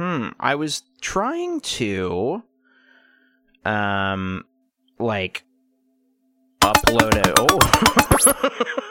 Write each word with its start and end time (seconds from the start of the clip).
Hmm. 0.00 0.28
I 0.40 0.54
was 0.54 0.82
trying 1.02 1.60
to, 1.60 2.42
um, 3.66 4.46
like, 4.98 5.44
upload 6.62 7.16
it. 7.16 7.34
Oh. 7.38 7.58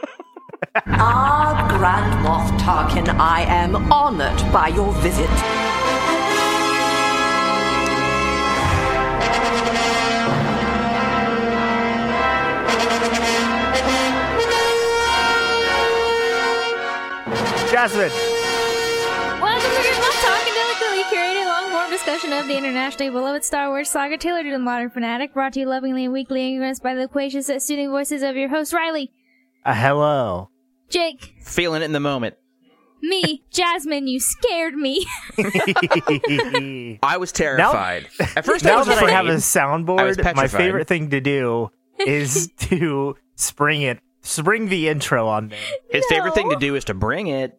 Ah, 0.86 1.66
Grand 1.68 2.24
Moff 2.24 2.48
Tarkin, 2.60 3.10
I 3.18 3.42
am 3.42 3.92
honored 3.92 4.38
by 4.54 4.68
your 4.68 4.94
visit. 5.02 5.28
Jasmine. 17.72 18.29
A 21.00 21.04
curated 21.04 21.46
long-form 21.46 21.90
discussion 21.92 22.34
of 22.34 22.48
the 22.48 22.58
internationally 22.58 23.10
beloved 23.10 23.44
Star 23.44 23.70
Wars 23.70 23.90
saga 23.90 24.18
tailored 24.18 24.46
to 24.46 24.52
the 24.52 24.60
modern 24.60 24.90
fanatic, 24.90 25.34
brought 25.34 25.54
to 25.54 25.60
you 25.62 25.66
lovingly 25.68 26.04
and 26.06 26.14
weekly 26.14 26.42
and 26.42 26.56
influenced 26.56 26.84
by 26.84 26.94
the 26.94 27.02
loquacious 27.02 27.48
yet 27.50 27.62
soothing 27.62 27.90
voices 27.90 28.22
of 28.24 28.36
your 28.36 28.50
host, 28.50 28.74
Riley, 28.74 29.12
Uh, 29.66 29.74
hello. 29.74 30.50
Jake, 30.90 31.36
Feeling 31.44 31.82
it 31.82 31.86
in 31.86 31.92
the 31.94 32.00
moment. 32.00 32.36
me, 33.02 33.44
Jasmine, 33.52 34.08
you 34.08 34.20
scared 34.20 34.74
me. 34.74 35.06
I 37.04 37.18
was 37.18 37.32
terrified. 37.32 38.08
At 38.36 38.44
first, 38.46 38.66
I 38.66 38.70
now 38.72 38.80
was 38.80 38.88
that 38.88 38.98
afraid. 38.98 39.10
I 39.10 39.16
have 39.16 39.28
a 39.28 39.36
soundboard, 39.36 40.36
my 40.36 40.48
favorite 40.48 40.88
thing 40.88 41.12
to 41.12 41.22
do 41.22 41.70
is 42.06 42.50
to 42.60 43.16
spring 43.36 43.84
it, 43.84 44.00
spring 44.22 44.68
the 44.68 44.90
intro 44.90 45.28
on 45.28 45.50
there. 45.50 45.60
His 45.92 46.06
favorite 46.10 46.34
thing 46.34 46.50
to 46.50 46.56
do 46.58 46.76
is 46.76 46.86
to 46.86 46.94
bring 46.94 47.28
it. 47.28 47.58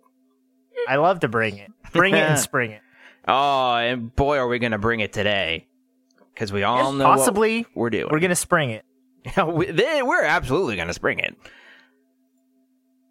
I 0.88 0.96
love 0.96 1.20
to 1.20 1.28
bring 1.28 1.56
it, 1.58 1.70
bring 1.92 2.14
it 2.14 2.18
and 2.18 2.38
spring 2.48 2.72
it. 2.72 2.80
Oh, 3.28 3.74
and 3.76 4.14
boy, 4.14 4.36
are 4.38 4.48
we 4.48 4.58
going 4.58 4.72
to 4.72 4.78
bring 4.78 5.00
it 5.00 5.12
today. 5.12 5.66
Because 6.34 6.52
we 6.52 6.62
all 6.62 6.92
know 6.92 7.04
Possibly, 7.04 7.62
what 7.62 7.76
we're 7.76 7.90
doing. 7.90 8.08
we're 8.10 8.20
gonna 8.20 8.34
spring 8.34 8.70
it. 8.70 8.84
we, 9.46 9.66
then 9.66 10.06
we're 10.06 10.22
absolutely 10.24 10.76
going 10.76 10.88
to 10.88 10.94
spring 10.94 11.18
it. 11.18 11.36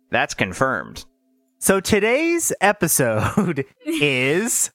That's 0.10 0.34
confirmed. 0.34 1.06
So 1.60 1.80
today's 1.80 2.52
episode 2.62 3.66
is 3.86 4.72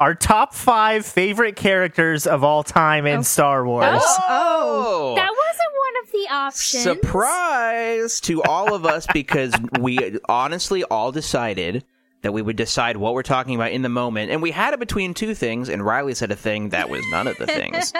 our 0.00 0.14
top 0.14 0.52
five 0.52 1.06
favorite 1.06 1.56
characters 1.56 2.26
of 2.26 2.44
all 2.44 2.62
time 2.62 3.06
in 3.06 3.20
Oh. 3.20 3.22
Star 3.22 3.64
Wars. 3.66 3.86
Oh, 3.86 4.16
oh! 4.28 5.12
oh, 5.12 5.14
That 5.14 5.30
wasn't 5.30 5.72
one 5.78 6.04
of 6.04 6.12
the 6.12 6.34
options. 6.34 6.82
surprise 6.82 8.20
to 8.22 8.42
all 8.42 8.74
of 8.74 8.84
us 8.84 9.06
because 9.14 9.54
we 9.80 10.18
honestly 10.28 10.82
all 10.84 11.12
decided 11.12 11.84
that 12.22 12.32
we 12.32 12.40
would 12.42 12.56
decide 12.56 12.96
what 12.96 13.14
we're 13.14 13.22
talking 13.22 13.54
about 13.54 13.72
in 13.72 13.82
the 13.82 13.88
moment, 13.88 14.30
and 14.30 14.40
we 14.40 14.50
had 14.50 14.74
it 14.74 14.80
between 14.80 15.12
two 15.14 15.34
things, 15.34 15.68
and 15.68 15.84
Riley 15.84 16.14
said 16.14 16.30
a 16.30 16.36
thing 16.36 16.70
that 16.70 16.88
was 16.88 17.04
none 17.10 17.26
of 17.26 17.36
the 17.38 17.46
things. 17.46 17.92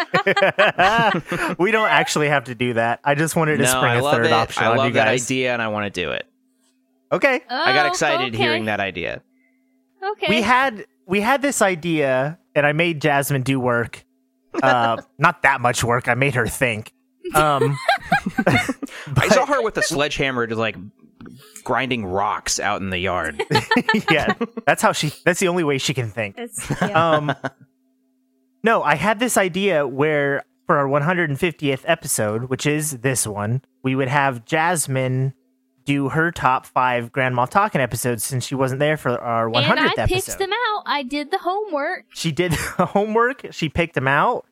we 1.58 1.70
don't 1.72 1.88
actually 1.88 2.28
have 2.28 2.44
to 2.44 2.54
do 2.54 2.74
that. 2.74 3.00
I 3.04 3.14
just 3.14 3.36
wanted 3.36 3.58
to 3.58 3.64
no, 3.64 3.68
spring 3.68 3.84
I 3.92 3.96
a 3.96 4.02
love 4.02 4.14
third 4.14 4.26
it. 4.26 4.32
option 4.32 4.62
I 4.62 4.66
on 4.68 4.76
love 4.76 4.86
you 4.88 4.92
that 4.94 5.06
guys. 5.06 5.26
idea, 5.26 5.52
and 5.52 5.60
I 5.60 5.68
want 5.68 5.92
to 5.92 6.00
do 6.00 6.10
it. 6.12 6.26
Okay. 7.10 7.40
I 7.48 7.72
got 7.74 7.86
Oh, 7.86 7.88
excited 7.88 8.34
okay. 8.34 8.42
hearing 8.42 8.64
that 8.66 8.80
idea. 8.80 9.22
Okay. 10.02 10.26
we 10.28 10.40
had 10.42 10.86
we 11.06 11.20
had 11.20 11.42
this 11.42 11.62
idea 11.62 12.36
and 12.56 12.66
i 12.66 12.72
made 12.72 13.00
jasmine 13.00 13.42
do 13.42 13.60
work 13.60 14.04
uh 14.60 15.00
not 15.18 15.42
that 15.42 15.60
much 15.60 15.84
work 15.84 16.08
i 16.08 16.14
made 16.14 16.34
her 16.34 16.46
think 16.48 16.92
um 17.36 17.76
I 19.16 19.28
saw 19.28 19.46
her 19.46 19.62
with 19.62 19.76
a 19.78 19.82
sledgehammer, 19.82 20.46
just 20.48 20.58
like 20.58 20.76
grinding 21.64 22.04
rocks 22.04 22.58
out 22.58 22.80
in 22.80 22.90
the 22.90 22.98
yard. 22.98 23.42
yeah 24.10 24.34
that's 24.66 24.82
how 24.82 24.92
she 24.92 25.12
that's 25.24 25.40
the 25.40 25.48
only 25.48 25.64
way 25.64 25.78
she 25.78 25.94
can 25.94 26.08
think 26.08 26.36
yeah. 26.80 27.16
um 27.16 27.34
no 28.62 28.82
i 28.82 28.94
had 28.94 29.18
this 29.18 29.36
idea 29.36 29.86
where 29.86 30.44
for 30.66 30.76
our 30.76 30.86
150th 30.86 31.82
episode 31.84 32.44
which 32.44 32.66
is 32.66 32.98
this 32.98 33.26
one 33.26 33.62
we 33.82 33.94
would 33.94 34.08
have 34.08 34.44
jasmine 34.44 35.34
do 35.84 36.08
her 36.08 36.30
top 36.30 36.66
five 36.66 37.12
grand 37.12 37.34
moff 37.34 37.50
talking 37.50 37.80
episodes 37.80 38.24
since 38.24 38.46
she 38.46 38.54
wasn't 38.54 38.78
there 38.78 38.96
for 38.96 39.18
our 39.20 39.48
100th 39.48 39.70
and 39.70 39.80
I 39.80 39.86
episode 39.86 40.06
picked 40.08 40.38
them 40.38 40.52
out. 40.52 40.82
I 40.86 41.02
did 41.02 41.30
the 41.30 41.38
homework. 41.38 42.04
she 42.10 42.32
did 42.32 42.52
the 42.78 42.86
homework 42.86 43.46
she 43.50 43.68
picked 43.68 43.94
them 43.94 44.08
out 44.08 44.46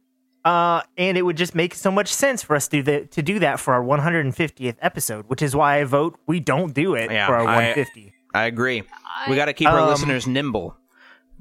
uh, 0.44 0.80
and 0.96 1.18
it 1.18 1.22
would 1.22 1.36
just 1.36 1.54
make 1.54 1.74
so 1.74 1.90
much 1.90 2.08
sense 2.08 2.42
for 2.42 2.56
us 2.56 2.66
to 2.68 2.78
do, 2.78 2.82
the, 2.82 3.06
to 3.06 3.22
do 3.22 3.38
that 3.40 3.60
for 3.60 3.74
our 3.74 3.82
150th 3.82 4.76
episode 4.80 5.24
which 5.28 5.42
is 5.42 5.54
why 5.54 5.80
i 5.80 5.84
vote 5.84 6.18
we 6.26 6.40
don't 6.40 6.72
do 6.74 6.94
it 6.94 7.10
Yeah, 7.10 7.26
for 7.26 7.34
our 7.36 7.44
150 7.44 8.14
I 8.32 8.44
agree. 8.44 8.84
We 9.28 9.34
got 9.34 9.46
to 9.46 9.52
keep 9.52 9.66
our 9.68 9.80
Um, 9.80 9.88
listeners 9.88 10.24
nimble. 10.28 10.76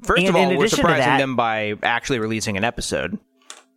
First 0.02 0.20
and 0.20 0.28
of 0.30 0.34
all, 0.34 0.56
we're 0.56 0.66
surprising 0.66 0.98
that- 1.06 1.18
them 1.18 1.36
by 1.36 1.74
actually 1.84 2.18
releasing 2.18 2.56
an 2.56 2.64
episode. 2.64 3.16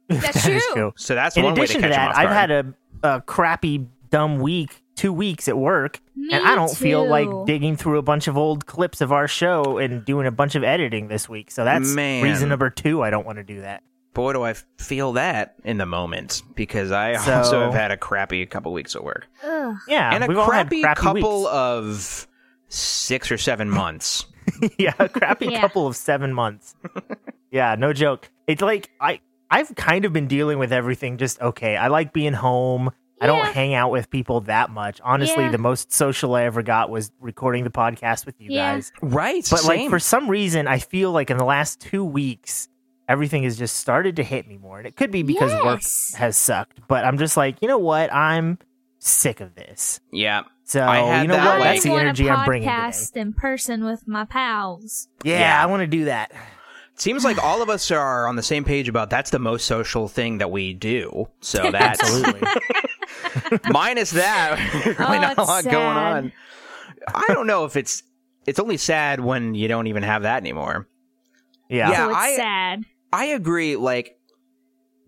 That's 0.09 0.33
That 0.45 0.51
is 0.51 0.65
true. 0.73 0.93
So 0.95 1.13
that's 1.13 1.37
in 1.37 1.43
one 1.43 1.53
way 1.53 1.57
to 1.57 1.63
addition 1.63 1.81
catch 1.81 1.91
to 1.91 1.95
that 1.95 2.17
i've 2.17 2.29
had 2.29 2.49
a, 2.49 2.73
a 3.03 3.21
crappy 3.21 3.85
dumb 4.09 4.39
week 4.39 4.81
two 4.95 5.13
weeks 5.13 5.47
at 5.47 5.55
work 5.57 6.01
Me 6.15 6.29
and 6.31 6.43
i 6.45 6.55
don't 6.55 6.75
feel 6.75 7.07
like 7.07 7.27
digging 7.45 7.75
through 7.77 7.99
a 7.99 8.01
bunch 8.01 8.27
of 8.27 8.35
old 8.37 8.65
clips 8.65 8.99
of 9.01 9.11
our 9.11 9.27
show 9.27 9.77
and 9.77 10.03
doing 10.05 10.25
a 10.27 10.31
bunch 10.31 10.55
of 10.55 10.63
editing 10.63 11.07
this 11.07 11.29
week 11.29 11.49
so 11.51 11.63
that's 11.63 11.93
Man. 11.93 12.23
reason 12.23 12.49
number 12.49 12.69
two 12.71 13.01
i 13.03 13.09
don't 13.11 13.25
want 13.27 13.37
to 13.37 13.43
do 13.43 13.61
that 13.61 13.81
Boy, 14.13 14.33
do 14.33 14.43
I 14.43 14.53
feel 14.77 15.13
that 15.13 15.55
in 15.63 15.77
the 15.77 15.85
moment 15.85 16.43
because 16.55 16.91
I 16.91 17.15
So- 17.17 17.33
also 17.37 17.61
have 17.65 17.73
had 17.73 17.91
a 17.91 17.97
crappy 17.97 18.45
couple 18.45 18.71
weeks 18.73 18.95
at 18.95 19.03
work 19.03 19.27
Ugh. 19.43 19.75
yeah 19.87 20.13
and 20.13 20.23
a 20.23 20.27
we've 20.27 20.37
all 20.37 20.49
had 20.51 20.67
crappy, 20.69 20.81
crappy 20.83 21.01
couple 21.01 21.39
weeks. 21.39 21.49
of 21.51 22.27
six 22.69 23.31
or 23.31 23.37
seven 23.37 23.69
months. 23.81 24.25
yeah, 24.77 24.93
a 24.99 25.09
crappy 25.09 25.47
Yeah. 25.51 25.61
couple 25.61 25.87
of 25.87 25.95
seven 25.95 26.33
months. 26.33 26.75
yeah, 27.51 27.75
no 27.75 27.93
joke. 27.93 28.29
It's 28.47 28.61
like 28.61 28.89
I 28.99 29.19
I've 29.49 29.73
kind 29.75 30.05
of 30.05 30.13
been 30.13 30.27
dealing 30.27 30.57
with 30.59 30.73
everything 30.73 31.17
just 31.17 31.41
okay. 31.41 31.77
I 31.77 31.87
like 31.87 32.11
being 32.13 32.33
home. 32.33 32.91
I 33.21 33.27
don't 33.27 33.37
Yeah. 33.37 33.51
hang 33.53 33.73
out 33.73 33.89
with 33.91 34.09
people 34.09 34.41
that 34.41 34.69
much. 34.69 34.99
Honestly, 35.01 35.43
Yeah. 35.45 35.51
the 35.51 35.57
most 35.59 35.93
social 35.93 36.35
I 36.35 36.43
ever 36.43 36.61
got 36.61 36.89
was 36.89 37.11
recording 37.21 37.63
the 37.63 37.69
podcast 37.69 38.25
with 38.25 38.35
you 38.41 38.51
Yeah. 38.51 38.73
guys. 38.73 38.91
Right, 39.01 39.47
But 39.49 39.63
like 39.63 39.89
for 39.89 39.99
some 39.99 40.29
reason, 40.29 40.67
I 40.67 40.79
feel 40.79 41.11
like 41.11 41.29
in 41.29 41.37
the 41.37 41.45
last 41.45 41.79
two 41.79 42.03
weeks, 42.03 42.67
everything 43.07 43.43
has 43.43 43.57
just 43.57 43.77
started 43.77 44.15
to 44.17 44.23
hit 44.23 44.47
me 44.47 44.57
more, 44.57 44.77
and 44.77 44.87
it 44.87 44.95
could 44.95 45.11
be 45.11 45.23
because 45.23 45.51
work 45.63 45.81
has 46.17 46.37
sucked. 46.37 46.79
But 46.87 47.05
I'm 47.05 47.17
just 47.17 47.37
like, 47.37 47.61
you 47.61 47.67
know 47.67 47.77
what? 47.77 48.13
I'm 48.13 48.57
sick 48.99 49.41
of 49.41 49.55
this. 49.55 49.99
yeah, 50.11 50.43
So 50.63 50.81
I 50.81 50.99
had 50.99 51.21
you 51.23 51.27
know 51.27 51.35
that, 51.35 51.45
what? 51.45 51.59
like- 51.59 51.73
That's 51.75 51.83
the 51.83 51.91
energy 51.93 52.29
I'm 52.29 52.45
bringing 52.45 52.69
today. 52.69 52.77
podcast 52.81 53.15
in 53.17 53.33
person 53.33 53.83
with 53.83 54.07
my 54.07 54.23
pals. 54.25 55.09
Yeah, 55.23 55.39
Yeah. 55.39 55.61
I 55.63 55.65
want 55.65 55.81
to 55.81 55.87
do 55.87 56.05
that. 56.05 56.31
seems 56.95 57.25
like 57.25 57.37
all 57.43 57.61
of 57.61 57.69
us 57.69 57.91
are 57.91 58.27
on 58.27 58.37
the 58.37 58.43
same 58.43 58.63
page 58.63 58.87
about 58.87 59.09
that's 59.09 59.29
the 59.31 59.39
most 59.39 59.65
social 59.65 60.07
thing 60.07 60.37
that 60.37 60.51
we 60.51 60.73
do. 60.73 61.27
So 61.41 61.69
that's 61.71 61.99
Absolutely. 62.01 62.47
minus 63.69 64.11
that, 64.11 64.57
really 64.85 65.17
Oh, 65.17 65.21
not 65.21 65.37
a 65.37 65.41
oh, 65.41 65.41
it's 65.41 65.47
lot 65.49 65.63
going 65.65 65.97
on. 65.97 66.31
I 67.13 67.25
don't 67.33 67.47
know 67.47 67.65
if 67.65 67.75
it's 67.75 68.03
it's 68.45 68.59
only 68.59 68.77
sad 68.77 69.19
when 69.19 69.55
you 69.55 69.67
don't 69.67 69.87
even 69.87 70.03
have 70.03 70.21
that 70.23 70.37
anymore. 70.37 70.87
Yeah. 71.69 71.89
Yeah, 71.91 71.97
so 71.97 72.09
it's 72.09 72.17
I- 72.19 72.35
sad. 72.35 72.83
I 73.13 73.25
agree, 73.25 73.75
like 73.75 74.17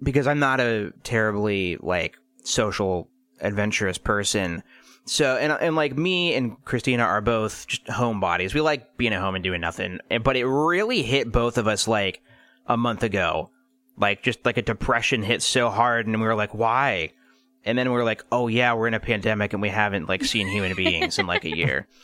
because 0.01 0.27
I'm 0.27 0.39
not 0.39 0.59
a 0.59 0.93
terribly 1.03 1.77
like 1.77 2.17
social 2.43 3.09
adventurous 3.41 3.97
person. 3.97 4.63
So 5.05 5.38
and 5.38 5.51
and 5.51 5.75
like 5.75 5.97
me 5.97 6.35
and 6.35 6.63
Christina 6.66 7.03
are 7.03 7.21
both 7.21 7.66
just 7.67 7.85
homebodies. 7.85 8.53
We 8.53 8.61
like 8.61 8.95
being 8.95 9.11
at 9.11 9.21
home 9.21 9.33
and 9.33 9.43
doing 9.43 9.59
nothing. 9.59 9.99
But 10.23 10.38
it 10.38 10.45
really 10.45 11.01
hit 11.01 11.31
both 11.31 11.57
of 11.57 11.67
us 11.67 11.88
like 11.88 12.21
a 12.67 12.77
month 12.77 13.01
ago. 13.01 13.49
Like 13.97 14.22
just 14.22 14.45
like 14.45 14.57
a 14.57 14.61
depression 14.61 15.23
hit 15.23 15.41
so 15.41 15.69
hard 15.69 16.05
and 16.05 16.19
we 16.22 16.27
were 16.27 16.35
like, 16.35 16.53
why? 16.53 17.11
And 17.63 17.75
then 17.75 17.89
we 17.89 17.95
were 17.95 18.03
like, 18.03 18.23
oh 18.31 18.47
yeah, 18.47 18.73
we're 18.73 18.87
in 18.87 18.93
a 18.93 18.99
pandemic 18.99 19.53
and 19.53 19.61
we 19.63 19.69
haven't 19.69 20.07
like 20.07 20.23
seen 20.23 20.47
human 20.47 20.75
beings 20.75 21.17
in 21.17 21.25
like 21.25 21.43
a 21.43 21.55
year. 21.55 21.87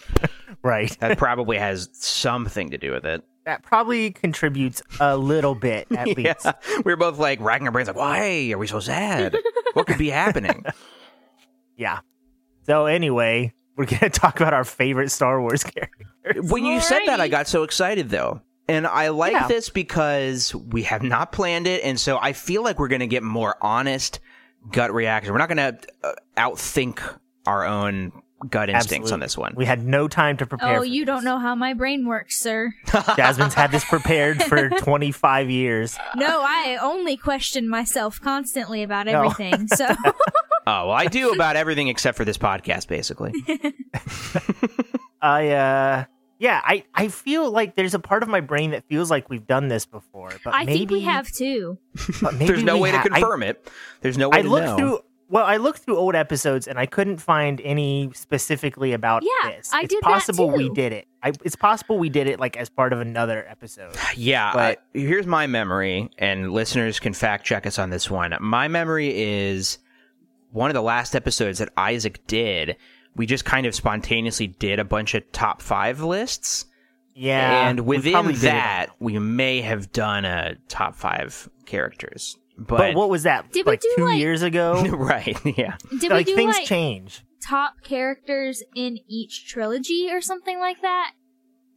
Right. 0.63 0.95
That 0.99 1.17
probably 1.17 1.57
has 1.57 1.89
something 1.93 2.69
to 2.69 2.77
do 2.77 2.91
with 2.91 3.03
it. 3.03 3.23
That 3.45 3.63
probably 3.63 4.11
contributes 4.11 4.83
a 4.99 5.17
little 5.17 5.55
bit, 5.55 5.87
at 5.97 6.07
least. 6.15 6.45
We 6.85 6.91
were 6.93 6.97
both 6.97 7.17
like 7.17 7.39
racking 7.41 7.67
our 7.67 7.71
brains, 7.71 7.87
like, 7.87 7.97
why 7.97 8.51
are 8.51 8.57
we 8.57 8.67
so 8.67 8.79
sad? 8.79 9.35
what 9.73 9.87
could 9.87 9.97
be 9.97 10.09
happening? 10.11 10.63
Yeah. 11.75 11.99
So 12.67 12.85
anyway, 12.85 13.53
we're 13.75 13.85
gonna 13.85 14.09
talk 14.11 14.39
about 14.39 14.53
our 14.53 14.63
favorite 14.63 15.09
Star 15.09 15.41
Wars 15.41 15.63
characters. 15.63 16.51
when 16.51 16.65
you 16.65 16.79
said 16.81 17.01
that, 17.07 17.19
I 17.19 17.27
got 17.27 17.47
so 17.47 17.63
excited 17.63 18.09
though. 18.09 18.41
And 18.67 18.85
I 18.87 19.09
like 19.09 19.33
Yeah. 19.33 19.47
this 19.47 19.69
because 19.69 20.53
we 20.55 20.83
have 20.83 21.01
not 21.03 21.31
planned 21.31 21.67
it. 21.67 21.83
And 21.83 21.99
so 21.99 22.17
I 22.21 22.31
feel 22.33 22.63
like 22.63 22.79
we're 22.79 22.87
going 22.87 23.01
to 23.01 23.07
get 23.07 23.21
more 23.23 23.55
honest 23.59 24.19
gut 24.71 24.93
reaction. 24.93 25.33
We're 25.33 25.39
not 25.39 25.49
going 25.49 25.57
to 25.57 25.79
uh, 26.03 26.13
outthink 26.37 27.01
our 27.45 27.65
own 27.65 28.13
gut 28.49 28.69
instincts 28.69 29.11
on 29.11 29.19
this 29.19 29.37
one. 29.37 29.53
We 29.55 29.65
had 29.65 29.85
no 29.85 30.07
time 30.07 30.37
to 30.37 30.45
prepare. 30.45 30.77
Oh, 30.77 30.79
for 30.79 30.85
you 30.85 31.05
don't 31.05 31.23
know 31.23 31.37
how 31.39 31.53
my 31.55 31.73
brain 31.73 32.07
works, 32.07 32.39
sir. 32.39 32.73
Jasmine's 33.15 33.53
had 33.53 33.71
this 33.71 33.85
prepared 33.85 34.41
for 34.43 34.69
25 34.79 35.49
years. 35.49 35.97
No, 36.15 36.41
I 36.41 36.77
only 36.81 37.17
question 37.17 37.69
myself 37.69 38.19
constantly 38.21 38.83
about 38.83 39.05
No. 39.07 39.23
everything. 39.23 39.67
So 39.67 39.87
oh, 40.05 40.11
well, 40.65 40.91
I 40.91 41.05
do 41.05 41.31
about 41.31 41.55
everything 41.55 41.87
except 41.87 42.17
for 42.17 42.25
this 42.25 42.37
podcast, 42.37 42.87
basically. 42.87 43.31
I 45.21 45.49
uh 45.49 46.05
Yeah, 46.39 46.59
I, 46.63 46.83
I 46.95 47.07
feel 47.09 47.51
like 47.51 47.75
there's 47.75 47.93
a 47.93 47.99
part 47.99 48.23
of 48.23 48.29
my 48.29 48.41
brain 48.41 48.71
that 48.71 48.83
feels 48.87 49.11
like 49.11 49.29
we've 49.29 49.45
done 49.45 49.67
this 49.67 49.85
before, 49.85 50.31
but 50.43 50.53
I 50.55 50.65
maybe 50.65 50.77
think 50.79 50.91
we 50.91 51.01
have 51.01 51.31
too. 51.31 51.77
but 52.21 52.33
maybe 52.33 52.45
There's 52.47 52.63
no 52.63 52.77
way 52.79 52.91
ha- 52.91 53.03
to 53.03 53.13
I- 53.13 53.19
confirm 53.19 53.43
it. 53.43 53.69
There's 54.01 54.17
no 54.17 54.29
way 54.29 54.39
I 54.39 54.41
to 54.41 54.49
looked 54.49 54.65
know. 54.65 54.77
through 54.77 54.99
well, 55.31 55.45
I 55.45 55.57
looked 55.57 55.79
through 55.79 55.97
old 55.97 56.13
episodes 56.13 56.67
and 56.67 56.77
I 56.77 56.85
couldn't 56.85 57.17
find 57.17 57.59
any 57.61 58.11
specifically 58.13 58.93
about 58.93 59.23
Yeah, 59.23 59.51
this. 59.51 59.71
I 59.73 59.81
it's 59.81 59.93
did 59.93 60.03
that 60.03 60.09
possible 60.09 60.49
we 60.51 60.69
did 60.69 60.91
it. 60.93 61.07
I, 61.23 61.31
it's 61.43 61.55
possible 61.55 61.97
we 61.97 62.09
did 62.09 62.27
it 62.27 62.39
like 62.39 62.57
as 62.57 62.69
part 62.69 62.93
of 62.93 62.99
another 62.99 63.45
episode. 63.47 63.95
Yeah, 64.15 64.51
But- 64.53 64.79
I- 64.93 64.97
here's 64.99 65.25
my 65.25 65.47
memory, 65.47 66.09
and 66.17 66.51
listeners 66.51 66.99
can 66.99 67.13
fact 67.13 67.45
check 67.45 67.65
us 67.65 67.79
on 67.79 67.89
this 67.89 68.09
one. 68.11 68.35
My 68.41 68.67
memory 68.67 69.09
is 69.19 69.77
one 70.51 70.69
of 70.69 70.73
the 70.73 70.81
last 70.81 71.15
episodes 71.15 71.59
that 71.59 71.69
Isaac 71.77 72.19
did. 72.27 72.75
We 73.15 73.25
just 73.25 73.45
kind 73.45 73.65
of 73.65 73.73
spontaneously 73.73 74.47
did 74.47 74.79
a 74.79 74.85
bunch 74.85 75.15
of 75.15 75.29
top 75.31 75.61
five 75.61 76.01
lists, 76.01 76.65
Yeah, 77.13 77.67
and 77.69 77.81
within 77.81 78.13
probably 78.13 78.33
that, 78.35 78.87
we 78.99 79.17
may 79.19 79.61
have 79.61 79.91
done 79.91 80.25
a 80.25 80.55
top 80.67 80.95
five 80.95 81.49
characters. 81.65 82.37
But, 82.67 82.77
But 82.77 82.95
what 82.95 83.09
was 83.09 83.23
that? 83.23 83.51
Did 83.51 83.65
we 83.65 83.71
like 83.73 83.81
do, 83.81 83.93
two 83.97 84.05
like- 84.05 84.19
years 84.19 84.41
ago? 84.41 84.81
right, 84.91 85.37
yeah, 85.57 85.77
Did 85.99 86.11
like 86.11 86.25
we 86.27 86.33
do 86.33 86.35
things 86.35 86.55
like 86.57 86.67
change. 86.67 87.23
top 87.43 87.75
characters 87.83 88.61
in 88.75 88.99
each 89.07 89.47
trilogy 89.47 90.09
or 90.11 90.21
something 90.21 90.59
like 90.59 90.81
that? 90.81 91.11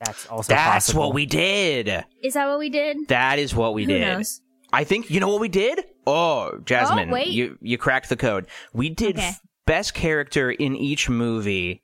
That's 0.04 0.26
also 0.26 0.52
that's 0.52 0.86
possible. 0.86 1.02
what 1.06 1.14
we 1.14 1.24
did. 1.26 2.04
Is 2.22 2.34
that 2.34 2.46
what 2.48 2.58
we 2.58 2.68
did? 2.68 3.08
That 3.08 3.38
is 3.38 3.54
what 3.54 3.74
we 3.74 3.84
Who 3.84 3.92
did. 3.92 4.00
knows? 4.00 4.40
I 4.72 4.84
think 4.84 5.08
you 5.10 5.20
know 5.20 5.28
what 5.28 5.40
we 5.40 5.48
did. 5.48 5.80
Oh, 6.06 6.58
Jasmine, 6.64 7.08
oh, 7.10 7.12
wait. 7.12 7.28
you 7.28 7.56
you 7.62 7.78
cracked 7.78 8.08
the 8.08 8.16
code. 8.16 8.46
We 8.74 8.90
did 8.90 9.16
Okay. 9.16 9.28
f- 9.28 9.40
best 9.66 9.94
character 9.94 10.50
in 10.50 10.74
each 10.76 11.08
movie, 11.08 11.82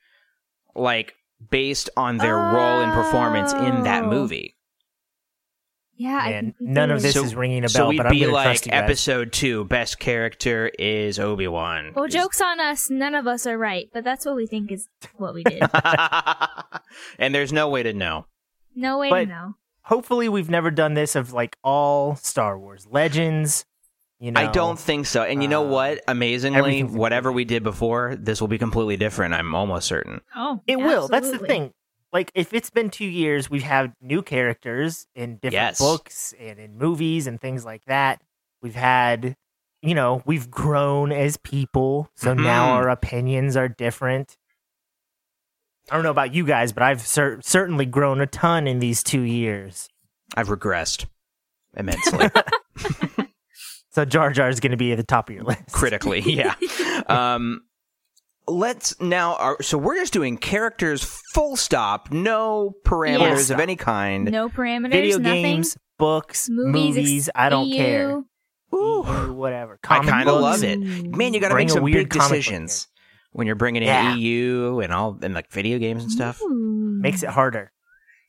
like 0.74 1.14
based 1.50 1.88
on 1.96 2.18
their 2.18 2.36
role 2.36 2.80
and 2.82 2.92
performance 2.92 3.52
in 3.52 3.84
that 3.84 4.04
Oh. 4.04 4.10
This 6.00 6.04
Yeah, 6.10 6.18
I 6.18 6.30
Man, 6.30 6.44
think 6.44 6.56
we 6.60 6.66
none 6.66 6.90
of 6.90 7.02
this 7.02 7.14
So- 7.14 7.24
is 7.24 7.34
ringing 7.34 7.64
a 7.64 7.68
So 7.68 7.80
bell, 7.80 7.88
we'd 7.88 7.96
but 7.98 8.06
I'm 8.06 8.12
be 8.12 8.20
gonna 8.20 8.32
like 8.32 8.44
trust 8.46 8.66
you 8.66 8.72
guys. 8.72 8.82
episode 8.82 9.32
two, 9.32 9.64
best 9.64 9.98
character 9.98 10.70
is 10.78 11.18
Obi 11.18 11.46
Wan. 11.48 11.92
Well, 11.94 12.08
jokes 12.08 12.40
on 12.40 12.58
us. 12.60 12.88
None 12.90 13.14
of 13.14 13.26
us 13.26 13.46
are 13.46 13.58
right, 13.58 13.88
but 13.92 14.02
that's 14.04 14.24
what 14.24 14.36
we 14.36 14.46
think 14.46 14.72
is 14.72 14.88
what 15.16 15.34
we 15.34 15.44
did. 15.44 15.62
and 17.18 17.34
there's 17.34 17.52
no 17.52 17.68
way 17.68 17.82
to 17.82 17.92
know. 17.92 18.26
No 18.74 18.98
way 18.98 19.10
But- 19.10 19.20
to 19.20 19.26
know. 19.26 19.54
Hopefully, 19.84 20.28
we've 20.28 20.50
never 20.50 20.70
done 20.70 20.94
this 20.94 21.16
of 21.16 21.32
like 21.32 21.56
all 21.64 22.14
Star 22.14 22.56
Wars 22.58 22.86
legends. 22.88 23.64
You 24.20 24.30
know, 24.30 24.40
I 24.40 24.46
don't 24.46 24.78
think 24.78 25.06
so. 25.06 25.22
And 25.22 25.42
you 25.42 25.48
know 25.48 25.64
uh, 25.66 25.70
what? 25.70 26.00
Amazingly, 26.06 26.84
whatever 26.84 27.32
we 27.32 27.44
did 27.46 27.62
before, 27.64 28.14
this 28.16 28.40
will 28.40 28.48
be 28.48 28.58
completely 28.58 28.96
different. 28.98 29.32
I'm 29.34 29.54
almost 29.54 29.88
certain. 29.88 30.20
Oh, 30.36 30.60
It 30.66 30.76
will. 30.76 31.08
That's 31.08 31.30
the 31.30 31.38
thing. 31.38 31.72
Like, 32.12 32.32
if 32.34 32.52
it's 32.52 32.70
been 32.70 32.90
two 32.90 33.04
years, 33.06 33.48
we've 33.48 33.62
had 33.62 33.94
new 34.00 34.22
characters 34.22 35.06
in 35.14 35.34
different 35.36 35.52
Yes. 35.52 35.78
books 35.78 36.34
and 36.40 36.58
in 36.58 36.76
movies 36.76 37.26
and 37.26 37.40
things 37.40 37.64
like 37.64 37.84
that. 37.86 38.20
We've 38.62 38.74
had, 38.74 39.36
you 39.80 39.94
know, 39.94 40.22
we've 40.26 40.50
grown 40.50 41.12
as 41.12 41.36
people, 41.36 42.10
so 42.16 42.34
now 42.34 42.66
Mhm. 42.68 42.72
our 42.72 42.88
opinions 42.88 43.56
are 43.56 43.68
different. 43.68 44.36
I 45.90 45.94
don't 45.94 46.02
know 46.02 46.10
about 46.10 46.34
you 46.34 46.44
guys, 46.44 46.72
but 46.72 46.82
I've 46.82 47.00
cer- 47.00 47.40
certainly 47.42 47.86
grown 47.86 48.20
a 48.20 48.26
ton 48.26 48.66
in 48.66 48.78
these 48.80 49.02
two 49.02 49.22
years. 49.22 49.88
I've 50.36 50.48
regressed 50.48 51.06
immensely. 51.76 52.28
So 53.92 54.04
Jar 54.04 54.30
Jar 54.30 54.48
is 54.48 54.60
going 54.60 54.70
to 54.70 54.76
be 54.76 54.92
at 54.92 54.98
the 54.98 55.02
top 55.02 55.28
of 55.28 55.34
your 55.34 55.42
list. 55.44 55.72
critically 55.72 56.20
yeah 56.20 56.54
um 57.08 57.60
let's 58.50 58.98
now 59.00 59.34
are, 59.36 59.62
so 59.62 59.78
we're 59.78 59.96
just 59.96 60.12
doing 60.12 60.36
characters 60.36 61.02
full 61.32 61.56
stop 61.56 62.10
no 62.12 62.72
parameters 62.84 63.48
Yeah. 63.48 63.54
of 63.54 63.60
any 63.60 63.76
kind 63.76 64.30
No 64.30 64.48
parameters. 64.48 64.90
Video 64.92 65.18
nothing. 65.18 65.42
games, 65.42 65.78
books, 65.98 66.48
Movies. 66.50 66.96
movies. 66.96 67.30
I 67.34 67.48
don't 67.48 67.66
EU. 67.68 67.76
care. 67.76 68.10
Ooh, 68.74 69.04
EU, 69.06 69.32
whatever. 69.34 69.78
i 69.88 69.98
kind 70.04 70.28
of 70.28 70.40
love 70.40 70.62
it 70.62 70.78
man 70.78 71.34
you 71.34 71.40
gotta 71.40 71.54
Bring 71.54 71.66
make 71.66 71.72
some 71.72 71.82
weird 71.82 72.08
big 72.08 72.20
decisions 72.20 72.86
when 73.32 73.46
you're 73.46 73.56
bringing 73.56 73.82
in 73.82 73.88
Yeah. 73.88 74.14
eu 74.14 74.80
and 74.80 74.92
all 74.92 75.18
and 75.22 75.34
like 75.34 75.50
video 75.50 75.78
games 75.78 76.02
and 76.04 76.12
stuff 76.12 76.40
Ooh. 76.42 76.98
Makes 77.00 77.22
it 77.22 77.30
harder. 77.30 77.72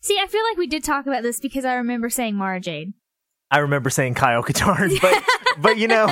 See, 0.02 0.18
I 0.20 0.26
feel 0.28 0.42
like 0.50 0.58
we 0.58 0.66
did 0.66 0.84
talk 0.84 1.06
about 1.06 1.22
this 1.24 1.40
because 1.40 1.64
I 1.66 1.76
remember 1.76 2.10
saying 2.10 2.36
Mara 2.36 2.60
Jade. 2.60 2.94
I 3.52 3.58
remember 3.60 3.90
saying 3.92 4.14
Kyle 4.16 4.42
Katarn, 4.42 5.00
but 5.02 5.24
but 5.62 5.78
you 5.78 5.88
know, 5.88 6.08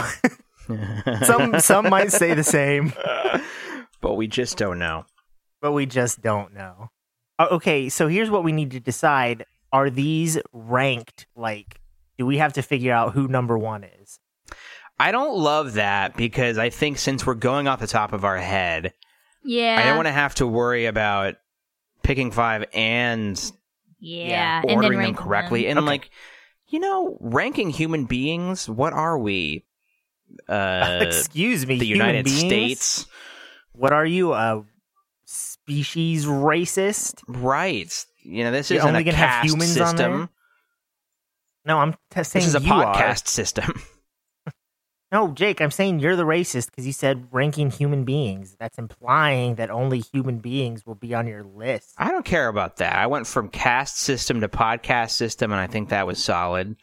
some 1.24 1.60
some 1.60 1.90
might 1.90 2.12
say 2.12 2.34
the 2.36 2.44
same, 2.44 2.94
but 4.02 4.16
we 4.16 4.28
just 4.28 4.58
don't 4.58 4.80
know 4.80 5.06
but 5.62 5.74
we 5.74 5.86
just 5.86 6.22
don't 6.22 6.54
know. 6.54 6.90
Uh, 7.38 7.48
Okay, 7.52 7.90
so 7.90 8.08
here's 8.08 8.30
what 8.30 8.46
we 8.46 8.54
need 8.54 8.72
to 8.72 8.80
decide: 8.80 9.46
Are 9.74 9.90
these 9.90 10.38
ranked? 10.54 11.28
Like, 11.36 11.82
do 12.18 12.26
we 12.26 12.38
have 12.38 12.54
to 12.54 12.62
figure 12.62 12.94
out 12.94 13.14
who 13.14 13.28
number 13.28 13.58
one 13.58 13.84
is? 13.84 14.20
i 15.02 15.12
don't 15.14 15.38
love 15.38 15.74
that 15.74 16.18
because 16.18 16.58
i 16.58 16.70
think 16.70 16.98
since 16.98 17.26
we're 17.26 17.34
going 17.34 17.68
off 17.70 17.80
the 17.80 17.88
top 17.88 18.12
of 18.12 18.26
our 18.26 18.38
head 18.38 18.92
Yeah. 19.46 19.78
i 19.80 19.84
don't 19.86 19.96
want 19.96 20.08
to 20.08 20.12
have 20.12 20.36
to 20.36 20.48
worry 20.48 20.88
about 20.88 21.36
picking 22.04 22.32
five 22.32 22.66
and 22.74 23.40
Yeah. 24.00 24.60
and 24.62 24.70
then 24.70 24.76
ordering 24.78 25.00
them 25.02 25.16
correctly 25.16 25.62
them. 25.64 25.70
and 25.72 25.80
Okay. 25.80 25.88
like 25.88 26.10
you 26.68 26.80
know 26.80 27.18
ranking 27.22 27.70
human 27.70 28.06
beings 28.06 28.68
what 28.70 28.92
are 28.92 29.18
we 29.18 29.66
uh 30.50 31.00
Excuse 31.02 31.66
me, 31.66 31.80
the 31.80 31.86
united 31.86 32.26
beings? 32.26 32.40
states 32.40 33.06
What 33.80 33.94
are 33.94 34.06
you, 34.06 34.34
a 34.34 34.66
species 35.26 36.26
racist? 36.26 37.22
right 37.28 38.06
you 38.24 38.44
know 38.44 38.52
this 38.52 38.70
You're 38.70 38.80
isn't 38.80 38.90
only 38.90 39.02
a 39.02 39.04
gonna 39.06 39.18
have 39.18 39.30
caste 39.44 39.46
humans 39.54 39.80
on 39.80 39.96
there? 39.96 40.08
system 40.12 40.30
No, 41.66 41.78
I'm 41.80 41.94
t- 42.12 42.24
saying 42.24 42.46
this 42.46 42.48
is 42.48 42.56
a 42.56 42.62
you 42.62 42.74
are. 42.74 42.94
podcast 42.94 43.28
system 43.28 43.82
No, 45.12 45.30
Jake, 45.30 45.60
I'm 45.60 45.72
saying 45.72 46.00
you're 46.02 46.16
the 46.16 46.24
racist 46.26 46.68
because 46.68 46.86
you 46.86 46.94
said 46.94 47.30
ranking 47.32 47.72
human 47.72 48.04
beings. 48.04 48.56
That's 48.60 48.78
implying 48.78 49.56
that 49.56 49.72
only 49.72 50.02
human 50.02 50.38
beings 50.38 50.86
will 50.86 50.94
be 50.94 51.16
on 51.16 51.26
your 51.26 51.44
list. 51.44 51.94
i 51.98 52.10
don't 52.12 52.26
care 52.26 52.48
about 52.48 52.78
that 52.78 52.96
i 52.98 53.08
went 53.08 53.26
from 53.28 53.50
caste 53.50 53.98
system 53.98 54.42
to 54.42 54.48
podcast 54.50 55.12
system 55.12 55.52
and 55.52 55.60
i 55.62 55.68
think 55.68 55.90
that 55.90 56.06
was 56.08 56.22
solid 56.24 56.76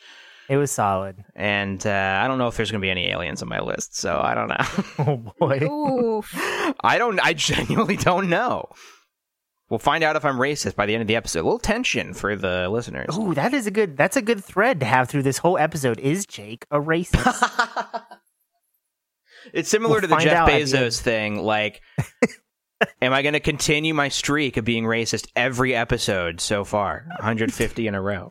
It 0.49 0.57
was 0.57 0.71
solid. 0.71 1.17
and 1.35 1.85
uh, 1.87 2.21
i 2.23 2.29
don't 2.29 2.39
know 2.39 2.47
if 2.49 2.57
there's 2.57 2.71
gonna 2.71 2.81
be 2.81 2.91
any 2.91 3.09
aliens 3.09 3.43
on 3.43 3.49
my 3.49 3.61
list 3.61 3.97
so 3.97 4.21
i 4.23 4.35
don't 4.35 4.49
know 4.49 4.85
Oh 4.99 5.17
boy. 5.39 5.59
Oof. 5.63 6.31
i 6.85 6.99
don't 6.99 7.19
i 7.21 7.33
genuinely 7.33 7.97
don't 7.97 8.29
know 8.31 8.69
we'll 9.69 9.79
find 9.79 10.05
out 10.05 10.15
if 10.17 10.25
i'm 10.25 10.37
racist 10.37 10.77
by 10.77 10.87
the 10.87 10.95
end 10.95 11.03
of 11.03 11.09
the 11.09 11.17
episode 11.17 11.41
a 11.41 11.43
little 11.43 11.59
tension 11.59 12.15
for 12.15 12.37
the 12.37 12.69
listeners 12.69 13.17
Ooh, 13.19 13.35
that 13.35 13.53
is 13.53 13.67
a 13.67 13.71
good. 13.71 13.97
That's 13.97 14.17
a 14.17 14.23
good 14.23 14.45
thread 14.45 14.81
to 14.81 14.87
have 14.87 15.09
through 15.09 15.23
this 15.25 15.39
whole 15.39 15.59
episode. 15.59 15.99
Is 15.99 16.27
Jake 16.27 16.65
a 16.71 16.79
racist? 16.81 18.03
It's 19.53 19.69
similar 19.69 19.93
We'll 19.95 20.01
to 20.03 20.07
the 20.09 20.15
find 20.17 20.25
Jeff 20.25 20.37
out 20.39 20.47
the 20.47 20.53
Bezos 20.55 21.01
thing. 21.01 21.37
Like, 21.37 21.81
am 23.01 23.13
I 23.13 23.23
going 23.23 23.35
to 23.35 23.41
continue 23.41 23.95
my 23.95 24.09
streak 24.09 24.57
of 24.57 24.65
being 24.65 24.83
racist 24.85 25.29
every 25.37 25.73
episode 25.75 26.41
so 26.41 26.65
far? 26.65 27.05
150 27.19 27.87
in 27.87 27.95
a 27.95 28.03
row. 28.03 28.29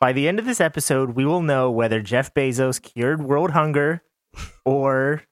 By 0.00 0.12
the 0.12 0.26
end 0.28 0.38
of 0.38 0.46
this 0.46 0.60
episode, 0.60 1.10
we 1.10 1.24
will 1.26 1.42
know 1.42 1.70
whether 1.70 2.00
Jeff 2.00 2.32
Bezos 2.34 2.80
cured 2.82 3.22
world 3.22 3.50
hunger 3.50 4.02
or 4.64 5.22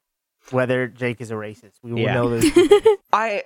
whether 0.51 0.87
Jake 0.89 1.21
is 1.21 1.31
a 1.31 1.35
racist. 1.35 1.75
We 1.83 1.93
will 1.93 2.01
Yeah. 2.01 2.15
know 2.15 2.29
those. 2.39 2.45
I, 3.13 3.45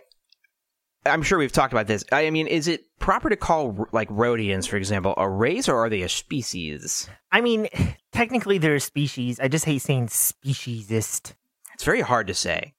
I'm 1.07 1.23
sure 1.23 1.39
we've 1.39 1.53
talked 1.53 1.73
about 1.73 1.87
this. 1.87 2.05
I 2.13 2.29
mean, 2.31 2.47
is 2.49 2.67
it 2.69 2.83
proper 2.99 3.29
to 3.29 3.37
call 3.37 3.87
like 3.93 4.09
Rodians, 4.09 4.67
for 4.69 4.77
example, 4.77 5.15
a 5.17 5.29
race 5.29 5.69
or 5.69 5.77
are 5.77 5.89
they 5.89 6.03
a 6.03 6.09
species? 6.09 7.09
I 7.31 7.41
mean, 7.41 7.69
technically 8.13 8.59
they're 8.59 8.75
a 8.77 8.81
species. 8.81 9.39
I 9.39 9.47
just 9.49 9.65
hate 9.65 9.83
saying 9.83 10.09
speciesist. 10.09 11.35
It's 11.75 11.85
very 11.85 12.01
hard 12.01 12.27
to 12.27 12.35
say. 12.35 12.75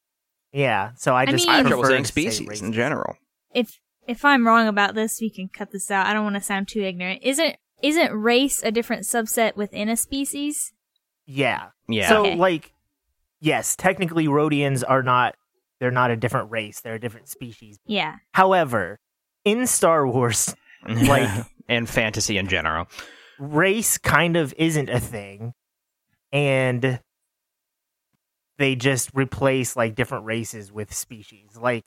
Yeah, 0.52 0.92
so 0.96 1.16
I 1.16 1.22
I 1.22 1.26
just 1.26 1.46
mean- 1.48 1.54
I 1.54 1.58
have 1.58 1.66
prefer 1.66 1.76
trouble 1.82 1.90
saying 1.90 2.04
to 2.04 2.12
say 2.12 2.30
species 2.30 2.62
in 2.62 2.74
general. 2.74 3.16
if 3.56 3.80
if 4.06 4.26
I'm 4.26 4.46
wrong 4.46 4.68
about 4.68 4.96
this, 4.96 5.20
we 5.22 5.30
can 5.30 5.48
cut 5.48 5.72
this 5.72 5.90
out. 5.90 6.06
I 6.08 6.14
don't 6.14 6.24
want 6.26 6.36
to 6.36 6.42
sound 6.42 6.68
too 6.68 6.82
ignorant. 6.82 7.22
Isn't 7.24 7.56
isn't 7.84 8.12
race 8.14 8.64
a 8.64 8.72
different 8.72 9.04
subset 9.04 9.56
within 9.56 9.90
a 9.90 9.96
species? 9.98 10.74
Yeah. 11.28 11.68
Yeah. 11.88 12.10
So 12.10 12.22
Okay. 12.22 12.36
like, 12.36 12.74
yes, 13.40 13.76
technically 13.76 14.26
Rodians 14.26 14.84
are 14.88 15.04
not. 15.04 15.36
They're 15.80 15.92
not 15.92 16.12
a 16.12 16.16
different 16.16 16.50
race. 16.50 16.80
They're 16.82 16.96
a 16.96 17.00
different 17.00 17.28
species. 17.28 17.78
Yeah. 17.86 18.16
However, 18.34 19.00
in 19.46 19.68
Star 19.68 20.08
Wars, 20.08 20.56
like- 20.88 21.46
and 21.70 21.88
fantasy 21.90 22.38
in 22.38 22.48
general. 22.48 22.88
race 23.40 23.98
kind 23.98 24.36
of 24.38 24.54
isn't 24.58 24.90
a 24.90 25.00
thing, 25.00 25.54
and 26.32 27.00
they 28.58 28.76
just 28.76 29.10
replace 29.14 29.76
like 29.76 29.96
different 29.96 30.26
races 30.26 30.72
with 30.72 30.94
species. 30.94 31.58
Like 31.60 31.86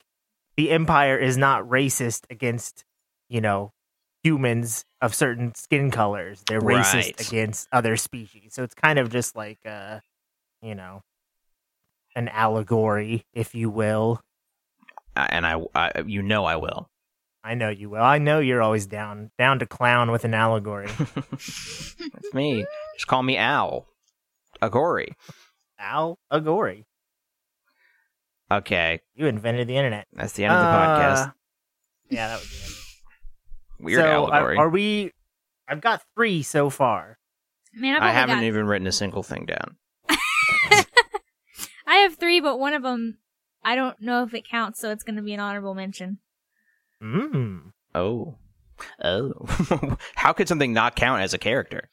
the 0.57 0.71
Empire 0.71 1.17
is 1.19 1.37
not 1.37 1.65
racist 1.65 2.25
against, 2.31 2.85
you 3.29 3.41
know, 3.41 3.73
humans 4.27 4.85
of 5.01 5.15
certain 5.15 5.55
skin 5.55 5.91
colors. 5.91 6.43
They're 6.49 6.61
racist 6.61 6.95
Right. 6.95 7.21
against 7.29 7.69
other 7.73 7.97
species. 7.97 8.55
So 8.55 8.63
it's 8.65 8.75
kind 8.75 8.99
of 8.99 9.11
just 9.11 9.37
like 9.37 9.59
uh, 9.65 10.01
you 10.63 10.75
know, 10.75 11.03
an 12.17 12.29
allegory, 12.29 13.25
if 13.33 13.55
you 13.55 13.71
will. 13.71 14.21
Uh, 15.15 15.27
and 15.31 15.47
I, 15.47 15.61
I, 15.75 16.01
you 16.07 16.23
know, 16.23 16.45
I 16.45 16.57
will. 16.57 16.89
I 17.45 17.55
know 17.55 17.69
you 17.69 17.89
will. 17.89 18.03
I 18.03 18.19
know 18.19 18.41
you're 18.41 18.61
always 18.63 18.87
down 18.87 19.31
down 19.39 19.61
to 19.61 19.67
clown 19.67 20.11
with 20.11 20.25
an 20.25 20.35
allegory. 20.35 20.89
That's 21.31 22.35
me. 22.35 22.67
Just 22.97 23.07
call 23.07 23.23
me 23.23 23.37
Al. 23.37 23.87
Agori. 24.61 25.13
Al 25.79 26.19
Agori. 26.33 26.85
Okay, 28.51 29.01
You 29.15 29.27
invented 29.27 29.67
the 29.69 29.77
internet. 29.77 30.07
that's 30.13 30.33
the 30.35 30.45
end 30.45 30.55
of 30.55 30.61
the 30.61 30.67
podcast. 30.67 31.29
Uh, 31.29 31.33
Yeah, 32.11 32.29
that 32.29 32.41
would 32.41 32.49
be. 32.49 32.57
Weird 33.79 34.01
so, 34.01 34.07
allegory. 34.31 34.57
Are, 34.57 34.67
are 34.67 34.69
we? 34.69 35.13
I've 35.69 35.81
got 35.81 36.03
three 36.15 36.43
so 36.43 36.71
far. 36.71 37.19
Man, 37.75 37.97
I've 37.97 38.03
I 38.03 38.07
only 38.09 38.15
haven't 38.15 38.37
got- 38.37 38.45
even 38.45 38.67
written 38.67 38.87
a 38.87 38.93
single 38.93 39.23
thing 39.23 39.47
down. 39.47 39.77
I 41.87 41.97
have 41.99 42.17
three, 42.17 42.41
but 42.41 42.59
one 42.59 42.73
of 42.75 42.83
them 42.83 43.19
I 43.63 43.75
don't 43.75 44.01
know 44.01 44.23
if 44.23 44.35
it 44.35 44.49
counts, 44.49 44.81
so 44.81 44.91
it's 44.91 45.03
going 45.05 45.17
to 45.17 45.23
be 45.23 45.35
an 45.35 45.41
honorable 45.41 45.75
mention. 45.75 46.19
Mm. 47.03 47.73
Oh. 47.95 48.39
Oh. 49.03 49.97
How 50.15 50.33
could 50.33 50.49
something 50.49 50.73
not 50.73 50.97
count 50.97 51.23
as 51.23 51.35
a 51.35 51.39
character? 51.39 51.89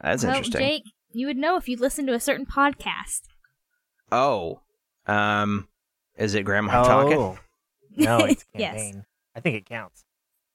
That's 0.00 0.24
well, 0.24 0.34
interesting. 0.36 0.60
Jake, 0.60 0.82
you 1.12 1.26
would 1.26 1.36
know 1.36 1.56
if 1.56 1.68
you 1.68 1.76
listened 1.76 2.08
to 2.08 2.14
a 2.14 2.20
certain 2.20 2.46
podcast. 2.46 3.22
Oh. 4.10 4.60
Um 5.06 5.68
is 6.16 6.34
it 6.34 6.44
Grandma 6.44 6.82
talking? 6.82 7.18
Oh. 7.18 7.38
No, 7.96 8.18
it's 8.20 8.44
Yes. 8.54 8.74
campaign. 8.74 9.04
I 9.34 9.40
think 9.40 9.56
it 9.56 9.66
counts. 9.66 10.04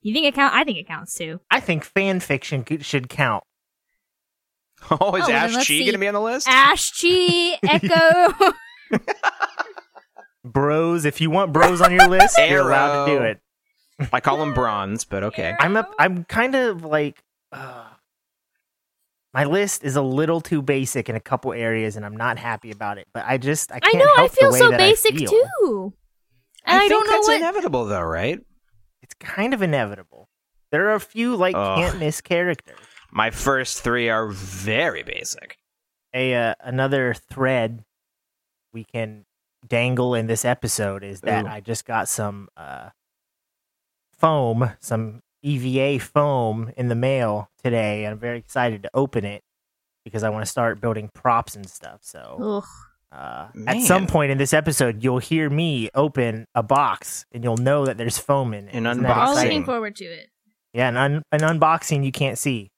You 0.05 0.13
think 0.13 0.27
it 0.27 0.35
count? 0.35 0.53
I 0.53 0.63
think 0.63 0.77
it 0.77 0.87
counts 0.87 1.17
too. 1.17 1.41
I 1.49 1.59
think 1.59 1.83
fan 1.83 2.19
fiction 2.19 2.63
should 2.81 3.09
count. 3.09 3.43
Oh, 4.91 5.15
is 5.15 5.27
Oh, 5.27 5.31
Ash 5.31 5.51
let's 5.55 5.67
Chi 5.67 5.79
going 5.79 5.93
to 5.93 5.97
be 5.97 6.07
on 6.07 6.13
the 6.13 6.21
list? 6.21 6.47
Ash 6.47 6.91
Chi 7.01 7.57
Echo. 7.63 8.33
Bros, 10.43 11.05
if 11.05 11.19
you 11.21 11.31
want 11.31 11.51
bros 11.53 11.81
on 11.81 11.91
your 11.91 12.07
list, 12.07 12.37
you're 12.37 12.61
allowed 12.61 13.07
to 13.07 13.11
do 13.17 13.23
it. 13.23 13.39
I 14.13 14.19
call 14.19 14.37
them 14.37 14.53
Bronze, 14.53 15.05
but 15.05 15.23
okay. 15.23 15.55
I'm 15.57 15.75
a, 15.75 15.87
I'm 15.97 16.23
kind 16.25 16.53
of 16.53 16.83
like 16.85 17.23
uh, 17.51 17.87
my 19.33 19.45
list 19.45 19.83
is 19.83 19.95
a 19.95 20.03
little 20.03 20.39
too 20.39 20.61
basic 20.61 21.09
in 21.09 21.15
a 21.15 21.19
couple 21.19 21.51
areas, 21.51 21.95
and 21.95 22.05
I'm 22.05 22.15
not 22.15 22.37
happy 22.37 22.69
about 22.69 22.99
it. 22.99 23.07
But 23.11 23.23
I 23.25 23.39
just 23.39 23.71
I 23.71 23.77
I 23.77 23.79
can't 23.79 23.95
know. 23.97 24.11
I 24.11 24.15
help 24.17 24.31
the 24.33 24.37
feel 24.37 24.53
so 24.53 24.69
that 24.69 24.77
basic 24.77 25.17
feel. 25.17 25.31
too. 25.31 25.93
And 26.63 26.77
I, 26.77 26.79
think 26.81 26.91
don't 26.91 27.07
know 27.07 27.13
that's 27.13 27.27
what. 27.27 27.37
inevitable 27.37 27.85
though, 27.85 28.01
right? 28.01 28.39
It's 29.19 29.29
kind 29.29 29.53
of 29.53 29.61
inevitable. 29.61 30.29
There 30.71 30.89
are 30.89 30.95
a 30.95 30.99
few 30.99 31.35
like 31.35 31.55
Ugh. 31.55 31.77
can't 31.77 31.99
miss 31.99 32.21
characters. 32.21 32.77
My 33.11 33.29
first 33.31 33.81
3 33.81 34.09
are 34.09 34.27
very 34.27 35.03
basic. 35.03 35.57
A 36.13 36.33
uh, 36.33 36.55
another 36.61 37.13
thread 37.13 37.83
we 38.73 38.83
can 38.83 39.25
dangle 39.67 40.15
in 40.15 40.27
this 40.27 40.45
episode 40.45 41.03
is 41.03 41.21
that 41.21 41.45
Ooh. 41.45 41.49
I 41.49 41.59
just 41.59 41.85
got 41.85 42.07
some 42.07 42.49
uh, 42.55 42.89
foam, 44.17 44.71
some 44.79 45.21
EVA 45.43 45.99
foam 46.03 46.71
in 46.77 46.87
the 46.87 46.95
mail 46.95 47.49
today, 47.63 48.05
and 48.05 48.13
I'm 48.13 48.19
very 48.19 48.37
excited 48.37 48.83
to 48.83 48.89
open 48.93 49.25
it 49.25 49.43
because 50.03 50.23
I 50.23 50.29
want 50.29 50.45
to 50.45 50.51
start 50.51 50.81
building 50.81 51.09
props 51.13 51.55
and 51.55 51.69
stuff. 51.69 51.99
So 52.03 52.37
Ugh. 52.41 52.63
Uh, 53.11 53.47
at 53.67 53.81
some 53.81 54.07
point 54.07 54.31
in 54.31 54.37
this 54.37 54.53
episode, 54.53 55.03
you'll 55.03 55.19
hear 55.19 55.49
me 55.49 55.89
open 55.95 56.45
a 56.55 56.63
box, 56.63 57.25
and 57.31 57.43
you'll 57.43 57.57
know 57.57 57.85
that 57.85 57.97
there's 57.97 58.17
foam 58.17 58.53
in 58.53 58.67
it. 58.67 58.75
An 58.75 58.85
Isn't 58.85 59.03
that 59.03 59.15
We're 59.15 59.21
all 59.21 59.27
unboxing. 59.27 59.31
exciting? 59.33 59.51
looking 59.51 59.65
forward 59.65 59.95
to 59.97 60.05
it. 60.05 60.27
Yeah, 60.73 60.89
an, 60.89 60.97
un- 60.97 61.23
an 61.31 61.39
unboxing 61.39 62.03
you 62.03 62.11
can't 62.11 62.37
see. 62.37 62.71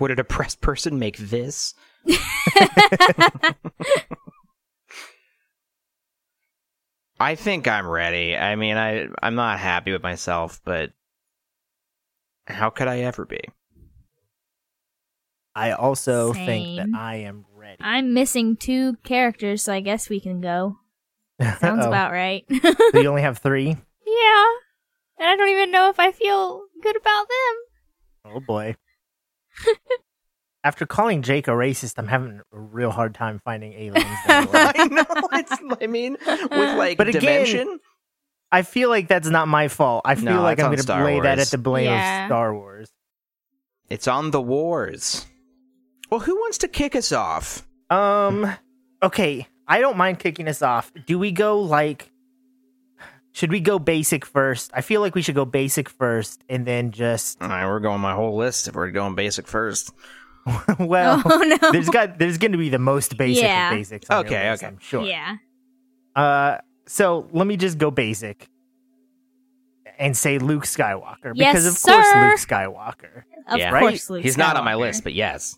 Would 0.00 0.10
a 0.10 0.16
depressed 0.16 0.60
person 0.60 0.98
make 0.98 1.16
this? 1.16 1.74
I 7.20 7.34
think 7.36 7.68
I'm 7.68 7.86
ready. 7.86 8.36
I 8.36 8.56
mean, 8.56 8.76
I 8.76 9.06
I'm 9.22 9.34
not 9.34 9.58
happy 9.58 9.92
with 9.92 10.02
myself, 10.02 10.60
but 10.64 10.90
how 12.46 12.70
could 12.70 12.88
I 12.88 13.00
ever 13.00 13.24
be? 13.24 13.40
I 15.54 15.72
also 15.72 16.32
think 16.32 16.78
that 16.78 16.88
I 16.98 17.16
am 17.16 17.44
ready. 17.54 17.76
I'm 17.80 18.14
missing 18.14 18.56
two 18.56 18.96
characters, 19.04 19.62
so 19.62 19.72
I 19.72 19.80
guess 19.80 20.08
we 20.08 20.20
can 20.20 20.40
go. 20.40 20.78
Sounds 21.58 21.84
about 21.86 22.12
right. 22.12 22.44
so 22.50 23.00
you 23.00 23.06
only 23.08 23.22
have 23.22 23.38
three? 23.38 23.68
yeah. 24.06 24.44
And 25.18 25.28
I 25.28 25.36
don't 25.36 25.50
even 25.50 25.70
know 25.70 25.88
if 25.88 26.00
I 26.00 26.10
feel 26.12 26.62
good 26.82 26.96
about 26.96 27.26
them. 27.28 28.34
Oh 28.34 28.40
boy. 28.40 28.76
After 30.64 30.86
calling 30.86 31.22
Jake 31.22 31.48
a 31.48 31.52
racist, 31.52 31.94
I'm 31.98 32.06
having 32.06 32.40
a 32.52 32.58
real 32.58 32.90
hard 32.90 33.14
time 33.14 33.40
finding 33.44 33.72
aliens. 33.72 34.04
that 34.26 34.74
I 34.78 34.84
know. 34.86 35.04
It's. 35.32 35.52
I 35.82 35.86
mean, 35.88 36.16
with 36.26 36.78
like 36.78 36.96
But 36.98 37.08
again, 37.08 37.20
dimension. 37.20 37.80
I 38.52 38.62
feel 38.62 38.88
like 38.88 39.08
that's 39.08 39.28
not 39.28 39.48
my 39.48 39.68
fault. 39.68 40.02
I 40.04 40.14
feel 40.14 40.24
No, 40.26 40.42
like 40.42 40.60
I'm 40.60 40.66
going 40.66 40.76
to 40.76 40.82
Star 40.82 41.04
lay 41.04 41.18
that 41.20 41.38
at 41.40 41.48
the 41.48 41.58
blame 41.58 41.86
Yeah. 41.86 42.24
of 42.24 42.28
Star 42.28 42.54
Wars. 42.54 42.90
It's 43.88 44.06
on 44.06 44.30
the 44.30 44.40
wars. 44.40 45.26
Well, 46.12 46.20
who 46.20 46.36
wants 46.36 46.58
to 46.58 46.68
kick 46.68 46.94
us 46.94 47.10
off? 47.10 47.66
Um. 47.88 48.52
Okay, 49.02 49.46
I 49.66 49.80
don't 49.80 49.96
mind 49.96 50.18
kicking 50.18 50.46
us 50.46 50.60
off. 50.60 50.92
Do 51.06 51.18
we 51.18 51.32
go 51.32 51.58
like? 51.58 52.10
Should 53.32 53.50
we 53.50 53.60
go 53.60 53.78
basic 53.78 54.26
first? 54.26 54.70
I 54.74 54.82
feel 54.82 55.00
like 55.00 55.14
we 55.14 55.22
should 55.22 55.34
go 55.36 55.46
basic 55.46 55.88
first, 55.88 56.44
and 56.50 56.66
then 56.66 56.90
just 56.90 57.40
All 57.40 57.48
right, 57.48 57.66
we're 57.66 57.80
going 57.80 58.02
my 58.02 58.12
whole 58.12 58.36
list. 58.36 58.68
If 58.68 58.74
we're 58.74 58.90
going 58.90 59.14
basic 59.14 59.46
first, 59.46 59.90
well. 60.78 61.22
oh 61.24 61.56
no. 61.62 61.72
There's 61.72 61.88
got 61.88 62.18
there's 62.18 62.36
going 62.36 62.52
to 62.52 62.58
be 62.58 62.68
the 62.68 62.78
most 62.78 63.16
basic 63.16 63.44
Yeah. 63.44 63.70
of 63.70 63.76
basics. 63.78 64.10
on 64.10 64.26
your 64.26 64.34
Okay, 64.34 64.50
list, 64.50 64.62
okay. 64.62 64.70
I'm 64.70 64.78
sure. 64.80 65.04
Yeah. 65.06 65.36
Uh, 66.14 66.58
so 66.84 67.26
let 67.32 67.46
me 67.46 67.56
just 67.56 67.78
go 67.78 67.90
basic 67.90 68.50
and 69.98 70.14
say 70.14 70.38
Luke 70.38 70.64
Skywalker 70.64 71.32
Yes, 71.34 71.52
because 71.54 71.66
of 71.66 71.80
course 71.80 72.06
sir. 72.06 72.28
Luke 72.28 72.38
Skywalker. 72.38 73.22
Of 73.48 73.58
Yeah. 73.60 73.80
course, 73.80 74.10
Luke 74.10 74.22
he's 74.22 74.36
not 74.36 74.58
on 74.58 74.64
my 74.66 74.74
list, 74.74 75.04
but 75.04 75.14
yes, 75.14 75.56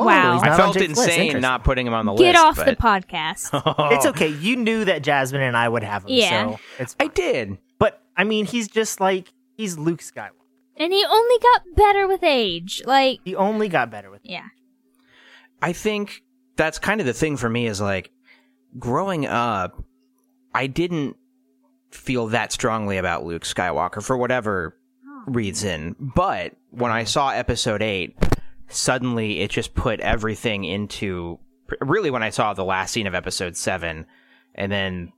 Oh, 0.00 0.04
Wow. 0.04 0.40
I 0.40 0.56
felt 0.56 0.76
insane 0.76 1.40
not 1.40 1.64
putting 1.64 1.86
him 1.86 1.94
on 1.94 2.06
the 2.06 2.12
Get 2.14 2.20
list. 2.20 2.32
Get 2.34 2.36
off 2.44 2.56
but... 2.56 2.66
the 2.66 2.76
podcast. 2.76 3.90
It's 3.96 4.06
okay. 4.06 4.28
You 4.28 4.56
knew 4.56 4.84
that 4.84 5.02
Jasmine 5.02 5.42
and 5.42 5.56
I 5.56 5.68
would 5.68 5.82
have 5.82 6.02
him. 6.04 6.10
Yeah. 6.10 6.50
So 6.52 6.60
it's 6.78 6.96
I 7.00 7.08
did. 7.08 7.58
But 7.78 8.02
I 8.16 8.24
mean, 8.24 8.46
he's 8.46 8.68
just 8.68 9.00
like 9.00 9.32
he's 9.56 9.78
Luke 9.78 10.00
Skywalker. 10.00 10.30
and 10.76 10.92
he 10.92 11.04
only 11.08 11.36
got 11.40 11.62
better 11.76 12.06
with 12.08 12.22
age. 12.22 12.82
Like, 12.84 13.20
He 13.24 13.34
only 13.36 13.68
got 13.68 13.90
better 13.90 14.10
with. 14.10 14.20
yeah. 14.24 14.46
I 15.62 15.72
think 15.72 16.22
that's 16.56 16.78
kind 16.78 17.00
of 17.00 17.06
the 17.06 17.12
thing 17.14 17.36
for 17.36 17.48
me 17.48 17.66
is 17.66 17.80
like 17.80 18.10
growing 18.78 19.26
up, 19.26 19.82
I 20.54 20.66
didn't 20.66 21.16
feel 21.90 22.26
that 22.28 22.52
strongly 22.52 22.96
about 22.98 23.24
Luke 23.24 23.44
Skywalker 23.44 24.02
for 24.02 24.16
whatever 24.16 24.76
reason. 25.26 25.96
But 25.98 26.54
when 26.70 26.90
I 26.90 27.04
saw 27.04 27.30
episode 27.30 27.82
8, 27.82 28.14
suddenly 28.74 29.40
it 29.40 29.50
just 29.50 29.74
put 29.74 30.00
everything 30.00 30.64
into 30.64 31.38
really 31.80 32.10
when 32.10 32.22
I 32.22 32.30
saw 32.30 32.52
the 32.54 32.64
last 32.64 32.92
scene 32.92 33.06
of 33.06 33.14
episode 33.14 33.56
7 33.56 34.06
and 34.54 34.72
then 34.72 35.12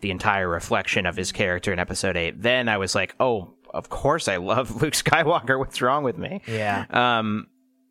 the 0.00 0.10
entire 0.10 0.48
reflection 0.48 1.06
of 1.06 1.16
his 1.16 1.32
character 1.32 1.72
in 1.72 1.78
episode 1.78 2.16
8, 2.16 2.40
then 2.42 2.68
I 2.68 2.78
was 2.78 2.94
like, 2.94 3.14
"Oh, 3.18 3.54
of 3.74 3.88
course 3.88 4.28
I 4.28 4.36
love 4.36 4.70
Luke 4.82 4.94
Skywalker. 4.94 5.58
What's 5.58 5.82
wrong 5.82 6.04
with 6.04 6.16
me?" 6.18 6.40
Yeah. 6.46 6.84
Um, 6.90 7.48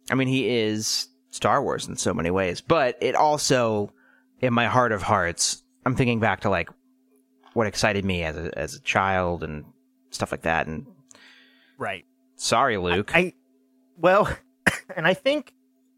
I 0.10 0.16
mean, 0.16 0.30
he 0.30 0.48
is 0.48 1.08
Star 1.32 1.62
Wars 1.62 1.88
in 1.88 1.98
so 1.98 2.14
many 2.14 2.32
ways, 2.32 2.62
but 2.62 2.98
it 3.02 3.16
also, 3.16 3.92
in 4.40 4.54
my 4.54 4.68
heart 4.68 4.94
of 4.94 5.02
hearts, 5.02 5.62
I'm 5.86 5.96
thinking 5.96 6.20
back 6.22 6.42
to 6.42 6.50
like 6.50 6.70
what 7.54 7.68
excited 7.68 8.06
me 8.06 8.24
as 8.24 8.38
a 8.38 8.58
as 8.58 8.76
a 8.76 8.80
child 8.82 9.44
and 9.44 9.66
stuff 10.12 10.32
like 10.32 10.44
that. 10.44 10.68
And 10.68 10.86
Right. 11.78 12.06
sorry, 12.38 12.78
Luke. 12.78 13.12
I 13.14 13.34
well, 13.98 14.30
and 14.96 15.08
I 15.08 15.14
think 15.14 15.54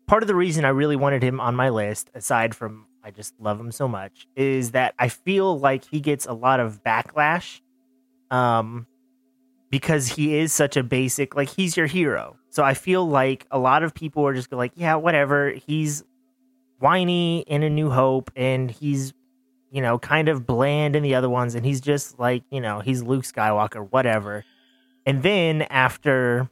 part 0.08 0.24
of 0.24 0.28
the 0.28 0.36
reason 0.36 0.66
I 0.66 0.70
really 0.70 0.96
wanted 0.96 1.24
him 1.24 1.40
on 1.40 1.56
my 1.56 1.70
list, 1.70 2.10
aside 2.14 2.56
from 2.56 2.86
I 3.04 3.12
just 3.12 3.40
love 3.40 3.60
him 3.60 3.72
so 3.72 3.88
much, 3.88 4.28
is 4.36 4.72
that 4.72 4.94
I 5.00 5.08
feel 5.08 5.58
like 5.58 5.86
he 5.86 6.00
gets 6.00 6.26
a 6.26 6.34
lot 6.34 6.60
of 6.60 6.84
backlash, 6.84 7.62
um, 8.30 8.88
because 9.70 10.08
he 10.08 10.38
is 10.38 10.52
such 10.52 10.76
a 10.76 10.84
basic, 10.84 11.36
like 11.36 11.50
he's 11.50 11.78
your 11.78 11.86
hero. 11.88 12.38
So 12.50 12.64
I 12.64 12.74
feel 12.74 13.08
like 13.08 13.46
a 13.52 13.60
lot 13.60 13.84
of 13.84 13.94
people 13.94 14.26
are 14.26 14.34
just 14.34 14.52
like, 14.52 14.72
yeah, 14.76 14.96
whatever. 14.96 15.52
He's 15.52 16.04
whiny 16.80 17.42
in 17.42 17.64
A 17.64 17.70
New 17.70 17.90
Hope, 17.90 18.32
and 18.36 18.72
he's 18.72 19.14
you 19.72 19.82
know 19.82 20.00
kind 20.00 20.30
of 20.30 20.48
bland 20.48 20.96
in 20.96 21.04
the 21.04 21.16
other 21.16 21.30
ones, 21.30 21.56
and 21.56 21.66
he's 21.66 21.82
just 21.82 22.20
like 22.20 22.44
you 22.50 22.62
know 22.62 22.80
he's 22.80 23.04
Luke 23.04 23.24
Skywalker, 23.24 23.88
whatever. 23.92 24.44
And 25.06 25.24
then 25.24 25.64
after 25.64 26.50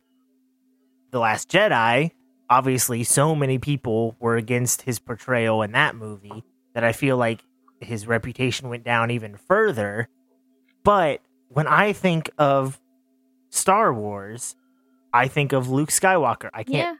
the 1.11 1.19
Last 1.19 1.49
Jedi, 1.49 2.11
obviously, 2.49 3.03
so 3.03 3.35
many 3.35 3.57
people 3.57 4.15
were 4.19 4.35
against 4.37 4.83
his 4.83 4.99
portrayal 4.99 5.61
in 5.61 5.71
that 5.73 5.95
movie 5.95 6.43
that 6.73 6.83
I 6.83 6.91
feel 6.91 7.17
like 7.17 7.41
his 7.79 8.07
reputation 8.07 8.69
went 8.69 8.83
down 8.83 9.11
even 9.11 9.35
further. 9.35 10.07
But 10.83 11.21
when 11.49 11.67
I 11.67 11.93
think 11.93 12.29
of 12.37 12.79
Star 13.49 13.93
Wars, 13.93 14.55
I 15.13 15.27
think 15.27 15.53
of 15.53 15.69
Luke 15.69 15.89
Skywalker. 15.89 16.49
I 16.53 16.63
can't 16.63 16.75
Yeah. 16.75 16.95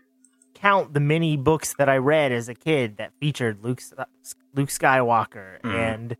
count 0.53 0.93
the 0.93 0.99
many 0.99 1.37
books 1.37 1.73
that 1.77 1.87
I 1.89 1.97
read 1.97 2.31
as 2.31 2.49
a 2.49 2.55
kid 2.55 2.97
that 2.97 3.11
featured 3.19 3.63
Luke 3.63 3.81
Luke 4.53 4.69
Skywalker, 4.69 5.61
Mhm. 5.61 5.73
and 5.75 6.17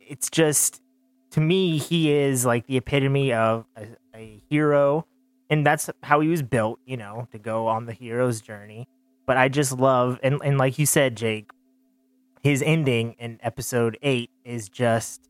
it's 0.00 0.28
just 0.30 0.82
to 1.30 1.40
me 1.40 1.78
he 1.78 2.10
is 2.12 2.44
like 2.44 2.66
the 2.66 2.76
epitome 2.76 3.32
of 3.32 3.66
a, 3.76 3.86
a 4.14 4.42
hero, 4.48 5.06
and 5.50 5.66
that's 5.66 5.90
how 6.02 6.20
he 6.20 6.28
was 6.28 6.42
built, 6.42 6.80
you 6.86 6.96
know, 6.96 7.28
to 7.32 7.38
go 7.38 7.66
on 7.68 7.86
the 7.86 7.92
hero's 7.92 8.40
journey. 8.40 8.88
But 9.26 9.36
I 9.36 9.48
just 9.48 9.72
love, 9.72 10.18
and, 10.22 10.40
and 10.44 10.56
like 10.58 10.78
you 10.78 10.86
said, 10.86 11.16
Jake, 11.16 11.50
his 12.42 12.62
ending 12.62 13.14
in 13.18 13.38
episode 13.42 13.98
eight 14.02 14.30
is 14.44 14.68
just 14.68 15.28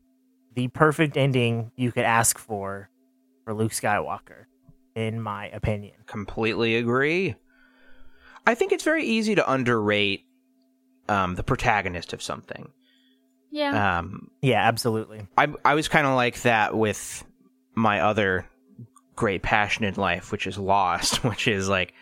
the 0.53 0.67
perfect 0.67 1.17
ending 1.17 1.71
you 1.75 1.91
could 1.91 2.03
ask 2.03 2.37
for 2.37 2.89
for 3.43 3.53
Luke 3.53 3.71
Skywalker, 3.71 4.45
in 4.95 5.21
my 5.21 5.47
opinion. 5.49 5.95
Completely 6.05 6.75
agree. 6.75 7.35
I 8.45 8.55
think 8.55 8.71
it's 8.71 8.83
very 8.83 9.03
easy 9.03 9.35
to 9.35 9.51
underrate 9.51 10.25
um, 11.09 11.35
the 11.35 11.43
protagonist 11.43 12.13
of 12.13 12.21
something. 12.21 12.69
Yeah. 13.49 13.99
Um, 13.99 14.29
Yeah, 14.41 14.67
absolutely. 14.67 15.27
I 15.37 15.47
I 15.65 15.73
was 15.75 15.87
kind 15.87 16.05
of 16.05 16.15
like 16.15 16.41
that 16.43 16.75
with 16.75 17.23
my 17.75 18.01
other 18.01 18.45
great 19.17 19.41
passion 19.41 19.83
in 19.83 19.95
life, 19.95 20.31
which 20.31 20.47
is 20.47 20.57
Lost, 20.57 21.23
which 21.25 21.49
is 21.49 21.67
like 21.67 21.93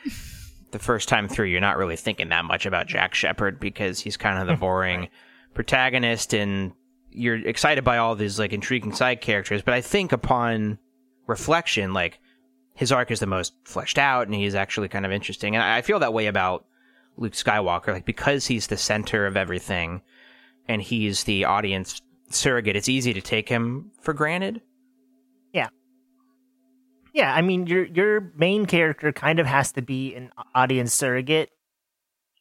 the 0.70 0.78
first 0.78 1.10
time 1.10 1.28
through, 1.28 1.48
you're 1.48 1.62
not 1.62 1.78
really 1.78 1.96
thinking 1.96 2.30
that 2.30 2.46
much 2.46 2.68
about 2.68 2.86
Jack 2.86 3.16
Shephard 3.16 3.60
because 3.60 4.00
he's 4.00 4.18
kind 4.18 4.38
of 4.38 4.46
the 4.46 4.56
boring 4.60 5.08
protagonist, 5.56 6.36
and 6.36 6.74
you're 7.10 7.48
excited 7.48 7.84
by 7.84 7.98
all 7.98 8.14
these 8.14 8.38
like 8.38 8.54
intriguing 8.54 8.94
side 8.94 9.22
characters. 9.22 9.64
But 9.64 9.74
I 9.74 9.82
think 9.82 10.12
upon 10.12 10.78
reflection, 11.26 11.94
like 11.94 12.20
his 12.76 12.92
arc 12.92 13.10
is 13.10 13.22
the 13.22 13.26
most 13.26 13.54
fleshed 13.64 13.98
out, 13.98 14.28
and 14.28 14.36
he's 14.36 14.54
actually 14.54 14.90
kind 14.90 15.06
of 15.06 15.12
interesting. 15.12 15.56
And 15.56 15.64
I 15.64 15.78
I 15.78 15.82
feel 15.82 16.00
that 16.00 16.14
way 16.14 16.28
about 16.28 16.66
Luke 17.18 17.34
Skywalker, 17.34 17.94
like 17.94 18.06
because 18.06 18.46
he's 18.46 18.68
the 18.68 18.78
center 18.78 19.26
of 19.26 19.38
everything, 19.38 20.02
and 20.68 20.82
he's 20.82 21.24
the 21.24 21.46
audience 21.46 22.02
surrogate. 22.30 22.76
It's 22.76 22.90
easy 22.90 23.14
to 23.14 23.22
take 23.22 23.50
him 23.50 23.92
for 24.02 24.14
granted. 24.14 24.62
Yeah, 27.16 27.34
I 27.34 27.42
mean 27.42 27.66
your 27.66 27.86
your 27.86 28.32
main 28.36 28.66
character 28.66 29.12
kind 29.14 29.40
of 29.40 29.46
has 29.48 29.72
to 29.74 29.82
be 29.82 30.14
an 30.16 30.32
audience 30.54 30.94
surrogate, 30.94 31.50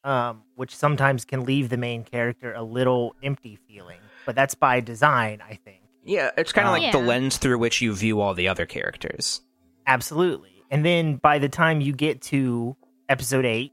um, 0.03 0.43
which 0.57 0.75
sometimes 0.75 1.25
can 1.25 1.45
leave 1.45 1.69
the 1.69 1.77
main 1.77 2.03
character 2.03 2.53
a 2.53 2.63
little 2.63 3.15
empty 3.23 3.57
feeling. 3.69 4.01
But 4.27 4.35
that's 4.35 4.55
by 4.57 4.81
design, 4.81 5.41
I 5.49 5.55
think. 5.65 5.83
Yeah, 6.05 6.31
it's 6.37 6.53
kind 6.53 6.67
of 6.67 6.75
Uh, 6.75 6.79
like 6.81 6.93
the 6.93 6.99
lens 6.99 7.39
through 7.39 7.59
which 7.59 7.81
you 7.81 7.95
view 7.95 8.21
all 8.21 8.35
the 8.35 8.49
other 8.49 8.67
characters. 8.67 9.41
Absolutely. 9.87 10.51
And 10.73 10.85
then 10.85 11.17
by 11.17 11.39
the 11.39 11.49
time 11.49 11.81
you 11.81 11.93
get 11.93 12.21
to 12.23 12.77
episode 13.09 13.45
eight 13.45 13.73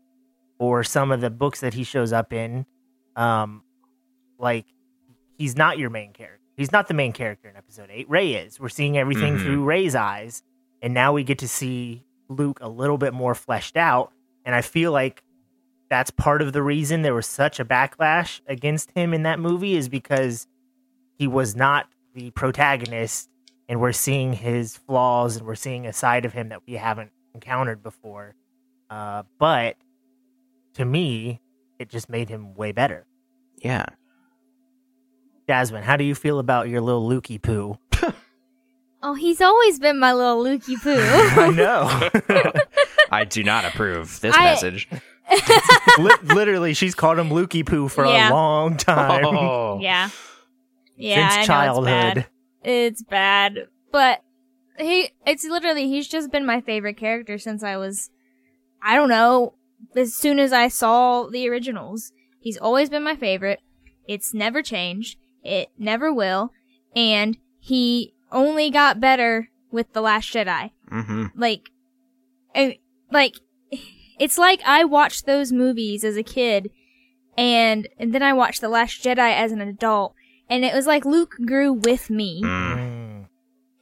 or 0.59 0.83
some 0.83 1.11
of 1.11 1.19
the 1.19 1.29
books 1.31 1.61
that 1.61 1.73
he 1.73 1.83
shows 1.83 2.13
up 2.13 2.31
in, 2.31 2.65
um, 3.15 3.63
like 4.37 4.65
he's 5.37 5.55
not 5.57 5.79
your 5.79 5.89
main 5.89 6.13
character. 6.13 6.37
He's 6.57 6.71
not 6.71 6.87
the 6.87 6.93
main 6.93 7.11
character 7.11 7.49
in 7.49 7.55
episode 7.57 7.89
eight. 7.91 8.07
Rey 8.09 8.33
is. 8.33 8.59
We're 8.59 8.69
seeing 8.69 8.97
everything 8.99 9.37
Mhm. 9.37 9.41
through 9.41 9.63
Rey's 9.63 9.95
eyes. 9.95 10.43
And 10.81 10.93
now 10.93 11.13
we 11.13 11.23
get 11.23 11.39
to 11.39 11.47
see 11.47 12.03
Luke 12.29 12.59
a 12.61 12.69
little 12.69 12.97
bit 12.97 13.13
more 13.13 13.35
fleshed 13.35 13.77
out. 13.77 14.11
And 14.45 14.55
I 14.55 14.61
feel 14.61 14.91
like 14.91 15.23
that's 15.89 16.09
part 16.09 16.41
of 16.41 16.53
the 16.53 16.63
reason 16.63 17.01
there 17.01 17.13
was 17.13 17.27
such 17.27 17.59
a 17.59 17.65
backlash 17.65 18.41
against 18.47 18.91
him 18.91 19.13
in 19.13 19.23
that 19.23 19.39
movie 19.39 19.75
is 19.75 19.89
because 19.89 20.47
he 21.17 21.27
was 21.27 21.55
not 21.55 21.87
the 22.13 22.31
protagonist 22.31 23.29
and 23.67 23.79
we're 23.79 23.91
seeing 23.91 24.33
his 24.33 24.77
flaws 24.77 25.37
and 25.37 25.45
we're 25.45 25.55
seeing 25.55 25.85
a 25.85 25.93
side 25.93 26.25
of 26.25 26.33
him 26.33 26.49
that 26.49 26.61
we 26.65 26.73
haven't 26.73 27.11
encountered 27.33 27.83
before. 27.83 28.35
Uh, 28.89 29.23
but 29.37 29.75
to 30.73 30.85
me, 30.85 31.41
it 31.79 31.89
just 31.89 32.09
made 32.09 32.29
him 32.29 32.53
way 32.55 32.71
better. 32.71 33.05
Yeah. 33.57 33.85
Jasmine, 35.47 35.83
how 35.83 35.97
do 35.97 36.03
you 36.03 36.15
feel 36.15 36.39
about 36.39 36.69
your 36.69 36.81
little 36.81 37.07
Lukey 37.07 37.41
poo? 37.41 37.77
Oh, 39.03 39.13
he's 39.15 39.41
always 39.41 39.79
been 39.79 39.99
my 39.99 40.13
little 40.13 40.43
Lukey 40.43 40.81
Poo. 40.81 40.95
I 41.41 41.49
know. 42.43 42.61
I 43.11 43.25
do 43.25 43.43
not 43.43 43.65
approve 43.65 44.19
this 44.21 44.35
I- 44.37 44.45
message. 44.45 44.87
Li- 45.97 46.11
literally, 46.23 46.73
she's 46.73 46.93
called 46.95 47.17
him 47.17 47.29
Lukey 47.29 47.65
poo 47.65 47.87
for 47.87 48.05
Yeah. 48.05 48.29
a 48.29 48.33
long 48.33 48.75
time. 48.77 49.25
Oh. 49.25 49.79
yeah. 49.81 50.09
Yeah. 50.97 51.29
Since 51.29 51.33
I 51.35 51.41
know 51.41 51.47
childhood. 51.47 52.17
It's 52.17 52.23
bad. 52.23 52.27
It's 52.63 53.03
bad. 53.03 53.67
But 53.91 54.21
he 54.77 55.09
it's 55.25 55.45
literally 55.45 55.87
he's 55.87 56.07
just 56.07 56.31
been 56.31 56.45
my 56.45 56.59
favorite 56.61 56.97
character 56.97 57.37
since 57.37 57.63
I 57.63 57.77
was 57.77 58.09
I 58.83 58.95
don't 58.95 59.09
know, 59.09 59.53
as 59.95 60.13
soon 60.13 60.39
as 60.39 60.51
I 60.51 60.67
saw 60.67 61.27
the 61.27 61.47
originals. 61.49 62.11
He's 62.39 62.57
always 62.57 62.89
been 62.89 63.03
my 63.03 63.15
favorite. 63.15 63.59
It's 64.07 64.33
never 64.33 64.61
changed. 64.61 65.17
It 65.43 65.69
never 65.77 66.11
will. 66.13 66.51
And 66.95 67.37
he 67.59 68.13
only 68.31 68.69
got 68.69 68.99
better 68.99 69.49
with 69.71 69.93
The 69.93 70.01
Last 70.01 70.33
Jedi. 70.33 70.71
hmm 70.89 71.25
like 71.35 71.69
I, 72.55 72.79
like 73.11 73.35
it's 74.19 74.37
like 74.37 74.61
I 74.65 74.83
watched 74.83 75.25
those 75.25 75.51
movies 75.51 76.03
as 76.03 76.17
a 76.17 76.23
kid 76.23 76.69
and 77.37 77.87
and 77.97 78.13
then 78.13 78.21
I 78.23 78.33
watched 78.33 78.61
The 78.61 78.69
Last 78.69 79.03
Jedi 79.03 79.33
as 79.33 79.51
an 79.51 79.61
adult 79.61 80.13
and 80.49 80.65
it 80.65 80.73
was 80.73 80.85
like 80.87 81.05
Luke 81.05 81.35
grew 81.45 81.71
with 81.73 82.09
me 82.09 82.41
Mm. 82.43 82.75
Mm. 82.77 83.25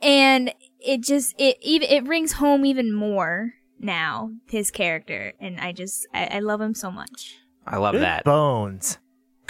and 0.01 0.53
it 0.79 1.01
just 1.01 1.33
it 1.39 1.57
even 1.61 1.89
it 1.89 2.07
rings 2.07 2.33
home 2.33 2.65
even 2.65 2.93
more 2.93 3.53
now 3.79 4.31
his 4.47 4.69
character 4.71 5.33
and 5.39 5.59
I 5.59 5.71
just 5.71 6.07
I, 6.13 6.25
I 6.25 6.39
love 6.39 6.61
him 6.61 6.73
so 6.75 6.91
much. 6.91 7.35
I 7.65 7.77
love 7.77 7.93
Good 7.93 8.01
that. 8.03 8.23
bones. 8.23 8.97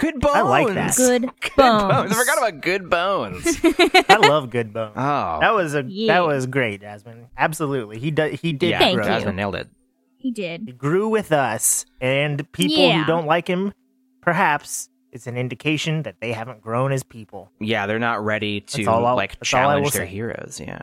Good 0.00 0.20
bones. 0.20 0.36
I 0.36 0.40
like 0.42 0.74
that. 0.74 0.96
Good, 0.96 1.22
Good 1.40 1.56
bones. 1.56 2.12
I 2.12 2.14
forgot 2.14 2.38
about 2.38 2.60
good 2.62 2.88
bones. 2.90 3.60
I 4.08 4.16
love 4.26 4.50
good 4.50 4.72
bones. 4.72 4.92
oh. 4.96 5.38
That 5.40 5.54
was 5.54 5.74
a 5.74 5.84
Yeah. 5.86 6.14
that 6.14 6.26
was 6.26 6.46
great, 6.46 6.80
Jasmine. 6.80 7.26
Absolutely, 7.36 7.98
he 7.98 8.10
did 8.10 8.34
he 8.40 8.52
did 8.52 8.70
yeah, 8.70 8.78
Thank 8.78 8.96
grow. 8.96 9.04
you. 9.04 9.10
Jasmine 9.10 9.36
nailed 9.36 9.56
it. 9.56 9.68
He 10.16 10.30
did. 10.30 10.62
He 10.66 10.72
grew 10.72 11.08
with 11.08 11.32
us, 11.32 11.84
and 12.00 12.50
people 12.52 12.76
Yeah. 12.78 13.00
who 13.00 13.06
don't 13.06 13.26
like 13.26 13.46
him, 13.48 13.72
perhaps 14.20 14.88
it's 15.12 15.26
an 15.26 15.36
indication 15.36 16.02
that 16.02 16.16
they 16.20 16.32
haven't 16.32 16.60
grown 16.62 16.92
as 16.92 17.02
people. 17.02 17.50
Yeah, 17.60 17.86
they're 17.86 17.98
not 17.98 18.24
ready 18.24 18.60
to 18.60 18.84
all 18.86 19.16
like 19.16 19.32
that's 19.38 19.52
all 19.54 19.60
challenge 19.60 19.90
their 19.92 20.06
say. 20.06 20.10
heroes. 20.12 20.60
Yeah. 20.64 20.82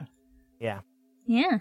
Yeah. 0.60 0.80
Yeah. 1.26 1.60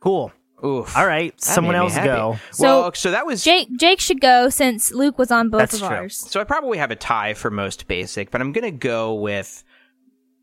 Cool. 0.00 0.32
Oof. 0.64 0.96
All 0.96 1.06
right, 1.06 1.36
That 1.36 1.42
someone 1.44 1.72
made 1.74 1.80
me 1.80 1.84
else 1.86 1.94
happy. 1.94 2.06
go. 2.08 2.38
So- 2.52 2.64
well, 2.64 2.94
so 2.94 3.10
that 3.10 3.26
was 3.26 3.42
Jake 3.42 3.68
Jake 3.78 3.98
should 4.00 4.20
go 4.20 4.48
since 4.48 4.92
Luke 4.92 5.18
was 5.18 5.30
on 5.32 5.48
both 5.50 5.58
That's 5.60 5.74
of 5.74 5.80
true. 5.80 5.88
ours. 5.88 6.16
So 6.16 6.40
I 6.40 6.44
probably 6.44 6.78
have 6.78 6.90
a 6.92 6.96
tie 6.96 7.34
for 7.34 7.50
most 7.50 7.88
basic, 7.88 8.30
but 8.30 8.40
I'm 8.40 8.52
gonna 8.52 8.70
go 8.70 9.14
with 9.14 9.64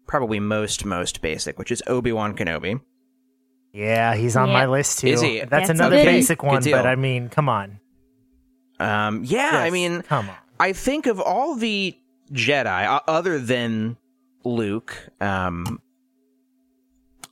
probably 0.07 0.39
most 0.39 0.83
most 0.85 1.21
basic, 1.21 1.57
which 1.57 1.71
is 1.71 1.81
Obi 1.87 2.11
Wan 2.11 2.35
Kenobi. 2.35 2.81
Yeah, 3.71 4.15
he's 4.15 4.35
on 4.35 4.47
Yeah. 4.47 4.53
my 4.53 4.65
list 4.65 4.99
too. 4.99 5.07
Is 5.07 5.21
he? 5.21 5.39
That's, 5.39 5.49
That's 5.51 5.69
a 5.69 5.73
another 5.73 5.97
good- 5.97 6.05
basic 6.05 6.39
Good 6.39 6.47
one, 6.47 6.61
deal. 6.63 6.77
but 6.77 6.85
I 6.87 6.95
mean, 6.95 7.29
come 7.29 7.47
on. 7.47 7.79
Um, 8.79 9.23
yeah, 9.23 9.51
I 9.53 9.63
Yes, 9.65 9.71
mean, 9.73 10.01
come 10.01 10.29
on. 10.29 10.35
I 10.59 10.73
think 10.73 11.05
of 11.05 11.19
all 11.21 11.55
the 11.55 11.95
Jedi 12.33 12.85
uh, 12.87 12.99
other 13.07 13.37
than 13.39 13.95
Luke, 14.43 14.97
um, 15.21 15.79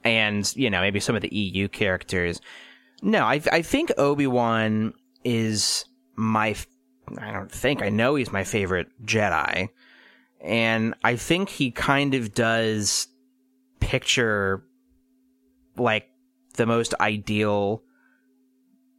and 0.03 0.51
you 0.55 0.69
know 0.69 0.81
maybe 0.81 0.99
some 0.99 1.15
of 1.15 1.21
the 1.21 1.33
EU 1.35 1.67
characters. 1.67 2.39
No, 3.01 3.23
I 3.23 3.41
I 3.51 3.61
think 3.61 3.91
Obi 3.97 4.27
Wan 4.27 4.93
is 5.23 5.85
my. 6.15 6.55
I 7.17 7.31
don't 7.31 7.51
think 7.51 7.81
I 7.81 7.89
know 7.89 8.15
he's 8.15 8.31
my 8.31 8.43
favorite 8.43 8.87
Jedi, 9.05 9.69
and 10.41 10.93
I 11.03 11.15
think 11.15 11.49
he 11.49 11.71
kind 11.71 12.13
of 12.15 12.33
does 12.33 13.07
picture 13.79 14.63
like 15.77 16.09
the 16.55 16.65
most 16.65 16.93
ideal 16.99 17.83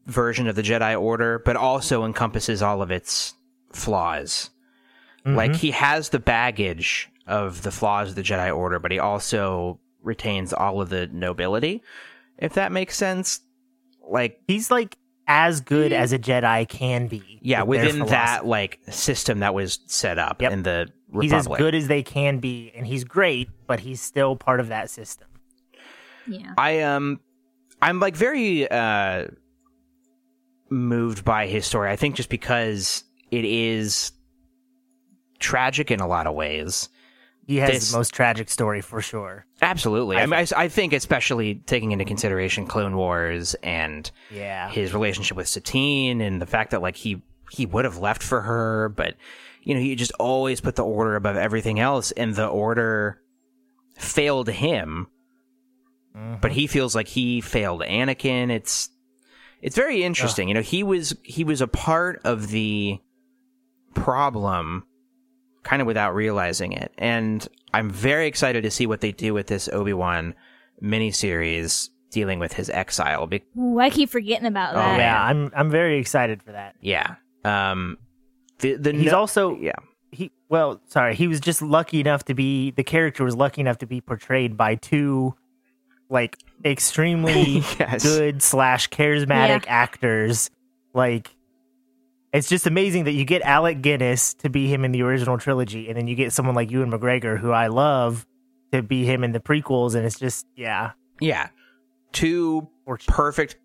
version 0.07 0.47
of 0.47 0.55
the 0.57 0.63
Jedi 0.63 0.99
Order, 0.99 1.41
but 1.45 1.57
also 1.57 2.05
encompasses 2.05 2.63
all 2.63 2.81
of 2.81 2.91
its 2.91 3.35
flaws. 3.73 4.51
Like 5.27 5.51
Mhm. 5.51 5.57
he 5.57 5.71
has 5.73 6.09
the 6.09 6.21
baggage 6.21 7.11
of 7.27 7.61
the 7.63 7.71
flaws 7.73 8.11
of 8.11 8.15
the 8.15 8.23
Jedi 8.23 8.57
Order, 8.57 8.79
but 8.79 8.91
he 8.93 8.99
also 8.99 9.81
retains 10.03 10.55
all 10.55 10.81
of 10.81 10.89
the 10.89 11.09
nobility, 11.09 11.83
if 12.39 12.55
that 12.55 12.73
makes 12.73 12.97
sense. 12.97 13.41
Like 14.09 14.41
he's 14.49 14.71
like 14.71 14.97
as 15.27 15.61
good 15.61 15.93
as 15.93 16.13
a 16.13 16.19
Jedi 16.19 16.67
can 16.69 17.07
be. 17.07 17.39
yeah, 17.43 17.63
with 17.63 17.85
within 17.85 18.07
that 18.07 18.47
like 18.47 18.81
system 18.91 19.41
that 19.41 19.53
was 19.55 19.79
set 19.87 20.19
up 20.19 20.41
Yep. 20.41 20.53
in 20.53 20.63
the 20.63 20.89
Republic. 21.09 21.23
he's 21.23 21.33
as 21.33 21.47
good 21.49 21.75
as 21.75 21.87
they 21.89 22.03
can 22.03 22.39
be, 22.39 22.73
and 22.75 22.87
he's 22.87 23.05
great, 23.05 23.49
but 23.67 23.81
he's 23.81 24.01
still 24.01 24.37
part 24.37 24.61
of 24.61 24.69
that 24.69 24.89
system. 24.91 25.29
Yeah. 26.27 26.53
I 26.59 26.81
um 26.81 27.21
I'm 27.83 28.01
like 28.01 28.17
very 28.17 28.71
uh 28.71 29.27
moved 30.71 31.25
by 31.25 31.47
his 31.47 31.67
story. 31.67 31.91
I 31.91 31.97
think 31.97 32.15
just 32.15 32.29
because 32.29 33.05
it 33.31 33.45
is 33.45 34.13
tragic 35.39 35.91
in 35.91 36.01
a 36.01 36.07
lot 36.07 36.27
of 36.27 36.35
ways. 36.35 36.89
He 37.47 37.57
has 37.59 37.71
This- 37.71 37.91
the 37.93 37.99
most 37.99 38.13
tragic 38.13 38.49
story 38.51 38.81
for 38.83 39.01
sure. 39.01 39.47
Absolutely. 39.61 40.17
I, 40.17 40.23
I 40.23 40.27
mean, 40.27 40.35
I, 40.35 40.47
I 40.57 40.69
think 40.69 40.93
especially 40.93 41.57
taking 41.57 41.93
into 41.93 42.05
consideration 42.05 42.67
Clone 42.67 42.97
Wars 42.97 43.55
and 43.63 44.11
Yeah, 44.31 44.71
his 44.71 44.93
relationship 44.93 45.37
with 45.37 45.49
Satine 45.49 46.21
and 46.21 46.41
the 46.41 46.47
fact 46.47 46.71
that 46.71 46.83
like 46.83 46.97
he 46.97 47.23
he 47.51 47.67
would 47.67 47.85
have 47.85 47.99
left 47.99 48.23
for 48.23 48.43
her, 48.43 48.89
but 48.91 49.17
you 49.63 49.75
know, 49.75 49.81
he 49.81 49.95
just 49.97 50.13
always 50.19 50.61
put 50.61 50.77
the 50.77 50.85
order 50.85 51.17
above 51.17 51.37
everything 51.37 51.81
else 51.81 52.13
and 52.13 52.35
the 52.35 52.47
order 52.47 53.21
failed 53.97 54.49
him 54.49 55.09
mm-hmm. 56.19 56.41
but 56.41 56.53
he 56.53 56.67
feels 56.67 56.95
like 56.95 57.09
he 57.09 57.41
failed 57.41 57.83
Anakin. 57.83 58.51
It's 58.51 58.91
it's 59.63 59.77
very 59.77 60.03
interesting. 60.03 60.49
You 60.49 60.55
know, 60.55 60.63
he 60.63 60.83
was 60.83 61.17
he 61.23 61.45
was 61.45 61.61
a 61.61 61.67
part 61.67 62.21
of 62.25 62.49
the 62.49 62.99
problem 63.95 64.85
kind 65.63 65.81
of 65.83 65.87
without 65.87 66.15
realizing 66.15 66.73
it. 66.73 66.93
And 66.99 67.47
I'm 67.75 67.91
very 67.91 68.27
excited 68.27 68.63
to 68.63 68.71
see 68.71 68.87
what 68.87 69.01
they 69.01 69.13
do 69.13 69.35
with 69.35 69.47
this 69.49 69.69
Obi-Wan 69.69 70.35
miniseries 70.83 71.91
dealing 72.11 72.39
with 72.39 72.53
his 72.55 72.71
exile. 72.71 73.27
Be- 73.27 73.45
Ooh, 73.59 73.79
I 73.79 73.91
keep 73.91 74.11
forgetting 74.11 74.47
about 74.47 74.75
Oh, 74.75 74.79
that. 74.79 74.91
man. 74.93 74.99
yeah, 75.01 75.23
I'm 75.23 75.53
I'm 75.55 75.71
very 75.71 75.99
excited 75.99 76.43
for 76.43 76.53
that. 76.53 76.75
yeah. 76.81 77.17
Um 77.45 77.99
the 78.61 78.75
the 78.75 78.93
He's 78.93 79.13
no- 79.13 79.19
also 79.19 79.57
yeah. 79.59 79.73
he 80.11 80.31
well, 80.49 80.81
sorry, 80.89 81.15
he 81.15 81.29
was 81.29 81.41
just 81.41 81.61
lucky 81.61 82.01
enough 82.01 82.25
to 82.25 82.35
be 82.35 82.71
the 82.73 82.85
character 82.85 83.25
was 83.25 83.37
lucky 83.37 83.61
enough 83.61 83.79
to 83.79 83.87
be 83.87 84.01
portrayed 84.01 84.57
by 84.57 84.75
two 84.77 85.35
like 86.09 86.39
extremely 86.65 87.63
Yes. 87.79 88.03
good 88.03 88.43
slash 88.43 88.89
charismatic 88.89 89.65
actors. 89.69 90.51
Like 90.95 91.31
it's 92.33 92.49
just 92.49 92.67
amazing 92.67 93.05
that 93.05 93.13
you 93.13 93.25
get 93.25 93.43
Alec 93.43 93.81
Guinness 93.83 94.35
to 94.35 94.51
be 94.51 94.67
him 94.69 94.85
in 94.85 94.93
the 94.93 95.03
original 95.03 95.39
trilogy, 95.39 95.89
and 95.89 95.97
then 95.97 96.07
you 96.09 96.15
get 96.15 96.33
someone 96.33 96.55
like 96.55 96.71
Ewan 96.71 96.91
McGregor, 96.91 97.39
who 97.39 97.51
I 97.53 97.69
love, 97.69 98.27
to 98.73 98.83
be 98.83 99.05
him 99.05 99.25
in 99.25 99.33
the 99.33 99.41
prequels, 99.41 99.95
and 99.95 100.05
it's 100.05 100.19
just 100.19 100.47
yeah, 100.57 100.93
Yeah. 101.21 101.49
Two 102.13 102.69
perfect 103.07 103.57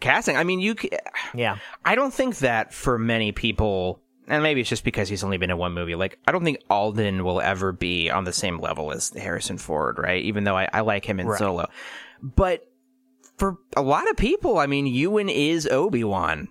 casting. 0.00 0.36
I 0.36 0.44
mean, 0.44 0.60
you 0.60 0.74
c- 0.80 0.90
yeah, 1.34 1.56
I 1.84 1.94
don't 1.94 2.12
think 2.14 2.38
that 2.38 2.72
for 2.72 2.96
many 2.98 3.32
people, 3.32 4.00
and 4.28 4.42
maybe 4.42 4.60
it's 4.60 4.70
just 4.70 4.84
because 4.84 5.08
he's 5.08 5.24
only 5.24 5.36
been 5.36 5.50
in 5.50 5.58
one 5.58 5.72
movie. 5.72 5.96
Like, 5.96 6.18
I 6.26 6.32
don't 6.32 6.44
think 6.44 6.58
Alden 6.70 7.24
will 7.24 7.40
ever 7.40 7.72
be 7.72 8.08
on 8.10 8.22
the 8.24 8.32
same 8.32 8.60
level 8.60 8.92
as 8.92 9.10
Harrison 9.10 9.58
Ford, 9.58 9.98
right? 9.98 10.22
Even 10.22 10.44
though 10.44 10.56
I, 10.56 10.68
I 10.72 10.80
like 10.82 11.04
him 11.04 11.18
in 11.18 11.26
Right. 11.26 11.38
Solo, 11.38 11.66
but 12.22 12.68
for 13.36 13.56
a 13.76 13.82
lot 13.82 14.08
of 14.10 14.16
people, 14.16 14.58
I 14.58 14.66
mean, 14.66 14.86
Ewan 14.86 15.28
is 15.28 15.66
Obi 15.66 16.04
Wan, 16.04 16.48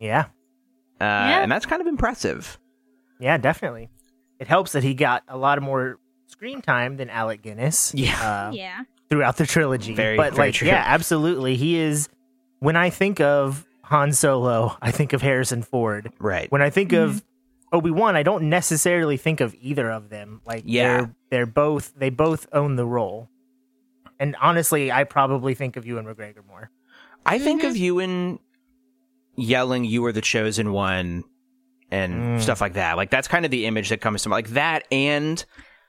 yeah, 0.00 0.26
uh, 1.00 1.04
Yeah. 1.04 1.42
and 1.42 1.50
that's 1.52 1.66
kind 1.66 1.80
of 1.80 1.86
impressive. 1.86 2.58
yeah, 3.20 3.36
definitely. 3.38 3.88
It 4.38 4.48
helps 4.48 4.72
that 4.72 4.82
he 4.82 4.94
got 4.94 5.22
a 5.28 5.36
lot 5.38 5.60
more 5.62 5.98
screen 6.26 6.60
time 6.60 6.96
than 6.96 7.08
Alec 7.10 7.42
Guinness. 7.42 7.92
Yeah. 7.94 8.48
uh, 8.48 8.52
Yeah. 8.52 8.82
throughout 9.08 9.36
the 9.36 9.46
trilogy. 9.46 9.94
Very, 9.94 10.16
but 10.16 10.34
very 10.34 10.48
like, 10.48 10.54
true. 10.54 10.68
yeah, 10.68 10.82
absolutely. 10.86 11.56
He 11.56 11.76
is. 11.76 12.08
When 12.58 12.76
I 12.76 12.90
think 12.90 13.20
of 13.20 13.64
Han 13.82 14.12
Solo, 14.12 14.76
I 14.82 14.90
think 14.90 15.12
of 15.12 15.22
Harrison 15.22 15.62
Ford. 15.62 16.10
Right. 16.18 16.50
When 16.50 16.60
I 16.62 16.70
think 16.70 16.92
of 16.92 17.22
Obi 17.72 17.90
Wan, 17.90 18.16
I 18.16 18.22
don't 18.22 18.48
necessarily 18.48 19.16
think 19.16 19.40
of 19.40 19.54
either 19.60 19.90
of 19.90 20.08
them. 20.10 20.40
Like, 20.44 20.64
Yeah. 20.66 20.96
they're 20.96 21.14
they're 21.30 21.46
both 21.46 21.92
they 21.96 22.10
both 22.10 22.46
own 22.52 22.76
the 22.76 22.86
role. 22.86 23.28
And 24.18 24.34
honestly, 24.40 24.90
I 24.90 25.04
probably 25.04 25.54
think 25.54 25.76
of 25.76 25.86
you 25.86 25.94
Ewan 25.98 26.06
McGregor 26.14 26.46
more. 26.46 26.70
I 27.24 27.38
think 27.38 27.64
of 27.64 27.76
Ewan 27.76 28.38
yelling, 29.36 29.84
"You 29.84 30.04
are 30.06 30.12
the 30.12 30.20
chosen 30.20 30.72
one," 30.72 31.24
and 31.90 32.14
Mm. 32.38 32.40
stuff 32.42 32.60
like 32.60 32.74
that. 32.74 32.96
Like 32.96 33.10
that's 33.10 33.28
kind 33.28 33.44
of 33.44 33.50
the 33.50 33.66
image 33.66 33.88
that 33.90 34.00
comes 34.00 34.22
to 34.22 34.28
mind. 34.28 34.46
Like 34.46 34.54
that, 34.54 34.84
and 34.90 35.44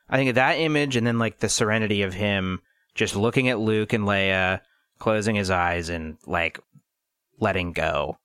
I 0.10 0.18
think 0.18 0.30
of 0.30 0.36
that 0.36 0.54
image, 0.54 0.96
and 0.96 1.06
then 1.08 1.18
like 1.20 1.40
the 1.40 1.50
serenity 1.50 2.02
of 2.02 2.14
him 2.14 2.62
just 2.96 3.16
looking 3.16 3.48
at 3.50 3.60
Luke 3.60 3.94
and 3.94 4.04
Leia, 4.06 4.62
closing 5.00 5.36
his 5.36 5.50
eyes, 5.52 5.90
and 5.90 6.18
like 6.26 6.60
letting 7.40 7.72
go. 7.74 8.18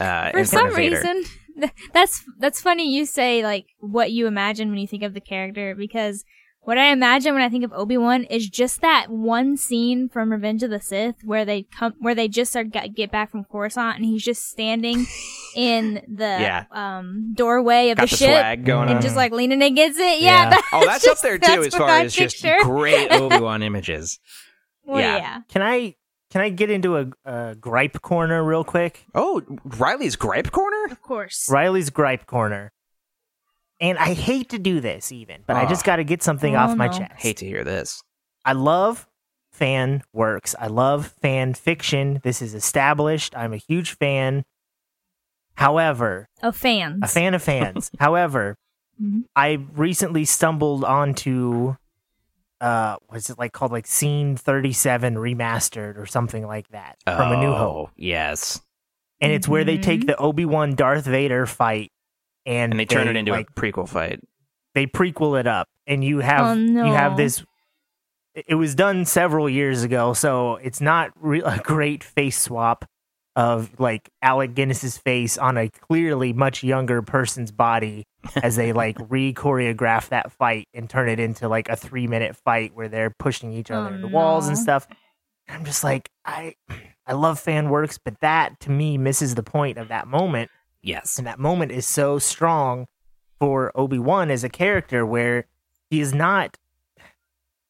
Uh, 0.00 0.30
For 0.32 0.44
some 0.44 0.74
reason, 0.74 1.24
that's 1.92 2.24
that's 2.38 2.60
funny. 2.60 2.92
You 2.92 3.06
say 3.06 3.42
like 3.44 3.66
what 3.78 4.10
you 4.10 4.26
imagine 4.26 4.70
when 4.70 4.78
you 4.78 4.88
think 4.88 5.02
of 5.04 5.14
the 5.14 5.20
character 5.20 5.74
because 5.76 6.24
what 6.64 6.78
I 6.78 6.92
imagine 6.92 7.34
when 7.34 7.42
I 7.42 7.48
think 7.48 7.64
of 7.64 7.72
Obi 7.72 7.96
Wan 7.98 8.24
is 8.24 8.48
just 8.48 8.80
that 8.80 9.06
one 9.10 9.56
scene 9.56 10.08
from 10.08 10.30
Revenge 10.32 10.62
of 10.62 10.70
the 10.70 10.80
Sith 10.80 11.16
where 11.24 11.44
they 11.44 11.62
come 11.64 11.94
where 11.98 12.14
they 12.14 12.26
just 12.28 12.56
are 12.56 12.64
get, 12.64 12.94
get 12.94 13.10
back 13.10 13.30
from 13.30 13.44
Coruscant 13.44 13.96
and 13.96 14.04
he's 14.04 14.24
just 14.24 14.44
standing 14.48 15.06
in 15.56 16.02
the 16.08 16.24
Yeah. 16.24 16.64
um 16.70 17.32
doorway 17.34 17.90
of 17.90 17.98
got 17.98 18.08
the, 18.08 18.10
the 18.10 18.16
ship 18.16 18.28
swag 18.30 18.64
going 18.64 18.88
and 18.88 18.96
on. 18.96 19.02
just 19.02 19.16
like 19.16 19.32
leaning 19.32 19.62
against 19.62 19.98
it. 20.00 20.20
Yeah. 20.22 20.44
Yeah, 20.44 20.50
that- 20.50 20.62
oh, 20.72 20.84
that's 20.86 21.04
just- 21.04 21.18
up 21.18 21.22
there 21.22 21.38
too, 21.38 21.62
as 21.64 21.74
far 21.74 21.88
I 21.88 22.04
as 22.04 22.14
just 22.14 22.42
picture. 22.42 22.62
great 22.64 23.08
Obi 23.12 23.38
Wan 23.40 23.62
images. 23.62 24.18
Well, 24.84 25.00
yeah. 25.00 25.16
yeah. 25.16 25.38
Can 25.48 25.62
I 25.62 25.94
can 26.30 26.40
I 26.40 26.48
get 26.48 26.68
into 26.70 26.96
a, 26.96 27.06
a 27.24 27.54
gripe 27.54 28.00
corner 28.02 28.42
real 28.42 28.64
quick? 28.64 29.04
Oh, 29.14 29.42
Riley's 29.64 30.16
gripe 30.16 30.50
corner. 30.50 30.86
Of 30.90 31.00
course. 31.00 31.48
Riley's 31.48 31.90
gripe 31.90 32.26
corner. 32.26 32.72
And 33.84 33.98
I 33.98 34.14
hate 34.14 34.48
to 34.50 34.58
do 34.58 34.80
this 34.80 35.12
even, 35.12 35.42
but 35.46 35.56
I 35.56 35.64
Oh. 35.64 35.68
just 35.68 35.84
got 35.84 35.96
to 35.96 36.04
get 36.04 36.22
something 36.22 36.56
Oh, 36.56 36.60
off 36.60 36.76
my 36.76 36.86
no. 36.86 36.98
chest. 36.98 37.12
Hate 37.18 37.36
to 37.38 37.46
hear 37.46 37.64
this. 37.64 38.02
I 38.44 38.52
love 38.54 39.06
fan 39.52 40.02
works. 40.12 40.54
I 40.58 40.68
love 40.68 41.08
fan 41.20 41.54
fiction. 41.54 42.20
This 42.24 42.40
is 42.40 42.54
established. 42.54 43.36
I'm 43.36 43.52
a 43.52 43.56
huge 43.58 43.90
fan. 43.96 44.44
However, 45.56 46.28
Of 46.42 46.56
fans. 46.56 47.00
a 47.02 47.06
fan 47.08 47.34
of 47.34 47.42
fans. 47.42 47.90
However, 48.00 48.56
Mhm. 49.02 49.24
I 49.36 49.58
recently 49.74 50.24
stumbled 50.24 50.84
onto 50.84 51.76
uh 52.60 52.96
what's 53.08 53.28
it 53.30 53.38
like 53.38 53.52
called 53.52 53.72
like 53.72 53.86
scene 53.86 54.36
37 54.36 55.16
remastered 55.16 55.98
or 55.98 56.06
something 56.06 56.46
like 56.46 56.68
that 56.68 56.96
from 57.04 57.32
A 57.32 57.36
New 57.36 57.52
Hope. 57.52 57.88
Oh, 57.88 57.90
Yes, 57.96 58.60
And 59.20 59.32
it's 59.32 59.48
where 59.48 59.64
they 59.64 59.76
take 59.78 60.06
the 60.06 60.16
Obi-Wan 60.16 60.74
Darth 60.74 61.04
Vader 61.04 61.46
fight 61.46 61.90
and, 62.46 62.72
and 62.72 62.80
they 62.80 62.84
turn 62.86 63.08
it 63.08 63.16
into 63.16 63.32
like 63.32 63.48
a 63.50 63.52
prequel 63.60 63.88
fight. 63.88 64.20
they 64.74 64.86
prequel 64.86 65.38
it 65.38 65.46
up 65.46 65.68
and 65.86 66.02
you 66.04 66.18
have 66.20 66.46
Oh, 66.46 66.54
no. 66.54 66.84
you 66.86 66.92
have 66.92 67.16
this 67.16 67.44
it 68.34 68.44
it 68.48 68.54
was 68.56 68.74
done 68.74 69.04
several 69.04 69.48
years 69.48 69.82
ago 69.82 70.12
so 70.12 70.56
it's 70.56 70.80
not 70.80 71.10
re- 71.20 71.42
a 71.44 71.58
great 71.58 72.02
face 72.04 72.40
swap 72.40 72.84
of 73.36 73.70
like 73.80 74.08
Alec 74.22 74.54
Guinness's 74.54 74.96
face 74.96 75.36
on 75.38 75.56
a 75.58 75.68
clearly 75.68 76.32
much 76.32 76.62
younger 76.62 77.02
person's 77.02 77.50
body 77.50 78.04
as 78.42 78.54
they 78.56 78.72
like 78.72 78.96
re-choreograph 79.08 80.08
that 80.10 80.30
fight 80.32 80.68
and 80.72 80.88
turn 80.88 81.08
it 81.08 81.18
into 81.18 81.48
like 81.48 81.68
a 81.68 81.76
3 81.76 82.06
minute 82.06 82.36
fight 82.36 82.74
where 82.74 82.88
they're 82.88 83.12
pushing 83.18 83.52
each 83.52 83.70
other 83.70 83.90
Oh, 83.90 83.94
into 83.94 84.08
walls 84.08 84.46
and 84.48 84.56
no. 84.56 84.62
stuff 84.62 84.86
I'm 85.48 85.64
just 85.64 85.82
like 85.84 86.08
I 86.24 86.54
I 87.06 87.12
love 87.14 87.38
fan 87.40 87.70
works 87.70 87.98
but 88.02 88.18
that 88.20 88.58
to 88.60 88.70
me 88.70 88.98
misses 88.98 89.34
the 89.34 89.42
point 89.42 89.78
of 89.78 89.88
that 89.88 90.06
moment 90.06 90.50
Yes. 90.84 91.18
and 91.18 91.26
that 91.26 91.38
moment 91.38 91.72
is 91.72 91.86
so 91.86 92.18
strong 92.18 92.86
for 93.40 93.72
Obi-Wan 93.74 94.30
as 94.30 94.44
a 94.44 94.48
character 94.48 95.04
where 95.04 95.46
he 95.90 96.00
is 96.00 96.12
not 96.14 96.56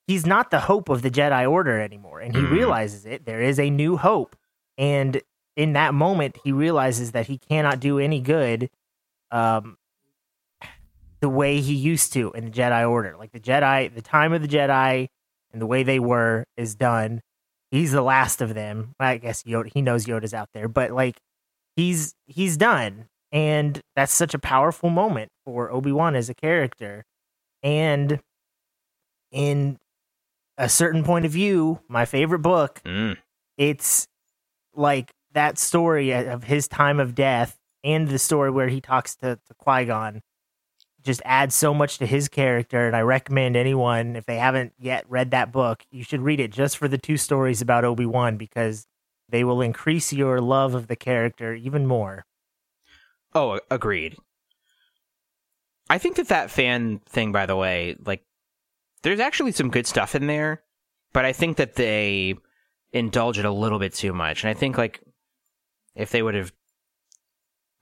he's 0.06 0.26
not 0.26 0.50
the 0.50 0.60
hope 0.60 0.88
of 0.90 1.00
the 1.02 1.10
Jedi 1.10 1.50
Order 1.50 1.80
anymore. 1.80 2.20
And 2.20 2.34
he 2.36 2.42
Mhm. 2.42 2.50
realizes 2.50 3.06
it. 3.06 3.24
There 3.24 3.40
is 3.40 3.58
a 3.58 3.70
new 3.70 3.96
hope. 3.96 4.36
And 4.76 5.22
in 5.56 5.72
that 5.74 5.94
moment 5.94 6.36
he 6.44 6.52
realizes 6.52 7.12
that 7.12 7.26
he 7.28 7.38
cannot 7.38 7.80
do 7.80 7.98
any 7.98 8.20
good 8.20 8.68
um 9.30 9.78
the 11.20 11.28
way 11.30 11.60
he 11.60 11.74
used 11.74 12.12
to 12.12 12.32
in 12.32 12.44
the 12.44 12.50
Jedi 12.50 12.88
Order. 12.88 13.16
Like 13.16 13.32
the 13.32 13.40
Jedi 13.40 13.94
the 13.94 14.02
time 14.02 14.32
of 14.32 14.42
the 14.42 14.48
Jedi 14.48 15.08
and 15.52 15.62
the 15.62 15.66
way 15.66 15.82
they 15.82 15.98
were 16.00 16.44
is 16.56 16.74
done. 16.74 17.22
He's 17.70 17.92
the 17.92 18.02
last 18.02 18.42
of 18.42 18.54
them. 18.54 18.94
I 19.00 19.16
guess 19.18 19.42
Yoda 19.44 19.70
he 19.72 19.80
knows 19.82 20.04
Yoda's 20.06 20.34
out 20.34 20.50
there. 20.52 20.68
But 20.68 20.90
like 20.90 21.16
he's 21.76 22.14
he's 22.26 22.56
done. 22.56 23.06
And 23.32 23.80
that's 23.96 24.12
such 24.12 24.32
a 24.34 24.38
powerful 24.38 24.90
moment 24.90 25.30
for 25.44 25.70
Obi-Wan 25.72 26.14
as 26.14 26.28
a 26.28 26.34
character. 26.34 27.04
And 27.62 28.20
in 29.32 29.78
a 30.56 30.68
certain 30.68 31.02
point 31.02 31.24
of 31.24 31.32
view 31.32 31.80
my 31.88 32.04
favorite 32.04 32.38
book 32.40 32.80
Mm. 32.84 33.16
it's 33.58 34.06
like 34.74 35.12
that 35.32 35.58
story 35.58 36.12
of 36.12 36.44
his 36.44 36.68
time 36.68 37.00
of 37.00 37.14
death 37.14 37.58
and 37.82 38.06
the 38.08 38.18
story 38.20 38.50
where 38.52 38.68
he 38.68 38.80
talks 38.80 39.16
to, 39.16 39.36
to 39.46 39.54
Qui-Gon 39.58 40.20
just 41.02 41.20
adds 41.24 41.54
so 41.54 41.74
much 41.74 41.98
to 41.98 42.06
his 42.06 42.28
character. 42.28 42.86
And 42.86 42.96
I 42.96 43.00
recommend 43.00 43.56
anyone 43.56 44.16
if 44.16 44.24
they 44.26 44.36
haven't 44.36 44.72
yet 44.78 45.04
read 45.08 45.32
that 45.32 45.50
book 45.50 45.82
you 45.90 46.04
should 46.04 46.20
read 46.22 46.38
it 46.38 46.52
just 46.52 46.78
for 46.78 46.86
the 46.86 46.98
two 46.98 47.16
stories 47.16 47.60
about 47.60 47.84
Obi-Wan 47.84 48.36
because 48.36 48.86
they 49.28 49.44
will 49.44 49.60
increase 49.60 50.12
your 50.12 50.40
love 50.40 50.74
of 50.74 50.86
the 50.86 50.96
character 50.96 51.54
even 51.54 51.86
more 51.86 52.24
Oh, 53.36 53.58
agreed. 53.70 54.16
I 55.90 55.98
think 55.98 56.16
that 56.16 56.28
that 56.28 56.50
fan 56.52 57.00
thing, 57.06 57.32
by 57.32 57.46
the 57.46 57.56
way, 57.56 57.96
like, 58.06 58.22
there's 59.02 59.18
actually 59.20 59.50
some 59.52 59.70
good 59.70 59.86
stuff 59.86 60.14
in 60.14 60.28
there, 60.28 60.62
but 61.12 61.24
I 61.24 61.32
think 61.32 61.56
that 61.56 61.74
they 61.74 62.36
indulge 62.92 63.38
it 63.38 63.44
a 63.44 63.50
little 63.50 63.78
bit 63.80 63.92
too 63.92 64.12
much. 64.12 64.44
And 64.44 64.50
I 64.50 64.54
think, 64.54 64.78
like, 64.78 65.00
if 65.96 66.10
they 66.10 66.22
would 66.22 66.34
have 66.36 66.52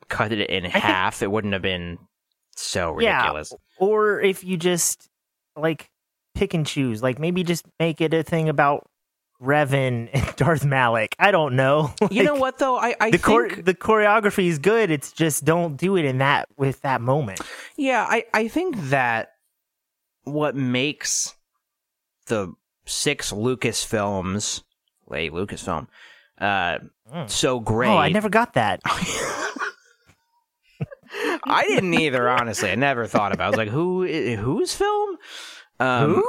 cut 0.09 0.33
it 0.33 0.49
in 0.51 0.63
think- 0.63 0.73
half, 0.75 1.23
it 1.23 1.31
wouldn't 1.31 1.53
have 1.53 1.63
been 1.63 1.99
so 2.57 2.99
Yeah. 2.99 3.19
ridiculous. 3.19 3.53
or 3.79 4.21
if 4.21 4.45
you 4.45 4.57
just 4.57 5.09
like 5.57 5.91
pick 6.35 6.55
and 6.55 6.67
choose 6.67 7.03
like 7.03 7.19
maybe 7.19 7.43
just 7.45 7.65
make 7.79 8.01
it 8.01 8.13
a 8.15 8.23
thing 8.23 8.49
about 8.49 8.87
Revan 9.43 10.09
and 10.13 10.37
Darth 10.37 10.65
Malak 10.65 11.17
I 11.19 11.31
don't 11.33 11.57
know 11.57 11.93
you 12.11 12.23
know 12.23 12.35
what, 12.37 12.59
though? 12.59 12.77
I, 12.77 12.95
I 13.01 13.11
the 13.11 13.19
think. 13.19 13.23
chor- 13.25 13.49
the 13.63 13.75
choreography 13.75 14.47
is 14.47 14.59
good 14.59 14.91
it's 14.91 15.11
just 15.13 15.45
don't 15.45 15.77
do 15.77 15.97
it 15.97 16.05
in 16.05 16.19
that 16.19 16.49
with 16.57 16.81
that 16.83 17.01
moment 17.01 17.41
Yeah, 17.77 18.07
I, 18.09 18.25
I 18.33 18.49
think 18.49 18.77
that 18.91 19.33
what 20.25 20.55
makes 20.55 21.35
the 22.27 22.55
six 22.87 23.33
Lucas 23.33 23.83
films, 23.85 24.63
late 25.09 25.33
Lucasfilm, 25.33 25.89
uh, 26.39 26.79
Mm. 27.13 27.29
so 27.29 27.61
great. 27.61 27.91
Oh, 27.91 27.97
I 27.99 28.09
never 28.09 28.31
got 28.31 28.55
that. 28.55 28.81
I 31.45 31.65
didn't 31.69 31.93
either. 31.95 32.29
Honestly, 32.29 32.71
I 32.71 32.75
never 32.75 33.07
thought 33.07 33.33
about. 33.33 33.45
it. 33.45 33.47
I 33.47 33.51
was 33.51 33.57
like, 33.59 33.69
who? 33.69 34.07
Whose 34.37 34.75
film? 34.75 35.19
Um, 35.79 36.15
Who? 36.15 36.25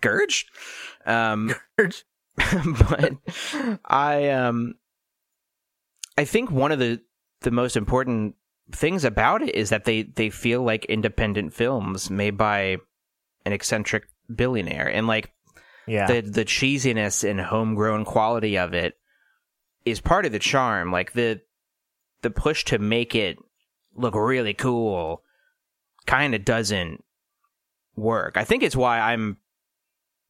Gurge. 0.00 0.46
Um, 1.06 1.54
but 2.88 3.12
I 3.84 4.30
um 4.30 4.74
I 6.18 6.24
think 6.24 6.50
one 6.50 6.72
of 6.72 6.78
the 6.78 7.00
the 7.42 7.50
most 7.50 7.76
important 7.76 8.34
things 8.72 9.04
about 9.04 9.42
it 9.42 9.54
is 9.54 9.70
that 9.70 9.84
they 9.84 10.02
they 10.02 10.30
feel 10.30 10.62
like 10.62 10.84
independent 10.86 11.52
films 11.52 12.10
made 12.10 12.36
by 12.36 12.78
an 13.44 13.52
eccentric 13.52 14.04
billionaire. 14.34 14.88
And 14.88 15.06
like 15.06 15.32
Yeah. 15.86 16.06
the 16.06 16.20
the 16.22 16.44
cheesiness 16.44 17.28
and 17.28 17.40
homegrown 17.40 18.04
quality 18.04 18.56
of 18.58 18.74
it 18.74 18.94
is 19.84 20.00
part 20.00 20.24
of 20.26 20.32
the 20.32 20.38
charm. 20.38 20.90
Like 20.90 21.12
the 21.12 21.40
the 22.22 22.30
push 22.30 22.64
to 22.64 22.78
make 22.78 23.14
it 23.14 23.36
look 23.94 24.14
really 24.14 24.54
cool 24.54 25.22
kind 26.06 26.34
of 26.34 26.44
doesn't 26.44 27.04
work. 27.96 28.36
I 28.36 28.44
think 28.44 28.62
it's 28.62 28.74
why 28.76 28.98
i'm 28.98 29.36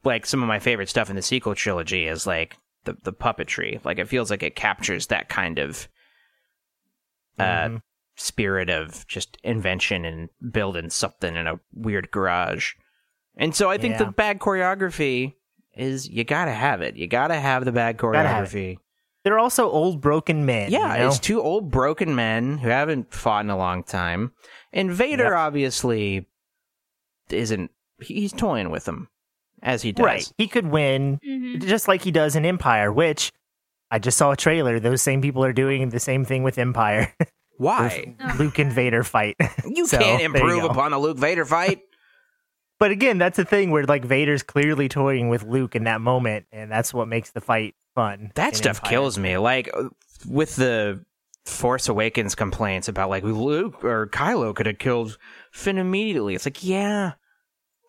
like 0.05 0.27
some 0.27 0.43
of 0.43 0.49
my 0.49 0.59
favorite 0.59 0.89
stuff 0.89 1.11
in 1.11 1.17
the 1.17 1.23
sequel 1.23 1.55
trilogy 1.55 2.07
is 2.07 2.27
like 2.27 2.57
the 2.85 2.97
the 3.05 3.13
puppetry 3.13 3.83
like 3.85 3.99
it 3.99 4.09
feels 4.09 4.31
like 4.31 4.43
it 4.43 4.55
captures 4.57 5.07
that 5.09 5.29
kind 5.29 5.59
of 5.59 5.89
uh 7.39 7.43
Mhm. 7.45 7.83
spirit 8.17 8.71
of 8.71 9.07
just 9.07 9.39
invention 9.43 10.05
and 10.05 10.29
building 10.53 10.91
something 10.91 11.35
in 11.35 11.47
a 11.47 11.59
weird 11.73 12.11
garage. 12.13 12.75
And 13.37 13.55
so 13.57 13.69
I 13.71 13.79
think 13.79 13.95
Yeah. 13.95 14.05
the 14.05 14.13
bad 14.13 14.39
choreography 14.39 15.35
is 15.77 16.09
you 16.09 16.23
gotta 16.23 16.53
have 16.53 16.81
it. 16.83 16.95
You 16.97 17.09
gotta 17.09 17.35
have 17.35 17.65
the 17.65 17.73
bad 17.73 17.97
Gotta 17.97 18.19
have 18.29 18.45
it. 18.45 18.49
choreography. 18.57 18.79
They're 19.25 19.39
also 19.39 19.69
old 19.71 20.01
broken 20.01 20.45
men. 20.47 20.71
Yeah, 20.71 20.93
you 20.93 21.01
know? 21.01 21.09
it's 21.09 21.19
two 21.19 21.41
old 21.43 21.71
broken 21.73 22.15
men 22.15 22.59
who 22.59 22.69
haven't 22.69 23.13
fought 23.13 23.45
in 23.45 23.51
a 23.51 23.57
long 23.57 23.83
time. 23.83 24.33
And 24.73 24.93
Vader 24.93 25.25
Yep. 25.25 25.33
obviously 25.33 26.27
isn't 27.31 27.71
he's 28.01 28.33
toying 28.33 28.71
with 28.71 28.85
them 28.85 29.09
as 29.65 29.83
he 29.83 29.91
does. 29.93 30.05
right. 30.05 30.33
He 30.39 30.47
could 30.47 30.67
win 30.67 31.19
hmm 31.25 31.59
just 31.59 31.89
like 31.89 32.03
he 32.03 32.11
does 32.11 32.37
in 32.37 32.45
Empire, 32.45 32.93
which 32.93 33.33
I 33.91 33.99
just 33.99 34.19
saw 34.19 34.33
a 34.33 34.37
trailer. 34.37 34.79
Those 34.79 35.03
same 35.03 35.23
people 35.23 35.45
are 35.45 35.53
doing 35.53 35.89
the 35.91 36.01
same 36.01 36.25
thing 36.25 36.43
with 36.43 36.59
Empire. 36.59 37.13
Why? 37.57 38.17
Luke 38.39 38.59
and 38.59 38.73
Vader 38.73 39.05
fight. 39.05 39.37
You 39.65 39.87
So, 39.87 39.99
can't 39.99 40.19
there 40.35 40.43
you 40.43 40.55
improve 40.55 40.65
upon 40.71 40.91
the 40.91 40.99
Luke 40.99 41.19
Vader 41.19 41.45
fight. 41.45 41.81
But 42.81 42.91
again, 42.91 43.19
that's 43.19 43.37
the 43.37 43.45
thing 43.45 43.71
where 43.71 43.85
like 43.85 44.05
Vader's 44.05 44.43
clearly 44.43 44.89
toying 44.89 45.29
with 45.29 45.45
Luke 45.45 45.77
in 45.77 45.85
that 45.85 46.01
moment, 46.01 46.47
and 46.51 46.71
that's 46.71 46.93
what 46.93 47.07
makes 47.07 47.31
the 47.31 47.41
fight 47.41 47.77
fun. 47.95 48.33
That 48.35 48.57
stuff 48.57 48.79
Empire. 48.79 48.91
kills 48.91 49.17
me. 49.17 49.39
Like 49.39 49.71
with 50.27 50.57
the 50.57 51.05
Force 51.47 51.89
Awakens 51.89 52.35
complaints 52.35 52.89
about 52.89 53.11
like 53.11 53.23
Luke 53.23 53.85
or 53.85 54.09
Kylo 54.09 54.53
could 54.55 54.67
have 54.67 54.79
killed 54.79 55.17
Finn 55.53 55.79
immediately. 55.79 56.35
It's 56.35 56.45
like, 56.47 56.65
yeah, 56.65 57.13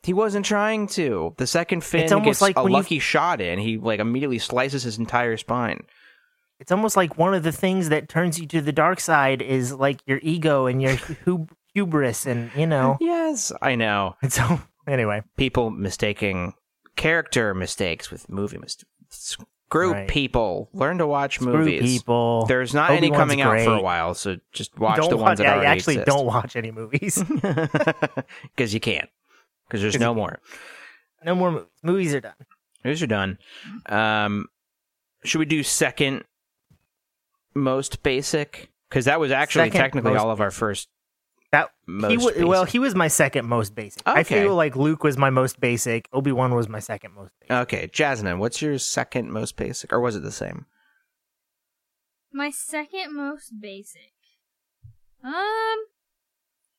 he 0.05 0.13
wasn't 0.13 0.45
trying 0.45 0.87
to. 0.89 1.33
The 1.37 1.47
second 1.47 1.83
Finn 1.83 2.01
It's 2.03 2.11
almost 2.11 2.25
gets 2.27 2.41
like 2.41 2.57
a 2.57 2.63
when 2.63 2.71
you- 2.71 2.77
lucky 2.77 2.99
shot 2.99 3.41
in, 3.41 3.59
he 3.59 3.77
like 3.77 3.99
immediately 3.99 4.39
slices 4.39 4.83
his 4.83 4.97
entire 4.97 5.37
spine. 5.37 5.81
It's 6.59 6.71
almost 6.71 6.95
like 6.95 7.17
one 7.17 7.33
of 7.33 7.43
the 7.43 7.51
things 7.51 7.89
that 7.89 8.07
turns 8.07 8.39
you 8.39 8.47
to 8.47 8.61
the 8.61 8.71
dark 8.71 9.01
side 9.01 9.41
is 9.41 9.73
like 9.73 9.99
your 10.05 10.19
ego 10.21 10.67
and 10.67 10.81
your 10.81 10.95
hub- 11.25 11.51
hubris, 11.73 12.25
and 12.25 12.49
you 12.55 12.65
know. 12.65 12.97
Yes, 13.01 13.51
I 13.61 13.75
know. 13.75 14.15
And 14.21 14.31
so 14.39 14.61
anyway, 14.87 15.21
People 15.35 15.69
mistaking 15.69 16.53
character 16.95 17.53
mistakes 17.53 18.09
with 18.09 18.29
movie 18.29 18.57
mistakes. 18.57 18.89
Screw 19.09 19.91
Right. 19.91 20.07
people. 20.07 20.69
Learn 20.73 20.99
to 20.99 21.07
watch 21.07 21.35
screw 21.35 21.57
movies. 21.57 21.81
people. 21.81 22.45
There's 22.45 22.73
not 22.73 22.91
any 22.91 23.07
Obi-Wan's 23.07 23.19
coming 23.19 23.41
out 23.41 23.59
for 23.61 23.73
a 23.73 23.81
while, 23.81 24.13
so 24.13 24.37
just 24.53 24.77
watch 24.79 24.97
don't 24.97 25.09
the 25.09 25.17
ones 25.17 25.23
watch, 25.27 25.37
that 25.39 25.43
yeah, 25.43 25.53
already 25.55 25.67
actually 25.67 25.95
exist. 25.95 26.07
don't 26.15 26.25
watch 26.25 26.55
any 26.55 26.71
movies. 26.71 27.21
because 28.55 28.73
you 28.73 28.79
can't. 28.79 29.09
Because 29.67 29.81
there's 29.81 29.99
no 29.99 30.11
you 30.11 30.15
more. 30.17 30.39
no 31.23 31.35
more 31.35 31.51
movies. 31.51 31.67
Movies 31.83 32.13
are 32.13 32.21
done. 32.21 32.33
Movies 32.83 33.03
are 33.03 33.07
done. 33.07 33.37
Um, 33.87 34.47
should 35.23 35.39
we 35.39 35.45
do 35.45 35.63
second 35.63 36.23
most 37.55 38.03
basic? 38.03 38.69
Because 38.89 39.05
that 39.05 39.19
was 39.19 39.31
actually 39.31 39.65
Second 39.65 39.79
technically 39.81 40.13
most 40.13 40.21
all 40.21 40.29
of 40.31 40.39
our 40.41 40.51
first 40.51 40.87
That 41.51 41.69
most 41.87 42.11
he 42.11 42.17
w- 42.17 42.47
well, 42.47 42.65
he 42.65 42.77
was 42.79 42.93
my 42.93 43.07
second 43.07 43.47
most 43.47 43.73
basic. 43.73 44.03
I 44.05 44.21
Okay. 44.21 44.43
feel 44.43 44.53
like 44.55 44.75
Luke 44.75 45.03
was 45.03 45.17
my 45.17 45.29
most 45.31 45.59
basic. 45.59 46.07
Obi 46.13 46.31
Wan 46.31 46.53
was 46.53 46.69
my 46.69 46.79
second 46.79 47.13
most 47.13 47.31
basic. 47.39 47.51
Okay, 47.51 47.89
Jasmine, 47.91 48.37
what's 48.39 48.61
your 48.61 48.77
second 48.77 49.31
most 49.31 49.55
basic, 49.57 49.91
or 49.91 49.99
was 49.99 50.15
it 50.15 50.21
the 50.21 50.31
same? 50.31 50.65
My 52.31 52.51
second 52.51 53.15
most 53.15 53.53
basic. 53.59 54.11
Um, 55.23 55.85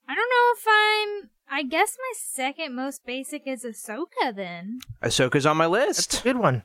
I 0.09 0.15
don't 0.15 0.31
know 0.31 0.53
if 0.55 0.65
I'm. 0.69 1.31
I 1.49 1.63
guess 1.63 1.97
my 1.99 2.13
second 2.17 2.75
most 2.75 3.05
basic 3.07 3.47
is 3.47 3.65
Ahsoka 3.65 4.35
then. 4.35 4.81
Ahsoka's 5.03 5.47
on 5.47 5.57
my 5.57 5.69
That's 5.69 5.99
list. 5.99 6.21
a 6.21 6.23
good 6.25 6.39
one. 6.39 6.65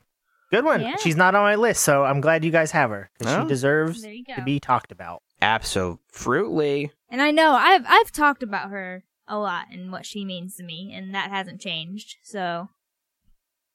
Good 0.50 0.64
one. 0.64 0.80
Yeah. 0.82 0.96
She's 0.96 1.16
not 1.16 1.34
on 1.34 1.42
my 1.42 1.54
list, 1.54 1.82
so 1.82 2.04
I'm 2.04 2.20
glad 2.20 2.44
you 2.44 2.50
guys 2.50 2.72
have 2.72 2.90
her 2.90 3.10
'cause 3.18 3.32
Oh. 3.32 3.42
she 3.42 3.48
deserves 3.48 4.02
There 4.02 4.12
you 4.12 4.24
go. 4.24 4.34
to 4.34 4.42
be 4.42 4.60
talked 4.60 4.92
about. 4.92 5.22
Absolutely. 5.40 6.92
And 7.10 7.22
I 7.22 7.30
know 7.30 7.52
I've 7.52 7.84
I've 7.86 8.12
talked 8.12 8.42
about 8.42 8.70
her 8.70 9.04
a 9.28 9.38
lot 9.38 9.66
and 9.70 9.90
what 9.92 10.04
she 10.06 10.24
means 10.24 10.56
to 10.56 10.62
me, 10.64 10.92
and 10.94 11.14
that 11.14 11.30
hasn't 11.30 11.60
changed. 11.60 12.16
So 12.22 12.68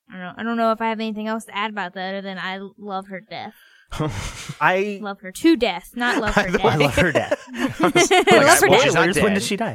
I 0.10 0.14
don't 0.14 0.22
know. 0.22 0.34
I 0.38 0.44
don't 0.44 0.58
know 0.58 0.72
if 0.72 0.82
I 0.82 0.90
have 0.90 1.00
anything 1.00 1.28
else 1.28 1.46
to 1.46 1.56
add 1.56 1.72
about 1.72 1.94
that 1.94 2.10
other 2.10 2.22
than 2.22 2.38
I 2.38 2.60
love 2.78 3.08
her 3.08 3.20
death. 3.22 3.56
I 4.62 5.00
Love 5.02 5.22
her 5.22 5.32
to 5.32 5.56
death, 5.56 5.92
not 5.96 6.22
love 6.22 6.34
her 6.36 6.42
I 6.42 6.52
death. 6.52 6.80
love 6.80 6.96
her 6.96 7.12
death. 7.12 7.46
love 7.80 7.94
her 7.94 8.08
death. 8.08 8.26
not 8.32 8.58
Spoilers, 8.58 8.96
when 8.96 9.14
dead. 9.14 9.34
does 9.36 9.46
she 9.48 9.56
die? 9.56 9.74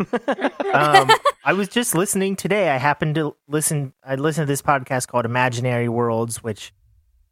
um, 0.74 1.10
I 1.44 1.52
was 1.54 1.68
just 1.68 1.94
listening 1.94 2.36
today. 2.36 2.70
I 2.70 2.76
happened 2.76 3.14
to 3.16 3.34
listen. 3.48 3.92
I 4.04 4.16
listened 4.16 4.46
to 4.46 4.52
this 4.52 4.62
podcast 4.62 5.08
called 5.08 5.24
Imaginary 5.24 5.88
Worlds, 5.88 6.42
which 6.42 6.72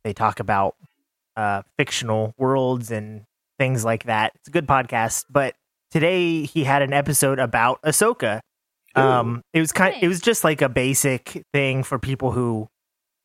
they 0.04 0.12
talk 0.12 0.40
about 0.40 0.74
uh, 1.36 1.62
fictional 1.76 2.34
worlds 2.38 2.90
and 2.90 3.22
things 3.58 3.84
like 3.84 4.04
that. 4.04 4.32
It's 4.36 4.48
a 4.48 4.50
good 4.50 4.66
podcast. 4.66 5.26
But 5.30 5.54
today 5.90 6.44
he 6.44 6.64
had 6.64 6.82
an 6.82 6.92
episode 6.92 7.38
about 7.38 7.80
Ahsoka. 7.82 8.40
Um, 8.96 9.42
it 9.52 9.60
was 9.60 9.70
kind. 9.70 9.94
It 10.02 10.08
was 10.08 10.20
just 10.20 10.42
like 10.44 10.62
a 10.62 10.68
basic 10.68 11.44
thing 11.52 11.82
for 11.84 11.98
people 11.98 12.32
who 12.32 12.68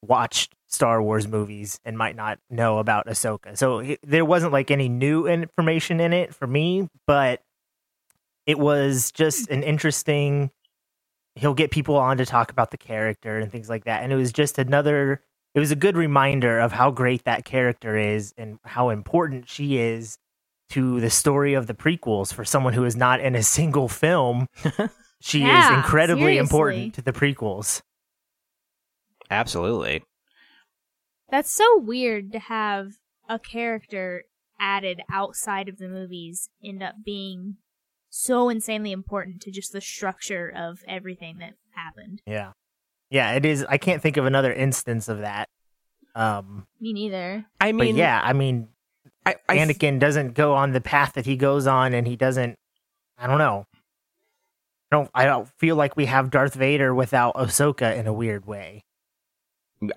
watched 0.03 0.53
Star 0.75 1.01
Wars 1.01 1.27
movies 1.27 1.79
and 1.83 1.97
might 1.97 2.15
not 2.15 2.39
know 2.49 2.77
about 2.77 3.07
Ahsoka. 3.07 3.57
So 3.57 3.79
it, 3.79 3.99
there 4.03 4.25
wasn't 4.25 4.53
like 4.53 4.69
any 4.69 4.89
new 4.89 5.27
information 5.27 5.99
in 5.99 6.13
it 6.13 6.35
for 6.35 6.45
me, 6.45 6.89
but 7.07 7.41
it 8.45 8.59
was 8.59 9.11
just 9.11 9.49
an 9.49 9.63
interesting. 9.63 10.51
He'll 11.35 11.53
get 11.53 11.71
people 11.71 11.95
on 11.97 12.17
to 12.17 12.25
talk 12.25 12.51
about 12.51 12.71
the 12.71 12.77
character 12.77 13.39
and 13.39 13.51
things 13.51 13.69
like 13.69 13.85
that, 13.85 14.03
and 14.03 14.13
it 14.13 14.15
was 14.15 14.31
just 14.31 14.57
another. 14.57 15.21
It 15.53 15.59
was 15.59 15.71
a 15.71 15.75
good 15.75 15.95
reminder 15.95 16.59
of 16.59 16.73
how 16.73 16.91
great 16.91 17.23
that 17.23 17.45
character 17.45 17.97
is 17.97 18.33
and 18.37 18.59
how 18.65 18.89
important 18.89 19.47
she 19.47 19.77
is 19.77 20.17
to 20.69 20.99
the 20.99 21.09
story 21.09 21.53
of 21.53 21.67
the 21.67 21.73
prequels 21.73 22.33
for 22.33 22.43
someone 22.43 22.73
who 22.73 22.83
is 22.83 22.95
not 22.95 23.21
in 23.21 23.35
a 23.35 23.43
single 23.43 23.87
film. 23.87 24.47
She 25.21 25.43
is 25.43 25.69
incredibly 25.71 26.23
seriously. 26.23 26.37
important 26.37 26.93
to 26.95 27.01
the 27.01 27.11
prequels. 27.11 27.81
Absolutely. 29.31 30.03
That's 31.29 31.51
so 31.51 31.77
weird 31.79 32.31
to 32.33 32.39
have 32.39 32.93
a 33.27 33.39
character 33.39 34.25
added 34.59 35.01
outside 35.11 35.67
of 35.67 35.77
the 35.77 35.87
movies 35.87 36.49
end 36.63 36.81
up 36.83 36.95
being 37.03 37.57
so 38.09 38.49
insanely 38.49 38.91
important 38.91 39.41
to 39.41 39.51
just 39.51 39.73
the 39.73 39.81
structure 39.81 40.51
of 40.55 40.79
everything 40.87 41.37
that 41.39 41.53
happened. 41.75 42.21
Yeah. 42.25 42.51
Yeah, 43.09 43.33
it 43.33 43.45
is. 43.45 43.65
I 43.67 43.77
can't 43.77 44.01
think 44.01 44.17
of 44.17 44.25
another 44.25 44.53
instance 44.53 45.09
of 45.09 45.19
that. 45.19 45.49
Um, 46.15 46.65
Me 46.79 46.93
neither. 46.93 47.45
I 47.59 47.71
but 47.71 47.77
mean, 47.77 47.95
yeah, 47.97 48.21
I 48.23 48.33
mean, 48.33 48.69
I, 49.25 49.35
I 49.49 49.55
th- 49.57 49.67
Anakin 49.67 49.99
doesn't 49.99 50.33
go 50.33 50.53
on 50.53 50.71
the 50.71 50.81
path 50.81 51.13
that 51.13 51.25
he 51.25 51.35
goes 51.35 51.67
on, 51.67 51.93
and 51.93 52.07
he 52.07 52.15
doesn't. 52.15 52.57
I 53.17 53.27
don't 53.27 53.37
know. 53.37 53.65
I 54.91 54.95
don't. 54.95 55.09
I 55.13 55.25
don't 55.25 55.47
feel 55.59 55.75
like 55.75 55.97
we 55.97 56.05
have 56.05 56.31
Darth 56.31 56.53
Vader 56.53 56.95
without 56.95 57.35
Ahsoka 57.35 57.95
in 57.97 58.07
a 58.07 58.13
weird 58.13 58.45
way. 58.45 58.85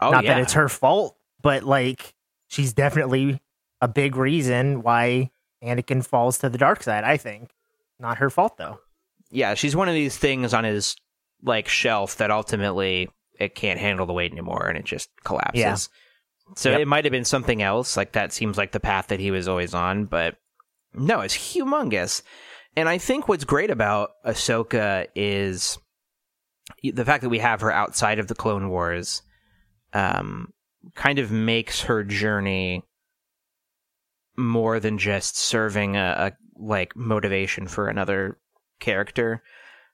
oh, 0.00 0.10
Not 0.10 0.24
yeah. 0.24 0.34
that 0.34 0.42
it's 0.42 0.54
her 0.54 0.68
fault, 0.68 1.16
but 1.42 1.62
like 1.64 2.14
she's 2.48 2.72
definitely 2.72 3.40
a 3.80 3.88
big 3.88 4.16
reason 4.16 4.82
why 4.82 5.30
Anakin 5.62 6.04
falls 6.04 6.38
to 6.38 6.48
the 6.48 6.58
dark 6.58 6.82
side. 6.82 7.04
I 7.04 7.16
think 7.16 7.50
not 8.00 8.18
her 8.18 8.30
fault 8.30 8.56
though. 8.58 8.80
yeah, 9.30 9.54
she's 9.54 9.76
one 9.76 9.88
of 9.88 9.94
these 9.94 10.16
things 10.16 10.54
on 10.54 10.64
his 10.64 10.96
like 11.42 11.68
shelf 11.68 12.16
that 12.16 12.30
ultimately 12.30 13.08
it 13.38 13.54
can't 13.54 13.78
handle 13.78 14.06
the 14.06 14.12
weight 14.12 14.32
anymore 14.32 14.66
and 14.68 14.76
it 14.78 14.84
just 14.84 15.08
collapses. 15.24 15.60
Yeah. 15.60 15.76
So 16.56 16.70
Yep. 16.70 16.80
it 16.80 16.88
might 16.88 17.04
have 17.04 17.12
been 17.12 17.24
something 17.24 17.60
else. 17.62 17.96
Like 17.96 18.12
that 18.12 18.32
seems 18.32 18.56
like 18.56 18.72
the 18.72 18.80
path 18.80 19.08
that 19.08 19.20
he 19.20 19.30
was 19.30 19.46
always 19.48 19.74
on, 19.74 20.06
but 20.06 20.36
no, 20.94 21.20
it's 21.20 21.36
humongous. 21.36 22.22
And 22.76 22.88
I 22.88 22.98
think 22.98 23.28
what's 23.28 23.44
great 23.44 23.70
about 23.70 24.12
Ahsoka 24.24 25.06
is 25.14 25.78
the 26.82 27.04
fact 27.04 27.22
that 27.22 27.28
we 27.28 27.38
have 27.38 27.60
her 27.60 27.70
outside 27.72 28.18
of 28.18 28.28
the 28.28 28.34
Clone 28.34 28.68
Wars 28.70 29.22
um, 29.92 30.52
kind 30.94 31.18
of 31.18 31.30
makes 31.30 31.82
her 31.82 32.04
journey 32.04 32.82
more 34.36 34.78
than 34.80 34.98
just 34.98 35.36
serving 35.36 35.96
a, 35.96 36.14
a 36.18 36.32
like 36.56 36.94
motivation 36.96 37.66
for 37.66 37.88
another 37.88 38.38
character. 38.80 39.42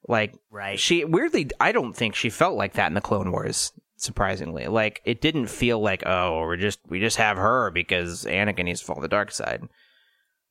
Like 0.07 0.35
Right. 0.51 0.79
she 0.79 1.05
weirdly, 1.05 1.49
I 1.61 1.73
don't 1.73 1.95
think 1.95 2.15
she 2.15 2.31
felt 2.31 2.57
like 2.57 2.75
that 2.75 2.89
in 2.89 2.95
the 2.95 3.01
Clone 3.01 3.33
Wars. 3.33 3.73
Surprisingly, 3.97 4.67
like 4.67 5.01
it 5.05 5.21
didn't 5.21 5.47
feel 5.47 5.81
like 5.81 6.03
oh 6.05 6.41
we're 6.41 6.57
just 6.57 6.81
we 6.89 7.01
just 7.01 7.17
have 7.17 7.39
her 7.39 7.71
because 7.71 8.25
Anakin 8.25 8.65
needs 8.65 8.81
to 8.81 8.87
fall 8.87 8.97
on 8.97 9.03
the 9.03 9.09
dark 9.09 9.31
side. 9.31 9.63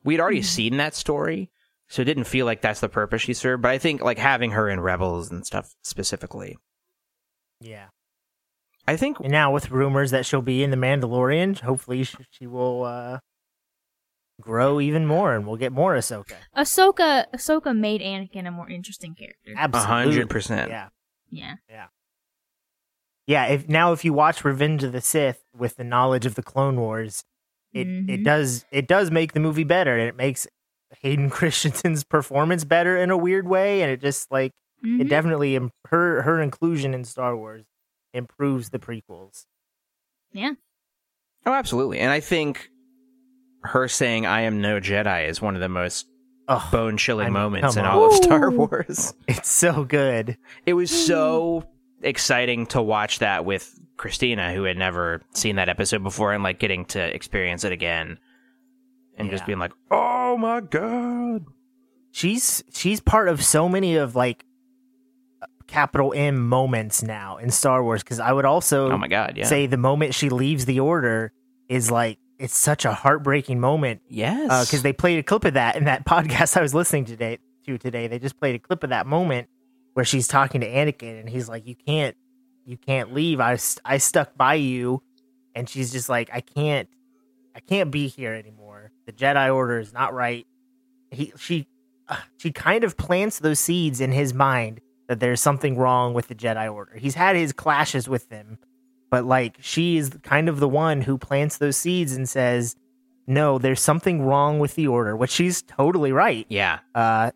We'd 0.03 0.19
already 0.21 0.39
hmm. 0.39 0.45
seen 0.45 0.77
that 0.77 0.95
story, 0.95 1.51
so 1.87 2.01
it 2.01 2.05
didn't 2.05 2.23
feel 2.23 2.45
like 2.45 2.61
that's 2.61 2.79
the 2.79 2.89
purpose 2.89 3.21
she 3.21 3.33
served. 3.33 3.61
But 3.61 3.71
I 3.71 3.77
think 3.77 4.01
like 4.01 4.17
having 4.17 4.51
her 4.51 4.69
in 4.69 4.79
Rebels 4.79 5.29
and 5.29 5.45
stuff 5.45 5.75
specifically, 5.83 6.57
Yeah. 7.59 7.87
I 8.87 8.97
think 8.97 9.19
And 9.19 9.31
now 9.31 9.51
with 9.53 9.71
rumors 9.71 10.11
that 10.11 10.25
she'll 10.25 10.41
be 10.41 10.63
in 10.63 10.69
the 10.71 10.77
Mandalorian, 10.77 11.59
hopefully 11.59 12.03
she, 12.03 12.17
she 12.31 12.47
will 12.47 12.83
uh, 12.83 13.19
grow 14.41 14.79
even 14.81 15.05
more, 15.05 15.33
and 15.33 15.47
we'll 15.47 15.55
get 15.57 15.71
more 15.71 15.95
Ahsoka. 15.95 16.33
Ahsoka 16.55 17.25
Ahsoka 17.33 17.75
made 17.77 18.01
Anakin 18.01 18.47
a 18.47 18.51
more 18.51 18.69
interesting 18.69 19.15
character. 19.15 19.53
Absolutely, 19.55 20.03
hundred 20.11 20.29
percent. 20.29 20.69
Yeah, 20.69 20.89
Yeah. 21.29 21.55
yeah. 23.27 23.45
If 23.45 23.69
now 23.69 23.93
if 23.93 24.03
you 24.03 24.13
watch 24.13 24.43
Revenge 24.43 24.83
of 24.83 24.91
the 24.91 25.01
Sith 25.01 25.43
with 25.55 25.75
the 25.77 25.83
knowledge 25.83 26.25
of 26.25 26.35
the 26.35 26.43
Clone 26.43 26.75
Wars, 26.79 27.23
it 27.71 27.87
it 27.87 28.19
Mhm. 28.19 28.23
does 28.25 28.65
it 28.71 28.87
does 28.87 29.11
make 29.11 29.33
the 29.33 29.39
movie 29.39 29.63
better, 29.63 29.97
and 29.97 30.07
it 30.09 30.15
makes 30.17 30.47
Hayden 31.01 31.29
Christensen's 31.31 32.03
performance 32.03 32.63
better 32.65 32.97
in 32.97 33.09
a 33.11 33.17
weird 33.17 33.47
way, 33.47 33.81
and 33.81 33.91
it 33.91 34.01
just 34.01 34.29
like 34.31 34.51
it 34.83 34.87
Mhm. 35.05 35.09
definitely 35.09 35.55
her 35.87 36.21
her 36.23 36.41
inclusion 36.41 36.93
in 36.93 37.05
Star 37.05 37.35
Wars 37.37 37.63
improves 38.13 38.69
the 38.69 38.79
prequels. 38.79 39.45
Yeah. 40.31 40.53
Oh, 41.45 41.53
absolutely. 41.53 41.99
And 41.99 42.11
I 42.11 42.19
think 42.19 42.69
her 43.63 43.87
saying 43.87 44.25
"I 44.25 44.41
am 44.41 44.61
no 44.61 44.79
Jedi" 44.79 45.27
is 45.27 45.41
one 45.41 45.55
of 45.55 45.61
the 45.61 45.69
most 45.69 46.07
Oh, 46.49 46.67
bone 46.73 46.97
chilling 46.97 47.27
I 47.27 47.29
mean, 47.29 47.33
moments 47.33 47.77
in 47.77 47.85
on. 47.85 47.91
all 47.91 48.07
of 48.07 48.13
Star 48.13 48.51
Wars. 48.51 49.13
it's 49.29 49.49
so 49.49 49.85
good. 49.85 50.37
It 50.65 50.73
was 50.73 50.91
so 50.91 51.63
exciting 52.01 52.65
to 52.67 52.81
watch 52.81 53.19
that 53.19 53.45
with 53.45 53.79
Christina, 53.95 54.53
who 54.53 54.63
had 54.63 54.75
never 54.77 55.21
seen 55.33 55.55
that 55.55 55.69
episode 55.69 56.03
before, 56.03 56.33
and 56.33 56.43
like 56.43 56.59
getting 56.59 56.83
to 56.87 56.99
experience 57.01 57.63
it 57.63 57.71
again, 57.71 58.19
and 59.17 59.29
just 59.29 59.45
being 59.45 59.59
like, 59.59 59.71
"Oh 59.89 60.35
my 60.35 60.59
god!" 60.59 61.45
she's 62.11 62.61
she's 62.73 62.99
part 62.99 63.29
of 63.29 63.41
so 63.41 63.69
many 63.69 63.95
of 63.95 64.15
like 64.15 64.43
capital 65.73 66.13
M 66.15 66.47
moments 66.47 67.01
now 67.01 67.37
in 67.37 67.49
Star 67.49 67.83
Wars 67.83 68.03
because 68.03 68.19
I 68.19 68.31
would 68.31 68.45
also 68.45 68.91
Oh 68.91 68.97
my 68.97 69.07
god! 69.07 69.33
Yeah. 69.35 69.45
say 69.45 69.65
the 69.65 69.77
moment 69.77 70.13
she 70.13 70.29
leaves 70.29 70.65
the 70.65 70.79
order 70.79 71.33
is 71.67 71.89
like 71.89 72.19
it's 72.37 72.55
such 72.55 72.85
a 72.85 72.93
heartbreaking 72.93 73.59
moment 73.59 74.01
yes. 74.07 74.67
because 74.67 74.83
they 74.83 74.93
played 74.93 75.17
a 75.17 75.23
clip 75.23 75.45
of 75.45 75.55
that 75.55 75.75
in 75.75 75.85
that 75.85 76.05
podcast 76.13 76.55
I 76.57 76.61
was 76.61 76.75
listening 76.75 77.05
today 77.05 77.39
to 77.65 77.77
today. 77.79 78.07
They 78.07 78.19
just 78.19 78.39
played 78.39 78.53
a 78.53 78.59
clip 78.59 78.83
of 78.83 78.91
that 78.91 79.07
moment 79.07 79.49
where 79.93 80.05
she's 80.05 80.27
talking 80.27 80.61
to 80.61 80.67
Anakin 80.69 81.19
and 81.19 81.27
he's 81.27 81.49
like, 81.49 81.65
"You 81.65 81.75
can't, 81.75 82.15
you 82.65 82.77
can't 82.77 83.11
leave. 83.11 83.39
I 83.39 83.57
I 83.83 83.97
stuck 83.97 84.37
by 84.37 84.55
you," 84.55 85.01
and 85.55 85.67
she's 85.67 85.91
just 85.91 86.07
like, 86.07 86.29
"I 86.31 86.41
can't, 86.41 86.87
I 87.55 87.61
can't 87.61 87.89
be 87.89 88.07
here 88.07 88.33
anymore. 88.33 88.91
The 89.07 89.11
Jedi 89.11 89.53
Order 89.53 89.79
is 89.79 89.91
not 89.91 90.13
right." 90.13 90.45
He 91.09 91.33
she 91.37 91.67
uh, 92.07 92.17
she 92.37 92.51
kind 92.51 92.83
of 92.83 92.95
plants 92.95 93.39
those 93.39 93.59
seeds 93.59 94.01
in 94.01 94.11
his 94.11 94.33
mind 94.35 94.81
that 95.13 95.19
there's 95.19 95.41
something 95.41 95.77
wrong 95.77 96.13
with 96.15 96.27
the 96.27 96.35
Jedi 96.35 96.71
Order. 96.73 96.95
He's 96.97 97.13
had 97.15 97.35
his 97.35 97.53
clashes 97.53 98.09
with 98.09 98.29
them, 98.29 98.57
but 99.11 99.25
like 99.25 99.57
she 99.61 99.97
is 99.97 100.09
kind 100.23 100.49
of 100.49 100.59
the 100.59 100.67
one 100.67 101.01
who 101.01 101.17
plants 101.17 101.57
those 101.57 101.77
seeds 101.77 102.13
and 102.15 102.27
says, 102.27 102.75
"No, 103.27 103.57
there's 103.59 103.79
something 103.79 104.23
wrong 104.23 104.57
with 104.59 104.73
the 104.75 104.87
Order," 104.87 105.15
which 105.15 105.29
she's 105.29 105.61
totally 105.61 106.11
right. 106.11 106.45
yeah. 106.49 106.79
Uh, 106.95 107.31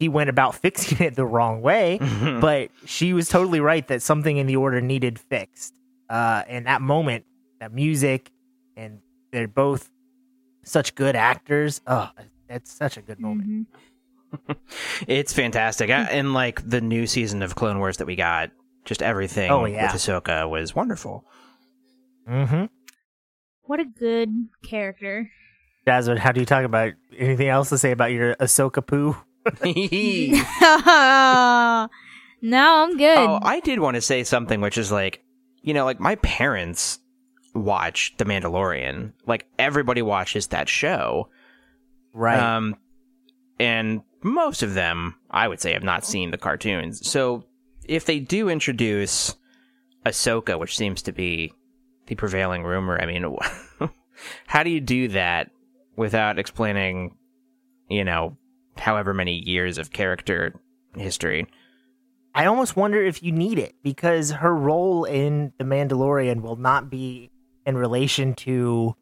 he 0.00 0.08
went 0.08 0.28
about 0.30 0.54
fixing 0.64 0.98
it 1.06 1.14
the 1.14 1.26
wrong 1.26 1.62
way, 1.62 1.98
but 2.40 2.70
she 2.84 3.12
was 3.12 3.28
totally 3.28 3.60
right 3.60 3.86
that 3.88 4.02
something 4.02 4.36
in 4.38 4.46
the 4.46 4.56
Order 4.56 4.80
needed 4.80 5.18
fixed. 5.18 5.74
Uh, 6.08 6.42
and 6.48 6.66
that 6.66 6.82
moment, 6.82 7.24
that 7.60 7.72
music, 7.72 8.32
and 8.76 8.98
they're 9.30 9.46
both 9.46 9.88
such 10.64 10.94
good 10.96 11.14
actors. 11.14 11.80
Oh, 11.86 12.10
that's 12.48 12.72
such 12.72 12.96
a 12.96 13.02
good 13.02 13.20
moment. 13.20 13.48
Mhm. 13.48 13.66
It's 15.08 15.32
fantastic, 15.32 15.90
I- 15.90 16.04
and 16.04 16.32
like 16.34 16.68
the 16.68 16.80
new 16.80 17.06
season 17.06 17.42
of 17.42 17.54
Clone 17.54 17.78
Wars 17.78 17.96
that 17.98 18.06
we 18.06 18.16
got, 18.16 18.50
just 18.84 19.02
everything 19.02 19.50
Oh, 19.50 19.64
yeah. 19.64 19.92
with 19.92 20.00
Ahsoka 20.00 20.48
was 20.48 20.74
wonderful. 20.74 21.24
Mm-hmm. 22.28 22.64
What 23.62 23.80
a 23.80 23.84
good 23.84 24.30
character. 24.62 25.30
Jasmine, 25.86 26.18
how 26.18 26.32
do 26.32 26.40
you 26.40 26.46
talk 26.46 26.64
about 26.64 26.92
anything 27.16 27.48
else 27.48 27.68
to 27.70 27.78
say 27.78 27.90
about 27.90 28.12
your 28.12 28.34
Ahsoka 28.36 28.86
poo? 28.86 29.16
no, 32.42 32.84
I'm 32.84 32.96
good. 32.96 33.18
Oh, 33.18 33.38
I 33.42 33.60
did 33.60 33.80
want 33.80 33.94
to 33.96 34.00
say 34.00 34.24
something, 34.24 34.60
which 34.60 34.78
is 34.78 34.90
like, 34.92 35.22
you 35.62 35.74
know, 35.74 35.84
like 35.84 36.00
my 36.00 36.16
parents 36.16 36.98
watch 37.54 38.14
The 38.18 38.24
Mandalorian. 38.24 39.12
Like 39.26 39.46
everybody 39.58 40.02
watches 40.02 40.48
that 40.48 40.68
show. 40.68 41.28
Right. 42.12 42.38
Um, 42.38 42.76
and 43.58 44.02
most 44.22 44.62
of 44.62 44.74
them, 44.74 45.16
I 45.30 45.48
would 45.48 45.60
say, 45.60 45.72
have 45.72 45.82
not 45.82 46.04
seen 46.04 46.30
the 46.30 46.38
cartoons. 46.38 47.08
So 47.08 47.44
if 47.84 48.04
they 48.04 48.20
do 48.20 48.48
introduce 48.48 49.34
Ahsoka, 50.04 50.58
which 50.58 50.76
seems 50.76 51.02
to 51.02 51.12
be 51.12 51.52
the 52.06 52.14
prevailing 52.14 52.64
rumor, 52.64 53.00
I 53.00 53.06
mean, 53.06 53.36
how 54.46 54.62
do 54.62 54.70
you 54.70 54.80
do 54.80 55.08
that 55.08 55.50
without 55.96 56.38
explaining, 56.38 57.16
you 57.88 58.04
know, 58.04 58.36
however 58.76 59.14
many 59.14 59.34
years 59.34 59.78
of 59.78 59.92
character 59.92 60.54
history? 60.96 61.46
I 62.34 62.46
almost 62.46 62.76
wonder 62.76 63.02
if 63.02 63.22
you 63.22 63.32
need 63.32 63.58
it 63.58 63.74
because 63.82 64.30
her 64.30 64.54
role 64.54 65.04
in 65.04 65.52
The 65.58 65.64
Mandalorian 65.64 66.42
will 66.42 66.56
not 66.56 66.88
be 66.88 67.30
in 67.66 67.76
relation 67.76 68.34
to 68.34 68.94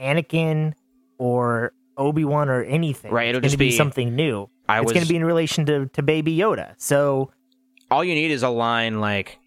Anakin 0.00 0.74
or 1.18 1.72
Obi 1.96 2.24
Wan 2.24 2.48
or 2.48 2.62
anything. 2.62 3.12
Right, 3.12 3.28
it'll 3.28 3.40
just 3.40 3.58
be, 3.58 3.70
be- 3.70 3.76
something 3.76 4.14
new. 4.14 4.48
I 4.68 4.78
it's 4.78 4.84
was 4.86 4.92
going 4.92 5.04
to 5.04 5.08
be 5.08 5.16
in 5.16 5.24
relation 5.24 5.66
to, 5.66 5.86
to 5.86 6.02
Baby 6.02 6.36
Yoda. 6.36 6.74
So 6.76 7.30
all 7.90 8.02
you 8.04 8.14
need 8.14 8.30
is 8.30 8.42
a 8.42 8.48
line 8.48 9.00
like 9.00 9.38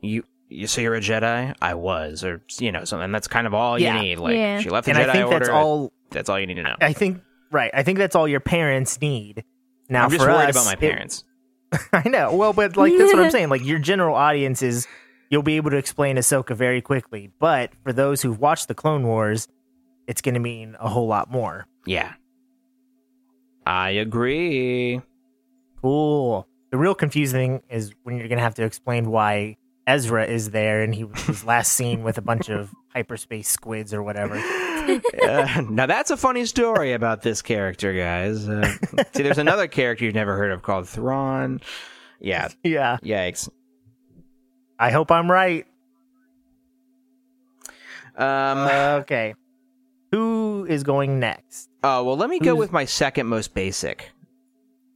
you 0.00 0.24
you 0.48 0.66
say 0.66 0.82
you're 0.82 0.94
a 0.94 1.00
Jedi? 1.00 1.54
I 1.62 1.74
was, 1.74 2.22
or 2.24 2.42
you 2.58 2.72
know, 2.72 2.84
something. 2.84 3.10
That's 3.12 3.28
kind 3.28 3.46
of 3.46 3.54
all 3.54 3.78
Yeah. 3.78 3.96
you 3.96 4.02
need. 4.02 4.18
Like 4.18 4.34
Yeah. 4.34 4.60
she 4.60 4.68
left 4.70 4.84
the 4.86 4.92
and 4.92 4.98
Jedi 5.00 5.08
I 5.08 5.12
think 5.12 5.26
Order. 5.26 5.38
that's 5.38 5.48
all. 5.48 5.92
That's 6.10 6.28
all 6.28 6.38
you 6.38 6.46
need 6.46 6.54
to 6.54 6.62
know. 6.62 6.76
I 6.80 6.92
think 6.92 7.22
right. 7.50 7.70
I 7.72 7.82
think 7.82 7.98
that's 7.98 8.14
all 8.16 8.28
your 8.28 8.40
parents 8.40 9.00
need. 9.00 9.44
Now 9.88 10.04
I'm 10.04 10.10
just 10.10 10.22
for 10.24 10.30
worried 10.30 10.50
us, 10.50 10.56
about 10.56 10.66
my 10.66 10.72
it- 10.72 10.80
parents. 10.80 11.24
I 11.92 12.06
know. 12.08 12.34
Well, 12.36 12.52
but 12.52 12.76
like 12.76 12.92
that's 12.98 13.14
what 13.14 13.24
I'm 13.24 13.30
saying. 13.38 13.48
Like 13.48 13.64
your 13.64 13.78
general 13.78 14.14
audience 14.14 14.62
is 14.62 14.86
you'll 15.30 15.42
be 15.42 15.56
able 15.56 15.70
to 15.70 15.78
explain 15.78 16.16
Ahsoka 16.16 16.54
very 16.54 16.82
quickly, 16.82 17.30
but 17.38 17.70
for 17.82 17.92
those 17.94 18.20
who've 18.20 18.38
watched 18.38 18.68
the 18.68 18.74
Clone 18.74 19.04
Wars, 19.06 19.48
it's 20.06 20.20
going 20.20 20.34
to 20.34 20.40
mean 20.40 20.76
a 20.80 20.88
whole 20.90 21.06
lot 21.06 21.30
more. 21.30 21.66
yeah, 21.86 22.12
I 23.66 23.90
agree. 23.90 25.00
Cool. 25.80 26.46
The 26.70 26.78
real 26.78 26.94
confusing 26.94 27.58
thing 27.60 27.62
is 27.70 27.92
when 28.02 28.16
you're 28.16 28.28
going 28.28 28.38
to 28.38 28.42
have 28.44 28.54
to 28.56 28.64
explain 28.64 29.10
why 29.10 29.56
Ezra 29.86 30.24
is 30.26 30.50
there 30.50 30.82
and 30.82 30.94
he 30.94 31.04
was 31.04 31.44
last 31.46 31.72
seen 31.72 32.02
with 32.02 32.18
a 32.18 32.22
bunch 32.22 32.48
of 32.48 32.70
hyperspace 32.94 33.48
squids 33.48 33.92
or 33.94 34.02
whatever. 34.02 34.40
Uh, 34.82 35.62
now 35.70 35.86
that's 35.86 36.10
a 36.10 36.16
funny 36.16 36.44
story 36.44 36.92
about 36.92 37.22
this 37.22 37.40
character, 37.40 37.92
guys. 37.94 38.48
Uh, 38.48 38.68
see, 39.14 39.22
there's 39.22 39.38
another 39.38 39.68
character 39.68 40.04
you've 40.04 40.14
never 40.14 40.36
heard 40.36 40.50
of 40.50 40.62
called 40.62 40.88
Thrawn. 40.88 41.60
Yeah, 42.20 42.48
Yeah. 42.64 42.96
yikes. 43.00 43.48
I 44.80 44.90
hope 44.90 45.12
I'm 45.12 45.30
right. 45.30 45.66
Um, 48.16 48.58
okay. 49.02 49.34
Who 50.12 50.66
is 50.68 50.82
going 50.84 51.18
next? 51.18 51.68
oh 51.82 52.04
well, 52.04 52.16
let 52.16 52.30
me 52.30 52.38
go 52.38 52.54
with 52.54 52.70
my 52.70 52.84
second 52.84 53.26
most 53.26 53.54
basic 53.54 54.10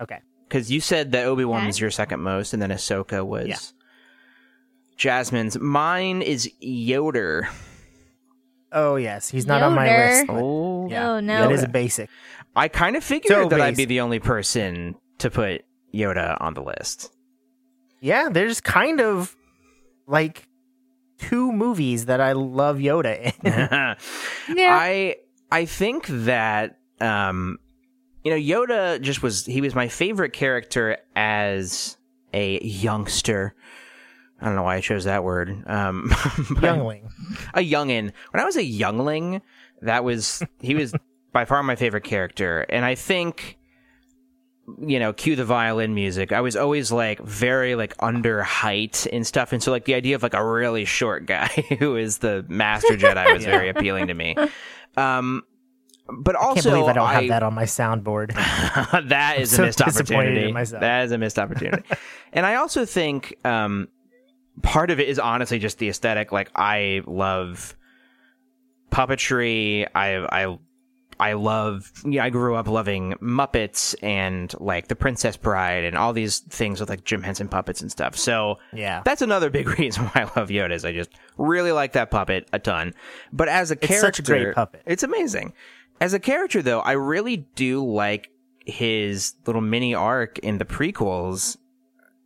Okay. 0.01 0.21
because 0.49 0.71
you 0.71 0.81
said 0.81 1.11
that 1.13 1.25
Obi 1.27 1.45
Wan 1.45 1.59
Okay. 1.61 1.67
was 1.67 1.81
your 1.81 1.91
second 1.91 2.21
most, 2.21 2.53
and 2.53 2.63
then 2.63 2.71
Ahsoka 2.71 3.25
was 3.27 3.49
Yeah. 3.49 3.57
Jasmine's. 4.97 5.59
Mine 5.59 6.23
is 6.23 6.51
Yoda. 6.63 7.49
Oh, 8.73 8.97
yes. 8.97 9.29
He's 9.29 9.47
not 9.47 9.63
on 9.63 9.75
my 9.75 9.89
list. 9.89 10.27
but 10.27 10.37
Oh, 10.43 10.89
yeah, 10.91 11.11
Oh, 11.13 11.21
no. 11.21 11.43
That 11.43 11.53
is 11.53 11.63
a 11.63 11.69
basic. 11.69 12.09
I 12.55 12.69
kind 12.69 12.97
of 12.97 13.05
figured 13.05 13.31
So 13.31 13.49
that 13.49 13.61
I'd 13.61 13.77
be 13.77 13.85
the 13.85 14.01
only 14.01 14.19
person 14.21 14.97
to 15.19 15.31
put 15.31 15.63
Yoda 15.95 16.37
on 16.41 16.55
the 16.55 16.63
list. 16.63 17.13
Yeah, 18.01 18.29
there's 18.31 18.61
kind 18.61 19.01
of 19.01 19.35
like 20.07 20.49
two 21.19 21.53
movies 21.53 22.07
that 22.07 22.21
I 22.21 22.33
love 22.33 22.79
Yoda 22.79 23.33
in. 23.43 23.97
Yeah. 24.57 24.77
I 24.79 25.17
I 25.51 25.65
think 25.65 26.07
that 26.07 26.79
um 27.01 27.59
you 28.25 28.31
know 28.31 28.37
Yoda 28.39 29.01
just 29.01 29.23
was 29.23 29.45
he 29.47 29.61
was 29.61 29.75
my 29.75 29.89
favorite 29.89 30.33
character 30.33 30.99
as 31.15 31.97
a 32.33 32.61
youngster 32.63 33.55
I 34.41 34.45
don't 34.47 34.57
know 34.57 34.65
why 34.65 34.77
I 34.77 34.81
chose 34.83 35.05
that 35.05 35.25
word. 35.25 35.49
Um, 35.67 36.11
Youngling. 36.61 37.09
a 37.55 37.61
youngin. 37.61 38.13
When 38.33 38.43
I 38.43 38.45
was 38.45 38.57
a 38.57 38.63
youngling, 38.63 39.41
that 39.81 40.05
was 40.05 40.43
he 40.61 40.75
was 40.75 40.93
by 41.33 41.47
far 41.47 41.63
my 41.63 41.75
favorite 41.75 42.05
character, 42.05 42.67
and 42.69 42.85
I 42.85 42.97
think 42.97 43.57
you 44.81 44.99
know, 44.99 45.13
cue 45.13 45.37
the 45.37 45.45
violin 45.45 45.95
music. 45.95 46.33
I 46.33 46.41
was 46.41 46.57
always 46.57 46.91
like 46.91 47.21
very 47.21 47.75
like 47.75 47.95
under 48.01 48.43
height 48.43 49.07
and 49.13 49.27
stuff, 49.27 49.53
and 49.53 49.63
so 49.63 49.71
like 49.71 49.85
the 49.85 49.95
idea 49.95 50.17
of 50.17 50.23
like 50.23 50.35
a 50.35 50.45
really 50.45 50.85
short 50.85 51.27
guy 51.27 51.47
who 51.79 51.97
is 51.97 52.19
the 52.19 52.45
master 52.49 52.95
Jedi 52.95 53.33
was 53.33 53.45
very 53.57 53.69
appealing 53.69 54.09
to 54.09 54.15
me. 54.15 54.37
Um, 54.97 55.43
but 56.09 56.37
also, 56.37 56.63
Can't 56.63 56.75
believe 56.75 56.89
I 56.89 56.93
don't 56.93 57.09
have 57.09 57.29
that 57.29 57.43
on 57.43 57.55
my 57.55 57.65
soundboard. 57.65 58.35
that 59.09 59.39
is 59.39 59.51
so 59.51 59.63
a 59.63 59.67
missed 59.67 59.83
opportunity. 59.83 60.53
That 60.53 61.05
is 61.05 61.13
a 61.13 61.19
missed 61.19 61.39
opportunity. 61.39 61.83
and 62.33 62.47
I 62.47 62.57
also 62.57 62.85
think 62.85 63.37
um, 63.45 63.89
part 64.63 64.91
of 64.91 65.01
it 65.01 65.09
is 65.09 65.19
honestly 65.19 65.59
just 65.59 65.79
the 65.79 65.89
aesthetic. 65.89 66.33
Like 66.33 66.51
I 66.55 67.03
love 67.07 67.77
puppetry. 68.91 69.87
I 69.95 70.45
I 70.45 70.59
I 71.19 71.33
love. 71.33 71.91
Yeah, 72.05 72.25
I 72.25 72.31
grew 72.31 72.57
up 72.57 72.69
loving 72.69 73.15
Muppets 73.23 73.95
and 74.03 74.53
like 74.61 74.89
The 74.89 74.97
Princess 74.97 75.37
Bride 75.37 75.85
and 75.85 75.97
all 75.97 76.13
these 76.13 76.41
things 76.41 76.79
with 76.79 76.91
like 76.91 77.05
Jim 77.05 77.23
Henson 77.23 77.49
puppets 77.49 77.81
and 77.81 77.91
stuff. 77.91 78.17
So 78.17 78.59
Yeah. 78.73 79.03
that's 79.05 79.23
another 79.23 79.49
big 79.59 79.79
reason 79.79 80.05
why 80.05 80.23
I 80.23 80.39
love 80.39 80.49
Yoda. 80.51 80.73
Is 80.73 80.85
I 80.85 80.93
just 80.93 81.11
really 81.39 81.73
like 81.73 81.93
that 81.93 82.11
puppet 82.11 82.49
a 82.53 82.59
ton. 82.59 82.93
But 83.33 83.49
as 83.49 83.71
a 83.71 83.75
It's 83.75 83.87
character, 83.87 84.07
such 84.07 84.19
a 84.21 84.23
great 84.23 84.55
puppet. 84.55 84.83
It's 84.85 85.03
amazing. 85.03 85.55
As 86.01 86.13
a 86.13 86.19
character, 86.19 86.61
though, 86.61 86.81
I 86.81 86.93
really 86.93 87.39
do 87.39 87.83
like 87.83 88.29
his 88.67 89.35
little 89.47 89.63
mini 89.63 89.95
arc 89.95 90.39
in 90.41 90.59
the 90.59 90.65
prequels, 90.67 91.57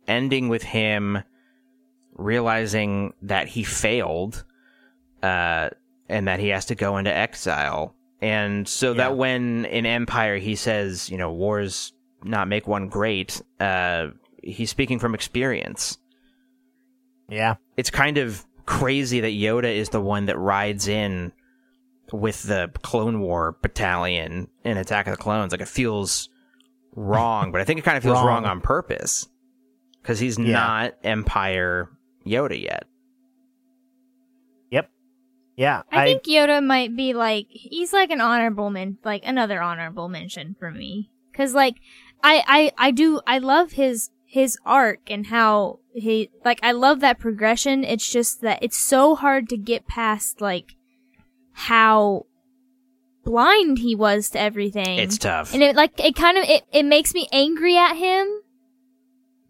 ending 0.07 0.49
with 0.49 0.63
him 0.63 1.23
realizing 2.13 3.13
that 3.21 3.47
he 3.47 3.63
failed, 3.63 4.43
uh, 5.23 5.69
and 6.09 6.27
that 6.27 6.39
he 6.39 6.49
has 6.49 6.65
to 6.65 6.75
go 6.75 6.97
into 6.97 7.13
exile. 7.13 7.95
And 8.21 8.67
so 8.67 8.91
Yeah. 8.91 8.97
that 8.97 9.17
when 9.17 9.65
in 9.65 9.85
Empire 9.85 10.37
he 10.37 10.55
says, 10.55 11.09
you 11.09 11.17
know, 11.17 11.31
wars 11.31 11.91
not 12.23 12.47
make 12.47 12.67
one 12.67 12.87
great, 12.87 13.41
uh, 13.59 14.07
he's 14.43 14.69
speaking 14.69 14.99
from 14.99 15.15
experience 15.15 15.97
Yeah. 17.29 17.55
it's 17.77 17.89
kind 17.89 18.17
of 18.17 18.45
crazy 18.65 19.21
that 19.21 19.29
Yoda 19.31 19.73
is 19.75 19.89
the 19.89 20.01
one 20.01 20.25
that 20.27 20.37
rides 20.37 20.87
in 20.87 21.31
with 22.11 22.43
the 22.43 22.69
Clone 22.83 23.21
War 23.21 23.57
battalion 23.61 24.47
in 24.63 24.77
Attack 24.77 25.07
of 25.07 25.17
the 25.17 25.21
Clones. 25.21 25.51
Like 25.51 25.61
it 25.61 25.67
feels 25.67 26.29
wrong, 26.95 27.51
but 27.51 27.61
I 27.61 27.63
think 27.63 27.79
it 27.79 27.83
kind 27.83 27.97
of 27.97 28.03
feels 28.03 28.17
wrong, 28.23 28.43
Wrong. 28.43 28.45
on 28.45 28.61
purpose 28.61 29.27
because 30.01 30.19
he's 30.19 30.37
Yeah. 30.37 30.51
not 30.51 30.93
Empire 31.03 31.89
Yoda 32.25 32.61
yet. 32.61 32.85
Yeah. 35.61 35.83
I, 35.91 36.05
think 36.05 36.23
Yoda 36.23 36.65
might 36.65 36.95
be 36.95 37.13
like 37.13 37.45
he's 37.49 37.93
like 37.93 38.09
an 38.09 38.19
honorable 38.19 38.71
men, 38.71 38.97
like 39.05 39.21
another 39.23 39.61
honorable 39.61 40.09
mention 40.09 40.55
for 40.57 40.71
me. 40.71 41.11
Cause 41.35 41.53
like 41.53 41.75
I 42.23 42.43
I 42.47 42.87
I 42.87 42.91
do 42.91 43.21
I 43.27 43.37
love 43.37 43.73
his 43.73 44.09
his 44.25 44.57
arc 44.65 45.11
and 45.11 45.27
how 45.27 45.77
he 45.93 46.31
like 46.43 46.59
I 46.63 46.71
love 46.71 46.99
that 47.01 47.19
progression. 47.19 47.83
It's 47.83 48.11
just 48.11 48.41
that 48.41 48.63
it's 48.63 48.77
so 48.77 49.13
hard 49.13 49.47
to 49.49 49.57
get 49.57 49.87
past 49.87 50.41
like 50.41 50.75
how 51.51 52.25
blind 53.23 53.77
he 53.77 53.93
was 53.93 54.31
to 54.31 54.39
everything. 54.39 54.97
It's 54.97 55.19
tough. 55.19 55.53
And 55.53 55.61
it 55.61 55.75
like 55.75 55.99
it 55.99 56.15
kind 56.15 56.39
of 56.39 56.45
it, 56.45 56.63
it 56.73 56.85
makes 56.85 57.13
me 57.13 57.27
angry 57.31 57.77
at 57.77 57.97
him. 57.97 58.27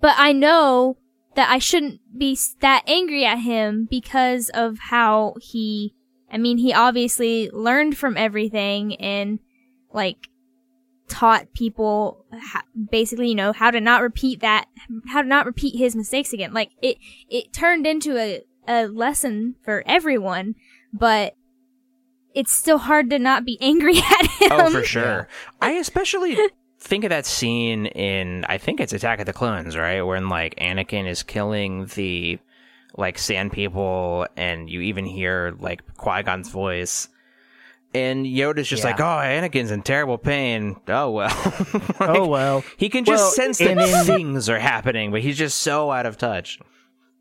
But 0.01 0.16
I 0.18 0.34
know 0.34 0.97
that 1.36 1.49
I 1.49 1.59
shouldn't 1.59 2.01
be 2.18 2.38
that 2.59 2.84
angry 2.86 3.24
at 3.24 3.39
him 3.39 3.88
because 3.89 4.49
of 4.49 4.78
how 4.89 5.36
he 5.39 5.93
I 6.32 6.38
mean 6.38 6.57
he 6.57 6.73
obviously 6.73 7.49
learned 7.51 7.97
from 7.97 8.17
everything 8.17 8.95
and 8.95 9.39
like 9.93 10.29
taught 11.07 11.53
people 11.53 12.25
ho- 12.32 12.61
basically 12.89 13.27
you 13.29 13.36
know 13.36 13.51
how 13.51 13.69
to 13.69 13.82
not 13.82 14.01
repeat 14.01 14.39
that 14.39 14.65
how 15.07 15.21
to 15.21 15.27
not 15.27 15.45
repeat 15.45 15.77
his 15.77 15.95
mistakes 15.95 16.32
again 16.32 16.53
like 16.53 16.71
it 16.82 16.97
it 17.29 17.51
turned 17.51 17.86
into 17.86 18.17
a 18.17 18.41
a 18.67 18.88
lesson 18.88 19.55
for 19.61 19.84
everyone 19.86 20.55
but 20.93 21.36
it's 22.34 22.51
still 22.51 22.77
hard 22.77 23.09
to 23.09 23.19
not 23.19 23.45
be 23.45 23.57
angry 23.61 23.97
at 23.97 24.25
him 24.25 24.51
oh, 24.51 24.69
for 24.69 24.84
sure. 24.84 25.27
I 25.61 25.71
especially 25.73 26.38
think 26.79 27.03
of 27.03 27.09
that 27.09 27.25
scene 27.25 27.86
in 27.88 28.45
I 28.45 28.57
think 28.57 28.79
it's 28.79 28.93
Attack 28.93 29.19
of 29.19 29.25
the 29.25 29.34
Clones, 29.34 29.77
right? 29.77 30.01
When 30.01 30.29
like 30.29 30.55
Anakin 30.55 31.07
is 31.07 31.23
killing 31.23 31.86
the 31.88 32.39
like 32.97 33.17
sand 33.17 33.51
people 33.51 34.27
and 34.35 34.69
you 34.69 34.81
even 34.81 35.05
hear 35.05 35.55
like 35.59 35.81
Qui-Gon's 35.97 36.49
voice. 36.49 37.07
And 37.93 38.25
Yoda's 38.25 38.69
just 38.69 38.83
Yeah. 38.83 38.91
like, 38.91 38.99
"Oh, 39.01 39.03
Anakin's 39.03 39.69
in 39.69 39.81
terrible 39.81 40.17
pain. 40.17 40.77
Oh 40.87 41.11
well." 41.11 41.27
Like, 41.73 41.95
Oh 42.01 42.27
well. 42.27 42.63
He 42.77 42.87
can 42.87 43.03
just 43.03 43.21
Well, 43.21 43.31
sense 43.31 43.57
that 43.57 43.77
in- 43.77 44.05
things 44.05 44.47
are 44.49 44.59
happening, 44.59 45.11
but 45.11 45.19
he's 45.21 45.37
just 45.37 45.57
so 45.57 45.91
out 45.91 46.05
of 46.05 46.17
touch. 46.17 46.57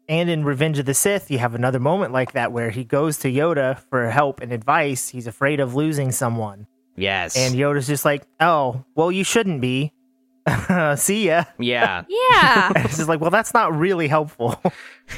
And 0.09 0.29
in 0.31 0.45
Revenge 0.45 0.79
of 0.79 0.87
the 0.87 0.95
Sith, 0.95 1.31
you 1.31 1.39
have 1.39 1.55
another 1.57 1.79
moment 1.81 2.13
like 2.13 2.33
that 2.33 2.53
where 2.53 2.71
he 2.71 2.85
goes 2.85 3.19
to 3.19 3.29
Yoda 3.33 3.79
for 3.91 4.11
help 4.11 4.41
and 4.41 4.53
advice. 4.53 5.09
He's 5.09 5.27
afraid 5.27 5.59
of 5.61 5.75
losing 5.75 6.13
someone. 6.13 6.67
Yes. 6.97 7.37
And 7.37 7.55
Yoda's 7.55 7.87
just 7.87 8.05
like, 8.05 8.25
oh, 8.41 8.85
well, 8.95 9.11
you 9.13 9.23
shouldn't 9.25 9.61
be. 9.61 9.93
See 10.97 11.27
ya. 11.27 11.45
yeah. 11.59 12.05
yeah 12.31 12.73
it's 12.77 12.97
just 12.97 13.09
like, 13.09 13.21
well, 13.21 13.31
that's 13.31 13.55
not 13.55 13.77
really 13.77 14.09
helpful. 14.09 14.61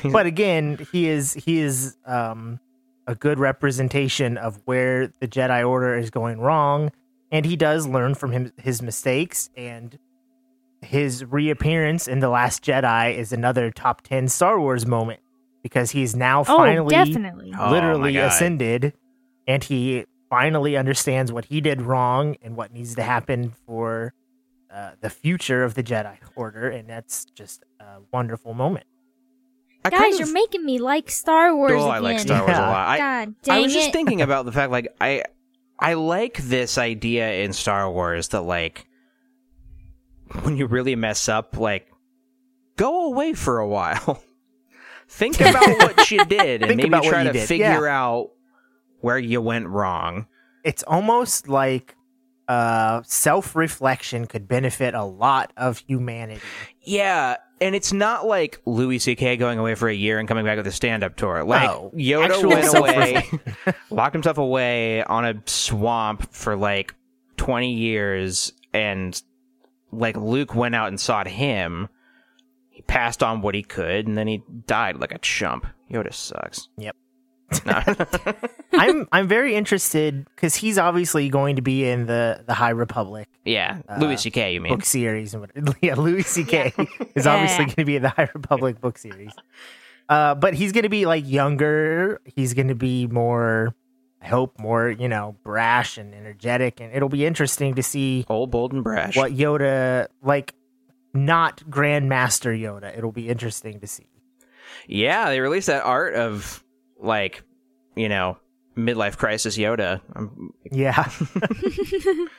but 0.05 0.27
again, 0.27 0.87
he 0.93 1.09
is 1.09 1.33
he 1.35 1.59
is 1.61 1.97
um, 2.07 2.61
a 3.07 3.15
good 3.15 3.39
representation 3.39 4.37
of 4.39 4.61
where 4.65 5.13
the 5.21 5.29
Jedi 5.29 5.69
Order 5.69 5.97
is 5.97 6.11
going 6.11 6.41
wrong, 6.41 6.91
and 7.31 7.45
he 7.47 7.57
does 7.57 7.87
learn 7.87 8.15
from 8.15 8.33
him 8.33 8.53
his 8.57 8.83
mistakes. 8.83 9.51
And 9.57 9.99
his 10.81 11.25
reappearance 11.25 12.09
in 12.09 12.21
the 12.21 12.29
Last 12.29 12.65
Jedi 12.65 13.17
is 13.17 13.33
another 13.33 13.71
top 13.71 14.03
ten 14.03 14.29
Star 14.29 14.59
Wars 14.61 14.87
moment 14.87 15.21
because 15.63 15.93
he's 15.93 16.17
now 16.17 16.41
oh 16.41 16.45
finally 16.45 16.91
definitely 16.91 17.53
Oh, 17.59 17.71
literally 17.71 18.13
my 18.15 18.21
God. 18.21 18.33
ascended, 18.33 18.93
and 19.47 19.63
he 19.63 20.07
finally 20.29 20.77
understands 20.77 21.31
what 21.31 21.45
he 21.45 21.61
did 21.61 21.83
wrong 21.83 22.37
and 22.43 22.57
what 22.57 22.73
needs 22.73 22.95
to 22.95 23.03
happen 23.03 23.53
for 23.67 24.15
uh, 24.73 24.93
the 25.01 25.11
future 25.11 25.63
of 25.65 25.75
the 25.75 25.83
Jedi 25.83 26.17
Order, 26.35 26.69
and 26.69 26.89
that's 26.89 27.25
just 27.27 27.63
a 27.81 27.99
wonderful 28.13 28.55
moment. 28.55 28.87
I 29.85 29.91
guys 29.91 30.01
kind 30.01 30.19
you're 30.19 30.33
making 30.33 30.65
me 30.65 30.79
like 30.79 31.11
star 31.11 31.55
wars 31.57 31.73
Oh, 31.73 31.91
again 31.91 31.91
I 31.91 31.99
like 31.99 32.19
Star 32.21 32.47
Wars 32.47 32.57
a 32.57 32.61
lot. 32.61 32.89
I, 32.89 32.99
god 32.99 33.35
dang 33.43 33.57
I 33.57 33.61
was 33.61 33.75
it 33.75 33.81
just 33.81 33.93
thinking 33.93 34.23
about 34.23 34.45
the 34.45 34.53
fact, 34.53 34.71
like, 34.71 34.95
I 35.01 35.25
I 35.79 35.95
like 35.95 36.37
this 36.39 36.79
idea 36.79 37.43
in 37.43 37.53
Star 37.53 37.91
Wars 37.91 38.29
that, 38.29 38.43
like, 38.43 38.87
when 40.43 40.57
you 40.57 40.67
really 40.67 40.95
mess 40.95 41.29
up, 41.29 41.57
like, 41.57 41.89
go 42.77 43.07
away 43.07 43.33
for 43.33 43.59
a 43.59 43.67
while. 43.69 44.23
Think 45.09 45.41
about 45.41 45.67
what 45.67 46.11
you 46.11 46.25
did 46.25 46.63
and 46.63 46.69
Think 46.81 46.91
maybe 46.91 47.09
try 47.09 47.25
to 47.25 47.33
did, 47.33 47.47
figure 47.49 47.87
out 47.87 48.31
where 49.01 49.19
you 49.19 49.43
went 49.43 49.67
wrong. 49.67 50.27
It's 50.65 50.85
almost 50.85 51.49
like 51.49 51.97
uh, 52.49 53.03
self 53.05 53.55
reflection 53.57 54.27
could 54.27 54.49
benefit 54.49 54.95
a 54.95 55.05
lot 55.05 55.53
of 55.57 55.79
humanity. 55.79 56.41
Yeah, 56.83 57.37
and 57.61 57.75
it's 57.75 57.93
not 57.93 58.27
like 58.27 58.61
Louis 58.67 58.99
C.K. 58.99 59.37
going 59.37 59.59
away 59.59 59.75
for 59.75 59.89
a 59.89 59.95
year 59.95 60.19
and 60.19 60.27
coming 60.27 60.45
back 60.45 60.57
with 60.57 60.67
a 60.67 60.73
stand-up 60.73 61.17
tour. 61.17 61.45
Like 61.45 61.63
No, 61.63 61.93
Yoda 61.95 62.45
went 62.45 62.77
away, 62.77 63.31
locked 63.91 64.15
himself 64.15 64.39
away 64.39 65.03
on 65.05 65.25
a 65.25 65.35
swamp 65.47 66.33
for 66.33 66.57
like 66.57 66.95
twenty 67.37 67.75
years, 67.75 68.53
and 68.73 69.21
like 69.93 70.17
Luke 70.17 70.55
went 70.55 70.75
out 70.75 70.89
and 70.89 70.99
sought 71.01 71.29
him. 71.29 71.89
He 72.71 72.83
passed 72.83 73.23
on 73.23 73.43
what 73.43 73.55
he 73.55 73.63
could, 73.63 74.07
and 74.07 74.19
then 74.19 74.27
he 74.27 74.43
died 74.67 74.97
like 74.97 75.13
a 75.13 75.19
chump. 75.19 75.67
Yoda 75.91 76.13
sucks. 76.13 76.69
Yep. 76.79 76.97
No. 77.67 77.81
I'm 78.75 79.07
I'm 79.13 79.29
very 79.29 79.55
interested 79.55 80.25
because 80.35 80.55
he's 80.55 80.79
obviously 80.79 81.29
going 81.29 81.57
to 81.57 81.63
be 81.63 81.87
in 81.87 82.07
the 82.07 82.43
the 82.47 82.55
High 82.55 82.71
Republic 82.71 83.29
yeah, 83.45 83.81
Uh, 83.89 83.99
Louis 84.01 84.17
C.K. 84.17 84.55
You 84.55 84.61
mean? 84.61 84.73
book 84.73 84.85
series 84.85 85.35
and 85.35 85.43
what 85.43 85.77
yeah 85.83 85.95
Louis 85.95 86.23
C.K. 86.27 86.73
is 87.15 87.27
Yeah. 87.27 87.35
obviously 87.35 87.65
going 87.67 87.77
to 87.77 87.85
be 87.85 87.97
in 87.97 88.03
the 88.03 88.09
High 88.09 88.29
Republic 88.35 88.81
book 88.81 88.97
series. 88.99 89.33
Uh, 90.09 90.35
but 90.35 90.55
he's 90.55 90.73
going 90.73 90.83
to 90.85 90.89
be 90.89 91.05
like 91.07 91.29
younger. 91.29 92.21
He's 92.25 92.55
going 92.55 92.69
to 92.69 92.75
be 92.75 93.07
more, 93.07 93.75
I 94.21 94.27
hope, 94.29 94.59
more 94.59 94.89
you 94.91 95.09
know, 95.09 95.37
brash 95.45 95.97
and 95.99 96.15
energetic, 96.15 96.81
and 96.81 96.93
it'll 96.95 97.09
be 97.09 97.25
interesting 97.27 97.75
to 97.77 97.83
see 97.83 98.25
Old, 98.29 98.51
bold, 98.51 98.73
and 98.73 98.83
brash. 98.83 99.17
what 99.17 99.33
Yoda 99.33 100.09
like. 100.23 100.55
Not 101.15 101.63
Grandmaster 101.69 102.59
Yoda. 102.59 102.97
It'll 102.97 103.13
be 103.13 103.29
interesting 103.29 103.81
to 103.81 103.87
see. 103.87 104.07
Yeah, 104.89 105.29
they 105.29 105.41
released 105.41 105.67
that 105.67 105.85
art 105.85 106.15
of 106.15 106.62
like, 107.03 107.43
you 107.97 108.09
know, 108.09 108.39
midlife 108.77 109.17
crisis 109.19 109.59
Yoda. 109.59 110.01
I'm 110.15 110.53
Yeah. 110.71 111.05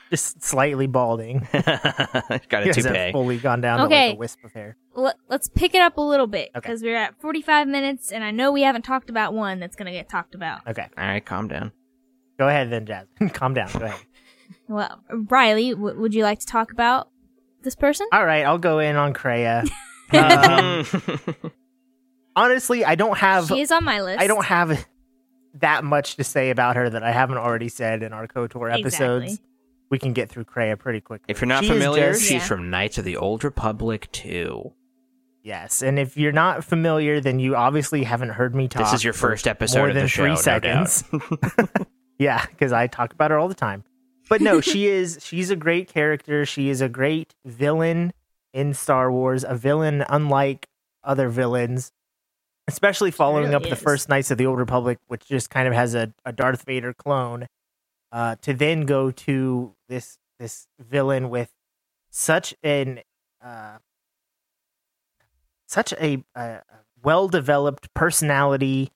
Just 0.10 0.42
slightly 0.42 0.86
balding. 0.86 1.46
got 1.52 2.66
a 2.66 2.72
toupee. 2.72 3.12
fully 3.12 3.38
gone 3.38 3.60
down 3.60 3.78
to 3.78 3.84
Okay. 3.86 4.08
like 4.08 4.16
a 4.16 4.18
wisp 4.18 4.44
of 4.44 4.52
hair. 4.52 4.76
Let, 4.94 5.16
let's 5.28 5.48
pick 5.48 5.74
it 5.74 5.82
up 5.82 5.96
a 5.96 6.00
little 6.00 6.26
bit 6.26 6.50
Okay. 6.56 6.60
because 6.68 6.82
we're 6.82 6.96
at 6.96 7.20
45 7.20 7.68
minutes, 7.68 8.10
and 8.12 8.24
I 8.24 8.30
know 8.30 8.50
we 8.52 8.62
haven't 8.62 8.82
talked 8.82 9.10
about 9.10 9.32
one 9.34 9.60
that's 9.60 9.76
going 9.76 9.86
to 9.86 9.92
get 9.92 10.08
talked 10.08 10.34
about. 10.34 10.66
Okay. 10.66 10.86
All 10.98 11.04
right, 11.04 11.24
calm 11.24 11.48
down. 11.48 11.72
Go 12.38 12.48
ahead 12.48 12.70
then, 12.70 12.86
Jasmine. 12.86 13.30
Calm 13.30 13.54
down. 13.54 13.68
Go 13.72 13.84
ahead. 13.84 14.00
Well, 14.68 15.02
Riley, 15.30 15.70
w- 15.70 15.98
would 16.00 16.14
you 16.14 16.22
like 16.24 16.40
to 16.40 16.46
talk 16.46 16.72
about 16.72 17.08
this 17.62 17.74
person? 17.76 18.06
All 18.12 18.24
right, 18.26 18.44
I'll 18.44 18.58
go 18.58 18.78
in 18.80 18.96
on 18.96 19.14
Kreia. 19.14 19.68
Um, 20.12 20.84
honestly, 22.36 22.84
I 22.84 22.94
don't 22.94 23.16
have 23.18 23.46
she 23.48 23.60
is 23.60 23.70
on 23.72 23.84
my 23.84 24.00
list. 24.02 24.20
I 24.20 24.26
don't 24.26 24.44
have 24.44 24.86
that 25.54 25.84
much 25.84 26.16
to 26.16 26.24
say 26.24 26.50
about 26.50 26.76
her 26.76 26.88
that 26.90 27.02
I 27.02 27.12
haven't 27.12 27.38
already 27.38 27.68
said 27.68 28.02
in 28.02 28.12
our 28.12 28.26
KOTOR 28.26 28.72
episodes. 28.78 29.24
Exactly. 29.24 29.48
We 29.90 29.98
can 29.98 30.12
get 30.12 30.28
through 30.30 30.44
Kreia 30.44 30.78
pretty 30.78 31.00
quickly. 31.00 31.26
if 31.28 31.40
you're 31.40 31.46
not 31.48 31.62
She 31.64 31.70
familiar, 31.70 32.12
just- 32.12 32.22
she's 32.22 32.32
Yeah. 32.32 32.38
from 32.40 32.70
Knights 32.70 32.98
of 32.98 33.04
the 33.04 33.16
Old 33.16 33.44
Republic 33.44 34.08
2. 34.12 34.72
yes, 35.42 35.82
and 35.82 35.98
if 35.98 36.16
you're 36.16 36.32
not 36.32 36.64
familiar, 36.64 37.20
then 37.20 37.38
you 37.38 37.54
obviously 37.54 38.02
haven't 38.02 38.30
heard 38.30 38.54
me 38.54 38.66
talk. 38.66 38.82
This 38.84 38.94
is 38.94 39.04
your 39.04 39.12
first 39.12 39.46
episode 39.46 39.78
more 39.80 39.88
of 39.88 39.94
than 39.94 40.04
the 40.04 40.08
show, 40.08 40.22
three 40.22 40.30
no 40.30 40.36
seconds. 40.36 41.04
yeah, 42.18 42.44
because 42.46 42.72
I 42.72 42.86
talk 42.86 43.12
about 43.12 43.30
her 43.30 43.38
all 43.38 43.48
the 43.48 43.54
time. 43.54 43.84
But 44.28 44.40
no, 44.40 44.60
she 44.60 44.86
is 44.88 45.18
she's 45.22 45.50
a 45.50 45.56
great 45.56 45.86
character. 45.88 46.46
She 46.46 46.70
is 46.70 46.80
a 46.80 46.88
great 46.88 47.34
villain 47.44 48.12
in 48.52 48.72
Star 48.74 49.12
Wars, 49.12 49.44
a 49.46 49.54
villain 49.54 50.04
unlike 50.08 50.66
other 51.04 51.28
villains. 51.28 51.92
Especially 52.66 53.10
following 53.10 53.50
really 53.50 53.54
up 53.56 53.62
the 53.64 53.76
first 53.76 54.08
Knights 54.08 54.30
of 54.30 54.38
the 54.38 54.46
Old 54.46 54.58
Republic, 54.58 54.98
which 55.06 55.26
just 55.26 55.50
kind 55.50 55.68
of 55.68 55.74
has 55.74 55.94
a, 55.94 56.12
a 56.24 56.32
Darth 56.32 56.64
Vader 56.64 56.94
clone, 56.94 57.46
uh, 58.10 58.36
to 58.42 58.54
then 58.54 58.86
go 58.86 59.10
to 59.10 59.74
this 59.88 60.18
this 60.38 60.66
villain 60.78 61.28
with 61.28 61.50
such 62.10 62.54
an 62.62 63.00
uh, 63.44 63.78
such 65.66 65.92
a, 65.94 66.24
a 66.34 66.62
well 67.02 67.28
developed 67.28 67.92
personality. 67.94 68.90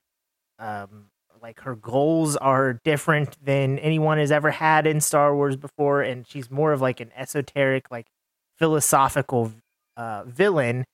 Um, 0.58 1.10
like 1.40 1.60
her 1.60 1.76
goals 1.76 2.36
are 2.36 2.80
different 2.84 3.36
than 3.44 3.78
anyone 3.78 4.18
has 4.18 4.32
ever 4.32 4.50
had 4.50 4.86
in 4.86 5.00
Star 5.00 5.34
Wars 5.34 5.56
before, 5.56 6.02
and 6.02 6.26
she's 6.26 6.50
more 6.50 6.72
of 6.72 6.80
like 6.80 7.00
an 7.00 7.12
esoteric, 7.16 7.90
like 7.90 8.06
philosophical 8.56 9.52
uh, 9.96 10.24
villain, 10.24 10.84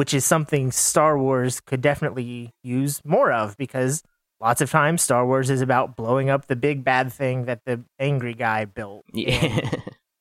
which 0.00 0.14
is 0.14 0.24
something 0.24 0.72
Star 0.72 1.18
Wars 1.18 1.60
could 1.60 1.82
definitely 1.82 2.54
use 2.62 3.02
more 3.04 3.30
of 3.30 3.54
because 3.58 4.02
lots 4.40 4.62
of 4.62 4.70
times 4.70 5.02
Star 5.02 5.26
Wars 5.26 5.50
is 5.50 5.60
about 5.60 5.94
blowing 5.94 6.30
up 6.30 6.46
the 6.46 6.56
big 6.56 6.82
bad 6.82 7.12
thing 7.12 7.44
that 7.44 7.66
the 7.66 7.84
angry 7.98 8.32
guy 8.32 8.64
built. 8.64 9.04
Yeah. 9.12 9.60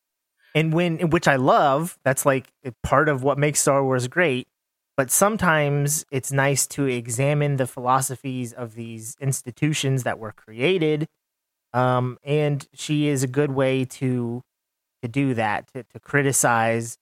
and 0.54 0.74
when 0.74 1.10
which 1.12 1.30
I 1.30 1.38
love. 1.38 1.98
That's 2.04 2.26
like 2.26 2.50
part 2.84 3.08
of 3.08 3.24
what 3.24 3.38
makes 3.38 3.62
Star 3.62 3.82
Wars 3.82 4.10
great. 4.10 4.50
But 4.98 5.12
sometimes 5.12 6.06
it's 6.12 6.34
nice 6.34 6.68
to 6.76 6.86
examine 6.86 7.56
the 7.56 7.66
philosophies 7.66 8.52
of 8.52 8.76
these 8.76 9.16
institutions 9.22 10.04
that 10.04 10.20
were 10.20 10.34
created, 10.34 11.08
um, 11.72 12.18
and 12.22 12.68
she 12.74 13.08
is 13.08 13.24
a 13.24 13.28
good 13.28 13.52
way 13.52 13.86
to 13.86 14.44
to 15.04 15.08
do 15.08 15.36
that 15.36 15.72
to, 15.72 15.84
to 15.84 16.02
criticize 16.02 16.98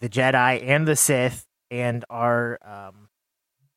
the 0.00 0.10
Jedi 0.10 0.62
and 0.62 0.86
the 0.86 0.94
Sith 0.94 1.46
and 1.70 2.04
our 2.10 2.58
um, 2.64 3.08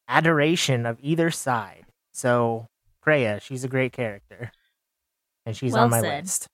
adoration 0.07 0.85
of 0.85 0.97
either 1.01 1.31
side. 1.31 1.85
So 2.11 2.67
Kreia, 3.05 3.41
she's 3.41 3.63
a 3.63 3.67
great 3.67 3.93
character, 3.93 4.51
and 5.45 5.55
she's 5.55 5.73
Well 5.73 5.83
on 5.85 5.89
my 5.91 6.01
said. 6.01 6.23
list. 6.23 6.47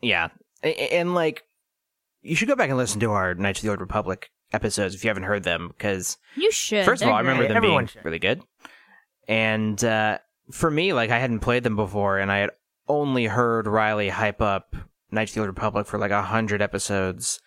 yeah. 0.00 0.28
A- 0.62 0.68
a- 0.68 0.98
And, 0.98 1.14
like, 1.14 1.44
you 2.22 2.34
should 2.36 2.48
go 2.48 2.56
back 2.56 2.70
and 2.70 2.78
listen 2.78 3.00
to 3.00 3.10
our 3.12 3.34
Knights 3.34 3.58
of 3.58 3.64
the 3.64 3.68
Old 3.70 3.80
Republic 3.80 4.30
episodes 4.52 4.94
if 4.94 5.04
you 5.04 5.08
haven't 5.08 5.24
heard 5.24 5.42
them, 5.42 5.68
because 5.68 6.16
You 6.36 6.50
should. 6.50 6.84
First 6.86 7.02
of 7.02 7.08
all, 7.08 7.14
I 7.14 7.20
remember 7.20 7.46
them 7.46 7.56
Everyone 7.58 7.82
being 7.84 7.88
should. 7.88 8.04
really 8.04 8.18
good. 8.18 8.42
And 9.28 9.82
uh, 9.84 10.18
for 10.50 10.70
me, 10.70 10.92
like 10.92 11.10
I 11.10 11.18
hadn't 11.18 11.40
played 11.40 11.62
them 11.64 11.76
before, 11.76 12.18
and 12.18 12.30
I 12.32 12.38
had 12.38 12.50
only 12.88 13.26
heard 13.26 13.66
Riley 13.66 14.08
hype 14.08 14.40
up 14.42 14.74
Knights 15.10 15.32
of 15.32 15.34
the 15.34 15.40
Old 15.40 15.48
Republic 15.48 15.86
for 15.86 15.98
like 15.98 16.10
a 16.10 16.22
hundred 16.22 16.62
episodes, 16.62 17.40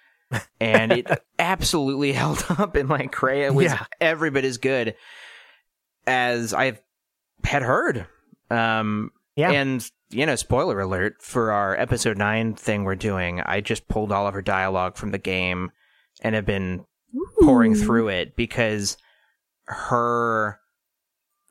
and 0.60 0.92
it 0.92 1.08
absolutely 1.40 2.12
held 2.14 2.44
up. 2.50 2.76
And 2.76 2.90
like 2.90 3.12
Kreia 3.12 3.54
was 3.54 3.66
Yeah. 3.66 3.86
every 4.02 4.30
bit 4.32 4.46
as 4.46 4.58
good 4.58 4.96
as 6.06 6.54
I 6.54 6.80
had 7.44 7.62
heard. 7.64 8.08
Um, 8.50 9.12
Yeah. 9.36 9.52
and 9.52 9.90
you 10.10 10.26
know, 10.26 10.36
spoiler 10.38 10.80
alert 10.80 11.22
for 11.22 11.52
our 11.52 11.76
episode 11.78 12.18
nine 12.18 12.56
thing 12.56 12.86
we're 12.86 12.96
doing. 12.96 13.42
I 13.42 13.60
just 13.60 13.88
pulled 13.90 14.12
all 14.14 14.26
of 14.26 14.34
her 14.34 14.42
dialogue 14.42 14.96
from 14.96 15.12
the 15.12 15.18
game 15.18 15.72
and 16.22 16.34
have 16.34 16.46
been 16.46 16.86
pouring 17.42 17.76
through 17.76 18.08
it 18.08 18.36
because 18.38 18.96
her 19.66 20.60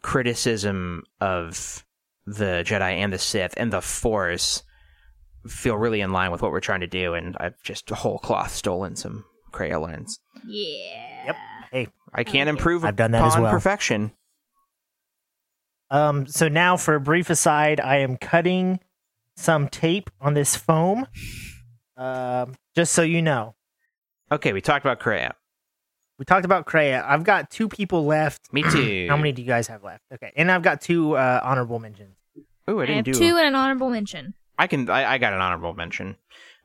criticism 0.02 1.02
of 1.20 1.84
the 2.26 2.62
Jedi 2.66 2.80
and 2.96 3.12
the 3.12 3.18
Sith 3.18 3.52
and 3.58 3.72
the 3.72 3.82
Force 3.82 4.62
feel 5.48 5.76
really 5.76 6.00
in 6.00 6.12
line 6.12 6.30
with 6.30 6.42
what 6.42 6.50
we're 6.52 6.60
trying 6.60 6.80
to 6.80 6.86
do, 6.86 7.14
and 7.14 7.36
I've 7.38 7.60
just 7.62 7.88
whole 7.90 8.18
cloth 8.18 8.52
stolen 8.52 8.96
some 8.96 9.24
Kreia 9.52 9.80
lines. 9.80 10.20
Yeah. 10.46 11.24
Yep. 11.26 11.36
Hey, 11.72 11.88
I 12.14 12.24
can't 12.24 12.48
improve 12.48 12.84
I've 12.84 12.96
done 12.96 13.10
that 13.12 13.24
as 13.24 13.36
well. 13.38 13.50
perfection. 13.52 14.12
Um, 15.90 16.26
so 16.26 16.48
now 16.48 16.76
for 16.76 16.94
a 16.94 17.00
brief 17.00 17.30
aside, 17.30 17.80
I 17.80 17.98
am 17.98 18.16
cutting 18.16 18.80
some 19.36 19.68
tape 19.68 20.10
on 20.20 20.34
this 20.34 20.56
foam. 20.56 21.06
Um, 21.96 22.54
just 22.74 22.92
so 22.92 23.02
you 23.02 23.22
know, 23.22 23.54
Okay, 24.30 24.52
we 24.52 24.60
talked 24.60 24.84
about 24.84 24.98
Kreia. 24.98 25.32
we 26.18 26.24
talked 26.24 26.44
about 26.44 26.66
Kreia. 26.66 27.04
I've 27.06 27.22
got 27.22 27.48
two 27.50 27.68
people 27.68 28.04
left. 28.04 28.52
Me 28.52 28.62
too. 28.70 29.06
How 29.08 29.16
many 29.16 29.30
do 29.32 29.40
you 29.42 29.46
guys 29.48 29.68
have 29.68 29.84
left? 29.84 30.02
Okay, 30.12 30.32
and 30.36 30.50
I've 30.50 30.62
got 30.62 30.80
two 30.80 31.16
uh, 31.16 31.40
honorable 31.44 31.78
mentions. 31.78 32.16
Ooh, 32.68 32.80
I 32.80 32.82
I, 32.82 32.86
didn't 32.86 32.96
have 33.06 33.14
do. 33.14 33.20
two 33.20 33.36
and 33.36 33.46
an 33.46 33.54
honorable 33.54 33.88
mention. 33.90 34.34
I 34.58 34.66
can. 34.66 34.88
I, 34.90 35.12
I 35.14 35.18
got 35.18 35.32
an 35.32 35.40
honorable 35.40 35.74
mention. 35.74 36.16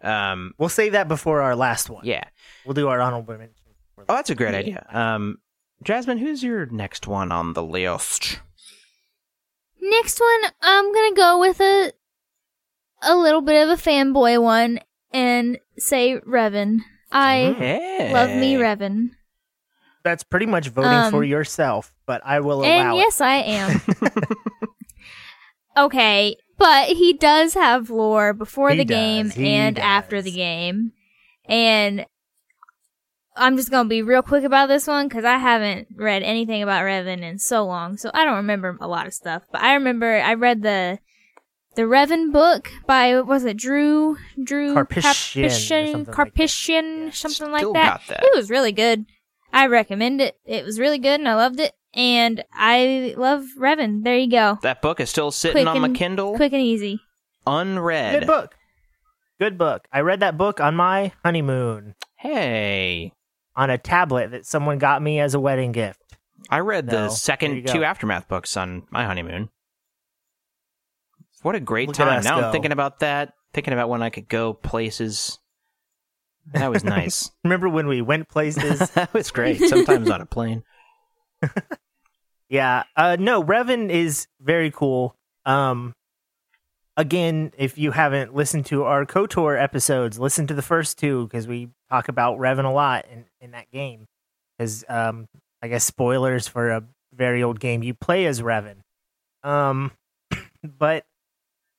Um, 0.02 0.54
We'll 0.58 0.70
save 0.70 0.94
that 0.94 1.08
before 1.08 1.42
our 1.42 1.56
last 1.56 1.89
one. 1.89 2.06
yeah. 2.06 2.24
we'll 2.66 2.74
do 2.74 2.88
our 2.88 3.00
honorable 3.02 3.38
mention. 3.38 3.54
before 3.89 4.04
Oh, 4.04 4.14
that. 4.14 4.16
that's 4.16 4.30
a 4.30 4.36
great 4.36 4.56
idea. 4.56 4.86
Um, 4.92 5.38
Jasmine, 5.84 6.18
who's 6.20 6.44
your 6.44 6.66
next 6.68 7.08
one 7.08 7.32
on 7.32 7.54
the 7.54 7.64
list? 7.64 8.39
Next 9.82 10.20
one, 10.20 10.52
I'm 10.62 10.94
gonna 10.94 11.16
go 11.16 11.39
with 11.39 11.60
a 11.60 11.92
a 13.04 13.16
little 13.16 13.42
bit 13.42 13.64
of 13.68 13.70
a 13.78 13.82
fanboy 13.82 14.42
one 14.42 14.80
and 15.12 15.58
say 15.78 16.20
Revan. 16.20 16.80
I 17.12 17.56
Hey. 17.58 18.14
love 18.14 18.30
me 18.30 18.56
Revan. 18.56 19.10
That's 20.04 20.24
pretty 20.24 20.46
much 20.46 20.70
voting 20.70 20.92
Um, 20.92 21.12
for 21.12 21.24
yourself, 21.24 21.92
but 22.06 22.22
I 22.26 22.39
will 22.39 22.60
allow 22.62 22.68
And 22.68 22.94
it. 22.94 22.98
yes, 22.98 23.22
I 23.22 23.36
am. 23.36 23.82
okay, 25.78 26.36
but 26.57 26.89
he 26.89 27.13
does 27.13 27.53
have 27.53 27.89
lore 27.89 28.34
before 28.34 28.72
He 28.72 28.78
the 28.78 28.86
does, 28.86 28.95
game 28.95 29.30
he 29.32 29.47
and 29.49 29.76
does. 29.76 29.84
after 29.84 30.22
the 30.22 30.32
game. 30.32 30.91
And 31.45 32.05
I'm 33.36 33.57
just 33.57 33.72
going 33.72 33.86
to 33.86 33.89
be 33.89 34.01
real 34.01 34.22
quick 34.22 34.43
about 34.43 34.67
this 34.67 34.88
one 34.88 35.07
because 35.07 35.26
I 35.26 35.38
haven't 35.38 35.88
read 35.95 36.22
anything 36.24 36.61
about 36.61 36.84
Revan 36.84 37.22
in 37.22 37.39
so 37.39 37.65
long, 37.65 37.97
so 37.97 38.11
I 38.13 38.26
don't 38.26 38.36
remember 38.36 38.78
a 38.80 38.88
lot 38.88 39.07
of 39.07 39.13
stuff. 39.13 39.43
But 39.51 39.61
I 39.61 39.74
remember 39.74 40.19
I 40.19 40.34
read 40.34 40.61
the 40.61 40.99
the 41.76 41.84
Revan 41.84 42.34
book 42.34 42.69
by 42.86 43.19
was 43.22 43.45
it 43.45 43.55
Drew 43.55 44.17
Drew 44.43 44.76
Karpyshyn 44.76 46.07
or 46.07 46.11
Karpyshyn 46.11 47.13
something 47.13 47.51
like 47.51 47.61
that. 47.61 47.63
Something 47.63 47.74
like 47.74 48.07
that. 48.07 48.24
It 48.24 48.36
was 48.36 48.49
really 48.49 48.74
good. 48.74 49.05
I 49.53 49.67
recommend 49.67 50.19
it. 50.22 50.36
It 50.45 50.65
was 50.65 50.80
really 50.80 50.99
good 50.99 51.19
and 51.22 51.30
I 51.30 51.36
loved 51.36 51.59
it. 51.61 51.74
And 51.94 52.44
I 52.54 53.14
love 53.18 53.46
Revan. 53.60 54.04
There 54.04 54.18
you 54.18 54.30
go. 54.30 54.58
That 54.62 54.82
book 54.82 55.00
is 55.00 55.10
still 55.10 55.32
sitting 55.32 55.66
Quick 55.66 55.76
on 55.76 55.82
my 55.82 55.89
Kindle, 55.98 56.36
Quick 56.36 56.54
and 56.54 56.62
easy. 56.62 57.02
unread. 57.46 58.20
Good 58.22 58.28
book. 58.28 58.56
Good 59.39 59.58
book. 59.58 59.88
I 59.92 60.02
read 60.02 60.20
that 60.22 60.38
book 60.38 60.60
on 60.62 60.76
my 60.76 61.12
honeymoon 61.26 61.96
Hey, 62.18 63.12
on 63.56 63.70
a 63.72 63.78
tablet 63.78 64.32
that 64.32 64.46
someone 64.46 64.78
got 64.78 65.02
me 65.02 65.20
as 65.20 65.34
a 65.34 65.39
wedding 65.39 65.72
gift. 65.72 66.00
I 66.50 66.60
read 66.60 66.86
No, 66.86 66.92
the 66.92 66.98
there 66.98 67.06
you 67.06 67.12
second 67.16 67.66
go. 67.66 67.74
two 67.74 67.84
aftermath 67.84 68.28
books 68.28 68.56
on 68.56 68.84
my 68.92 69.04
honeymoon. 69.06 69.50
What 71.42 71.56
a 71.56 71.60
great 71.60 71.88
Look 71.88 72.00
at 72.00 72.06
time! 72.06 72.20
us 72.20 72.24
Now 72.26 72.39
go. 72.39 72.46
I'm 72.48 72.52
thinking 72.52 72.72
about 72.72 73.00
that. 73.00 73.34
Thinking 73.54 73.74
about 73.74 73.89
when 73.89 74.02
I 74.04 74.10
could 74.12 74.30
go 74.30 74.54
places. 74.54 75.39
That 76.54 76.70
was 76.72 76.84
nice. 76.86 77.32
Remember 77.44 77.68
when 77.68 77.88
we 77.88 78.02
went 78.02 78.30
places? 78.30 78.80
that 78.92 79.14
was 79.14 79.32
great. 79.32 79.60
Sometimes 79.68 80.10
on 80.10 80.22
a 80.22 80.26
plane. 80.26 80.64
Yeah. 82.52 82.84
Uh 82.98 83.16
no, 83.18 83.42
Revan 83.42 83.89
is 83.89 84.28
very 84.42 84.72
cool. 84.72 85.16
Um 85.46 85.94
again, 86.98 87.54
if 87.58 87.78
you 87.78 87.92
haven't 87.92 88.36
listened 88.36 88.66
to 88.68 88.84
our 88.84 89.06
KOTOR 89.06 89.58
episodes, 89.60 90.20
listen 90.20 90.48
to 90.48 90.54
the 90.54 90.62
first 90.62 91.00
two 91.00 91.28
because 91.28 91.48
we 91.48 91.70
talk 91.89 92.10
about 92.10 92.39
Revan 92.39 92.66
a 92.66 92.70
lot 92.70 93.06
in, 93.10 93.24
in 93.39 93.52
that 93.52 93.72
game. 93.72 94.06
Because 94.58 94.84
um 94.89 95.28
I 95.62 95.70
guess 95.70 95.86
spoilers 95.86 96.46
for 96.50 96.72
a 96.72 96.84
very 97.14 97.42
old 97.42 97.62
game. 97.62 97.84
You 97.84 97.94
play 97.94 98.26
as 98.26 98.42
Revan. 98.42 98.82
Um 99.44 99.94
but 100.78 101.06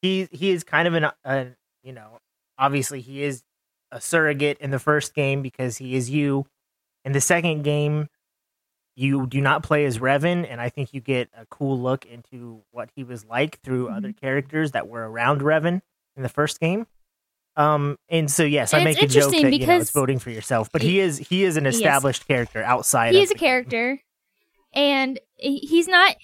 he 0.00 0.26
he 0.32 0.52
is 0.52 0.64
kind 0.64 0.88
of 0.88 0.94
an 0.94 1.04
uh, 1.22 1.44
you 1.82 1.92
know 1.92 2.18
obviously 2.58 3.02
he 3.02 3.22
is 3.22 3.42
a 3.90 4.00
surrogate 4.00 4.56
in 4.58 4.70
the 4.70 4.78
first 4.78 5.14
game 5.14 5.42
because 5.42 5.76
he 5.76 5.96
is 5.96 6.08
you. 6.08 6.46
In 7.04 7.12
the 7.12 7.20
second 7.20 7.62
game, 7.62 8.08
you 8.94 9.26
do 9.26 9.40
not 9.40 9.62
play 9.62 9.84
as 9.86 9.98
Revan, 9.98 10.46
and 10.50 10.60
I 10.60 10.68
think 10.68 10.92
you 10.92 11.00
get 11.00 11.30
a 11.36 11.46
cool 11.46 11.78
look 11.80 12.04
into 12.06 12.62
what 12.70 12.90
he 12.94 13.04
was 13.04 13.24
like 13.24 13.60
through 13.62 13.86
Mm-hmm. 13.86 13.96
other 13.96 14.12
characters 14.12 14.72
that 14.72 14.88
were 14.88 15.08
around 15.10 15.40
Revan 15.40 15.80
in 16.16 16.22
the 16.22 16.28
first 16.28 16.60
game. 16.60 16.86
Um, 17.56 17.98
and 18.08 18.30
so 18.30 18.44
yes, 18.44 18.72
I 18.74 18.82
make 18.84 19.02
a 19.02 19.06
joke 19.06 19.30
that 19.30 19.36
you 19.36 19.42
know 19.44 19.48
it's 19.48 19.58
because 19.58 19.90
voting 19.90 20.18
for 20.18 20.30
yourself, 20.30 20.70
but 20.72 20.80
he 20.82 21.00
is 21.00 21.18
he 21.18 21.44
is 21.44 21.56
an 21.56 21.64
Yes. 21.64 21.74
established 21.76 22.26
character 22.26 22.62
outside. 22.62 23.12
he 23.14 23.20
is 23.22 23.30
a 23.30 23.34
game. 23.34 23.40
character, 23.40 24.00
and 24.72 25.20
he's 25.36 25.86
not. 25.88 26.16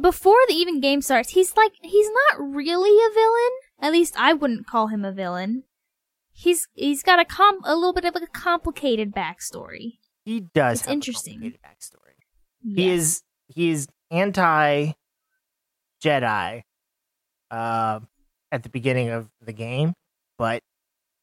Before 0.00 0.38
the 0.48 0.54
even 0.54 0.80
game 0.80 1.02
starts, 1.02 1.30
he's 1.30 1.56
like 1.56 1.72
he's 1.82 2.08
not 2.30 2.40
really 2.40 2.90
a 2.90 3.14
villain. 3.14 3.58
At 3.80 3.92
least 3.92 4.14
I 4.18 4.32
wouldn't 4.32 4.66
call 4.66 4.88
him 4.88 5.04
a 5.04 5.12
villain. 5.12 5.64
He's 6.32 6.66
he's 6.74 7.02
got 7.04 7.20
a 7.20 7.24
com 7.24 7.58
a 7.64 7.74
little 7.76 7.92
bit 7.92 8.04
of 8.04 8.14
a 8.16 8.26
complicated 8.26 9.12
backstory. 9.14 9.98
He 10.24 10.40
does. 10.40 10.78
It's 10.78 10.86
have 10.86 10.94
interesting. 10.94 11.34
complicated 11.34 11.60
backstory. 11.62 12.74
He 12.74 12.88
is 12.90 13.22
he 13.48 13.70
is 13.70 13.88
anti 14.10 14.92
Jedi 16.02 16.62
uh, 17.50 18.00
at 18.50 18.62
the 18.62 18.68
beginning 18.68 19.10
of 19.10 19.28
the 19.42 19.52
game, 19.52 19.94
but 20.38 20.62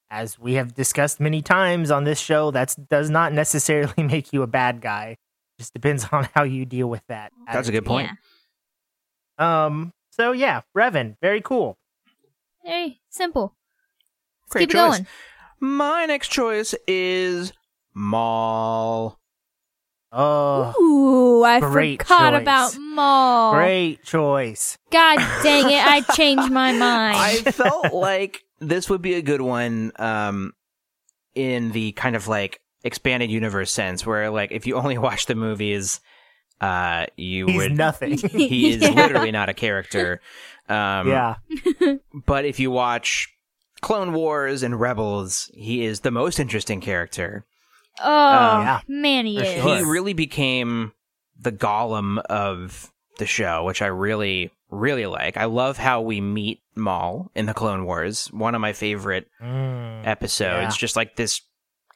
as 0.09 0.37
we 0.37 0.53
have 0.55 0.73
discussed 0.73 1.19
many 1.19 1.41
times 1.41 1.89
on 1.89 2.03
this 2.03 2.19
show, 2.19 2.51
that 2.51 2.75
does 2.89 3.09
not 3.09 3.33
necessarily 3.33 3.93
make 4.03 4.33
you 4.33 4.43
a 4.43 4.47
bad 4.47 4.81
guy. 4.81 5.17
Just 5.57 5.73
depends 5.73 6.05
on 6.11 6.27
how 6.33 6.43
you 6.43 6.65
deal 6.65 6.87
with 6.87 7.03
that. 7.07 7.31
That's 7.51 7.69
a 7.69 7.71
good 7.71 7.85
point. 7.85 8.09
Yeah. 9.39 9.65
Um. 9.65 9.93
So 10.11 10.31
yeah, 10.31 10.61
Revan, 10.77 11.15
very 11.21 11.41
cool. 11.41 11.77
Very 12.63 13.01
simple. 13.09 13.55
Let's 14.43 14.51
Great 14.51 14.61
keep 14.63 14.69
choice. 14.71 14.97
going. 14.97 15.07
My 15.59 16.05
next 16.05 16.27
choice 16.29 16.75
is 16.87 17.53
Maul. 17.93 19.17
Oh, 20.13 20.73
Ooh, 20.81 21.43
I 21.45 21.61
great 21.61 22.01
forgot 22.03 22.31
choice. 22.33 22.41
about 22.41 22.77
Maul. 22.77 23.53
great 23.53 24.03
choice. 24.03 24.77
God 24.91 25.17
dang 25.43 25.71
it, 25.71 25.85
I 25.85 26.01
changed 26.15 26.51
my 26.51 26.73
mind. 26.73 27.17
I 27.47 27.51
felt 27.51 27.93
like 27.93 28.43
this 28.59 28.89
would 28.89 29.01
be 29.01 29.13
a 29.13 29.21
good 29.21 29.39
one 29.39 29.93
um, 29.95 30.51
in 31.33 31.71
the 31.71 31.93
kind 31.93 32.17
of 32.17 32.27
like 32.27 32.59
expanded 32.83 33.31
universe 33.31 33.71
sense, 33.71 34.05
where 34.05 34.29
like 34.29 34.51
if 34.51 34.67
you 34.67 34.75
only 34.75 34.97
watch 34.97 35.27
the 35.27 35.35
movies, 35.35 36.01
uh, 36.59 37.05
you 37.15 37.45
He's 37.47 37.55
would. 37.57 37.71
nothing. 37.71 38.17
he 38.31 38.71
is 38.73 38.81
Yeah. 38.81 38.89
literally 38.91 39.31
not 39.31 39.47
a 39.47 39.53
character. 39.53 40.19
Um, 40.67 41.07
yeah, 41.07 41.35
But 42.25 42.43
if 42.43 42.59
you 42.59 42.69
watch 42.69 43.29
Clone 43.81 44.11
Wars 44.11 44.61
and 44.61 44.77
Rebels, 44.77 45.49
he 45.53 45.85
is 45.85 46.01
the 46.01 46.11
most 46.11 46.37
interesting 46.37 46.81
character. 46.81 47.45
Oh 47.99 48.61
yeah. 48.61 48.81
man, 48.87 49.25
he 49.25 49.37
For 49.37 49.43
is. 49.43 49.61
sure. 49.61 49.77
He 49.77 49.83
really 49.83 50.13
became 50.13 50.93
the 51.39 51.51
golem 51.51 52.19
of 52.19 52.91
the 53.17 53.25
show, 53.25 53.63
which 53.65 53.81
I 53.81 53.87
really, 53.87 54.51
really 54.69 55.05
like. 55.05 55.37
I 55.37 55.45
love 55.45 55.77
how 55.77 56.01
we 56.01 56.21
meet 56.21 56.61
Maul 56.75 57.29
in 57.35 57.45
the 57.45 57.53
Clone 57.53 57.85
Wars. 57.85 58.27
One 58.31 58.55
of 58.55 58.61
my 58.61 58.73
favorite 58.73 59.27
Mm, 59.41 60.05
episodes. 60.07 60.75
Yeah. 60.75 60.79
Just 60.79 60.95
like 60.95 61.15
this 61.15 61.41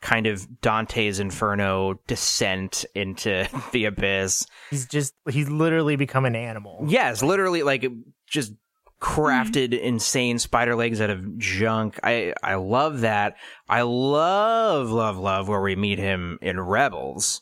kind 0.02 0.28
of 0.28 0.62
Dante's 0.62 1.20
Inferno 1.20 2.00
descent 2.06 2.86
into 2.94 3.48
the 3.72 3.86
abyss. 3.86 4.46
he's 4.70 4.86
just 4.88 5.14
he's 5.30 5.50
literally 5.50 5.96
become 5.96 6.26
an 6.26 6.36
animal. 6.36 6.84
Yes, 6.88 7.24
literally 7.24 7.64
like 7.64 7.86
just 8.28 8.54
crafted 9.02 9.70
Mm-hmm. 9.72 9.86
insane 9.86 10.40
spider 10.40 10.76
legs 10.76 11.02
out 11.02 11.10
of 11.10 11.38
junk. 11.38 12.00
I 12.04 12.34
I 12.42 12.56
love 12.56 13.02
that. 13.02 13.36
I 13.68 13.82
love 13.82 14.90
love 14.90 15.18
love 15.18 15.48
where 15.48 15.62
we 15.62 15.76
meet 15.76 16.00
him 16.00 16.40
in 16.42 16.60
Rebels. 16.60 17.42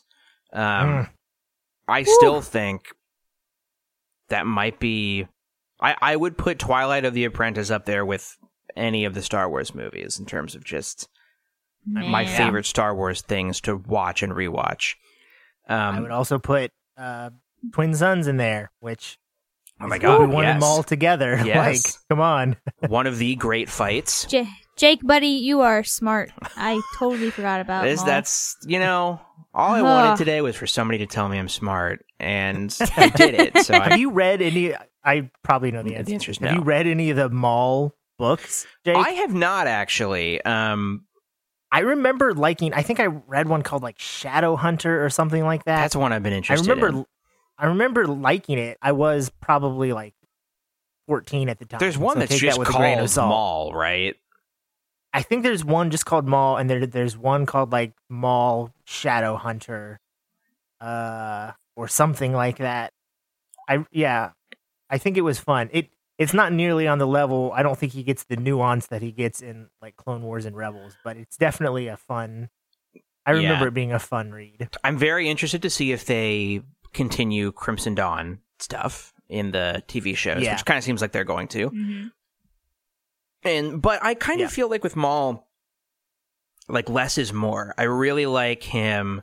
Um 0.52 0.88
Mm. 0.88 1.10
I 1.86 2.02
still 2.04 2.40
think 2.40 2.86
that 4.30 4.46
might 4.46 4.78
be 4.80 5.26
I 5.80 5.94
I 6.00 6.16
would 6.16 6.36
put 6.38 6.58
Twilight 6.58 7.04
of 7.04 7.14
the 7.14 7.24
Apprentice 7.24 7.70
up 7.70 7.84
there 7.84 8.04
with 8.04 8.36
any 8.76 9.04
of 9.04 9.14
the 9.14 9.22
Star 9.22 9.48
Wars 9.48 9.74
movies 9.74 10.18
in 10.18 10.26
terms 10.26 10.54
of 10.54 10.64
just 10.64 11.08
my 11.86 12.24
favorite 12.24 12.64
Star 12.66 12.94
Wars 12.94 13.20
things 13.20 13.60
to 13.60 13.76
watch 13.76 14.22
and 14.22 14.32
rewatch. 14.32 14.94
I 15.68 15.88
Um, 15.88 16.02
would 16.02 16.10
also 16.10 16.38
put 16.38 16.72
uh, 16.96 17.30
Twin 17.72 17.94
Suns 17.94 18.26
in 18.26 18.38
there, 18.38 18.70
which 18.80 19.18
oh 19.80 19.86
my 19.88 19.98
god, 19.98 20.20
Obi-Wan 20.22 20.44
and 20.44 20.54
yes. 20.56 20.60
Maul 20.60 20.82
together. 20.82 21.40
Yes. 21.44 21.56
Like, 21.96 22.08
come 22.08 22.20
on. 22.20 22.56
one 22.88 23.06
of 23.06 23.18
the 23.18 23.34
great 23.36 23.68
fights. 23.68 24.24
J- 24.26 24.48
Jake, 24.76 25.00
buddy, 25.02 25.28
you 25.28 25.60
are 25.60 25.84
smart. 25.84 26.32
I 26.56 26.80
totally 26.98 27.30
forgot 27.30 27.60
about 27.60 27.86
Is 27.86 27.98
Maul. 27.98 28.06
that's 28.06 28.56
you 28.66 28.78
know 28.80 29.20
all 29.54 29.70
I 29.72 29.78
Ugh. 29.80 29.84
wanted 29.84 30.16
today 30.18 30.40
was 30.40 30.56
for 30.56 30.66
somebody 30.66 30.98
to 30.98 31.06
tell 31.06 31.28
me 31.28 31.38
I'm 31.38 31.48
smart, 31.48 32.04
and 32.18 32.70
they 32.96 33.10
did 33.10 33.34
it. 33.34 33.58
So 33.64 33.74
Have 33.74 33.98
you 33.98 34.10
read 34.10 34.42
any? 34.42 34.74
I 35.04 35.30
probably 35.42 35.70
know 35.70 35.82
the 35.82 35.90
The 35.90 35.96
answer. 35.96 36.14
answer 36.14 36.30
is 36.32 36.38
Have 36.38 36.54
you 36.54 36.62
read 36.62 36.86
any 36.88 37.10
of 37.10 37.16
the 37.16 37.28
Maul 37.28 37.94
books, 38.18 38.66
Jake? 38.84 38.96
I 38.96 39.10
have 39.10 39.32
not 39.34 39.66
actually. 39.68 40.42
Um, 40.44 41.04
I 41.70 41.80
remember 41.80 42.34
liking. 42.34 42.72
I 42.74 42.82
think 42.82 42.98
I 43.00 43.06
read 43.06 43.48
one 43.48 43.62
called 43.62 43.82
like 43.82 43.98
Shadow 43.98 44.56
Hunter 44.56 45.04
or 45.04 45.10
something 45.10 45.44
like 45.44 45.64
that. 45.64 45.82
that's 45.82 45.94
one 45.96 46.12
I've 46.12 46.22
been 46.22 46.32
interested. 46.32 46.68
I 46.68 46.72
remember. 46.74 46.98
in. 47.00 47.06
I 47.58 47.66
remember 47.66 48.06
liking 48.06 48.58
it. 48.58 48.78
I 48.82 48.92
was 48.92 49.30
probably 49.40 49.92
like 49.92 50.14
fourteen 51.06 51.48
at 51.48 51.58
the 51.58 51.64
time. 51.66 51.78
There's 51.78 51.98
one 51.98 52.14
so 52.16 52.20
that's 52.20 52.38
just 52.38 52.56
that 52.56 52.58
with 52.58 52.68
a 52.68 52.72
grain 52.72 52.98
of 52.98 53.12
called. 53.14 53.28
Maul, 53.28 53.72
right? 53.74 54.16
I 55.12 55.22
think 55.22 55.44
there's 55.44 55.64
one 55.64 55.90
just 55.90 56.06
called 56.06 56.26
Maul, 56.26 56.56
and 56.56 56.68
there 56.68 56.86
there's 56.86 57.16
one 57.16 57.46
called 57.46 57.70
like 57.72 57.92
Maul 58.08 58.72
Shadow 58.84 59.36
Hunter, 59.36 60.00
uh, 60.80 61.52
or 61.76 61.88
something 61.88 62.32
like 62.32 62.58
that. 62.58 62.92
I 63.68 63.84
yeah, 63.92 64.30
I 64.90 64.98
think 64.98 65.16
it 65.16 65.22
was 65.22 65.38
fun. 65.38 65.70
It 65.72 65.90
it's 66.18 66.34
not 66.34 66.52
nearly 66.52 66.86
on 66.88 66.98
the 66.98 67.06
level. 67.06 67.52
I 67.54 67.62
don't 67.62 67.78
think 67.78 67.92
he 67.92 68.02
gets 68.02 68.24
the 68.24 68.36
nuance 68.36 68.86
that 68.88 69.02
he 69.02 69.12
gets 69.12 69.40
in 69.40 69.68
like 69.80 69.96
Clone 69.96 70.22
Wars 70.22 70.44
and 70.46 70.56
Rebels, 70.56 70.96
but 71.04 71.16
it's 71.16 71.36
definitely 71.36 71.88
a 71.88 71.96
fun. 71.96 72.50
I 73.26 73.30
remember 73.32 73.64
Yeah. 73.64 73.68
it 73.68 73.74
being 73.74 73.92
a 73.92 73.98
fun 73.98 74.32
read. 74.32 74.68
I'm 74.84 74.98
very 74.98 75.28
interested 75.30 75.62
to 75.62 75.70
see 75.70 75.92
if 75.92 76.04
they 76.04 76.60
continue 76.94 77.52
Crimson 77.52 77.94
Dawn 77.94 78.38
stuff 78.58 79.12
in 79.28 79.50
the 79.50 79.82
TV 79.88 80.16
shows, 80.16 80.42
Yeah. 80.42 80.54
which 80.54 80.64
kind 80.64 80.78
of 80.78 80.84
seems 80.84 81.00
like 81.02 81.12
they're 81.12 81.24
going 81.24 81.48
to. 81.48 81.70
Mhm. 81.70 82.10
And 83.42 83.82
but 83.82 84.02
I 84.02 84.14
kind 84.14 84.40
Yeah. 84.40 84.46
of 84.46 84.52
feel 84.52 84.68
like 84.70 84.82
with 84.84 84.96
Maul, 84.96 85.48
like 86.68 86.88
less 86.88 87.18
is 87.18 87.32
more. 87.32 87.74
I 87.76 87.82
really 87.84 88.26
like 88.26 88.62
him 88.62 89.22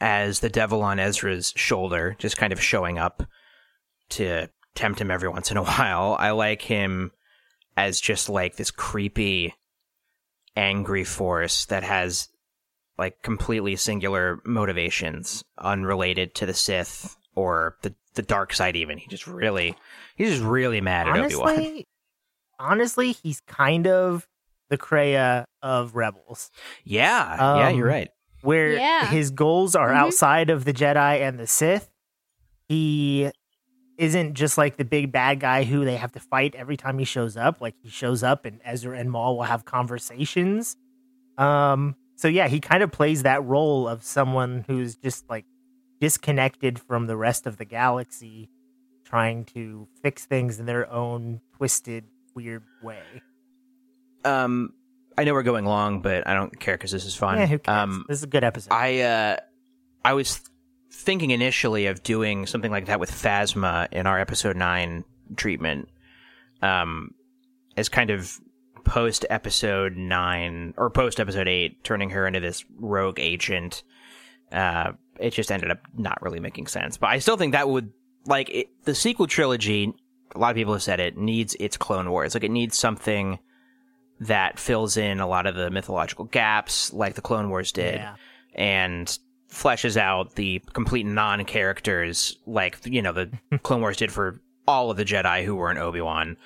as 0.00 0.40
the 0.40 0.48
devil 0.48 0.82
on 0.82 0.98
Ezra's 0.98 1.52
shoulder, 1.56 2.16
just 2.18 2.36
kind 2.36 2.52
of 2.52 2.62
showing 2.62 2.98
up 2.98 3.22
to 4.10 4.48
tempt 4.74 5.00
him 5.00 5.10
every 5.10 5.28
once 5.28 5.50
in 5.50 5.56
a 5.56 5.62
while. 5.64 6.16
I 6.18 6.30
like 6.30 6.62
him 6.62 7.12
as 7.76 8.00
just 8.00 8.28
like 8.28 8.56
this 8.56 8.70
creepy, 8.70 9.54
angry 10.56 11.04
force 11.04 11.66
that 11.66 11.82
has 11.82 12.28
like 12.98 13.22
completely 13.22 13.76
singular 13.76 14.40
motivations, 14.44 15.42
unrelated 15.58 16.34
to 16.36 16.46
the 16.46 16.54
Sith 16.54 17.16
or 17.34 17.76
the 17.82 17.94
the 18.14 18.22
dark 18.22 18.52
side. 18.52 18.76
Even 18.76 18.98
he 18.98 19.06
just 19.08 19.26
really, 19.26 19.74
he's 20.16 20.30
just 20.30 20.42
really 20.42 20.80
mad 20.80 21.08
at 21.08 21.16
Obi 21.16 21.34
Wan. 21.34 21.48
Honestly, 21.48 21.86
honestly, 22.58 23.12
he's 23.12 23.40
kind 23.40 23.86
of 23.86 24.28
the 24.68 24.78
Kreia 24.78 25.44
of 25.62 25.94
Rebels. 25.96 26.50
Yeah, 26.84 27.36
yeah, 27.56 27.68
you're 27.70 27.86
Um, 27.88 27.94
right. 27.94 28.08
where 28.42 28.72
Yeah. 28.72 29.06
his 29.06 29.30
goals 29.30 29.74
are 29.76 29.90
Mhm. 29.90 29.96
outside 29.96 30.50
of 30.50 30.64
the 30.64 30.72
Jedi 30.72 31.20
and 31.20 31.38
the 31.38 31.46
Sith. 31.46 31.90
He 32.68 33.30
isn't 33.98 34.34
just 34.34 34.56
like 34.58 34.76
the 34.76 34.84
big 34.84 35.12
bad 35.12 35.40
guy 35.40 35.64
who 35.64 35.84
they 35.84 35.96
have 35.96 36.12
to 36.12 36.20
fight 36.20 36.54
every 36.54 36.76
time 36.76 36.98
he 36.98 37.04
shows 37.04 37.36
up. 37.36 37.60
Like 37.60 37.74
he 37.82 37.88
shows 37.90 38.22
up 38.22 38.44
and 38.46 38.60
Ezra 38.64 38.98
and 38.98 39.10
Maul 39.10 39.36
will 39.36 39.44
have 39.44 39.64
conversations. 39.64 40.76
Um 41.38 41.96
so 42.22 42.28
yeah, 42.28 42.46
he 42.46 42.60
kind 42.60 42.84
of 42.84 42.92
plays 42.92 43.24
that 43.24 43.42
role 43.42 43.88
of 43.88 44.04
someone 44.04 44.64
who's 44.68 44.94
just 44.94 45.28
like 45.28 45.44
disconnected 46.00 46.78
from 46.78 47.08
the 47.08 47.16
rest 47.16 47.48
of 47.48 47.56
the 47.56 47.64
galaxy 47.64 48.48
trying 49.04 49.44
to 49.46 49.88
fix 50.04 50.24
things 50.24 50.60
in 50.60 50.66
their 50.66 50.88
own 50.88 51.40
twisted 51.56 52.04
weird 52.32 52.62
way. 52.80 53.02
Um, 54.24 54.72
I 55.18 55.24
know 55.24 55.32
we're 55.32 55.42
going 55.42 55.64
long, 55.64 56.00
but 56.00 56.24
I 56.28 56.34
don't 56.34 56.60
care 56.60 56.74
because 56.74 56.92
this 56.92 57.04
is 57.04 57.16
fun. 57.16 57.38
Yeah, 57.38 57.46
who 57.46 57.58
cares? 57.58 57.76
Um, 57.76 58.04
this 58.08 58.18
is 58.18 58.22
a 58.22 58.28
good 58.28 58.44
episode. 58.44 58.72
I 58.72 59.00
uh, 59.00 59.36
I 60.04 60.12
was 60.12 60.40
thinking 60.92 61.32
initially 61.32 61.86
of 61.86 62.04
doing 62.04 62.46
something 62.46 62.70
like 62.70 62.86
that 62.86 63.00
with 63.00 63.10
Phasma 63.10 63.88
in 63.90 64.06
our 64.06 64.20
episode 64.20 64.56
nine 64.56 65.02
treatment, 65.34 65.88
um, 66.62 67.14
as 67.76 67.88
kind 67.88 68.10
of 68.10 68.38
post 68.84 69.24
episode 69.30 69.96
nine 69.96 70.74
or 70.76 70.90
post 70.90 71.20
episode 71.20 71.48
eight, 71.48 71.82
turning 71.84 72.10
her 72.10 72.26
into 72.26 72.40
this 72.40 72.64
rogue 72.78 73.18
agent. 73.20 73.82
Uh, 74.50 74.92
it 75.18 75.30
just 75.30 75.50
ended 75.52 75.70
up 75.70 75.78
not 75.96 76.20
really 76.22 76.40
making 76.40 76.66
sense, 76.66 76.96
but 76.96 77.08
I 77.08 77.18
still 77.18 77.36
think 77.36 77.52
that 77.52 77.68
would 77.68 77.92
like 78.26 78.50
it, 78.50 78.68
the 78.84 78.94
sequel 78.94 79.26
trilogy 79.26 79.92
a 80.34 80.38
lot 80.38 80.50
of 80.50 80.56
people 80.56 80.72
have 80.72 80.82
said 80.82 80.98
it 81.00 81.16
needs 81.18 81.54
its 81.60 81.76
Clone 81.76 82.10
Wars. 82.10 82.34
Like 82.34 82.44
it 82.44 82.50
needs 82.50 82.78
something 82.78 83.38
that 84.20 84.58
fills 84.58 84.96
in 84.96 85.20
a 85.20 85.26
lot 85.26 85.46
of 85.46 85.54
the 85.54 85.70
mythological 85.70 86.24
gaps, 86.26 86.92
like 86.92 87.14
the 87.14 87.20
Clone 87.20 87.50
Wars 87.50 87.72
did, 87.72 87.96
Yeah. 87.96 88.14
and 88.54 89.18
fleshes 89.50 89.96
out 89.98 90.34
the 90.36 90.60
complete 90.72 91.04
non-characters, 91.04 92.38
like 92.46 92.78
you 92.84 93.02
know 93.02 93.12
the 93.12 93.30
Clone 93.62 93.80
Wars 93.82 93.96
did 93.98 94.10
for 94.12 94.40
all 94.66 94.90
of 94.90 94.96
the 94.96 95.04
Jedi 95.04 95.44
who 95.44 95.54
weren't 95.56 95.78
Obi 95.78 96.00
Wan, 96.00 96.36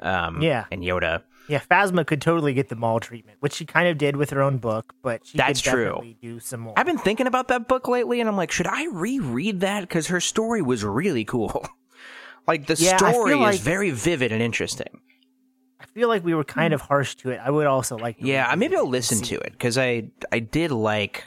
um, 0.00 0.42
Yeah. 0.42 0.64
and 0.70 0.82
Yoda. 0.82 1.22
Yeah, 1.50 1.60
Phasma 1.70 2.06
could 2.06 2.20
totally 2.22 2.54
get 2.54 2.68
the 2.68 2.76
Maul 2.76 3.00
treatment, 3.00 3.38
which 3.40 3.54
she 3.54 3.64
kind 3.66 3.88
of 3.88 3.98
did 3.98 4.16
with 4.16 4.30
her 4.30 4.40
own 4.40 4.58
book, 4.58 4.94
but 5.02 5.26
she 5.26 5.36
That's 5.36 5.60
could 5.60 5.70
true. 5.72 6.14
do 6.22 6.38
some 6.40 6.60
more. 6.60 6.74
I've 6.78 6.86
been 6.86 6.98
thinking 6.98 7.26
about 7.26 7.48
that 7.48 7.66
book 7.68 7.88
lately, 7.88 8.20
and 8.20 8.28
I'm 8.28 8.36
like, 8.36 8.52
should 8.52 8.66
I 8.68 8.86
reread 8.86 9.60
that? 9.60 9.80
Because 9.80 10.06
her 10.08 10.20
story 10.20 10.62
was 10.62 10.84
really 10.84 11.24
cool. 11.24 11.66
like 12.46 12.66
the 12.66 12.74
Yeah, 12.78 12.96
story 12.96 13.34
like- 13.34 13.54
is 13.54 13.60
very 13.60 13.90
vivid 13.90 14.30
and 14.32 14.40
interesting. 14.40 15.00
I 15.80 15.86
feel 15.86 16.08
like 16.08 16.24
we 16.24 16.34
were 16.34 16.44
kind 16.44 16.72
of 16.72 16.80
harsh 16.82 17.16
to 17.16 17.30
it. 17.30 17.40
I 17.42 17.50
would 17.50 17.66
also 17.66 17.96
like. 17.98 18.18
to 18.18 18.26
Yeah, 18.26 18.54
maybe 18.56 18.76
I'll 18.76 18.86
listen 18.88 19.20
to 19.22 19.36
it 19.40 19.52
because 19.52 19.76
I 19.76 20.10
I 20.30 20.38
did 20.38 20.70
like 20.70 21.24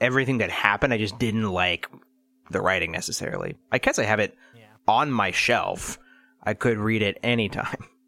everything 0.00 0.38
that 0.38 0.50
happened. 0.50 0.92
I 0.92 0.98
just 0.98 1.18
didn't 1.18 1.50
like 1.50 1.88
the 2.50 2.60
writing 2.60 2.92
necessarily. 2.92 3.56
I 3.72 3.78
guess 3.78 3.98
I 3.98 4.04
have 4.04 4.20
it 4.20 4.36
Yeah. 4.54 4.64
on 4.86 5.10
my 5.10 5.30
shelf. 5.32 5.98
I 6.44 6.54
could 6.54 6.78
read 6.78 7.02
it 7.02 7.18
anytime. 7.22 7.76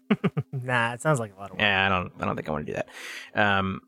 Nah, 0.52 0.92
it 0.94 1.00
sounds 1.02 1.18
like 1.18 1.34
a 1.34 1.38
lot 1.40 1.46
of 1.50 1.52
work. 1.52 1.60
Yeah, 1.60 1.86
I 1.86 1.88
don't 1.88 2.12
I 2.20 2.24
don't 2.26 2.36
think 2.36 2.48
I 2.48 2.52
want 2.52 2.66
to 2.66 2.72
do 2.72 2.76
that. 2.78 2.88
Um, 3.58 3.80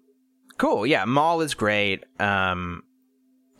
cool. 0.58 0.86
Yeah, 0.86 1.04
Maul 1.04 1.40
is 1.42 1.54
great. 1.54 2.04
Um, 2.18 2.82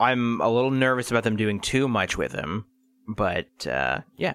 I'm 0.01 0.41
a 0.41 0.49
little 0.49 0.71
nervous 0.73 1.11
about 1.11 1.23
them 1.23 1.37
doing 1.37 1.61
too 1.61 1.87
much 1.87 2.19
with 2.19 2.33
him, 2.33 2.65
but 3.07 3.67
uh, 3.67 4.01
yeah, 4.17 4.35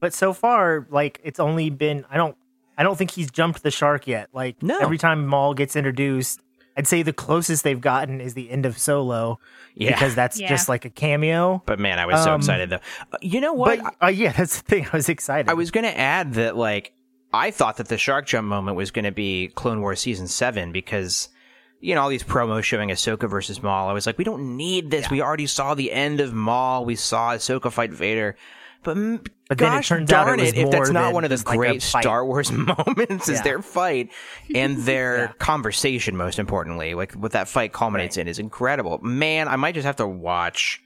But 0.00 0.14
so 0.14 0.32
far, 0.32 0.86
like 0.90 1.20
it's 1.24 1.40
only 1.40 1.70
been 1.70 2.04
I 2.10 2.16
don't 2.16 2.36
I 2.78 2.82
don't 2.84 2.96
think 2.96 3.10
he's 3.10 3.30
jumped 3.30 3.62
the 3.62 3.70
shark 3.72 4.06
yet. 4.06 4.28
Like 4.32 4.62
No. 4.62 4.78
every 4.78 4.98
time 4.98 5.26
Maul 5.26 5.54
gets 5.54 5.74
introduced, 5.74 6.40
I'd 6.76 6.86
say 6.88 7.02
the 7.02 7.12
closest 7.12 7.62
they've 7.64 7.80
gotten 7.80 8.20
is 8.20 8.34
the 8.34 8.50
end 8.50 8.66
of 8.66 8.78
Solo 8.78 9.38
yeah. 9.74 9.90
because 9.92 10.14
that's 10.14 10.40
Yeah. 10.40 10.48
just 10.48 10.68
like 10.68 10.84
a 10.84 10.90
cameo. 10.90 11.62
but 11.66 11.78
man, 11.78 11.98
I 11.98 12.06
was 12.06 12.22
so 12.24 12.32
Um, 12.32 12.40
excited 12.40 12.70
though. 12.70 12.80
Uh, 13.12 13.16
you 13.22 13.40
know 13.40 13.52
what? 13.52 13.80
But 13.82 13.94
uh, 14.02 14.06
yeah, 14.08 14.32
that's 14.36 14.60
the 14.60 14.62
thing. 14.68 14.86
I 14.92 14.96
was 14.96 15.08
excited. 15.08 15.48
I 15.48 15.54
was 15.54 15.70
going 15.70 15.84
to 15.84 15.96
add 15.96 16.34
that, 16.34 16.56
like, 16.56 16.92
I 17.32 17.50
thought 17.50 17.76
that 17.78 17.88
the 17.88 17.98
shark 17.98 18.26
jump 18.26 18.46
moment 18.48 18.76
was 18.76 18.90
going 18.90 19.04
to 19.04 19.12
be 19.12 19.48
Clone 19.54 19.80
Wars 19.80 20.00
season 20.00 20.26
seven 20.28 20.70
because, 20.72 21.28
you 21.80 21.94
know, 21.94 22.02
all 22.02 22.08
these 22.08 22.22
promos 22.22 22.62
showing 22.64 22.90
Ahsoka 22.90 23.28
versus 23.28 23.62
Maul. 23.62 23.88
I 23.88 23.92
was 23.92 24.06
like, 24.06 24.18
we 24.18 24.24
don't 24.24 24.56
need 24.56 24.90
this. 24.90 25.10
We 25.10 25.20
already 25.20 25.46
saw 25.46 25.74
the 25.74 25.90
end 25.92 26.20
of 26.20 26.32
Maul. 26.32 26.84
We 26.84 26.94
saw 26.96 27.34
Ahsoka 27.34 27.70
fight 27.72 27.92
Vader. 27.92 28.36
But, 28.84 28.96
mm, 28.96 29.26
But 29.48 29.58
then 29.58 29.72
it 29.72 29.76
gosh 29.76 29.88
turns 29.88 30.12
out 30.12 30.22
it 30.22 30.26
darn 30.26 30.40
was 30.40 30.48
it, 30.50 30.58
if 30.58 30.70
that's 30.70 30.90
not 30.90 31.12
one 31.12 31.24
of 31.24 31.30
the 31.30 31.36
just 31.36 31.46
like 31.46 31.56
great. 31.58 31.82
Star 31.82 32.24
Wars 32.24 32.52
moments 32.52 33.28
is 33.28 33.38
Yeah. 33.38 33.42
their 33.42 33.62
fight 33.62 34.10
and 34.54 34.76
their 34.84 35.16
Yeah. 35.18 35.32
conversation, 35.38 36.16
most 36.16 36.38
importantly, 36.38 36.94
like 36.94 37.12
what 37.12 37.32
that 37.32 37.48
fight 37.48 37.72
culminates 37.72 38.16
in 38.16 38.28
is 38.28 38.38
incredible. 38.38 38.98
Man, 39.02 39.48
I 39.48 39.56
might 39.56 39.74
just 39.74 39.86
have 39.86 39.96
to 39.96 40.06
watch 40.06 40.80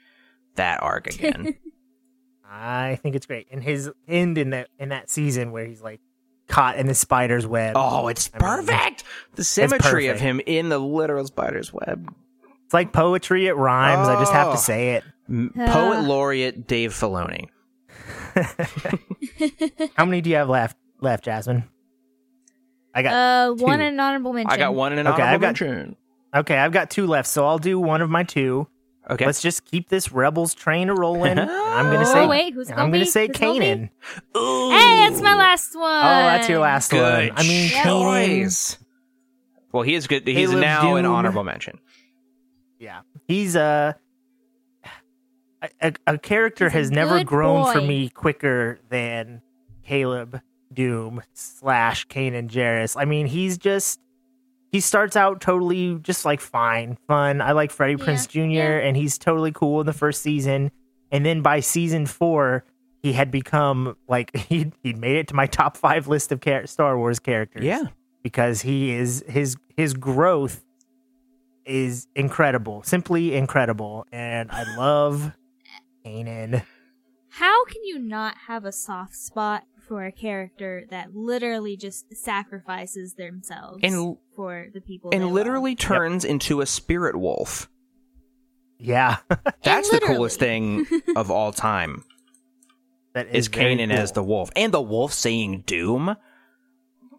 that 0.56 0.82
arc 0.82 1.06
again. 1.08 1.54
I 2.50 2.98
think 3.02 3.14
it's 3.14 3.26
great. 3.26 3.46
And 3.50 3.62
his 3.62 3.90
end 4.06 4.38
in 4.38 4.50
that 4.50 4.68
in 4.78 4.88
that 4.88 5.10
season 5.10 5.52
where 5.52 5.66
he's 5.66 5.82
like 5.82 6.00
caught 6.48 6.76
in 6.78 6.86
the 6.86 6.94
spider's 6.94 7.46
web. 7.46 7.74
Oh, 7.76 8.08
it's 8.08 8.30
I 8.32 8.38
mean, 8.38 8.66
perfect. 8.66 9.04
the 9.34 9.44
symmetry 9.44 10.06
of 10.06 10.18
him 10.18 10.40
in 10.46 10.70
the 10.70 10.78
literal 10.78 11.26
spider's 11.26 11.72
web. 11.74 12.10
It's 12.64 12.72
like 12.74 12.92
poetry. 12.92 13.46
It 13.48 13.52
rhymes. 13.56 14.08
I 14.08 14.18
just 14.18 14.32
have 14.32 14.48
Oh. 14.48 14.52
to 14.52 14.56
say 14.58 14.94
it. 14.94 15.04
Ah. 15.30 15.72
Poet 15.72 16.04
laureate 16.04 16.66
Dave 16.66 16.92
Filoni. 16.94 17.48
How 19.96 20.04
many 20.04 20.20
do 20.20 20.30
you 20.30 20.36
have 20.36 20.48
left? 20.48 20.76
Left, 21.00 21.24
Jasmine. 21.24 21.64
I 22.94 23.02
got 23.02 23.12
Uh, 23.12 23.52
one 23.54 23.78
two. 23.78 23.84
an 23.84 24.00
honorable 24.00 24.32
mention. 24.32 24.50
I 24.50 24.56
got 24.56 24.74
one 24.74 24.92
in 24.92 24.98
an 24.98 25.06
Okay, 25.06 25.22
honorable 25.22 25.34
I've 25.34 25.40
got- 25.40 25.46
mention. 25.66 25.96
okay. 26.34 26.56
I've 26.58 26.72
got 26.72 26.90
two 26.90 27.06
left, 27.06 27.28
so 27.28 27.46
I'll 27.46 27.58
do 27.58 27.78
one 27.78 28.00
of 28.02 28.10
my 28.10 28.24
two. 28.24 28.66
Okay. 29.10 29.24
Let's 29.24 29.40
just 29.40 29.64
keep 29.64 29.88
this 29.88 30.12
Rebels 30.12 30.54
train 30.54 30.90
a 30.90 30.94
rolling. 30.94 31.38
I'm 31.38 31.46
gonna 31.86 32.00
Oh, 32.00 32.04
say. 32.12 32.26
wait, 32.26 32.52
who's 32.52 32.68
it 32.68 32.72
I'm 32.72 32.76
gonna 32.78 32.90
gonna 32.92 33.04
be? 33.04 33.10
say 33.10 33.26
Who's 33.28 33.36
it 33.36 33.40
gonna? 33.40 33.58
Kanan. 33.60 33.88
Ooh, 34.36 34.70
Hey, 34.70 35.06
it's 35.06 35.22
my 35.22 35.34
last 35.34 35.74
one. 35.74 35.84
Oh, 35.84 36.22
that's 36.26 36.48
your 36.48 36.58
last 36.58 36.90
good 36.90 37.00
one. 37.28 37.38
I 37.38 37.42
mean, 37.42 37.70
Kanan. 37.70 37.84
choice. 37.84 38.78
Well, 39.72 39.82
he 39.82 39.94
is 39.94 40.06
good. 40.06 40.26
He's 40.26 40.48
Caleb 40.50 40.60
now 40.60 40.96
an 40.96 41.06
honorable 41.06 41.44
mention. 41.44 41.78
Yeah, 42.78 43.00
he's 43.26 43.56
uh, 43.56 43.94
a 45.62 45.68
a, 45.80 45.92
a 46.06 46.18
character 46.18 46.66
He's 46.66 46.74
a 46.74 46.78
has 46.78 46.90
never 46.90 47.18
good 47.18 47.26
grown 47.26 47.72
for 47.72 47.80
me 47.80 48.08
quicker 48.08 48.78
than 48.88 49.42
Caleb 49.84 50.40
Dume 50.72 51.20
slash 51.32 52.06
Kanan 52.08 52.48
Jarrus. 52.48 52.94
I 53.00 53.04
mean, 53.04 53.26
he's 53.26 53.58
just 53.58 54.00
he 54.70 54.80
starts 54.80 55.16
out 55.16 55.40
totally 55.40 55.96
just 56.00 56.24
like 56.24 56.40
fine, 56.40 56.98
fun. 57.06 57.40
I 57.40 57.52
like 57.52 57.70
Freddie 57.70 57.94
Yeah, 57.98 58.04
Prinze 58.06 58.28
Jr. 58.28 58.38
yeah. 58.40 58.62
and 58.78 58.96
he's 58.96 59.16
totally 59.18 59.50
cool 59.52 59.80
in 59.80 59.86
the 59.86 59.92
first 59.92 60.20
season, 60.22 60.70
and 61.10 61.24
then 61.24 61.42
by 61.42 61.60
season 61.60 62.06
four. 62.06 62.64
He 63.00 63.12
had 63.12 63.30
become 63.30 63.96
like 64.08 64.36
he 64.48 64.72
he 64.82 64.92
made 64.92 65.16
it 65.18 65.28
to 65.28 65.34
my 65.34 65.46
top 65.46 65.76
five 65.76 66.08
list 66.08 66.32
of 66.32 66.40
char- 66.40 66.66
Star 66.66 66.98
Wars 66.98 67.20
characters. 67.20 67.62
Yeah. 67.64 67.84
because 68.24 68.62
he 68.62 68.90
is 68.90 69.24
his 69.28 69.56
his 69.76 69.94
growth 69.94 70.64
is 71.64 72.08
incredible, 72.16 72.82
simply 72.82 73.34
incredible, 73.36 74.04
and 74.10 74.50
I 74.50 74.64
love 74.76 75.32
Kanan. 76.04 76.62
How 77.30 77.64
can 77.66 77.84
you 77.84 77.98
not 77.98 78.34
have 78.46 78.64
a 78.64 78.72
soft 78.72 79.14
spot 79.14 79.64
for 79.86 80.04
a 80.04 80.12
character 80.12 80.84
that 80.90 81.14
literally 81.14 81.76
just 81.76 82.14
sacrifices 82.16 83.14
themselves 83.14 83.80
And- 83.82 84.16
for 84.34 84.68
the 84.72 84.80
people? 84.80 85.10
they 85.10 85.16
And 85.16 85.26
love? 85.26 85.34
literally 85.34 85.74
turns 85.74 86.24
into 86.24 86.60
a 86.60 86.66
spirit 86.66 87.16
wolf. 87.16 87.68
Yeah, 88.78 89.16
That's 89.64 89.90
the 89.90 90.00
coolest 90.00 90.38
thing 90.38 90.86
of 91.16 91.30
all 91.30 91.52
time. 91.52 92.04
that 93.14 93.26
is 93.34 93.48
very 93.48 93.74
Kanan 93.76 93.88
cool. 93.90 93.98
as 93.98 94.12
the 94.12 94.22
wolf, 94.22 94.50
and 94.54 94.72
the 94.72 94.80
wolf 94.80 95.12
saying 95.12 95.64
"Dume." 95.66 96.16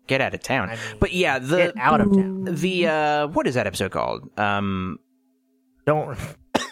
Get 0.08 0.22
out 0.22 0.34
of 0.34 0.42
town. 0.42 0.70
I 0.70 0.76
mean, 0.76 0.80
but 1.00 1.14
yeah, 1.14 1.38
the 1.38 1.58
Get 1.58 1.78
out 1.78 2.02
of 2.02 2.08
town. 2.12 2.46
the 2.46 2.88
uh, 2.88 3.28
what 3.28 3.46
is 3.46 3.54
that 3.56 3.68
episode 3.68 3.92
called? 3.92 4.28
Um, 4.40 5.00
Don't. 5.86 6.18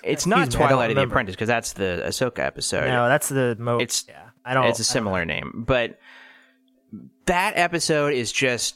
It's 0.03 0.25
not 0.27 0.39
Excuse 0.45 0.59
me, 0.59 0.65
I 0.65 0.67
don't 0.69 0.75
Twilight 0.77 0.89
of 0.91 0.95
the 0.95 0.99
remember. 1.01 1.13
Apprentice 1.13 1.35
because 1.35 1.47
that's 1.47 1.73
the 1.73 2.03
Ahsoka 2.07 2.39
episode. 2.39 2.87
No, 2.87 3.07
that's 3.07 3.29
the 3.29 3.55
most. 3.59 3.81
It's- 3.81 4.05
yeah. 4.07 4.23
I 4.45 4.53
don't. 4.53 4.65
it's 4.67 4.79
a 4.79 4.81
I 4.81 4.85
don't 4.85 4.93
similar 4.93 5.25
name, 5.25 5.63
but 5.67 5.99
that 7.25 7.53
episode 7.57 8.13
is 8.13 8.31
just 8.31 8.75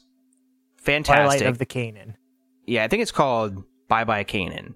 fantastic. 0.78 1.40
Twilight 1.40 1.42
of 1.44 1.58
the 1.58 1.66
Kanan. 1.66 2.16
yeah, 2.66 2.84
I 2.84 2.88
think 2.88 3.02
it's 3.02 3.12
called 3.12 3.64
Bye 3.88 4.04
Bye 4.04 4.24
Kanan. 4.24 4.74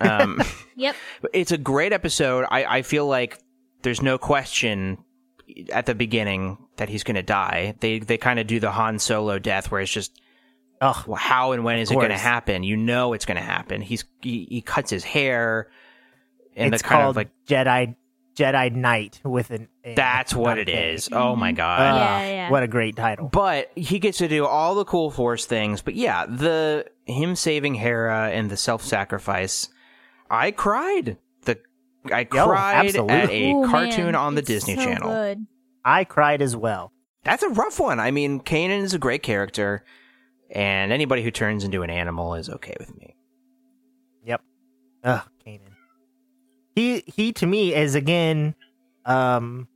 Um, 0.00 0.40
Yep. 0.76 0.96
it's 1.34 1.52
a 1.52 1.58
great 1.58 1.92
episode. 1.92 2.46
I, 2.50 2.64
I 2.78 2.82
feel 2.82 3.06
like 3.06 3.38
there's 3.82 4.00
no 4.00 4.16
question 4.18 4.98
at 5.72 5.84
the 5.86 5.94
beginning 5.94 6.56
that 6.76 6.88
he's 6.88 7.02
going 7.04 7.16
to 7.16 7.22
die. 7.22 7.74
They 7.80 7.98
they 7.98 8.16
kind 8.16 8.38
of 8.38 8.46
do 8.46 8.60
the 8.60 8.70
Han 8.70 8.98
Solo 8.98 9.38
death 9.38 9.70
where 9.70 9.80
it's 9.82 9.92
just 9.92 10.18
Oh, 10.80 11.04
well, 11.06 11.16
how 11.16 11.52
and 11.52 11.62
when 11.64 11.78
is 11.78 11.90
it 11.90 11.94
going 11.94 12.08
to 12.10 12.16
happen? 12.16 12.62
You 12.62 12.76
know 12.76 13.12
it's 13.12 13.26
going 13.26 13.36
to 13.36 13.42
happen. 13.42 13.80
He's 13.82 14.04
he, 14.22 14.46
he 14.50 14.62
cuts 14.62 14.90
his 14.90 15.04
hair 15.04 15.70
and 16.56 16.72
it's 16.74 16.82
the 16.82 16.88
kind 16.88 17.02
called 17.02 17.10
of 17.12 17.16
like 17.16 17.30
Jedi 17.46 17.96
Jedi 18.34 18.74
Knight 18.74 19.20
with 19.24 19.50
an. 19.50 19.68
A, 19.84 19.94
that's 19.94 20.34
what 20.34 20.50
not 20.50 20.58
it 20.58 20.68
a 20.68 20.72
K. 20.72 20.92
is. 20.94 21.08
Oh 21.12 21.36
my 21.36 21.52
god. 21.52 21.80
Ah, 21.80 22.20
Yeah, 22.20 22.28
yeah. 22.28 22.50
What 22.50 22.62
a 22.62 22.68
great 22.68 22.96
title. 22.96 23.28
But 23.28 23.70
he 23.76 23.98
gets 23.98 24.18
to 24.18 24.28
do 24.28 24.46
all 24.46 24.74
the 24.74 24.84
cool 24.84 25.10
force 25.10 25.44
things. 25.46 25.82
But 25.82 25.94
yeah, 25.96 26.24
the 26.26 26.86
him 27.04 27.36
saving 27.36 27.74
Hera 27.74 28.30
and 28.30 28.50
the 28.50 28.56
self 28.56 28.82
sacrifice, 28.82 29.68
I 30.30 30.50
cried. 30.50 31.18
The 31.42 31.58
I 32.10 32.20
Yo, 32.32 32.46
cried 32.46 32.86
absolutely. 32.86 33.14
at 33.14 33.30
a 33.30 33.50
Ooh, 33.52 33.66
cartoon 33.68 34.06
man, 34.06 34.14
on 34.14 34.34
the 34.34 34.42
Disney 34.42 34.76
so 34.76 34.84
Channel. 34.84 35.10
Good. 35.10 35.46
I 35.84 36.04
cried 36.04 36.40
as 36.40 36.56
well. 36.56 36.92
That's 37.24 37.42
a 37.42 37.48
rough 37.50 37.78
one. 37.78 38.00
I 38.00 38.10
mean, 38.10 38.40
Kanan 38.40 38.82
is 38.82 38.94
a 38.94 38.98
great 38.98 39.22
character, 39.22 39.84
and 40.50 40.92
anybody 40.92 41.22
who 41.22 41.30
turns 41.30 41.64
into 41.64 41.82
an 41.82 41.90
animal 41.90 42.34
is 42.34 42.48
okay 42.48 42.74
with 42.78 42.96
me. 42.98 43.14
Yep. 44.24 44.42
Ugh, 45.04 45.22
Kanan. 45.46 45.60
He 46.74 47.04
he 47.06 47.32
to 47.34 47.46
me 47.46 47.74
is 47.74 47.94
again, 47.94 48.54
um, 49.04 49.68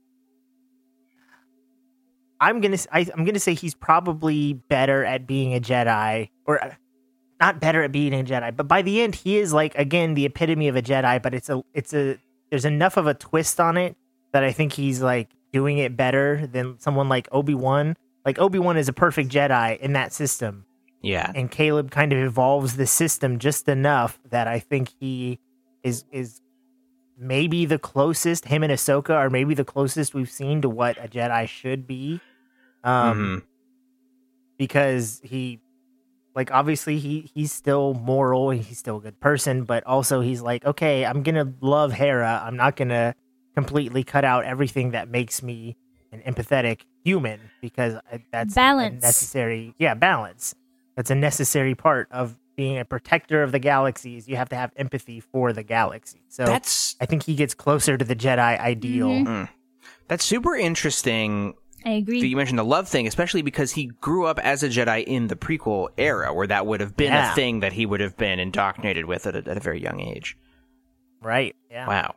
I'm 2.39 2.61
gonna 2.61 2.77
I, 2.91 3.01
am 3.15 3.25
gonna 3.25 3.39
say 3.39 3.53
he's 3.53 3.73
probably 3.73 4.53
better 4.53 5.05
at 5.05 5.25
being 5.25 5.53
a 5.53 5.59
Jedi, 5.59 6.29
or 6.45 6.63
uh, 6.63 6.73
not 7.39 7.59
better 7.59 7.83
at 7.83 7.91
being 7.91 8.13
a 8.13 8.23
Jedi, 8.23 8.55
but 8.55 8.67
by 8.67 8.81
the 8.81 9.01
end 9.01 9.15
he 9.15 9.37
is 9.37 9.53
like 9.53 9.75
again 9.75 10.13
the 10.13 10.25
epitome 10.25 10.67
of 10.67 10.75
a 10.75 10.81
Jedi. 10.81 11.21
But 11.21 11.33
it's 11.33 11.49
a 11.49 11.63
it's 11.73 11.93
a 11.93 12.17
there's 12.49 12.65
enough 12.65 12.97
of 12.97 13.07
a 13.07 13.13
twist 13.13 13.59
on 13.59 13.77
it 13.77 13.95
that 14.31 14.43
I 14.43 14.51
think 14.51 14.73
he's 14.73 15.01
like 15.01 15.29
doing 15.53 15.77
it 15.77 15.95
better 15.95 16.47
than 16.47 16.79
someone 16.79 17.07
like 17.07 17.29
Obi 17.31 17.55
Wan. 17.55 17.95
Like 18.25 18.39
Obi 18.39 18.59
Wan 18.59 18.75
is 18.77 18.89
a 18.89 18.93
perfect 18.93 19.29
Jedi 19.29 19.79
in 19.79 19.93
that 19.93 20.11
system 20.11 20.64
Yeah. 21.05 21.31
and 21.35 21.49
Caleb 21.51 21.91
kind 21.91 22.11
of 22.13 22.19
evolves 22.19 22.75
the 22.77 22.87
system 22.87 23.37
just 23.39 23.67
enough 23.69 24.19
that 24.29 24.47
I 24.47 24.59
think 24.59 24.89
he 24.99 25.39
is 25.83 26.03
is 26.11 26.41
maybe 27.17 27.65
the 27.65 27.77
closest 27.79 28.45
him 28.45 28.63
and 28.63 28.73
Ahsoka 28.73 29.11
are 29.11 29.29
maybe 29.29 29.53
the 29.53 29.63
closest 29.65 30.13
we've 30.13 30.29
seen 30.31 30.61
to 30.61 30.69
what 30.69 30.97
a 30.97 31.07
Jedi 31.07 31.47
should 31.47 31.85
be. 31.87 32.19
Um, 32.83 33.17
Mhm. 33.17 33.43
because 34.57 35.21
he 35.23 35.59
like 36.35 36.51
obviously 36.51 36.99
he 36.99 37.29
he's 37.33 37.51
still 37.51 37.93
moral 37.93 38.49
and 38.49 38.61
he's 38.61 38.77
still 38.77 38.97
a 38.97 39.01
good 39.01 39.19
person 39.19 39.63
but 39.63 39.83
also 39.85 40.21
he's 40.21 40.41
like 40.41 40.65
okay 40.65 41.05
i'm 41.05 41.23
gonna 41.23 41.51
love 41.61 41.91
hera 41.93 42.41
i'm 42.45 42.55
not 42.55 42.75
gonna 42.75 43.15
completely 43.55 44.03
cut 44.03 44.23
out 44.25 44.43
everything 44.45 44.91
that 44.91 45.09
makes 45.09 45.41
me 45.41 45.75
an 46.11 46.21
empathetic 46.21 46.81
human 47.03 47.39
because 47.61 47.95
that's 48.31 48.53
Balance. 48.53 49.01
necessary 49.01 49.73
yeah 49.77 49.93
balance 49.93 50.53
that's 50.95 51.11
a 51.11 51.15
necessary 51.15 51.75
part 51.75 52.07
of 52.11 52.37
being 52.55 52.77
a 52.77 52.85
protector 52.85 53.43
of 53.43 53.51
the 53.51 53.59
galaxies 53.59 54.27
you 54.27 54.35
have 54.37 54.49
to 54.49 54.55
have 54.55 54.71
empathy 54.77 55.19
for 55.19 55.51
the 55.53 55.63
galaxy 55.63 56.21
so 56.29 56.45
That's 56.45 56.95
i 57.01 57.05
think 57.05 57.23
he 57.23 57.35
gets 57.35 57.53
closer 57.53 57.97
to 57.97 58.05
the 58.05 58.15
jedi 58.15 58.59
ideal 58.59 59.09
Mhm. 59.09 59.49
that's 60.07 60.23
super 60.23 60.55
interesting 60.55 61.55
I 61.85 61.91
agree. 61.91 62.19
that 62.21 62.27
you 62.27 62.35
mentioned 62.35 62.57
the 62.57 62.63
love 62.65 62.87
thing, 62.87 63.05
especially 63.05 63.43
because 63.43 63.71
he 63.73 63.91
grew 64.01 64.25
up 64.25 64.39
as 64.39 64.63
a 64.63 64.69
Jedi 64.69 65.03
in 65.03 65.27
the 65.27 65.35
prequel 65.35 65.89
era, 65.99 66.33
where 66.33 66.47
that 66.47 66.65
would 66.65 66.79
have 66.79 66.97
been 66.97 67.13
Yeah. 67.13 67.31
a 67.31 67.35
thing 67.35 67.59
that 67.59 67.73
he 67.73 67.85
would 67.85 67.99
have 67.99 68.17
been 68.17 68.39
indoctrinated 68.39 69.05
with 69.05 69.27
at 69.27 69.35
a, 69.35 69.47
at 69.47 69.55
a 69.55 69.59
very 69.59 69.79
young 69.83 69.99
age. 69.99 70.35
right 71.21 71.55
yeah 71.69 71.87
Wow. 71.87 72.15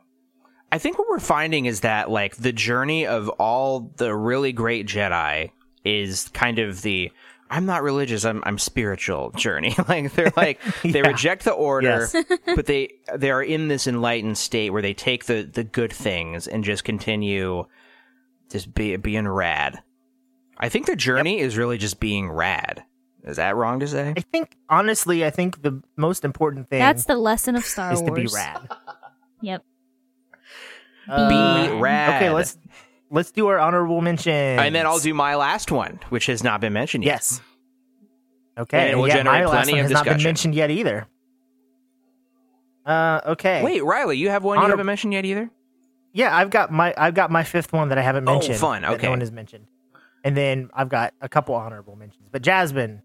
I 0.71 0.77
think 0.79 0.97
what 0.97 1.07
we're 1.07 1.19
finding 1.19 1.65
is 1.67 1.81
that 1.81 2.09
like 2.09 2.37
the 2.37 2.51
journey 2.51 3.05
of 3.05 3.29
all 3.29 3.91
the 3.97 4.15
really 4.15 4.53
great 4.53 4.87
Jedi 4.87 5.51
is 5.83 6.29
kind 6.29 6.57
of 6.57 6.81
the 6.81 7.11
I'm 7.49 7.65
not 7.65 7.81
religious, 7.83 8.25
I'm 8.25 8.43
I'm 8.45 8.57
spiritual 8.57 9.31
journey. 9.31 9.75
like 9.87 10.13
they're 10.13 10.31
like 10.37 10.59
they 10.83 11.01
reject 11.01 11.45
the 11.45 11.51
order, 11.51 12.07
Yes. 12.11 12.15
but 12.55 12.65
they 12.65 12.93
they 13.15 13.31
are 13.31 13.41
in 13.43 13.67
this 13.67 13.87
enlightened 13.87 14.37
state 14.37 14.69
where 14.71 14.81
they 14.81 14.93
take 14.93 15.25
the 15.25 15.43
the 15.43 15.63
good 15.63 15.91
things 15.91 16.47
and 16.47 16.63
just 16.63 16.83
continue 16.83 17.65
just 18.51 18.73
be 18.73 18.95
being 18.97 19.27
rad. 19.27 19.81
I 20.57 20.69
think 20.69 20.85
the 20.87 20.95
journey 20.95 21.39
is 21.39 21.57
really 21.57 21.77
just 21.77 21.99
being 21.99 22.29
rad. 22.29 22.83
Is 23.23 23.37
that 23.37 23.55
wrong 23.55 23.79
to 23.81 23.87
say? 23.87 24.13
I 24.15 24.21
think 24.21 24.55
honestly, 24.69 25.25
I 25.25 25.29
think 25.29 25.61
the 25.61 25.81
most 25.95 26.23
important 26.25 26.69
thing 26.69 26.79
That's 26.79 27.05
the 27.05 27.15
lesson 27.15 27.55
of 27.55 27.65
Star 27.65 27.93
is 27.93 27.99
Wars. 28.01 28.09
to 28.09 28.15
be 28.15 28.27
rad. 28.33 28.67
Yep. 29.41 29.63
Uh, 31.07 31.77
rad. 31.79 32.21
Okay, 32.21 32.29
let's 32.31 32.57
let's 33.09 33.31
do 33.31 33.47
our 33.47 33.59
honorable 33.59 34.01
mention. 34.01 34.33
And 34.33 34.73
then 34.75 34.85
I'll 34.85 34.99
do 34.99 35.13
my 35.13 35.35
last 35.35 35.71
one, 35.71 35.99
which 36.09 36.25
has 36.27 36.43
not 36.43 36.61
been 36.61 36.73
mentioned 36.73 37.03
yet. 37.03 37.13
yes. 37.15 37.41
Okay, 38.57 38.77
And 38.77 38.89
it 38.91 38.95
will 38.95 39.07
yeah, 39.07 39.17
generate 39.17 39.45
my 39.45 39.45
last 39.45 39.71
one 39.71 39.79
of 39.79 39.83
has 39.83 39.91
not 39.91 40.03
been 40.05 40.21
mentioned 40.21 40.53
yet 40.53 40.69
either. 40.69 41.07
Uh, 42.85 43.21
okay. 43.27 43.63
Wait, 43.63 43.83
Riley, 43.83 44.17
you 44.17 44.29
have 44.29 44.43
one 44.43 44.57
Honor- 44.57 44.67
you 44.67 44.71
haven't 44.71 44.85
mentioned 44.85 45.13
yet 45.13 45.25
either? 45.25 45.49
Yeah, 46.11 46.35
I've 46.35 46.49
got 46.49 46.71
my 46.71 46.93
I've 46.97 47.13
got 47.13 47.29
my 47.29 47.43
fifth 47.43 47.71
one 47.71 47.89
that 47.89 47.97
I 47.97 48.01
haven't 48.01 48.23
mentioned. 48.25 48.43
Oh, 48.43 48.47
mentioned. 48.47 48.59
fun, 48.59 48.81
that 48.81 48.91
okay. 48.93 49.03
no 49.07 49.11
one 49.11 49.19
has 49.19 49.31
mentioned. 49.31 49.67
And 50.23 50.35
then 50.35 50.69
I've 50.73 50.89
got 50.89 51.13
a 51.21 51.29
couple 51.29 51.55
honorable 51.55 51.95
mentions. 51.95 52.27
But 52.31 52.41
Jasmine, 52.41 53.01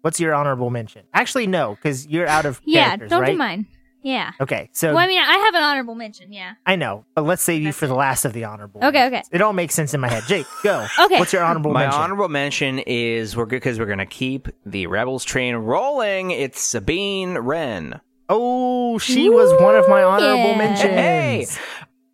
what's 0.00 0.18
your 0.18 0.34
honorable 0.34 0.70
mention? 0.70 1.02
Actually, 1.12 1.46
no, 1.46 1.74
because 1.74 2.06
you're 2.06 2.26
out 2.26 2.46
of 2.46 2.60
Yeah, 2.64 2.86
characters, 2.86 3.10
don't 3.10 3.20
right? 3.20 3.32
do 3.32 3.36
mine. 3.36 3.66
Yeah. 4.02 4.32
Okay, 4.40 4.68
so 4.72 4.88
well, 4.88 4.98
I 4.98 5.06
mean, 5.06 5.20
I 5.22 5.36
have 5.38 5.54
an 5.54 5.62
honorable 5.62 5.94
mention. 5.94 6.32
Yeah. 6.32 6.54
I 6.66 6.76
know, 6.76 7.04
but 7.14 7.22
let's 7.22 7.42
save 7.42 7.60
you 7.62 7.68
That's 7.68 7.78
for 7.78 7.86
the 7.86 7.94
last 7.94 8.24
of 8.24 8.32
the 8.32 8.44
honorable. 8.44 8.80
Okay, 8.82 8.98
mentions. 8.98 9.28
okay. 9.28 9.36
It 9.36 9.42
all 9.42 9.52
makes 9.52 9.74
sense 9.74 9.94
in 9.94 10.00
my 10.00 10.08
head. 10.08 10.24
Jake, 10.26 10.46
go. 10.62 10.86
Okay. 11.00 11.18
What's 11.18 11.32
your 11.32 11.42
honorable 11.44 11.72
My 11.72 11.84
mention? 11.84 12.00
honorable 12.00 12.28
mention 12.28 12.78
is 12.80 13.36
we're 13.36 13.46
good 13.46 13.56
because 13.56 13.78
we're 13.78 13.86
gonna 13.86 14.06
keep 14.06 14.48
the 14.66 14.86
Rebels 14.88 15.24
train 15.24 15.54
rolling. 15.56 16.30
It's 16.32 16.60
Sabine 16.60 17.38
Wren. 17.38 18.00
Oh, 18.28 18.98
she 18.98 19.28
was 19.28 19.52
one 19.60 19.74
of 19.76 19.88
my 19.88 20.02
honorable 20.02 20.50
yeah. 20.50 20.58
mentions. 20.58 20.94
Hey, 20.94 21.46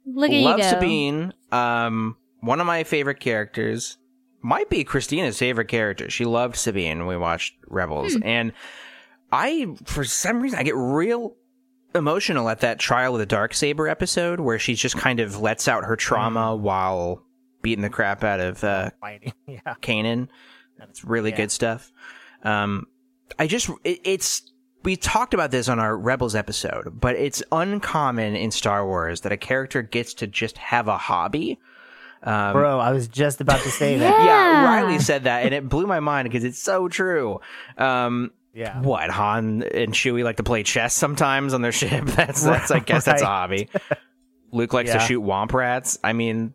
Look 0.06 0.30
at 0.30 0.42
love 0.42 0.58
you 0.58 0.64
go. 0.64 0.70
Sabine. 0.70 1.32
Um, 1.52 2.16
one 2.40 2.60
of 2.60 2.66
my 2.66 2.84
favorite 2.84 3.20
characters 3.20 3.98
might 4.42 4.68
be 4.70 4.84
Christina's 4.84 5.38
favorite 5.38 5.68
character. 5.68 6.08
She 6.10 6.24
loved 6.24 6.56
Sabine 6.56 6.98
when 7.00 7.08
we 7.08 7.16
watched 7.16 7.54
Rebels, 7.66 8.14
Hmm. 8.14 8.22
and 8.24 8.52
I, 9.30 9.66
for 9.84 10.04
some 10.04 10.40
reason, 10.40 10.58
I 10.58 10.62
get 10.62 10.74
real 10.76 11.36
emotional 11.94 12.48
at 12.48 12.60
that 12.60 12.78
trial 12.78 13.14
of 13.14 13.18
the 13.18 13.26
dark 13.26 13.54
saber 13.54 13.88
episode 13.88 14.40
where 14.40 14.58
she 14.58 14.74
just 14.74 14.96
kind 14.96 15.20
of 15.20 15.40
lets 15.40 15.68
out 15.68 15.84
her 15.84 15.96
trauma 15.96 16.54
Hmm. 16.56 16.62
while 16.62 17.22
beating 17.62 17.82
the 17.82 17.90
crap 17.90 18.22
out 18.24 18.40
of 18.40 18.62
uh, 18.62 18.90
Fighting. 19.00 19.32
Yeah. 19.46 19.60
Kanan. 19.82 20.28
That's 20.78 21.04
really 21.04 21.30
Yeah. 21.30 21.36
good 21.38 21.50
stuff. 21.50 21.90
Um, 22.44 22.86
I 23.38 23.46
just 23.46 23.68
it, 23.84 24.00
it's 24.04 24.42
we 24.84 24.96
talked 24.96 25.34
about 25.34 25.50
this 25.50 25.68
on 25.68 25.78
our 25.80 25.96
Rebels 25.96 26.34
episode, 26.36 27.00
but 27.00 27.16
it's 27.16 27.42
uncommon 27.50 28.36
in 28.36 28.50
Star 28.52 28.86
Wars 28.86 29.22
that 29.22 29.32
a 29.32 29.36
character 29.36 29.82
gets 29.82 30.14
to 30.14 30.26
just 30.28 30.56
have 30.58 30.86
a 30.88 30.96
hobby. 30.96 31.58
Um, 32.22 32.52
Bro, 32.52 32.78
I 32.80 32.92
was 32.92 33.06
just 33.08 33.40
about 33.40 33.60
to 33.62 33.70
say 33.70 33.98
that. 33.98 34.24
yeah, 34.24 34.24
Yeah. 34.62 34.64
Riley 34.64 34.98
said 35.00 35.24
that, 35.24 35.44
and 35.44 35.52
it 35.54 35.68
blew 35.68 35.86
my 35.86 36.00
mind 36.00 36.28
because 36.28 36.44
it's 36.44 36.60
so 36.62 36.88
true. 36.88 37.40
Um, 37.76 38.30
Yeah. 38.58 38.80
what 38.82 39.08
Han 39.10 39.62
and 39.62 39.94
Chewie 39.94 40.24
like 40.24 40.36
to 40.36 40.42
play 40.42 40.62
chess 40.64 40.92
sometimes 40.94 41.54
on 41.54 41.62
their 41.62 41.72
ship. 41.82 42.04
That's 42.06 42.42
that's 42.42 42.70
I 42.70 42.80
guess 42.80 43.04
that's 43.04 43.22
a 43.22 43.26
hobby. 43.26 43.68
Luke 44.50 44.72
likes 44.72 44.90
to 44.92 44.98
shoot 45.00 45.22
womp 45.22 45.52
rats. 45.52 45.98
I 46.02 46.12
mean, 46.12 46.54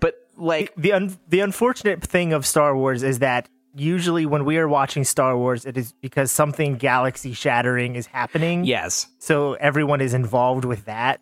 but 0.00 0.14
like 0.36 0.72
The 0.76 0.92
un- 0.92 1.16
the 1.28 1.40
unfortunate 1.40 2.02
thing 2.02 2.32
of 2.32 2.44
Star 2.44 2.76
Wars 2.76 3.02
is 3.02 3.20
that 3.20 3.48
usually 3.76 4.24
when 4.26 4.44
we 4.44 4.56
are 4.58 4.68
watching 4.68 5.04
Star 5.04 5.36
Wars, 5.36 5.64
it 5.66 5.76
is 5.76 5.92
because 6.00 6.30
something 6.32 6.76
galaxy 6.76 7.32
shattering 7.32 7.96
is 7.96 8.06
happening. 8.06 8.64
yes, 8.64 9.06
So 9.18 9.54
everyone 9.54 10.00
is 10.00 10.14
involved 10.14 10.64
with 10.64 10.84
that. 10.86 11.20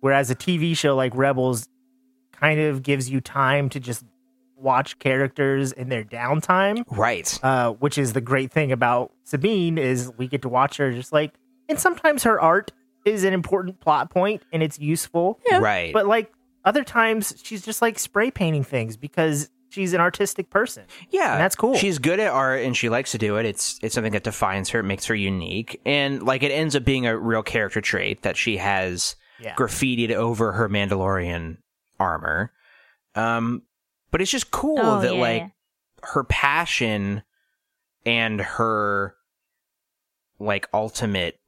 Whereas 0.00 0.30
a 0.30 0.34
TV 0.34 0.76
show 0.76 0.96
like 0.96 1.14
Rebels 1.14 1.68
kind 2.32 2.58
of 2.60 2.82
gives 2.82 3.08
you 3.08 3.20
time 3.20 3.68
to 3.70 3.78
just 3.80 4.04
watch 4.62 4.98
characters 4.98 5.72
in 5.72 5.88
their 5.88 6.04
downtime. 6.04 6.84
right. 6.90 7.38
uh, 7.42 7.72
which 7.72 7.98
is 7.98 8.12
the 8.12 8.20
great 8.20 8.50
thing 8.52 8.72
about 8.72 9.12
Sabine 9.24 9.76
is 9.78 10.10
we 10.16 10.28
get 10.28 10.42
to 10.42 10.48
watch 10.48 10.76
her 10.78 10.92
just 10.92 11.12
like, 11.12 11.34
and 11.68 11.78
sometimes 11.78 12.22
her 12.24 12.40
art 12.40 12.72
is 13.04 13.24
an 13.24 13.32
important 13.32 13.80
plot 13.80 14.10
point 14.10 14.42
and 14.52 14.62
it's 14.62 14.78
useful, 14.78 15.40
Right. 15.50 15.92
but 15.92 16.06
like 16.06 16.32
other 16.64 16.84
times 16.84 17.34
she's 17.42 17.62
just 17.64 17.82
like 17.82 17.98
spray 17.98 18.30
painting 18.30 18.62
things 18.62 18.96
because 18.96 19.50
she's 19.70 19.92
an 19.94 20.00
artistic 20.00 20.50
person. 20.50 20.84
Yeah, 21.10 21.32
And 21.32 21.40
that's 21.40 21.56
cool. 21.56 21.74
She's 21.76 21.98
good 21.98 22.20
at 22.20 22.30
art 22.30 22.62
and 22.62 22.76
she 22.76 22.88
likes 22.88 23.10
to 23.12 23.18
do 23.18 23.36
it. 23.38 23.46
It's 23.46 23.80
it's 23.82 23.94
something 23.94 24.12
that 24.12 24.22
defines 24.22 24.68
her, 24.70 24.80
it 24.80 24.84
makes 24.84 25.06
her 25.06 25.14
unique, 25.14 25.80
and 25.84 26.22
like 26.22 26.42
it 26.44 26.52
ends 26.52 26.76
up 26.76 26.84
being 26.84 27.06
a 27.06 27.16
real 27.18 27.42
character 27.42 27.80
trait 27.80 28.22
that 28.22 28.36
she 28.36 28.58
has 28.58 29.16
Yeah. 29.40 29.54
graffitied 29.56 30.12
over 30.12 30.52
her 30.52 30.68
Mandalorian 30.68 31.56
armor. 31.98 32.52
Um, 33.16 33.62
but 34.12 34.20
it's 34.22 34.30
just 34.30 34.52
cool 34.52 34.78
Oh, 34.80 35.00
that 35.00 35.14
yeah, 35.14 35.20
like 35.20 35.42
yeah. 35.42 35.48
her 36.12 36.22
passion 36.22 37.22
and 38.06 38.40
her 38.40 39.16
like 40.38 40.68
ultimate 40.72 41.38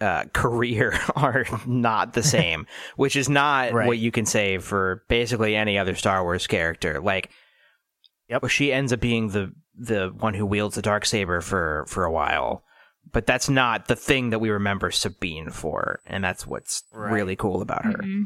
uh, 0.00 0.24
career 0.32 0.98
are 1.16 1.44
not 1.66 2.12
the 2.14 2.22
same, 2.36 2.66
which 2.96 3.14
is 3.16 3.28
not 3.28 3.72
Right. 3.72 3.86
what 3.86 3.98
you 3.98 4.10
can 4.10 4.26
say 4.26 4.58
for 4.58 5.04
basically 5.08 5.54
any 5.56 5.78
other 5.78 5.94
Star 5.94 6.22
Wars 6.24 6.46
character. 6.46 7.00
Like, 7.00 7.30
Yep. 8.28 8.48
she 8.48 8.72
ends 8.72 8.92
up 8.92 9.00
being 9.00 9.28
the 9.28 9.52
the 9.80 10.08
one 10.18 10.34
who 10.34 10.44
wields 10.44 10.74
the 10.74 10.82
dark 10.82 11.06
saber 11.06 11.40
for 11.40 11.84
for 11.88 12.04
a 12.04 12.10
while, 12.12 12.62
but 13.12 13.26
that's 13.26 13.48
not 13.48 13.86
the 13.86 13.96
thing 13.96 14.30
that 14.30 14.38
we 14.40 14.50
remember 14.50 14.90
Sabine 14.90 15.50
for, 15.50 16.00
and 16.06 16.22
that's 16.22 16.46
what's 16.46 16.82
Right. 16.92 17.12
really 17.12 17.36
cool 17.36 17.62
about 17.62 17.84
her. 17.84 17.92
Mhm. 17.92 18.24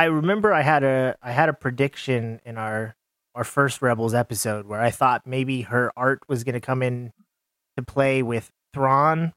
I 0.00 0.04
remember 0.04 0.50
I 0.50 0.62
had 0.62 0.82
a 0.82 1.14
I 1.22 1.30
had 1.32 1.50
a 1.50 1.52
prediction 1.52 2.40
in 2.46 2.56
our 2.56 2.96
our 3.34 3.44
first 3.44 3.82
Rebels 3.82 4.14
episode 4.14 4.64
where 4.64 4.80
I 4.80 4.90
thought 4.90 5.26
maybe 5.26 5.60
her 5.60 5.92
art 5.94 6.20
was 6.26 6.42
going 6.42 6.54
to 6.54 6.60
come 6.60 6.82
in 6.82 7.12
to 7.76 7.82
play 7.82 8.22
with 8.22 8.50
Thrawn, 8.72 9.34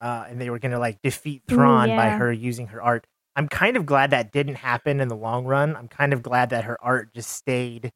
uh, 0.00 0.24
and 0.26 0.40
they 0.40 0.48
were 0.48 0.58
going 0.58 0.72
to 0.72 0.78
like 0.78 1.02
defeat 1.02 1.42
Ooh, 1.50 1.54
Thrawn 1.54 1.88
by 1.90 2.06
yeah. 2.06 2.16
her 2.16 2.32
using 2.32 2.68
her 2.68 2.82
art. 2.82 3.06
I'm 3.36 3.46
kind 3.46 3.76
of 3.76 3.84
glad 3.84 4.12
that 4.12 4.32
didn't 4.32 4.54
happen 4.54 5.00
in 5.00 5.08
the 5.08 5.16
long 5.16 5.44
run. 5.44 5.76
I'm 5.76 5.86
kind 5.86 6.14
of 6.14 6.22
glad 6.22 6.48
that 6.48 6.64
her 6.64 6.82
art 6.82 7.12
just 7.12 7.32
stayed 7.32 7.92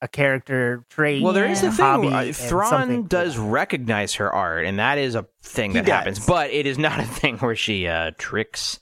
a 0.00 0.06
character 0.06 0.84
trait. 0.90 1.24
Well, 1.24 1.32
there 1.32 1.50
is 1.50 1.64
a 1.64 1.72
thing. 1.72 1.84
hobby, 1.84 2.08
uh, 2.08 2.32
Thrawn 2.32 2.70
something- 2.70 3.06
does 3.06 3.36
recognize 3.36 4.14
her 4.14 4.32
art, 4.32 4.64
and 4.64 4.78
that 4.78 4.96
is 4.96 5.16
a 5.16 5.26
thing 5.42 5.72
that 5.72 5.88
happens. 5.88 6.24
But 6.24 6.52
it 6.52 6.66
is 6.66 6.78
not 6.78 7.00
a 7.00 7.04
thing 7.04 7.38
where 7.38 7.56
she 7.56 7.88
uh, 7.88 8.12
tricks 8.16 8.78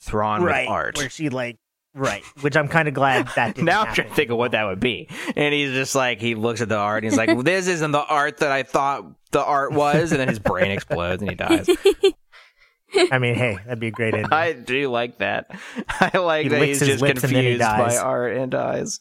Thrawn 0.00 0.42
right 0.42 0.64
with 0.64 0.70
art. 0.70 0.96
where 0.96 1.10
she 1.10 1.28
like 1.28 1.58
right, 1.96 2.22
which 2.42 2.56
I'm 2.56 2.68
kind 2.68 2.86
of 2.88 2.94
glad 2.94 3.28
that 3.34 3.54
didn't 3.56 3.66
now 3.66 3.80
I'm 3.80 3.86
happen. 3.88 3.94
trying 3.96 4.08
to 4.10 4.14
think 4.14 4.30
of 4.30 4.36
what 4.38 4.52
that 4.52 4.64
would 4.64 4.78
be. 4.80 5.08
And 5.34 5.52
he's 5.52 5.72
just 5.72 5.94
like, 5.94 6.20
he 6.20 6.34
looks 6.34 6.60
at 6.60 6.68
the 6.68 6.76
art 6.76 7.02
and 7.02 7.10
he's 7.12 7.18
like, 7.18 7.28
well, 7.28 7.42
this 7.42 7.66
isn't 7.66 7.90
the 7.90 8.04
art 8.04 8.38
that 8.38 8.52
I 8.52 8.62
thought 8.62 9.04
the 9.32 9.42
art 9.44 9.72
was. 9.72 10.12
And 10.12 10.20
then 10.20 10.28
his 10.28 10.38
brain 10.38 10.70
explodes 10.70 11.22
and 11.22 11.30
he 11.30 11.36
dies. 11.36 11.68
I 13.12 13.18
mean, 13.18 13.34
hey, 13.34 13.58
that'd 13.64 13.80
be 13.80 13.88
a 13.88 13.90
great 13.90 14.14
ending. 14.14 14.32
I 14.32 14.52
do 14.52 14.88
like 14.88 15.18
that. 15.18 15.50
I 15.88 16.18
like 16.18 16.44
He 16.44 16.48
that 16.50 16.60
licks 16.60 16.78
he's 16.78 16.80
his 16.80 16.88
just 16.88 17.02
lips 17.02 17.24
and 17.24 17.34
then 17.34 17.42
he 17.44 17.50
confused 17.56 17.60
by 17.76 17.88
dies. 17.88 17.98
art 17.98 18.36
and 18.36 18.50
dies. 18.52 19.00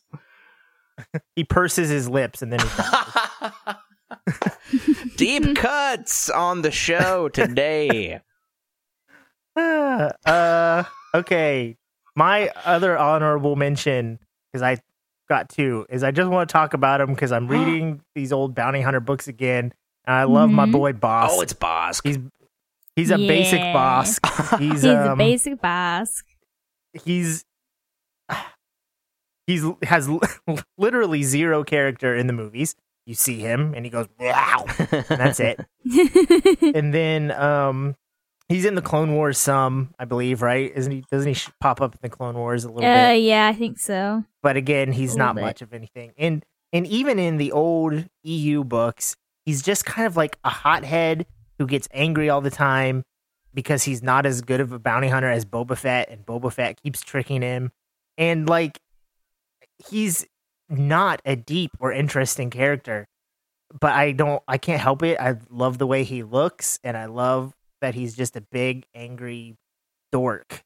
he 1.35 1.43
purses 1.43 1.89
his 1.89 2.09
lips 2.09 2.41
and 2.41 2.51
then 2.51 2.59
he 2.61 2.67
dies. 2.77 3.75
Deep 5.17 5.55
cuts 5.55 6.29
on 6.29 6.61
the 6.61 6.71
show 6.71 7.29
today. 7.29 8.21
uh, 9.55 10.83
Okay, 11.13 11.77
my 12.15 12.49
other 12.63 12.97
honorable 12.97 13.55
mention 13.55 14.19
because 14.51 14.61
I 14.61 14.77
got 15.27 15.49
two 15.49 15.85
is 15.89 16.03
I 16.03 16.11
just 16.11 16.29
want 16.29 16.47
to 16.49 16.53
talk 16.53 16.73
about 16.73 17.01
him 17.01 17.07
because 17.13 17.31
I'm 17.31 17.47
reading 17.49 18.01
these 18.15 18.31
old 18.31 18.55
bounty 18.55 18.81
hunter 18.81 18.99
books 18.99 19.27
again, 19.27 19.73
and 20.05 20.15
I 20.15 20.23
love 20.25 20.51
my 20.51 20.65
Mhm. 20.65 20.71
boy 20.71 20.93
Bossk. 20.93 21.27
Oh, 21.31 21.41
it's 21.41 21.53
Bossk. 21.53 22.01
he's 22.05 22.19
he's 22.95 23.11
a 23.11 23.17
basic 23.17 23.59
Yeah. 23.61 23.73
boss. 23.73 24.19
He's, 24.59 24.71
He's 24.71 24.83
a 24.85 25.11
um, 25.11 25.17
basic 25.17 25.61
boss. 25.61 26.23
he's 27.03 27.43
he's 29.47 29.63
has 29.83 30.09
literally 30.77 31.23
zero 31.23 31.63
character 31.63 32.15
in 32.15 32.27
the 32.27 32.33
movies. 32.33 32.75
You 33.05 33.13
see 33.13 33.37
him 33.39 33.73
and 33.75 33.85
he 33.85 33.91
goes 33.91 34.07
wow, 34.19 34.65
and 34.79 35.05
that's 35.07 35.39
it. 35.39 35.59
and 36.73 36.93
then 36.93 37.31
um 37.31 37.95
he's 38.49 38.65
in 38.65 38.75
the 38.75 38.81
Clone 38.81 39.13
Wars 39.13 39.37
some, 39.37 39.93
I 39.99 40.05
believe, 40.05 40.41
right? 40.41 40.71
Isn't 40.75 40.91
he? 40.91 41.03
Doesn't 41.11 41.33
he 41.33 41.41
pop 41.59 41.81
up 41.81 41.93
in 41.95 41.99
the 42.01 42.09
Clone 42.09 42.35
Wars 42.35 42.63
a 42.63 42.69
little 42.69 42.89
Uh, 42.89 43.09
bit? 43.13 43.23
yeah, 43.23 43.47
I 43.47 43.53
think 43.53 43.79
so. 43.79 44.23
But 44.43 44.57
again, 44.57 44.91
he's 44.91 45.15
not 45.15 45.35
bit. 45.35 45.41
much 45.41 45.61
of 45.61 45.73
anything. 45.73 46.11
And 46.17 46.45
and 46.73 46.85
even 46.87 47.19
in 47.19 47.37
the 47.37 47.51
old 47.51 48.05
EU 48.23 48.63
books, 48.63 49.15
he's 49.45 49.61
just 49.61 49.85
kind 49.85 50.05
of 50.05 50.17
like 50.17 50.37
a 50.43 50.49
hothead 50.49 51.25
who 51.57 51.65
gets 51.67 51.87
angry 51.93 52.29
all 52.29 52.41
the 52.41 52.49
time 52.51 53.03
because 53.53 53.83
he's 53.83 54.03
not 54.03 54.25
as 54.25 54.41
good 54.41 54.59
of 54.59 54.73
a 54.73 54.79
bounty 54.79 55.07
hunter 55.07 55.29
as 55.29 55.45
Boba 55.45 55.77
Fett, 55.77 56.09
and 56.09 56.25
Boba 56.25 56.51
Fett 56.51 56.81
keeps 56.83 57.01
tricking 57.01 57.41
him. 57.41 57.71
And 58.17 58.47
like 58.49 58.79
he's 59.89 60.25
not 60.69 61.21
a 61.25 61.35
deep 61.35 61.71
or 61.79 61.91
interesting 61.91 62.49
character. 62.49 63.07
But 63.79 63.93
I 63.93 64.11
don't 64.11 64.43
I 64.47 64.57
can't 64.57 64.81
help 64.81 65.01
it. 65.03 65.19
I 65.19 65.35
love 65.49 65.77
the 65.79 65.87
way 65.87 66.03
he 66.03 66.23
looks 66.23 66.79
and 66.83 66.95
I 66.95 67.05
love 67.05 67.53
that 67.81 67.95
he's 67.95 68.15
just 68.15 68.35
a 68.35 68.41
big 68.41 68.85
angry 68.95 69.55
dork. 70.11 70.63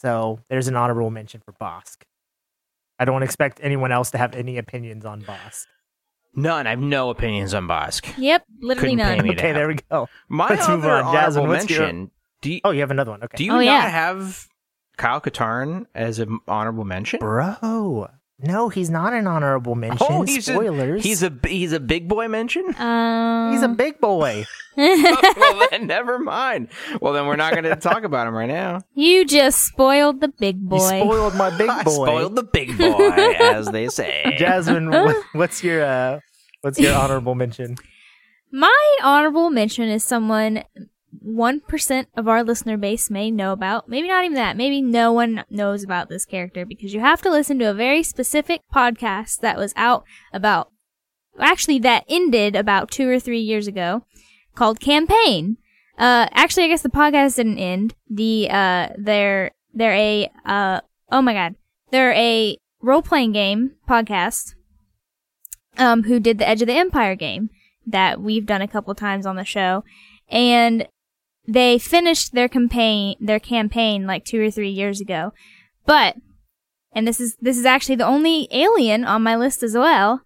So 0.00 0.40
there's 0.48 0.68
an 0.68 0.76
honorable 0.76 1.10
mention 1.10 1.40
for 1.44 1.52
Bossk. 1.52 2.02
I 2.98 3.04
don't 3.04 3.22
expect 3.22 3.60
anyone 3.62 3.92
else 3.92 4.10
to 4.12 4.18
have 4.18 4.34
any 4.34 4.58
opinions 4.58 5.04
on 5.04 5.22
Bossk. 5.22 5.66
None. 6.34 6.66
I 6.66 6.70
have 6.70 6.78
no 6.80 7.10
opinions 7.10 7.54
on 7.54 7.66
Bossk. 7.66 8.14
Yep, 8.16 8.44
literally 8.60 8.90
Couldn't 8.96 9.06
pay 9.06 9.16
none. 9.16 9.24
me 9.26 9.30
Okay, 9.32 9.42
down. 9.48 9.54
there 9.54 9.68
we 9.68 9.76
go. 9.90 10.08
My 10.28 10.48
Let's 10.48 10.68
move 10.68 10.84
on. 10.84 11.12
Jasmine, 11.12 11.42
honorable 11.44 11.46
what's 11.48 11.70
your- 11.70 11.80
mention. 11.80 12.10
Do 12.42 12.52
you, 12.52 12.60
Oh, 12.64 12.70
you 12.70 12.80
have 12.80 12.90
another 12.90 13.10
one. 13.10 13.22
Okay. 13.24 13.36
do 13.36 13.44
you 13.44 13.52
Oh, 13.52 13.56
not 13.56 13.64
yeah. 13.64 13.88
have 13.88 14.46
Kyle 14.96 15.20
Katarn 15.20 15.86
as 15.94 16.18
an 16.18 16.38
honorable 16.48 16.84
mention? 16.84 17.18
Bro. 17.20 18.08
No, 18.42 18.68
he's 18.68 18.90
not 18.90 19.12
an 19.12 19.26
honorable 19.26 19.74
mention. 19.74 20.06
Oh, 20.08 20.22
he's 20.22 20.48
a- 20.48 20.52
Spoilers. 20.54 21.02
He's 21.02 21.22
a 21.22 21.32
he's 21.46 21.72
a 21.72 21.80
big 21.80 22.08
boy 22.08 22.28
mention. 22.28 22.74
Um, 22.78 23.52
he's 23.52 23.62
a 23.62 23.68
big 23.68 24.00
boy. 24.00 24.46
well, 24.76 25.66
then 25.70 25.86
never 25.86 26.18
mind. 26.18 26.68
Well, 27.00 27.12
then 27.12 27.26
we're 27.26 27.36
not 27.36 27.52
going 27.52 27.64
to 27.64 27.76
talk 27.76 28.04
about 28.04 28.26
him 28.28 28.34
right 28.34 28.46
now. 28.48 28.80
you 28.94 29.24
just 29.26 29.60
spoiled 29.66 30.20
the 30.20 30.28
big 30.28 30.60
boy. 30.60 30.76
You 30.76 31.04
spoiled 31.04 31.34
my 31.34 31.50
big 31.58 31.68
I 31.70 31.82
boy. 31.82 32.06
spoiled 32.06 32.36
the 32.36 32.44
big 32.44 32.78
boy, 32.78 33.10
as 33.40 33.66
they 33.66 33.88
say. 33.88 34.36
Jasmine, 34.38 34.90
what, 34.90 35.16
what's 35.32 35.62
your 35.64 35.84
uh 35.84 36.20
what's 36.62 36.78
your 36.78 36.94
honorable 36.94 37.34
mention? 37.34 37.76
My 38.52 38.96
honorable 39.02 39.50
mention 39.50 39.88
is 39.88 40.02
someone 40.04 40.64
1% 41.24 42.06
of 42.16 42.28
our 42.28 42.42
listener 42.42 42.76
base 42.76 43.10
may 43.10 43.30
know 43.30 43.52
about. 43.52 43.88
Maybe 43.88 44.08
not 44.08 44.24
even 44.24 44.36
that. 44.36 44.56
Maybe 44.56 44.80
no 44.80 45.12
one 45.12 45.44
knows 45.50 45.82
about 45.82 46.08
this 46.08 46.24
character 46.24 46.64
because 46.64 46.94
you 46.94 47.00
have 47.00 47.20
to 47.22 47.30
listen 47.30 47.58
to 47.58 47.70
a 47.70 47.74
very 47.74 48.02
specific 48.02 48.62
podcast 48.72 49.40
that 49.40 49.58
was 49.58 49.72
out 49.76 50.04
about, 50.32 50.70
actually, 51.38 51.78
that 51.80 52.04
ended 52.08 52.54
about 52.54 52.90
two 52.90 53.08
or 53.08 53.18
three 53.18 53.40
years 53.40 53.66
ago 53.66 54.04
called 54.54 54.80
Campaign. 54.80 55.56
Uh, 55.98 56.28
actually, 56.32 56.64
I 56.64 56.68
guess 56.68 56.82
the 56.82 56.88
podcast 56.88 57.36
didn't 57.36 57.58
end. 57.58 57.94
The, 58.08 58.48
uh, 58.50 58.88
they're, 58.96 59.50
they're 59.74 59.94
a, 59.94 60.30
uh, 60.46 60.80
oh 61.10 61.22
my 61.22 61.34
god. 61.34 61.56
They're 61.90 62.12
a 62.12 62.56
role 62.80 63.02
playing 63.02 63.32
game 63.32 63.72
podcast, 63.88 64.54
um, 65.76 66.04
who 66.04 66.20
did 66.20 66.38
the 66.38 66.48
Edge 66.48 66.62
of 66.62 66.68
the 66.68 66.74
Empire 66.74 67.16
game 67.16 67.50
that 67.86 68.20
we've 68.20 68.46
done 68.46 68.62
a 68.62 68.68
couple 68.68 68.94
times 68.94 69.26
on 69.26 69.36
the 69.36 69.44
show. 69.44 69.84
And 70.28 70.86
they 71.52 71.78
finished 71.78 72.32
their 72.32 72.48
campaign, 72.48 73.16
their 73.20 73.40
campaign 73.40 74.06
like 74.06 74.24
two 74.24 74.40
or 74.40 74.50
three 74.50 74.70
years 74.70 75.00
ago. 75.00 75.32
But, 75.86 76.16
and 76.92 77.06
this 77.08 77.20
is, 77.20 77.36
this 77.40 77.58
is 77.58 77.64
actually 77.66 77.96
the 77.96 78.06
only 78.06 78.46
alien 78.52 79.04
on 79.04 79.22
my 79.22 79.34
list 79.36 79.62
as 79.62 79.74
well. 79.74 80.22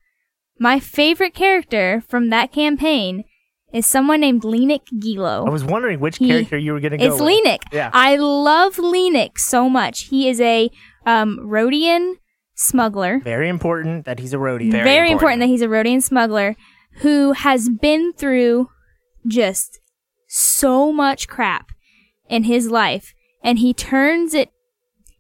My 0.59 0.79
favorite 0.79 1.35
character 1.35 2.03
from 2.07 2.31
that 2.31 2.53
campaign 2.53 3.25
is 3.73 3.87
someone 3.87 4.21
named 4.21 4.43
Lenik 4.43 4.83
Gilo. 5.03 5.47
I 5.47 5.51
was 5.51 5.65
wondering 5.65 5.99
which 5.99 6.19
He- 6.19 6.29
character 6.29 6.59
you 6.59 6.73
were 6.75 6.81
gonna 6.81 6.99
go 6.99 7.05
It's 7.07 7.21
with. 7.21 7.29
Lenik. 7.45 7.63
Yeah. 7.73 7.91
I 7.93 8.17
love 8.17 8.77
Lenik 8.77 9.39
so 9.39 9.69
much. 9.69 10.03
He 10.11 10.29
is 10.29 10.41
a 10.41 10.71
um, 11.07 11.39
Rodian 11.43 12.15
smuggler. 12.55 13.19
Very 13.21 13.49
important 13.49 14.05
that 14.05 14.19
he's 14.21 14.33
a 14.33 14.37
Rodian. 14.37 14.71
Very 14.71 14.85
Very, 14.85 15.11
important. 15.11 15.13
important. 15.13 15.41
that 15.41 15.49
he's 15.49 15.63
a 15.63 15.67
Rodian 15.67 16.03
smuggler 16.03 16.57
who 16.99 17.33
has 17.33 17.69
been 17.69 18.13
through 18.13 18.69
just 19.27 19.81
so 20.35 20.91
much 20.91 21.29
crap 21.29 21.71
in 22.29 22.45
his 22.45 22.69
life, 22.69 23.15
and 23.43 23.59
he 23.61 23.73
turns 23.73 24.35
it. 24.35 24.51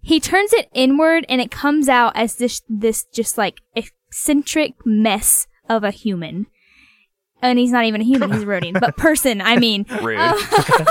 He 0.00 0.18
turns 0.20 0.52
it 0.52 0.68
inward, 0.74 1.24
and 1.28 1.40
it 1.40 1.50
comes 1.50 1.88
out 1.88 2.16
as 2.16 2.34
this 2.36 2.62
this 2.68 3.04
just 3.04 3.38
like 3.38 3.60
eccentric 3.76 4.74
mess 4.84 5.46
of 5.68 5.84
a 5.84 5.92
human. 5.92 6.46
And 7.40 7.58
he's 7.58 7.70
not 7.70 7.84
even 7.84 8.00
a 8.00 8.04
human; 8.04 8.32
he's 8.32 8.42
a 8.42 8.46
Rodian, 8.46 8.80
but 8.80 8.96
person. 8.96 9.40
I 9.40 9.56
mean, 9.56 9.86
Rude. 10.02 10.18
uh, 10.18 10.34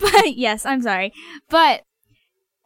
but 0.00 0.36
yes, 0.36 0.64
I'm 0.64 0.82
sorry. 0.82 1.12
But 1.48 1.82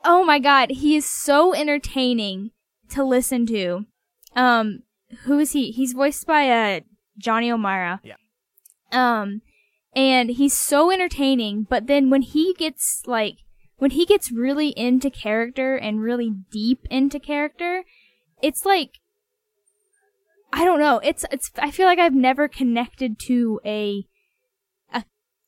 oh 0.05 0.25
my 0.25 0.39
god, 0.39 0.71
he 0.71 0.95
is 0.95 1.09
so 1.09 1.55
entertaining 1.55 2.51
to 2.91 3.03
listen 3.03 3.47
to. 3.47 3.87
Um, 4.35 4.83
who 5.25 5.39
is 5.39 5.53
he? 5.53 5.71
He's 5.71 5.95
voiced 5.95 6.27
by 6.27 6.51
uh 6.51 6.81
Johnny 7.19 7.51
O'Mara. 7.51 8.01
Yeah. 8.05 8.17
Um, 8.93 9.41
and 9.97 10.31
he's 10.31 10.53
so 10.53 10.93
entertaining. 10.93 11.67
But 11.69 11.87
then 11.87 12.11
when 12.11 12.23
he 12.23 12.55
gets 12.55 13.03
like 13.07 13.39
when 13.79 13.93
he 13.93 14.05
gets 14.05 14.31
really 14.31 14.69
into 14.69 15.11
character 15.11 15.75
and 15.77 16.01
really 16.01 16.31
deep 16.53 16.87
into 16.91 17.19
character, 17.19 17.85
it's 18.43 18.65
like 18.65 19.01
I 20.53 20.65
don't 20.65 20.79
know. 20.79 21.01
It's 21.03 21.25
it's 21.33 21.51
I 21.59 21.71
feel 21.71 21.87
like 21.87 21.99
I've 21.99 22.15
never 22.15 22.47
connected 22.47 23.19
to 23.27 23.59
a 23.65 24.05
a 24.93 25.05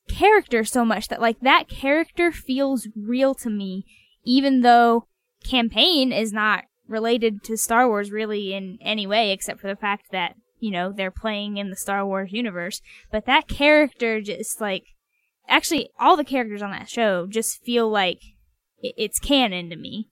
character 0.09 0.65
so 0.65 0.83
much 0.83 1.07
that 1.07 1.21
like 1.21 1.39
that 1.41 1.69
character 1.69 2.31
feels 2.31 2.87
real 2.95 3.35
to 3.35 3.49
me 3.49 3.85
even 4.25 4.61
though 4.61 5.07
campaign 5.43 6.11
is 6.11 6.33
not 6.33 6.65
related 6.87 7.43
to 7.43 7.55
Star 7.55 7.87
Wars 7.87 8.11
really 8.11 8.53
in 8.53 8.77
any 8.81 9.07
way 9.07 9.31
except 9.31 9.61
for 9.61 9.67
the 9.67 9.75
fact 9.75 10.07
that 10.11 10.35
you 10.59 10.71
know 10.71 10.91
they're 10.91 11.11
playing 11.11 11.57
in 11.57 11.69
the 11.69 11.75
Star 11.75 12.05
Wars 12.05 12.31
universe 12.31 12.81
but 13.11 13.25
that 13.25 13.47
character 13.47 14.21
just 14.21 14.61
like 14.61 14.83
actually 15.47 15.89
all 15.99 16.15
the 16.15 16.23
characters 16.23 16.61
on 16.61 16.71
that 16.71 16.89
show 16.89 17.25
just 17.27 17.63
feel 17.63 17.89
like 17.89 18.19
it's 18.81 19.19
canon 19.19 19.69
to 19.69 19.75
me 19.75 20.09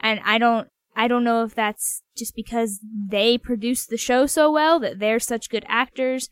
and 0.00 0.20
I 0.24 0.38
don't 0.38 0.68
I 0.96 1.08
don't 1.08 1.24
know 1.24 1.42
if 1.42 1.54
that's 1.54 2.02
just 2.16 2.36
because 2.36 2.80
they 3.08 3.36
produce 3.36 3.86
the 3.86 3.96
show 3.96 4.26
so 4.26 4.50
well 4.52 4.78
that 4.80 5.00
they're 5.00 5.18
such 5.18 5.50
good 5.50 5.64
actors. 5.66 6.30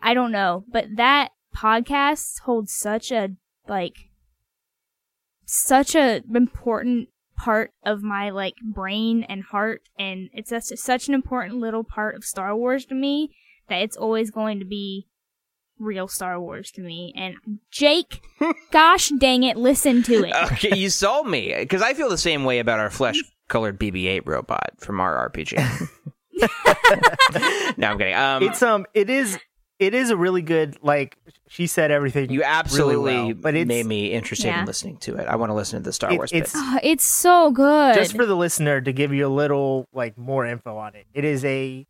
I 0.00 0.14
don't 0.14 0.32
know, 0.32 0.64
but 0.68 0.86
that 0.96 1.30
podcast 1.56 2.40
holds 2.40 2.72
such 2.72 3.12
a 3.12 3.30
like 3.68 3.94
such 5.44 5.94
a 5.94 6.22
important 6.34 7.08
part 7.36 7.72
of 7.84 8.02
my 8.02 8.30
like 8.30 8.54
brain 8.62 9.24
and 9.28 9.44
heart 9.44 9.82
and 9.98 10.28
it's 10.32 10.50
such, 10.50 10.64
such 10.78 11.08
an 11.08 11.14
important 11.14 11.56
little 11.56 11.84
part 11.84 12.14
of 12.14 12.24
Star 12.24 12.56
Wars 12.56 12.84
to 12.86 12.94
me 12.94 13.30
that 13.68 13.82
it's 13.82 13.96
always 13.96 14.30
going 14.30 14.58
to 14.58 14.64
be 14.64 15.06
real 15.78 16.06
Star 16.06 16.40
Wars 16.40 16.70
to 16.72 16.80
me 16.80 17.12
and 17.16 17.34
Jake 17.70 18.20
gosh 18.70 19.10
dang 19.18 19.42
it 19.42 19.56
listen 19.56 20.02
to 20.04 20.24
it 20.24 20.34
okay, 20.52 20.76
you 20.76 20.90
sold 20.90 21.26
me 21.26 21.54
because 21.58 21.82
I 21.82 21.94
feel 21.94 22.08
the 22.08 22.18
same 22.18 22.44
way 22.44 22.60
about 22.60 22.78
our 22.78 22.90
flesh-colored 22.90 23.80
BB-8 23.80 24.22
robot 24.26 24.74
from 24.78 25.00
our 25.00 25.28
RPG. 25.30 25.58
no, 27.76 27.88
I'm 27.88 27.98
kidding. 27.98 28.14
Um, 28.14 28.42
It's 28.42 28.62
um 28.62 28.86
it 28.94 29.10
is 29.10 29.38
it 29.82 29.94
is 29.94 30.10
a 30.10 30.16
really 30.16 30.42
good 30.42 30.76
like 30.82 31.16
she 31.48 31.66
said 31.66 31.90
everything 31.90 32.30
you 32.30 32.42
absolutely 32.42 32.96
really 32.96 33.32
well, 33.32 33.34
but 33.34 33.54
it 33.54 33.66
made 33.68 33.86
me 33.86 34.12
interested 34.12 34.46
Yeah. 34.48 34.60
in 34.60 34.66
listening 34.66 34.96
to 34.98 35.16
it. 35.16 35.26
I 35.28 35.36
want 35.36 35.50
to 35.50 35.54
listen 35.54 35.78
to 35.80 35.84
the 35.84 35.92
Star 35.92 36.12
It- 36.12 36.16
Wars 36.16 36.32
it's- 36.32 36.52
bits. 36.52 36.54
Oh, 36.56 36.78
it's 36.82 37.04
so 37.04 37.50
good 37.50 37.94
just 37.94 38.16
for 38.16 38.24
the 38.26 38.36
listener 38.36 38.80
to 38.80 38.92
give 38.92 39.12
you 39.12 39.26
a 39.26 39.28
little 39.28 39.86
like 39.92 40.16
more 40.16 40.46
info 40.46 40.76
on 40.76 40.94
it. 40.94 41.06
It 41.14 41.24
is 41.24 41.44
a 41.44 41.86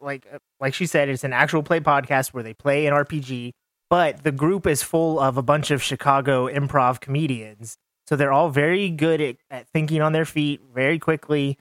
like 0.00 0.26
uh, 0.32 0.38
like 0.60 0.74
she 0.74 0.86
said, 0.86 1.08
it's 1.08 1.24
an 1.24 1.32
actual 1.32 1.62
play 1.62 1.80
podcast 1.80 2.28
where 2.28 2.42
they 2.42 2.54
play 2.54 2.86
an 2.86 2.94
RPG, 2.94 3.52
but 3.90 4.22
the 4.22 4.32
group 4.32 4.66
is 4.66 4.82
full 4.82 5.18
of 5.20 5.36
a 5.36 5.42
bunch 5.42 5.70
of 5.70 5.82
Chicago 5.82 6.48
improv 6.48 7.00
comedians. 7.00 7.76
So 8.06 8.16
they're 8.16 8.32
all 8.32 8.48
very 8.50 8.88
good 8.90 9.20
at, 9.20 9.36
at 9.50 9.68
thinking 9.68 10.00
on 10.02 10.12
their 10.12 10.24
feet 10.24 10.60
very 10.74 10.98
quickly. 10.98 11.58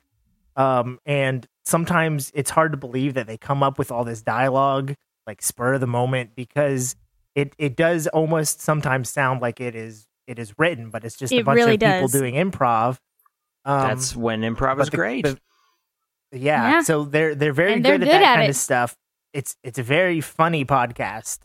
Um, 0.56 1.00
and 1.06 1.46
sometimes 1.66 2.32
it's 2.34 2.50
hard 2.50 2.72
to 2.72 2.78
believe 2.78 3.14
that 3.14 3.28
they 3.28 3.38
come 3.38 3.62
up 3.62 3.78
with 3.78 3.92
all 3.92 4.04
this 4.04 4.22
dialogue 4.22 4.96
like 5.30 5.42
spur 5.42 5.76
of 5.76 5.82
the 5.82 5.88
moment 5.88 6.32
because 6.36 6.96
it, 7.36 7.54
it 7.60 7.76
does 7.78 8.08
almost 8.08 8.62
sometimes 8.62 9.10
sound 9.10 9.42
like 9.42 9.62
it 9.62 9.76
is 9.76 10.08
it 10.28 10.40
is 10.40 10.54
written, 10.58 10.90
but 10.90 11.04
it's 11.06 11.16
just 11.18 11.32
a 11.32 11.42
bunch 11.44 11.56
really 11.58 11.76
of 11.76 11.80
people 11.80 12.08
doing 12.08 12.36
improv. 12.36 12.98
Um, 13.66 13.88
That's 13.88 14.16
when 14.16 14.42
improv 14.42 14.80
is 14.82 14.90
the- 14.90 14.98
great. 14.98 15.26
the- 15.26 15.40
yeah, 16.32 16.70
Yeah. 16.72 16.82
so 16.82 17.06
they're 17.06 17.36
they're 17.36 17.54
very 17.54 17.74
And 17.74 17.86
they're 17.86 17.98
good, 17.98 18.06
good 18.06 18.14
at 18.16 18.22
that 18.22 18.24
at 18.32 18.36
kind 18.36 18.48
it. 18.48 18.50
of 18.50 18.56
stuff. 18.56 18.96
It's 19.34 19.56
it's 19.64 19.78
a 19.80 19.84
very 19.84 20.22
funny 20.22 20.66
podcast 20.66 21.40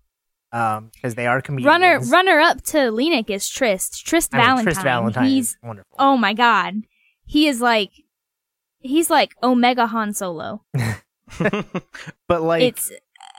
um 0.53 0.91
because 0.95 1.15
they 1.15 1.27
are 1.27 1.41
comedians. 1.43 1.67
Runner 1.71 2.01
runner 2.11 2.41
up 2.41 2.63
to 2.73 2.79
Lenik 2.91 3.29
is 3.31 3.49
Trist. 3.49 4.07
Trist 4.07 4.35
I 4.35 4.39
mean, 4.39 4.47
Valentine. 4.47 4.65
Trist 4.65 4.83
Valentine 4.83 5.25
He's 5.27 5.57
wonderful. 5.63 5.97
oh 5.99 6.17
my 6.17 6.33
god. 6.35 6.75
He 7.27 7.47
is 7.49 7.61
like 7.61 7.91
he's 8.81 9.09
like 9.11 9.35
Omega 9.43 9.87
Han 9.87 10.13
Solo. 10.15 10.63
but 12.29 12.43
like 12.43 12.63
it's 12.63 12.93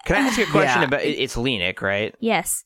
Can 0.06 0.16
I 0.16 0.20
ask 0.28 0.38
you 0.38 0.44
a 0.46 0.48
question 0.48 0.82
Yeah. 0.82 0.88
about? 0.88 1.02
It's 1.04 1.36
Lenik, 1.36 1.82
right? 1.82 2.16
yes. 2.20 2.64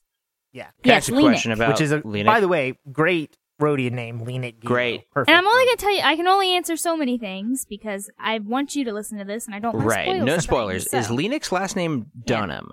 yeah, 0.54 0.66
Can 0.84 0.92
I 0.92 0.96
Yes, 0.96 1.04
ask 1.04 1.12
a 1.12 1.16
Lenik. 1.16 1.22
question 1.22 1.52
about 1.54 1.70
which 1.70 1.82
is 1.82 1.92
a 1.92 2.02
Lenik? 2.02 2.26
by 2.26 2.40
the 2.40 2.48
way 2.48 2.78
great 2.92 3.36
Rodian 3.62 3.92
name, 3.92 4.22
Lenik. 4.22 4.64
Great. 4.64 5.10
perfect. 5.12 5.30
And 5.30 5.38
I'm 5.38 5.46
only 5.48 5.66
gonna 5.66 5.76
tell 5.78 5.94
you 5.94 6.02
I 6.02 6.16
can 6.16 6.28
only 6.28 6.52
answer 6.56 6.78
so 6.78 6.96
many 6.96 7.18
things 7.18 7.66
because 7.68 8.10
I 8.20 8.40
want 8.40 8.76
you 8.76 8.86
to 8.86 8.94
listen 8.94 9.18
to 9.18 9.26
this 9.26 9.46
and 9.48 9.56
I 9.56 9.60
don't 9.60 9.76
want 9.76 9.86
right. 9.88 10.06
to 10.06 10.12
spoil 10.12 10.26
No 10.26 10.32
something, 10.34 10.42
spoilers. 10.42 10.90
so. 10.92 10.98
Is 10.98 11.08
Lenik's 11.08 11.52
last 11.52 11.76
name 11.76 12.06
Dunham? 12.26 12.72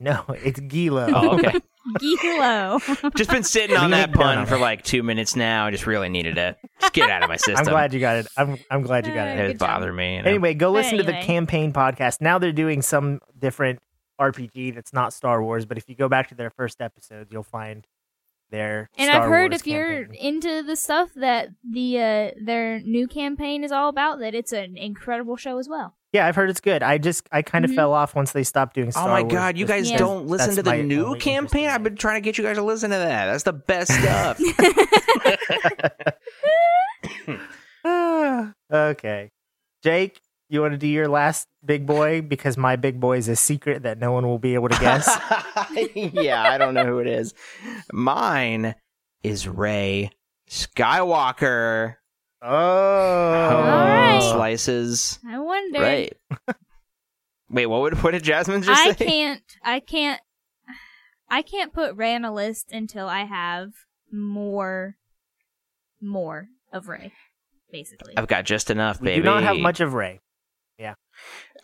no, 0.00 0.24
it's 0.30 0.58
Gilo. 0.60 1.12
Oh, 1.14 1.38
okay. 1.38 1.60
Gilo. 1.98 3.14
just 3.16 3.30
been 3.30 3.42
sitting 3.42 3.76
on 3.76 3.90
that 3.90 4.12
pun 4.12 4.46
for 4.46 4.58
like 4.58 4.82
two 4.82 5.02
minutes 5.02 5.36
now. 5.36 5.66
I 5.66 5.70
just 5.70 5.86
really 5.86 6.08
needed 6.08 6.38
it. 6.38 6.56
Just 6.80 6.92
get 6.92 7.10
out 7.10 7.22
of 7.22 7.28
my 7.28 7.36
system. 7.36 7.56
I'm 7.58 7.64
glad 7.64 7.92
you 7.92 8.00
got 8.00 8.16
it. 8.16 8.26
I'm 8.36 8.56
I'm 8.70 8.82
glad 8.82 9.06
you 9.06 9.14
got 9.14 9.28
it. 9.28 9.38
it 9.38 9.46
Good 9.52 9.58
job. 9.60 9.68
bothered 9.80 9.94
me. 9.94 10.16
you 10.16 10.22
know? 10.22 10.28
Anyway, 10.28 10.54
go 10.54 10.68
But 10.72 10.84
listen 10.84 10.98
to 10.98 11.04
the 11.04 11.12
campaign 11.22 11.72
podcast. 11.72 12.20
Now 12.20 12.38
they're 12.38 12.52
doing 12.52 12.82
some 12.82 13.20
different 13.38 13.80
RPG 14.20 14.74
that's 14.74 14.92
not 14.92 15.12
Star 15.12 15.42
Wars, 15.42 15.64
but 15.66 15.76
if 15.78 15.88
you 15.88 15.94
go 15.96 16.08
back 16.08 16.28
to 16.28 16.34
their 16.34 16.50
first 16.50 16.80
episodes, 16.80 17.32
you'll 17.32 17.42
find 17.42 17.86
their 18.50 18.88
And 18.98 19.08
Star 19.08 19.22
I've 19.22 19.28
heard 19.28 19.50
Wars 19.52 19.62
if 19.62 19.66
you're 19.66 20.02
into 20.02 20.62
the 20.62 20.76
stuff 20.76 21.10
that 21.16 21.48
the 21.68 21.98
uh, 21.98 22.30
their 22.40 22.80
new 22.80 23.08
campaign 23.08 23.64
is 23.64 23.72
all 23.72 23.88
about, 23.88 24.20
that 24.20 24.34
it's 24.34 24.52
an 24.52 24.76
incredible 24.76 25.36
show 25.36 25.58
as 25.58 25.68
well. 25.68 25.96
Yeah, 26.12 26.26
I've 26.26 26.36
heard 26.36 26.50
it's 26.50 26.60
good. 26.60 26.82
I 26.82 26.98
just 26.98 27.26
I 27.32 27.40
kind 27.42 27.64
of 27.64 27.70
Mhm. 27.70 27.76
fell 27.76 27.92
off 27.94 28.14
once 28.14 28.32
they 28.32 28.42
stopped 28.42 28.74
doing 28.74 28.90
Star 28.92 29.08
Oh 29.08 29.10
my 29.10 29.22
Wars. 29.22 29.32
god, 29.32 29.56
you 29.56 29.64
guys 29.66 29.90
Yeah. 29.90 29.96
don't 29.96 30.26
listen 30.26 30.54
that's 30.54 30.56
to 30.56 30.62
the 30.62 30.82
new 30.82 31.16
campaign? 31.16 31.68
I've 31.70 31.82
been 31.82 31.96
trying 31.96 32.16
to 32.16 32.24
get 32.24 32.36
you 32.36 32.44
guys 32.44 32.56
to 32.56 32.62
listen 32.62 32.90
to 32.90 32.96
that. 32.96 33.26
That's 33.26 33.44
the 33.44 33.52
best 33.54 33.90
stuff. 34.00 34.38
Okay. 38.72 39.30
Jake, 39.82 40.20
you 40.48 40.60
want 40.60 40.72
to 40.72 40.78
do 40.78 40.86
your 40.86 41.08
last 41.08 41.48
big 41.64 41.86
boy 41.86 42.22
because 42.22 42.56
my 42.56 42.76
big 42.76 43.00
boy 43.00 43.16
is 43.18 43.28
a 43.28 43.36
secret 43.36 43.82
that 43.82 43.98
no 43.98 44.12
one 44.12 44.26
will 44.26 44.38
be 44.38 44.54
able 44.54 44.68
to 44.68 44.78
guess. 44.80 45.06
yeah, 45.94 46.42
I 46.42 46.58
don't 46.58 46.74
know 46.74 46.84
who 46.86 46.98
it 47.00 47.06
is. 47.06 47.34
Mine 47.92 48.74
is 49.22 49.48
Rey 49.48 50.10
Skywalker. 50.48 51.96
Oh. 52.42 52.48
Alright. 52.48 54.22
Slices. 54.22 55.18
I 55.28 55.38
wonder. 55.38 55.80
Right. 55.80 56.16
Wait, 57.50 57.66
what 57.66 57.82
would 57.82 58.02
what 58.02 58.12
did 58.12 58.22
Jasmine 58.22 58.62
just 58.62 58.82
say? 58.82 58.90
I 58.90 58.92
say? 58.94 59.04
can't. 59.06 59.42
I 59.62 59.80
can't. 59.80 60.20
I 61.30 61.42
can't 61.42 61.72
put 61.72 61.96
Rey 61.96 62.14
on 62.14 62.24
a 62.24 62.32
list 62.32 62.72
until 62.72 63.08
I 63.08 63.24
have 63.24 63.70
more, 64.10 64.96
more 66.00 66.48
of 66.72 66.88
Rey. 66.88 67.12
Basically, 67.70 68.14
I've 68.18 68.26
got 68.26 68.44
just 68.44 68.70
enough, 68.70 69.00
We 69.00 69.06
baby. 69.06 69.20
do 69.20 69.24
not 69.26 69.42
have 69.42 69.56
much 69.56 69.80
of 69.80 69.94
Rey. 69.94 70.20
Yeah. 70.78 70.94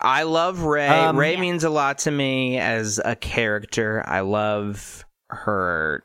I 0.01 0.23
love 0.23 0.63
Rey. 0.63 0.87
Um, 0.89 1.19
Rey 1.19 1.35
Yeah. 1.35 1.41
means 1.41 1.65
a 1.65 1.71
lot 1.71 1.99
to 1.99 2.11
me 2.11 2.59
as 2.59 2.99
a 3.05 3.15
character. 3.17 4.03
I 4.07 4.21
love 4.21 5.05
her 5.29 6.05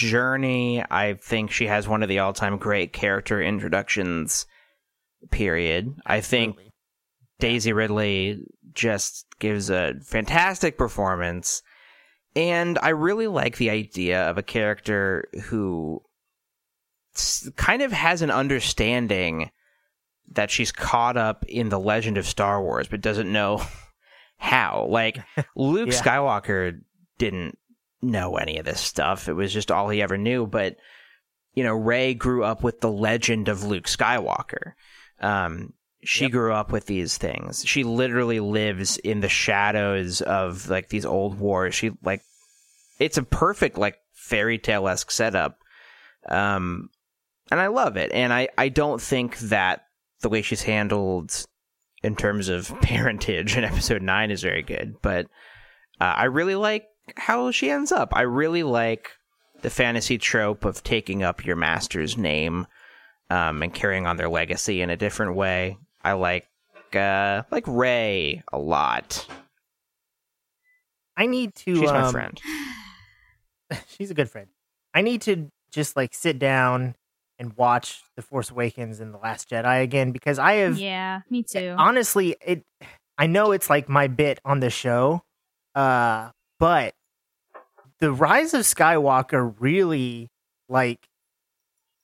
journey. 0.00 0.82
I 0.90 1.14
think 1.14 1.50
she 1.50 1.66
has 1.66 1.86
one 1.88 2.02
of 2.02 2.08
the 2.08 2.18
all-time 2.20 2.58
great 2.58 2.92
character 2.92 3.40
introductions. 3.42 4.46
Period. 5.30 5.94
I 6.06 6.20
think. 6.20 6.56
Daisy 7.38 7.72
Ridley 7.72 8.44
just 8.74 9.24
gives 9.38 9.70
a 9.70 9.94
fantastic 10.04 10.76
performance. 10.76 11.62
And 12.36 12.78
I 12.82 12.90
really 12.90 13.26
like 13.26 13.56
the 13.56 13.70
idea 13.70 14.28
of 14.28 14.36
a 14.36 14.42
character 14.42 15.24
who 15.46 16.02
kind 17.56 17.82
of 17.82 17.92
has 17.92 18.22
an 18.22 18.30
understanding 18.30 19.50
that 20.32 20.50
she's 20.50 20.70
caught 20.70 21.16
up 21.16 21.44
in 21.48 21.70
the 21.70 21.80
legend 21.80 22.18
of 22.18 22.26
Star 22.26 22.62
Wars, 22.62 22.86
but 22.88 23.00
doesn't 23.00 23.32
know 23.32 23.62
how. 24.38 24.86
Like, 24.90 25.18
Luke 25.56 25.88
Yeah. 25.90 26.00
Skywalker 26.00 26.78
didn't 27.18 27.58
know 28.02 28.36
any 28.36 28.58
of 28.58 28.64
this 28.64 28.80
stuff. 28.80 29.28
It 29.28 29.34
was 29.34 29.52
just 29.52 29.70
all 29.70 29.88
he 29.88 30.02
ever 30.02 30.16
knew. 30.18 30.46
But, 30.46 30.76
you 31.54 31.64
know, 31.64 31.74
Rey 31.74 32.14
grew 32.14 32.44
up 32.44 32.62
with 32.62 32.80
the 32.80 32.90
legend 32.90 33.48
of 33.48 33.64
Luke 33.64 33.84
Skywalker. 33.84 34.72
Um, 35.20 35.74
she 36.02 36.24
Yep. 36.24 36.32
grew 36.32 36.54
up 36.54 36.72
with 36.72 36.86
these 36.86 37.18
things. 37.18 37.62
She 37.66 37.84
literally 37.84 38.40
lives 38.40 38.96
in 38.96 39.20
the 39.20 39.28
shadows 39.28 40.22
of 40.22 40.68
like 40.70 40.88
these 40.88 41.04
old 41.04 41.38
wars. 41.38 41.74
She 41.74 41.90
like 42.02 42.22
it's 42.98 43.18
a 43.18 43.22
perfect 43.22 43.76
like 43.76 43.96
fairy 44.14 44.56
tale 44.58 44.88
esque 44.88 45.10
setup. 45.10 45.58
Um 46.26 46.88
and 47.50 47.60
I 47.60 47.66
love 47.66 47.98
it. 47.98 48.12
And 48.12 48.32
I, 48.32 48.48
I 48.56 48.68
don't 48.70 49.00
think 49.02 49.38
that 49.40 49.82
the 50.22 50.28
way 50.30 50.40
she's 50.40 50.62
handled 50.62 51.44
in 52.02 52.16
terms 52.16 52.48
of 52.48 52.72
parentage 52.80 53.56
in 53.58 53.64
episode 53.64 54.00
nine 54.00 54.30
is 54.30 54.40
very 54.42 54.62
good. 54.62 54.94
But 55.02 55.26
uh, 56.00 56.14
I 56.16 56.24
really 56.24 56.54
like 56.54 56.86
how 57.16 57.50
she 57.50 57.70
ends 57.70 57.92
up. 57.92 58.10
I 58.14 58.22
really 58.22 58.62
like 58.62 59.10
the 59.62 59.70
fantasy 59.70 60.18
trope 60.18 60.64
of 60.64 60.82
taking 60.82 61.22
up 61.22 61.44
your 61.44 61.56
master's 61.56 62.16
name 62.16 62.66
um, 63.28 63.62
and 63.62 63.72
carrying 63.72 64.06
on 64.06 64.16
their 64.16 64.28
legacy 64.28 64.80
in 64.80 64.90
a 64.90 64.96
different 64.96 65.36
way. 65.36 65.76
I 66.02 66.12
like 66.12 66.48
uh, 66.94 67.42
like 67.50 67.64
Rey 67.66 68.42
a 68.52 68.58
lot. 68.58 69.26
I 71.16 71.26
need 71.26 71.54
to. 71.56 71.76
She's 71.76 71.90
my 71.90 72.02
um, 72.02 72.12
friend. 72.12 72.40
she's 73.88 74.10
a 74.10 74.14
good 74.14 74.30
friend. 74.30 74.48
I 74.94 75.02
need 75.02 75.22
to 75.22 75.50
just 75.70 75.96
like 75.96 76.14
sit 76.14 76.38
down 76.38 76.94
and 77.38 77.54
watch 77.56 78.02
The 78.16 78.22
Force 78.22 78.50
Awakens 78.50 79.00
and 79.00 79.14
The 79.14 79.18
Last 79.18 79.48
Jedi 79.50 79.82
again 79.82 80.12
because 80.12 80.38
I 80.38 80.54
have 80.54 80.78
yeah, 80.78 81.20
me 81.30 81.42
too. 81.42 81.74
honestly 81.78 82.36
it 82.44 82.62
I 83.16 83.26
know 83.26 83.52
it's 83.52 83.70
like 83.70 83.88
my 83.88 84.08
bit 84.08 84.40
on 84.44 84.60
the 84.60 84.70
show. 84.70 85.22
Uh 85.74 86.30
but 86.58 86.94
The 88.00 88.12
Rise 88.12 88.54
of 88.54 88.62
Skywalker 88.62 89.54
really 89.58 90.28
like 90.68 91.06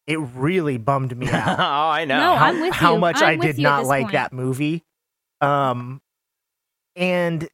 it 0.06 0.18
really 0.18 0.78
bummed 0.78 1.16
me 1.16 1.28
out. 1.32 1.58
oh. 1.58 1.62
I 1.62 2.04
know. 2.04 2.18
No, 2.18 2.36
how, 2.36 2.44
I'm 2.46 2.60
with 2.60 2.74
how 2.74 2.94
you. 2.94 3.00
much 3.00 3.16
I'm 3.22 3.24
I 3.28 3.36
did 3.36 3.58
not 3.58 3.84
like 3.84 4.02
point. 4.04 4.12
that 4.12 4.32
movie. 4.32 4.84
Um 5.40 6.00
and 6.94 7.48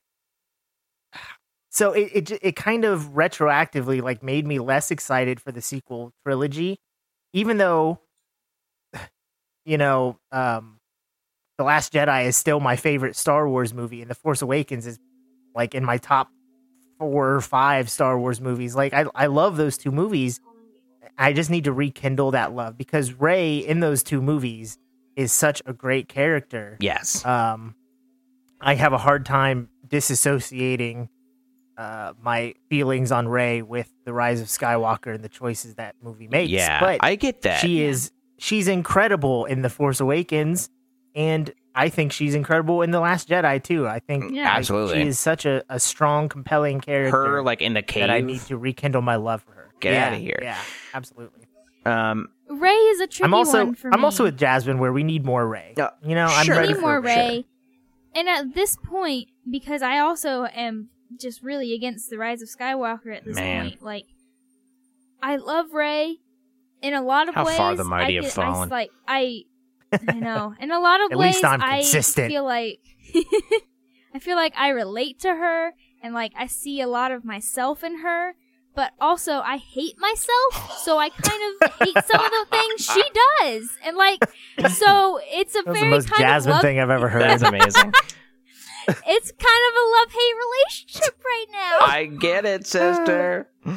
so 1.71 1.93
it, 1.93 2.31
it 2.31 2.39
it 2.43 2.57
kind 2.57 2.85
of 2.85 3.13
retroactively 3.15 4.03
like 4.03 4.23
made 4.23 4.47
me 4.47 4.59
less 4.59 4.91
excited 4.91 5.41
for 5.41 5.51
the 5.53 5.63
sequel 5.63 6.13
trilogy 6.25 6.79
even 7.33 7.57
though 7.59 7.99
you 9.65 9.79
know 9.79 10.19
um 10.31 10.79
the 11.59 11.65
last 11.65 11.93
jedi 11.93 12.27
is 12.27 12.37
still 12.37 12.61
my 12.61 12.77
favorite 12.77 13.17
star 13.17 13.49
wars 13.49 13.73
movie 13.75 14.03
and 14.03 14.11
the 14.11 14.15
force 14.15 14.43
awakens 14.43 14.87
is 14.87 14.99
like 15.55 15.75
in 15.75 15.85
my 15.85 15.97
top 15.99 16.29
four 17.03 17.35
or 17.35 17.41
five 17.41 17.91
star 17.91 18.19
wars 18.19 18.41
movies 18.41 18.77
like 18.77 18.95
i, 18.95 19.05
I 19.15 19.27
love 19.27 19.57
those 19.57 19.77
two 19.77 19.91
movies 19.91 20.41
i 21.19 21.33
just 21.33 21.51
need 21.51 21.65
to 21.65 21.73
rekindle 21.73 22.31
that 22.31 22.53
love 22.55 22.79
because 22.79 23.13
rey 23.15 23.59
in 23.59 23.81
those 23.81 24.03
two 24.03 24.23
movies 24.23 24.79
is 25.17 25.33
such 25.33 25.61
a 25.67 25.73
great 25.73 26.09
character 26.09 26.77
yes. 26.81 27.25
um, 27.27 27.75
I 28.63 28.75
have 28.75 28.93
a 28.93 28.99
hard 28.99 29.27
time 29.27 29.69
disassociating 29.89 31.09
uh, 31.77 32.13
my 32.23 32.55
feelings 32.71 33.11
on 33.11 33.27
Rey 33.27 33.61
with 33.61 33.93
the 34.05 34.13
Rise 34.13 34.41
of 34.41 34.47
Skywalker 34.47 35.15
and 35.15 35.25
the 35.25 35.29
choices 35.29 35.75
that 35.75 35.97
movie 36.01 36.29
makes. 36.29 36.51
yeah, 36.51 36.79
but 36.79 37.01
I 37.03 37.17
get 37.17 37.43
that. 37.43 37.61
she 37.61 37.83
is 37.83 38.13
she's 38.39 38.69
incredible 38.69 39.47
in 39.47 39.63
the 39.63 39.69
Force 39.69 40.01
Awakens, 40.01 40.71
and 41.15 41.53
I 41.75 41.89
think 41.89 42.13
she's 42.13 42.35
incredible 42.35 42.83
in 42.83 42.91
the 42.91 43.01
Last 43.01 43.29
Jedi 43.29 43.63
too. 43.63 43.87
I 43.89 43.99
think 44.01 44.33
Yeah. 44.33 44.45
like, 44.45 44.59
Absolutely. 44.59 45.03
she 45.03 45.09
is 45.09 45.19
such 45.19 45.47
a, 45.47 45.63
a 45.71 45.81
strong, 45.81 46.29
compelling 46.29 46.81
character. 46.81 47.17
her 47.17 47.43
like 47.43 47.63
in 47.63 47.75
the 47.75 47.83
cave. 47.83 48.03
that 48.03 48.11
I 48.11 48.21
need 48.21 48.41
to 48.43 48.57
rekindle 48.59 49.03
my 49.03 49.17
love 49.17 49.43
for 49.43 49.53
her. 49.53 49.71
Get 49.81 49.93
Yeah, 49.95 50.13
of 50.15 50.21
here. 50.21 50.39
Yeah, 50.43 50.59
absolutely. 50.95 51.47
um, 51.87 52.29
Rey 52.51 52.69
is 52.71 53.01
a 53.01 53.07
tricky 53.07 53.25
I'm 53.25 53.33
also 53.35 53.65
one 53.65 53.75
for 53.75 53.93
I'm 53.93 54.01
me. 54.01 54.05
also 54.05 54.25
with 54.25 54.37
Jasmine 54.39 54.79
where 54.79 54.93
we 54.93 55.03
need 55.03 55.25
more 55.25 55.47
Rey. 55.49 55.75
Uh, 55.79 55.89
you 56.05 56.15
know, 56.15 56.27
I'm 56.27 56.45
sure. 56.45 56.57
ready 56.57 56.69
need 56.69 56.75
for 56.77 56.81
more 56.83 57.01
Rey. 57.01 57.17
Rey. 57.17 57.45
And 58.15 58.29
at 58.29 58.55
this 58.55 58.77
point, 58.77 59.29
because 59.51 59.81
I 59.81 59.99
also 59.99 60.45
am 60.45 60.91
just 61.19 61.43
really 61.43 61.73
against 61.73 62.11
the 62.11 62.19
Rise 62.19 62.43
of 62.43 62.49
Skywalker 62.49 63.17
at 63.17 63.25
this 63.25 63.37
Man. 63.37 63.71
point, 63.71 63.83
like 63.83 64.05
I 65.23 65.37
love 65.37 65.73
Rey 65.73 66.19
in 66.83 66.95
a 66.95 67.03
lot 67.03 67.29
of 67.29 67.35
How 67.35 67.47
ways. 67.47 67.57
far 67.57 67.75
the 67.75 67.85
mighty 67.85 68.19
I 68.19 68.23
have 68.25 68.33
can- 68.35 68.43
I 68.45 68.47
s- 68.49 68.55
fallen. 68.55 68.69
like 68.69 68.91
I, 69.09 69.43
I 70.09 70.19
know. 70.21 70.55
In 70.61 70.71
a 70.71 70.81
lot 70.81 71.01
of 71.01 71.13
At 71.13 71.19
ways, 71.19 71.35
least 71.35 71.45
I'm 71.45 71.63
I 71.63 71.77
consistent. 71.79 72.29
feel 72.29 72.45
like 72.45 72.81
I 74.15 74.19
feel 74.19 74.37
like 74.37 74.55
I 74.57 74.69
relate 74.71 75.21
to 75.21 75.29
her, 75.35 75.73
and 76.03 76.15
like 76.15 76.33
I 76.37 76.47
see 76.47 76.81
a 76.81 76.87
lot 76.89 77.13
of 77.13 77.25
myself 77.25 77.83
in 77.85 77.99
her. 78.01 78.35
but 78.75 78.93
also 79.01 79.41
I 79.41 79.59
hate 79.59 79.97
myself, 79.99 80.79
so 80.83 80.99
I 80.99 81.11
kind 81.11 81.43
of 81.63 81.73
hate 81.81 82.05
some 82.07 82.25
of 82.25 82.31
the 82.31 82.47
things 82.51 82.85
she 82.87 83.03
does, 83.43 83.69
and 83.85 83.97
like, 83.97 84.19
so 84.71 85.21
it's 85.25 85.55
a 85.55 85.63
That 85.63 85.67
was 85.67 85.75
the 85.75 85.81
very 85.81 85.91
most 85.91 86.09
kind 86.09 86.21
Jasmine 86.21 86.51
of 86.53 86.55
love. 86.57 86.63
thing 86.63 86.81
I've 86.81 86.91
ever 86.91 87.09
heard. 87.09 87.23
That's 87.23 87.43
amazing. 87.43 87.93
It's 88.89 89.31
kind 89.31 89.63
of 89.69 89.75
a 89.79 89.87
love 89.93 90.11
hate 90.11 90.35
relationship 90.49 91.23
right 91.25 91.47
now, 91.53 91.79
I 91.87 92.07
get 92.07 92.45
it, 92.45 92.67
sister. 92.67 93.49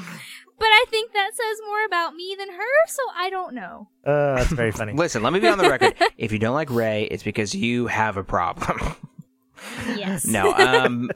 but 0.57 0.65
I 0.67 0.85
think 0.89 1.13
that 1.13 1.31
says 1.33 1.57
more 1.67 1.85
about 1.85 2.15
me 2.15 2.35
than 2.37 2.49
her, 2.49 2.87
so 2.87 3.01
I 3.15 3.29
don't 3.29 3.53
know. 3.53 3.89
Uh, 4.05 4.35
that's 4.35 4.51
very 4.51 4.71
funny. 4.71 4.93
Listen, 4.95 5.23
let 5.23 5.33
me 5.33 5.39
be 5.39 5.47
on 5.47 5.57
the 5.57 5.69
record. 5.69 5.95
If 6.17 6.31
you 6.31 6.39
don't 6.39 6.53
like 6.53 6.69
Rey, 6.69 7.03
it's 7.11 7.23
because 7.23 7.53
you 7.53 7.87
have 7.87 8.17
a 8.17 8.23
problem. 8.23 8.95
Yes. 9.95 10.27
no, 10.27 10.53
um, 10.53 11.09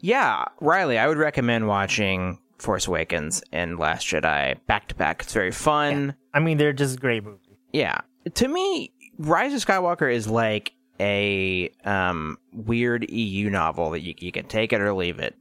yeah, 0.00 0.44
Riley, 0.60 0.98
I 0.98 1.06
would 1.08 1.18
recommend 1.18 1.68
watching 1.68 2.38
Force 2.58 2.86
Awakens 2.86 3.42
and 3.52 3.78
Last 3.78 4.06
Jedi 4.06 4.56
back 4.66 4.88
to 4.88 4.94
back. 4.94 5.22
It's 5.22 5.32
very 5.34 5.50
fun. 5.50 6.14
I 6.32 6.40
mean, 6.40 6.56
they're 6.56 6.72
just 6.72 7.00
great 7.00 7.24
movies. 7.24 7.58
Yeah. 7.72 7.98
To 8.34 8.48
me, 8.48 8.92
Rise 9.18 9.52
of 9.52 9.64
Skywalker 9.64 10.10
is 10.10 10.26
like 10.26 10.72
a 11.00 11.70
um, 11.84 12.38
weird 12.52 13.10
EU 13.10 13.50
novel 13.50 13.90
that 13.90 14.00
you, 14.00 14.14
you 14.18 14.32
can 14.32 14.46
take 14.46 14.72
it 14.72 14.80
or 14.80 14.92
leave 14.94 15.18
it. 15.18 15.34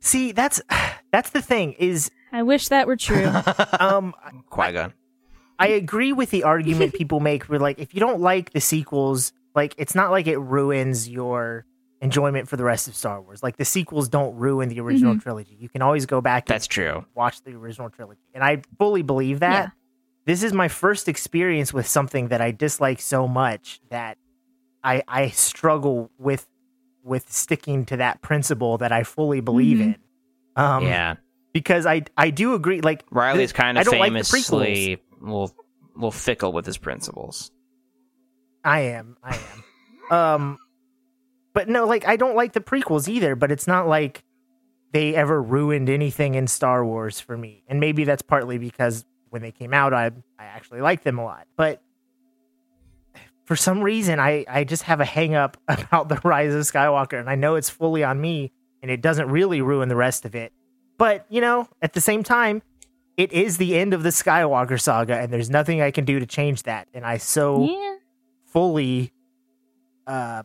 See, 0.00 0.32
that's 0.32 0.60
that's 1.12 1.30
the 1.30 1.42
thing 1.42 1.72
is 1.74 2.10
I 2.32 2.42
wish 2.42 2.68
that 2.68 2.86
were 2.86 2.96
true. 2.96 3.26
um 3.80 4.14
Qui 4.48 4.72
Gon. 4.72 4.92
I 5.58 5.68
agree 5.68 6.12
with 6.12 6.30
the 6.30 6.44
argument 6.44 6.94
people 6.94 7.20
make 7.20 7.44
where 7.44 7.58
like 7.58 7.78
if 7.78 7.92
you 7.94 8.00
don't 8.00 8.20
like 8.20 8.50
the 8.52 8.60
sequels, 8.60 9.32
like 9.54 9.74
it's 9.76 9.94
not 9.94 10.10
like 10.10 10.26
it 10.26 10.38
ruins 10.38 11.08
your 11.08 11.66
enjoyment 12.00 12.48
for 12.48 12.56
the 12.56 12.64
rest 12.64 12.88
of 12.88 12.96
Star 12.96 13.20
Wars. 13.20 13.42
Like 13.42 13.58
the 13.58 13.64
sequels 13.66 14.08
don't 14.08 14.34
ruin 14.36 14.70
the 14.70 14.80
original 14.80 15.18
trilogy. 15.18 15.56
You 15.60 15.68
can 15.68 15.82
always 15.82 16.06
go 16.06 16.22
back 16.22 16.46
That's 16.46 16.64
and 16.64 16.70
true. 16.70 17.04
watch 17.14 17.42
the 17.42 17.52
original 17.52 17.90
trilogy. 17.90 18.22
And 18.32 18.42
I 18.42 18.62
fully 18.78 19.02
believe 19.02 19.40
that. 19.40 19.64
Yeah. 19.64 19.70
This 20.24 20.42
is 20.42 20.52
my 20.52 20.68
first 20.68 21.08
experience 21.08 21.74
with 21.74 21.86
something 21.86 22.28
that 22.28 22.40
I 22.40 22.52
dislike 22.52 23.00
so 23.00 23.28
much 23.28 23.80
that 23.90 24.16
I 24.82 25.02
I 25.06 25.28
struggle 25.28 26.10
with 26.18 26.46
with 27.02 27.30
sticking 27.32 27.84
to 27.86 27.96
that 27.98 28.20
principle 28.22 28.78
that 28.78 28.92
I 28.92 29.02
fully 29.04 29.40
believe 29.40 29.78
Mhm. 29.78 29.82
in. 29.82 29.96
Um 30.56 30.84
yeah. 30.84 31.14
because 31.52 31.86
I 31.86 32.02
I 32.16 32.30
do 32.30 32.54
agree 32.54 32.80
like 32.80 33.04
Riley's 33.10 33.52
kind 33.52 33.78
of 33.78 33.86
like 33.86 34.00
famously 34.12 34.94
a 34.94 34.98
little, 35.24 35.54
little 35.94 36.10
fickle 36.10 36.52
with 36.52 36.66
his 36.66 36.78
principles. 36.78 37.50
I 38.64 38.80
am. 38.80 39.16
I 39.22 39.38
am. 40.10 40.16
um, 40.16 40.58
but 41.54 41.68
no, 41.68 41.86
like 41.86 42.06
I 42.06 42.16
don't 42.16 42.36
like 42.36 42.52
the 42.52 42.60
prequels 42.60 43.08
either. 43.08 43.34
But 43.36 43.50
it's 43.50 43.66
not 43.66 43.88
like 43.88 44.22
they 44.92 45.14
ever 45.14 45.40
ruined 45.42 45.88
anything 45.88 46.34
in 46.34 46.46
Star 46.46 46.84
Wars 46.84 47.20
for 47.20 47.36
me. 47.36 47.62
And 47.68 47.80
maybe 47.80 48.04
that's 48.04 48.22
partly 48.22 48.58
because 48.58 49.04
when 49.30 49.40
they 49.42 49.52
came 49.52 49.72
out, 49.72 49.94
I 49.94 50.06
I 50.38 50.44
actually 50.44 50.80
liked 50.80 51.04
them 51.04 51.18
a 51.18 51.24
lot. 51.24 51.46
But 51.56 51.82
for 53.50 53.56
some 53.56 53.82
reason, 53.82 54.20
I 54.20 54.44
I 54.48 54.62
just 54.62 54.84
have 54.84 55.00
a 55.00 55.04
hang 55.04 55.34
up 55.34 55.56
about 55.68 56.08
the 56.08 56.20
Rise 56.22 56.54
of 56.54 56.60
Skywalker, 56.60 57.18
and 57.18 57.28
I 57.28 57.34
know 57.34 57.56
it's 57.56 57.68
fully 57.68 58.04
on 58.04 58.20
me, 58.20 58.52
and 58.80 58.92
it 58.92 59.02
doesn't 59.02 59.28
really 59.28 59.60
ruin 59.60 59.88
the 59.88 59.96
rest 59.96 60.24
of 60.24 60.36
it. 60.36 60.52
But 60.98 61.26
you 61.28 61.40
know, 61.40 61.68
at 61.82 61.92
the 61.94 62.00
same 62.00 62.22
time. 62.22 62.62
It 63.16 63.32
is 63.32 63.58
the 63.58 63.76
end 63.76 63.92
of 63.92 64.02
the 64.02 64.08
Skywalker 64.10 64.80
saga, 64.80 65.18
and 65.18 65.30
there's 65.30 65.50
nothing 65.50 65.82
I 65.82 65.90
can 65.90 66.06
do 66.06 66.20
to 66.20 66.24
change 66.24 66.62
that. 66.62 66.88
And 66.94 67.04
I 67.04 67.18
so 67.18 67.64
yeah. 67.64 67.96
fully 68.46 69.12
uh 70.06 70.44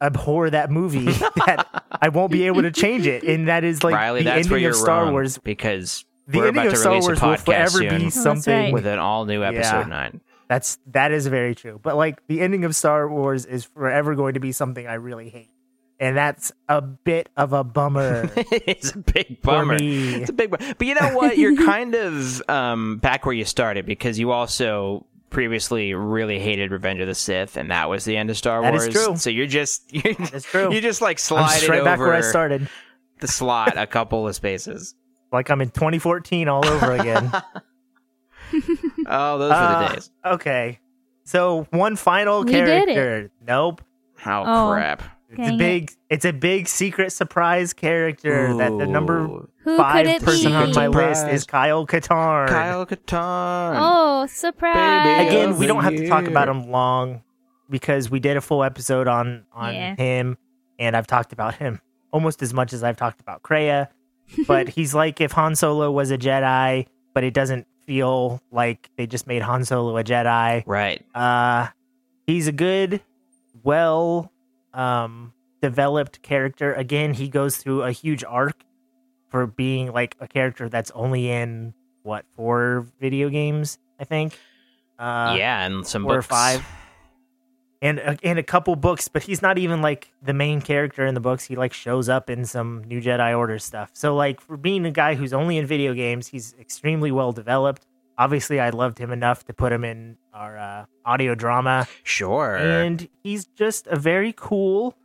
abhor 0.00 0.48
that 0.48 0.70
movie 0.70 1.04
that 1.46 1.84
I 2.00 2.08
won't 2.08 2.32
be 2.32 2.46
able 2.46 2.62
to 2.62 2.70
change 2.70 3.06
it. 3.06 3.24
And 3.24 3.48
that 3.48 3.62
is 3.64 3.84
like 3.84 3.94
Riley, 3.94 4.20
the 4.20 4.24
that's 4.26 4.46
ending 4.46 4.62
you're 4.62 4.70
of 4.70 4.76
Star 4.76 5.10
Wars. 5.10 5.36
because 5.36 6.06
The 6.26 6.38
we're 6.38 6.46
ending 6.48 6.62
about 6.62 6.66
of 6.68 6.72
to 6.74 6.78
Star 6.78 6.92
release 6.92 7.04
a 7.04 7.08
Wars 7.08 7.20
will 7.20 7.28
podcast 7.28 7.44
forever 7.44 7.68
soon 7.78 7.98
be 7.98 8.04
that's 8.04 8.22
something 8.22 8.54
right. 8.54 8.72
with 8.72 8.86
an 8.86 8.98
all 8.98 9.26
new 9.26 9.42
episode 9.42 9.80
Yeah. 9.80 9.86
nine. 9.88 10.20
That's 10.48 10.78
that 10.88 11.12
is 11.12 11.26
very 11.26 11.54
true. 11.54 11.80
But 11.82 11.96
like 11.96 12.26
the 12.26 12.40
ending 12.40 12.64
of 12.64 12.74
Star 12.76 13.08
Wars 13.08 13.44
is 13.46 13.64
forever 13.64 14.14
going 14.14 14.34
to 14.34 14.40
be 14.40 14.52
something 14.52 14.86
I 14.86 14.94
really 14.94 15.28
hate. 15.30 15.50
And 16.00 16.16
that's 16.16 16.50
a 16.68 16.82
bit 16.82 17.28
of 17.36 17.52
a 17.52 17.62
bummer 17.62 18.28
it's 18.36 18.90
a 18.92 18.98
big 18.98 19.40
bummer. 19.42 19.76
It's 19.80 20.28
a 20.28 20.32
big 20.32 20.50
bummer. 20.50 20.74
But 20.76 20.86
you 20.86 20.94
know 20.94 21.14
what? 21.14 21.38
You're 21.38 21.56
kind 21.64 21.94
of 21.94 22.42
um, 22.48 22.98
back 22.98 23.24
where 23.24 23.34
you 23.34 23.44
started 23.44 23.86
because 23.86 24.18
you 24.18 24.32
also 24.32 25.06
previously 25.30 25.94
really 25.94 26.38
hated 26.38 26.70
Revenge 26.72 27.00
of 27.00 27.06
the 27.06 27.14
Sith, 27.14 27.56
and 27.56 27.70
that 27.70 27.88
was 27.88 28.04
the 28.04 28.16
end 28.16 28.28
of 28.30 28.36
Star 28.36 28.60
That 28.62 28.74
is 28.74 28.82
Wars. 28.82 28.94
true. 28.94 29.16
So 29.16 29.30
you're 29.30 29.46
just 29.46 29.92
you're, 30.04 30.14
That's 30.14 30.44
true. 30.44 30.72
You 30.72 30.80
just 30.80 31.00
like 31.00 31.18
slide 31.18 31.58
straight 31.60 31.84
back 31.84 31.98
where 32.00 32.12
I 32.14 32.20
started. 32.22 32.68
the 33.20 33.28
slot 33.28 33.78
a 33.78 33.86
couple 33.86 34.26
of 34.28 34.34
spaces. 34.34 34.94
Like 35.32 35.48
I'm 35.50 35.60
in 35.60 35.70
2014 35.70 36.48
all 36.48 36.66
over 36.66 36.92
again. 36.92 37.32
Oh, 39.08 39.38
those 39.38 39.50
were 39.50 39.56
the 39.56 39.62
Uh, 39.62 39.94
days. 39.94 40.10
Okay. 40.24 40.78
So 41.24 41.66
one 41.70 41.96
final 41.96 42.44
We 42.44 42.52
did 42.52 42.68
it. 42.68 42.94
character. 42.94 43.30
Nope. 43.46 43.82
Oh, 44.26 44.42
oh. 44.46 44.72
crap! 44.74 45.02
It's 45.30 45.38
a 45.38 45.42
Dang 45.42 45.54
it. 45.54 45.58
big 45.58 45.92
it's 46.10 46.24
a 46.24 46.32
big 46.32 46.68
secret 46.68 47.10
surprise 47.12 47.72
character 47.72 48.54
that 48.56 48.76
the 48.78 48.86
number 48.86 49.26
Who 49.64 49.76
five 49.76 50.06
person 50.22 50.52
be? 50.52 50.56
on 50.56 50.68
my 50.68 50.84
Surprise. 50.86 51.22
list 51.24 51.28
is 51.32 51.44
Kyle 51.44 51.86
Katarn. 51.86 52.48
Kyle 52.48 52.86
Katarn. 52.86 53.76
Oh, 53.80 54.26
surprise! 54.26 55.04
Baby. 55.18 55.28
Again, 55.28 55.58
we 55.58 55.66
don't 55.66 55.82
have 55.82 55.96
to 55.96 56.06
talk 56.08 56.26
about 56.26 56.48
him 56.48 56.70
long 56.70 57.22
because 57.70 58.10
we 58.10 58.20
did 58.20 58.36
a 58.36 58.40
full 58.40 58.62
episode 58.62 59.08
on 59.08 59.44
on 59.52 59.74
Yeah. 59.74 59.96
him, 59.96 60.36
and 60.78 60.96
I've 60.96 61.06
talked 61.06 61.32
about 61.32 61.54
him 61.56 61.80
almost 62.12 62.42
as 62.42 62.54
much 62.54 62.72
as 62.72 62.84
I've 62.84 62.96
talked 62.96 63.20
about 63.20 63.42
Kreia. 63.42 63.88
But 64.46 64.68
he's 64.76 64.94
like 64.94 65.20
if 65.20 65.32
Han 65.32 65.54
Solo 65.56 65.90
was 65.90 66.10
a 66.12 66.18
Jedi, 66.18 66.86
but 67.12 67.24
it 67.24 67.34
doesn't 67.34 67.66
feel 67.86 68.40
like 68.50 68.90
they 68.96 69.06
just 69.06 69.26
made 69.26 69.42
Han 69.42 69.64
Solo 69.64 69.96
a 69.96 70.04
Jedi. 70.04 70.62
Right. 70.66 71.04
Uh 71.14 71.68
he's 72.26 72.46
a 72.48 72.52
good, 72.52 73.00
well 73.62 74.32
um 74.72 75.32
developed 75.62 76.22
character. 76.22 76.72
Again, 76.74 77.14
he 77.14 77.28
goes 77.28 77.56
through 77.56 77.82
a 77.82 77.92
huge 77.92 78.24
arc 78.24 78.64
for 79.30 79.46
being 79.46 79.92
like 79.92 80.16
a 80.20 80.28
character 80.28 80.68
that's 80.68 80.90
only 80.92 81.30
in 81.30 81.74
what, 82.02 82.24
four 82.36 82.86
video 83.00 83.28
games, 83.30 83.78
I 83.98 84.04
think. 84.04 84.38
Uh 84.98 85.34
yeah, 85.38 85.64
and 85.66 85.86
some 85.86 86.04
four 86.04 86.18
or 86.18 86.22
five. 86.22 86.64
And 87.84 87.98
a, 87.98 88.16
and 88.24 88.38
a 88.38 88.42
couple 88.42 88.74
books, 88.76 89.08
but 89.08 89.22
he's 89.24 89.42
not 89.42 89.58
even 89.58 89.82
like 89.82 90.10
the 90.22 90.32
main 90.32 90.62
character 90.62 91.04
in 91.04 91.12
the 91.14 91.20
books. 91.20 91.44
He 91.44 91.54
like 91.54 91.74
shows 91.74 92.08
up 92.08 92.30
in 92.30 92.46
some 92.46 92.82
New 92.84 93.00
Jedi 93.02 93.36
Order 93.36 93.58
stuff. 93.58 93.90
So 93.92 94.16
like 94.16 94.40
for 94.40 94.56
being 94.56 94.86
a 94.86 94.90
guy 94.90 95.14
who's 95.16 95.34
only 95.34 95.58
in 95.58 95.66
video 95.66 95.92
games, 95.92 96.28
he's 96.28 96.54
extremely 96.58 97.12
well 97.12 97.32
developed. 97.32 97.86
Obviously, 98.16 98.58
I 98.58 98.70
loved 98.70 98.96
him 98.98 99.10
enough 99.12 99.44
to 99.44 99.52
put 99.52 99.70
him 99.70 99.84
in 99.84 100.16
our 100.32 100.56
uh, 100.56 100.84
audio 101.04 101.34
drama, 101.34 101.86
Sure. 102.04 102.56
and 102.56 103.06
he's 103.22 103.44
just 103.46 103.86
a 103.88 103.96
very 103.96 104.32
cool 104.34 104.96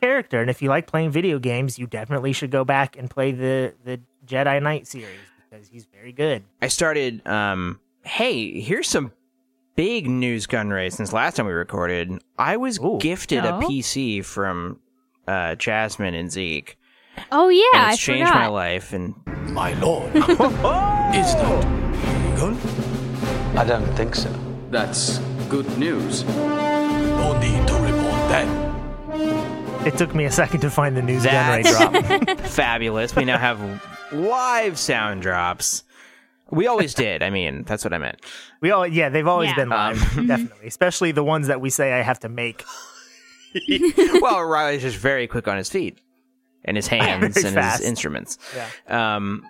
character. 0.00 0.40
And 0.40 0.48
if 0.50 0.62
you 0.62 0.68
like 0.68 0.86
playing 0.86 1.10
video 1.10 1.38
games, 1.38 1.78
you 1.78 1.86
definitely 1.88 2.32
should 2.32 2.50
go 2.52 2.64
back 2.64 2.96
and 2.96 3.10
play 3.10 3.32
the 3.32 3.74
the 3.84 4.00
Jedi 4.26 4.62
Knight 4.62 4.86
series 4.86 5.08
because 5.50 5.66
he's 5.68 5.86
very 5.86 6.12
good. 6.12 6.44
I 6.62 6.68
started. 6.68 7.26
Um, 7.26 7.80
hey, 8.04 8.60
here's 8.60 8.88
some 8.88 9.10
big 9.76 10.08
news, 10.08 10.46
Gunray. 10.46 10.92
Since 10.92 11.12
last 11.12 11.36
time 11.36 11.46
we 11.46 11.52
recorded, 11.52 12.12
I 12.38 12.56
was 12.56 12.78
Ooh. 12.78 12.98
gifted 13.00 13.44
Oh. 13.44 13.58
a 13.58 13.62
PC 13.62 14.24
from 14.24 14.80
uh, 15.26 15.54
Jasmine 15.56 16.14
and 16.14 16.30
Zeke, 16.30 16.76
Oh 17.30 17.48
yeah, 17.48 17.64
and 17.74 17.82
I 17.86 17.92
it's 17.92 18.02
changed 18.02 18.26
forgot. 18.28 18.40
my 18.40 18.46
life. 18.48 18.92
And 18.92 19.14
My 19.52 19.72
lord, 19.74 20.14
is 20.16 20.22
that 20.24 21.64
legal? 22.30 23.58
I 23.58 23.64
don't 23.64 23.86
think 23.94 24.14
so. 24.14 24.32
That's 24.70 25.18
good 25.48 25.78
news. 25.78 26.24
No 26.24 27.38
need 27.40 27.66
to 27.68 27.74
report 27.74 28.28
then. 28.28 29.86
It 29.86 29.96
took 29.96 30.14
me 30.14 30.24
a 30.24 30.30
second 30.30 30.60
to 30.60 30.70
find 30.70 30.96
the 30.96 31.02
news 31.02 31.24
gun 31.24 31.32
That's- 31.62 31.74
right 31.74 32.26
drop. 32.26 32.40
fabulous. 32.40 33.14
We 33.14 33.24
now 33.24 33.38
have 33.38 33.60
live 34.12 34.78
sound 34.78 35.22
drops. 35.22 35.84
We 36.50 36.66
always 36.66 36.94
did. 36.94 37.22
I 37.22 37.30
mean, 37.30 37.64
that's 37.64 37.84
what 37.84 37.92
I 37.92 37.98
meant. 37.98 38.20
We 38.60 38.70
all, 38.70 38.86
yeah, 38.86 39.08
they've 39.08 39.26
always 39.26 39.48
Yeah. 39.50 39.54
been 39.56 39.68
live, 39.70 39.98
definitely. 40.26 40.66
Especially 40.66 41.10
the 41.12 41.24
ones 41.24 41.46
that 41.48 41.60
we 41.60 41.70
say 41.70 41.92
I 41.92 42.02
have 42.02 42.20
to 42.20 42.28
make. 42.28 42.64
well, 44.20 44.42
Riley's 44.44 44.82
just 44.82 44.96
very 44.96 45.26
quick 45.26 45.48
on 45.48 45.56
his 45.56 45.70
feet 45.70 45.98
and 46.64 46.76
his 46.76 46.86
hands 46.88 47.34
Very 47.34 47.46
and 47.48 47.54
fast. 47.54 47.78
his 47.80 47.88
instruments. 47.88 48.38
Yeah. 48.88 49.16
Um. 49.16 49.46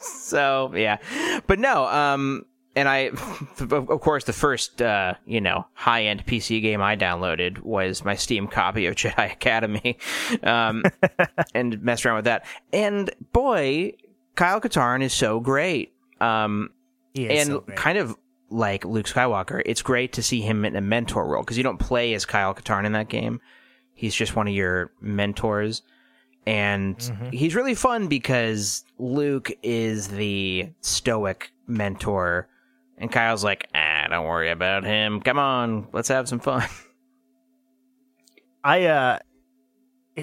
so 0.00 0.72
yeah, 0.74 0.98
but 1.46 1.58
no. 1.58 1.86
Um. 1.86 2.46
And 2.76 2.88
I, 2.88 3.10
of 3.58 3.72
of 3.72 4.00
course, 4.00 4.22
the 4.24 4.32
first, 4.32 4.80
uh, 4.80 5.14
you 5.26 5.40
know, 5.40 5.66
high-end 5.72 6.24
PC 6.24 6.62
game 6.62 6.80
I 6.80 6.94
downloaded 6.96 7.58
was 7.62 8.04
my 8.04 8.14
Steam 8.14 8.46
copy 8.46 8.86
of 8.86 8.94
Jedi 8.94 9.32
Academy, 9.32 9.98
um, 10.44 10.84
and 11.52 11.82
messed 11.82 12.06
around 12.06 12.14
with 12.16 12.26
that. 12.26 12.46
And 12.72 13.10
boy, 13.32 13.94
Kyle 14.34 14.60
Katarn 14.60 15.02
is 15.02 15.12
so 15.12 15.40
great. 15.40 15.92
Um, 16.20 16.70
and 17.16 17.48
so 17.48 17.60
great. 17.60 17.76
kind 17.78 17.98
of 17.98 18.16
like 18.50 18.84
Luke 18.84 19.06
Skywalker, 19.06 19.62
it's 19.64 19.82
great 19.82 20.12
to 20.14 20.22
see 20.22 20.40
him 20.40 20.64
in 20.64 20.76
a 20.76 20.80
mentor 20.80 21.26
role 21.26 21.42
because 21.42 21.56
you 21.56 21.62
don't 21.62 21.78
play 21.78 22.14
as 22.14 22.24
Kyle 22.24 22.54
Katarn 22.54 22.84
in 22.84 22.92
that 22.92 23.08
game. 23.08 23.40
He's 23.94 24.14
just 24.14 24.34
one 24.34 24.48
of 24.48 24.54
your 24.54 24.92
mentors, 25.00 25.82
and 26.46 26.96
Mhm. 26.96 27.32
he's 27.34 27.54
really 27.54 27.74
fun 27.74 28.06
because 28.08 28.84
Luke 28.98 29.50
is 29.62 30.08
the 30.08 30.70
stoic 30.80 31.52
mentor, 31.66 32.48
and 32.98 33.12
Kyle's 33.12 33.44
like, 33.44 33.68
"Ah, 33.74 34.06
don't 34.08 34.24
worry 34.26 34.50
about 34.50 34.84
him. 34.84 35.20
Come 35.20 35.38
on, 35.38 35.88
let's 35.92 36.08
have 36.08 36.28
some 36.28 36.40
fun." 36.40 36.62
I 38.64 38.84
uh 38.86 39.18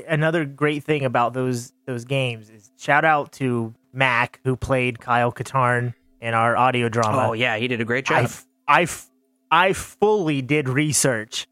another 0.08 0.46
great 0.46 0.84
thing 0.84 1.04
about 1.06 1.34
those 1.34 1.74
those 1.86 2.06
games 2.06 2.50
is 2.50 2.72
shout 2.78 3.06
out 3.06 3.32
to 3.34 3.74
Mac 3.98 4.40
who 4.44 4.56
played 4.56 5.00
Kyle 5.00 5.32
Katarn 5.32 5.94
in 6.22 6.34
our 6.34 6.56
audio 6.56 6.88
drama. 6.88 7.30
oh 7.30 7.34
yeah, 7.34 7.58
he 7.58 7.68
did 7.68 7.82
a 7.82 7.86
great 7.86 8.10
I 8.12 8.22
job. 8.22 8.26
f- 8.26 8.46
I 8.68 8.82
f- 8.84 9.10
I 9.52 9.74
fully 9.74 10.42
did 10.42 10.70
research 10.70 11.48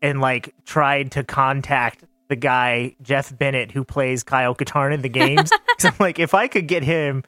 and 0.00 0.20
like 0.20 0.54
tried 0.64 1.12
to 1.12 1.24
contact 1.24 2.04
the 2.28 2.36
guy 2.36 2.96
Jeff 3.02 3.36
Bennett 3.36 3.70
who 3.72 3.84
plays 3.84 4.22
Kyle 4.22 4.54
Katarn 4.54 4.94
in 4.94 5.02
the 5.02 5.08
games. 5.08 5.50
'Cause 5.78 5.84
I'm 5.86 5.94
like, 5.98 6.18
if 6.18 6.32
I 6.34 6.46
could 6.48 6.66
get 6.68 6.82
him 6.84 7.24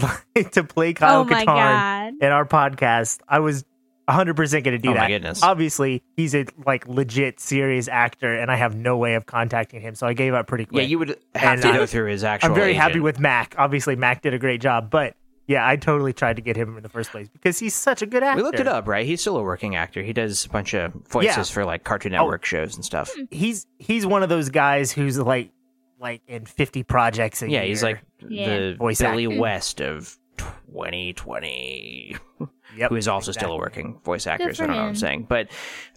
like, 0.00 0.50
to 0.52 0.64
play 0.64 0.92
Kyle 0.94 1.20
oh 1.20 1.24
Katarn 1.26 2.14
in 2.20 2.32
our 2.32 2.46
podcast, 2.46 3.20
I 3.28 3.40
was 3.40 3.64
100 4.12 4.36
percent 4.36 4.64
going 4.64 4.76
to 4.76 4.82
do 4.82 4.90
that. 4.94 4.96
Oh 4.96 5.00
my 5.00 5.08
goodness. 5.08 5.42
Obviously, 5.42 6.02
he's 6.16 6.34
a 6.34 6.46
like 6.66 6.86
legit 6.86 7.40
serious 7.40 7.88
actor, 7.88 8.32
and 8.34 8.50
I 8.50 8.56
have 8.56 8.74
no 8.76 8.96
way 8.96 9.14
of 9.14 9.26
contacting 9.26 9.80
him, 9.80 9.94
so 9.94 10.06
I 10.06 10.12
gave 10.12 10.34
up 10.34 10.46
pretty 10.46 10.64
quick. 10.66 10.82
yeah, 10.82 10.86
you 10.88 10.98
would 10.98 11.18
have 11.34 11.52
And 11.54 11.62
to 11.62 11.68
I- 11.68 11.76
go 11.76 11.86
through 11.86 12.10
his 12.10 12.24
actual. 12.24 12.50
I'm 12.50 12.54
very 12.54 12.74
happy 12.74 13.00
with 13.00 13.18
Mac. 13.18 13.54
Obviously, 13.58 13.96
Mac 13.96 14.22
did 14.22 14.34
a 14.34 14.38
great 14.38 14.60
job, 14.60 14.90
but 14.90 15.16
yeah, 15.48 15.66
I 15.66 15.74
totally 15.76 16.12
tried 16.12 16.36
to 16.36 16.42
get 16.42 16.56
him 16.56 16.76
in 16.76 16.82
the 16.84 16.88
first 16.88 17.10
place 17.10 17.28
because 17.28 17.58
he's 17.58 17.74
such 17.74 18.00
a 18.00 18.06
good 18.06 18.22
actor. 18.22 18.36
We 18.36 18.42
looked 18.44 18.60
it 18.60 18.68
up, 18.68 18.86
right? 18.86 19.04
He's 19.04 19.20
still 19.20 19.36
a 19.36 19.42
working 19.42 19.74
actor. 19.74 20.00
He 20.02 20.12
does 20.12 20.44
a 20.44 20.48
bunch 20.48 20.72
of 20.72 20.92
voices 21.10 21.36
Yeah. 21.36 21.42
for 21.54 21.64
like 21.64 21.82
Cartoon 21.84 22.14
Oh. 22.14 22.18
Network 22.18 22.44
shows 22.44 22.76
and 22.76 22.84
stuff. 22.84 23.10
Hmm. 23.14 23.24
He's 23.30 23.66
he's 23.78 24.06
one 24.06 24.22
of 24.22 24.28
those 24.28 24.50
guys 24.50 24.92
who's 24.92 25.18
like 25.18 25.50
like 25.98 26.22
in 26.28 26.44
50 26.46 26.84
projects 26.84 27.42
a 27.42 27.46
Yeah, 27.50 27.58
year. 27.60 27.68
he's 27.68 27.82
like 27.82 28.00
Yeah. 28.20 28.56
the 28.58 28.74
Voice 28.76 29.00
Billy 29.00 29.26
actor. 29.26 29.40
West 29.40 29.80
of 29.80 30.16
2020, 30.36 32.16
Yep, 32.76 32.90
who 32.90 32.96
is 32.96 33.08
also 33.08 33.32
still 33.32 33.52
a 33.52 33.56
working 33.56 33.98
voice 34.04 34.26
actor. 34.26 34.52
So 34.54 34.64
I 34.64 34.66
don't 34.66 34.76
know 34.76 34.82
what 34.82 34.88
I'm 34.88 34.94
saying, 34.96 35.26
but 35.28 35.48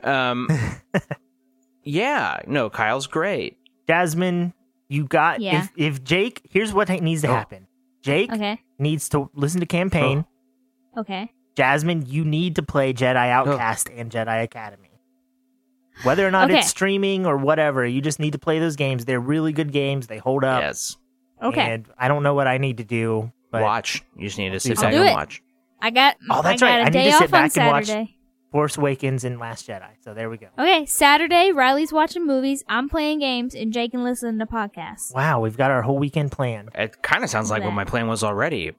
um, 0.03 0.47
yeah, 1.83 2.39
no, 2.47 2.69
Kyle's 2.69 3.07
great. 3.07 3.57
Jasmine. 3.87 4.53
You 4.87 5.05
got 5.05 5.41
Yeah. 5.41 5.63
if 5.63 5.71
if 5.77 6.03
Jake. 6.03 6.41
Here's 6.49 6.73
what 6.73 6.89
needs 6.89 7.21
to 7.21 7.27
Oh. 7.29 7.33
happen. 7.33 7.67
Jake 8.01 8.31
Okay. 8.31 8.59
needs 8.77 9.09
to 9.09 9.29
listen 9.33 9.59
to 9.61 9.65
campaign. 9.65 10.25
Okay. 10.97 11.31
Jasmine, 11.55 12.05
you 12.05 12.23
need 12.25 12.55
to 12.57 12.63
play 12.63 12.93
Jedi 12.93 13.29
Outcast 13.29 13.89
and 13.95 14.11
Jedi 14.11 14.43
Academy. 14.43 14.89
Whether 16.03 16.27
or 16.27 16.31
not 16.31 16.49
Okay. 16.51 16.59
it's 16.59 16.67
streaming 16.67 17.25
or 17.25 17.37
whatever, 17.37 17.85
you 17.85 18.01
just 18.01 18.19
need 18.19 18.31
to 18.33 18.37
play 18.39 18.59
those 18.59 18.75
games. 18.75 19.05
They're 19.05 19.19
really 19.19 19.53
good 19.53 19.71
games. 19.71 20.07
They 20.07 20.17
hold 20.17 20.43
up. 20.43 20.61
yes, 20.61 20.97
Okay. 21.41 21.61
And 21.61 21.87
I 21.97 22.07
don't 22.07 22.21
know 22.23 22.33
what 22.33 22.47
I 22.47 22.57
need 22.57 22.77
to 22.77 22.83
do, 22.83 23.31
but 23.51 23.61
watch. 23.63 24.03
You 24.15 24.27
just 24.27 24.37
need 24.37 24.51
to 24.51 24.59
sit 24.59 24.77
I'll 24.77 24.83
back 24.83 24.93
and 24.93 25.05
watch. 25.15 25.41
I 25.85 25.91
got. 25.91 26.17
Oh, 26.31 26.41
that's 26.41 26.63
I 26.63 26.65
got 26.65 26.71
right. 26.71 26.79
A 26.95 26.99
I 26.99 27.03
need 27.03 27.11
to 27.11 27.17
sit 27.19 27.29
back 27.31 27.55
and 27.57 27.67
watch- 27.71 28.09
Force 28.51 28.77
Awakens 28.77 29.23
and 29.23 29.37
Last 29.37 29.67
Jedi. 29.67 29.89
So 29.99 30.13
there 30.15 30.29
we 30.31 30.37
go. 30.37 30.47
Okay, 30.57 30.85
Saturday, 30.85 31.51
Riley's 31.51 31.91
watching 31.93 32.25
movies, 32.25 32.63
I'm 32.67 32.87
playing 32.89 33.19
games, 33.19 33.53
and 33.53 33.71
Jake 33.71 33.91
can 33.91 34.03
listen 34.03 34.39
to 34.39 34.45
podcasts. 34.47 35.13
Wow, 35.13 35.41
we've 35.41 35.57
got 35.57 35.69
our 35.71 35.81
whole 35.83 35.99
weekend 35.99 36.31
planned. 36.31 36.69
It 36.73 37.01
kind 37.03 37.23
of 37.23 37.29
sounds 37.29 37.51
like 37.51 37.63
what 37.63 37.73
my 37.73 37.83
plan 37.83 38.07
was 38.07 38.23
already. 38.23 38.71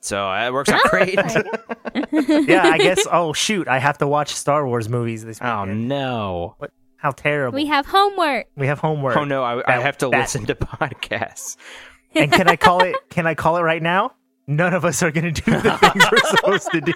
So 0.00 0.28
uh, 0.28 0.46
it 0.46 0.52
works 0.52 0.70
out 0.70 0.80
great. 0.84 1.14
yeah, 1.14 2.62
I 2.64 2.78
guess. 2.78 3.06
Oh 3.12 3.32
shoot, 3.32 3.68
I 3.68 3.78
have 3.78 3.98
to 3.98 4.06
watch 4.08 4.34
Star 4.34 4.66
Wars 4.66 4.88
movies 4.88 5.24
this 5.24 5.38
oh 5.42 5.60
weekend. 5.62 5.88
no! 5.88 6.56
How 6.96 7.10
terrible! 7.12 7.54
We 7.54 7.66
have 7.66 7.86
homework. 7.86 8.46
We 8.56 8.66
have 8.66 8.80
homework. 8.80 9.16
Oh 9.16 9.24
no! 9.24 9.44
I, 9.44 9.62
I 9.66 9.80
have 9.80 9.98
to 9.98 10.08
that- 10.08 10.18
listen 10.20 10.46
to 10.46 10.54
podcasts. 10.56 11.56
And 12.14 12.32
can 12.32 12.48
I 12.48 12.56
call 12.56 12.82
it? 12.82 12.96
Can 13.10 13.26
I 13.26 13.34
call 13.34 13.56
it 13.58 13.62
right 13.62 13.82
now? 13.82 14.12
None 14.50 14.72
of 14.72 14.84
us 14.84 15.02
are 15.02 15.10
going 15.10 15.32
to 15.32 15.42
do 15.42 15.50
the 15.60 15.76
things 15.76 16.04
we're 16.10 16.18
supposed 16.36 16.70
to 16.72 16.80
do. 16.80 16.94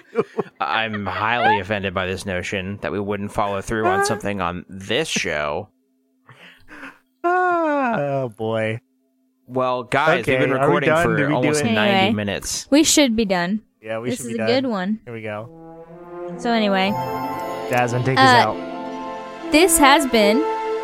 I'm 0.59 1.05
highly 1.05 1.59
offended 1.59 1.93
by 1.93 2.07
this 2.07 2.25
notion 2.25 2.77
that 2.81 2.91
we 2.91 2.99
wouldn't 2.99 3.31
follow 3.31 3.61
through 3.61 3.85
on 3.85 4.03
something 4.05 4.41
on 4.41 4.65
this 4.67 5.07
show. 5.07 5.69
Ah, 7.25 7.95
oh 7.97 8.29
boy. 8.29 8.79
Well, 9.47 9.83
guys, 9.83 10.25
we've 10.27 10.39
been 10.39 10.51
are 10.51 10.55
we 10.55 10.59
recording 10.59 10.95
for 11.01 11.15
we 11.15 11.33
almost 11.33 11.61
it? 11.61 11.71
90 11.71 11.79
Anyway. 11.79 12.13
minutes. 12.13 12.67
We 12.69 12.83
should 12.83 13.15
be 13.15 13.23
done. 13.23 13.61
Yeah, 13.81 13.99
we 13.99 14.09
should. 14.09 14.19
this 14.19 14.25
is 14.25 14.27
be 14.27 14.33
a 14.33 14.37
done. 14.39 14.47
good 14.47 14.65
one. 14.67 14.99
Here 15.05 15.13
we 15.13 15.21
go. 15.21 15.85
So 16.37 16.51
anyway, 16.51 16.89
Jasmine, 17.69 18.03
take 18.03 18.17
Uh, 18.17 18.21
us 18.21 18.45
out. 18.45 19.51
this 19.53 19.77
has 19.77 20.05
been 20.07 20.39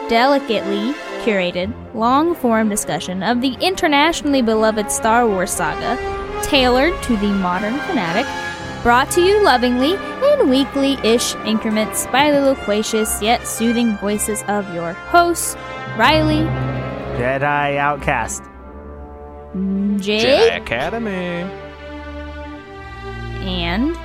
delicately 0.07 0.93
curated, 1.23 1.73
long-form 1.93 2.69
discussion 2.69 3.21
of 3.21 3.41
the 3.41 3.53
internationally 3.59 4.41
beloved 4.41 4.89
Star 4.91 5.27
Wars 5.27 5.51
saga, 5.51 5.97
tailored 6.43 7.01
to 7.03 7.17
the 7.17 7.27
modern 7.31 7.75
fanatic, 7.79 8.25
brought 8.83 9.09
to 9.11 9.21
you 9.21 9.43
lovingly 9.43 9.93
in 10.33 10.49
weekly-ish 10.49 11.35
increments 11.45 12.07
by 12.07 12.31
the 12.31 12.41
loquacious 12.41 13.21
yet 13.21 13.45
soothing 13.47 13.97
voices 13.97 14.43
of 14.47 14.71
your 14.73 14.93
hosts, 14.93 15.55
Riley, 15.97 16.43
Jedi 17.17 17.77
Outcast. 17.77 18.43
Jake, 19.99 20.23
Jedi 20.23 20.57
Academy. 20.57 21.49
and 23.41 23.95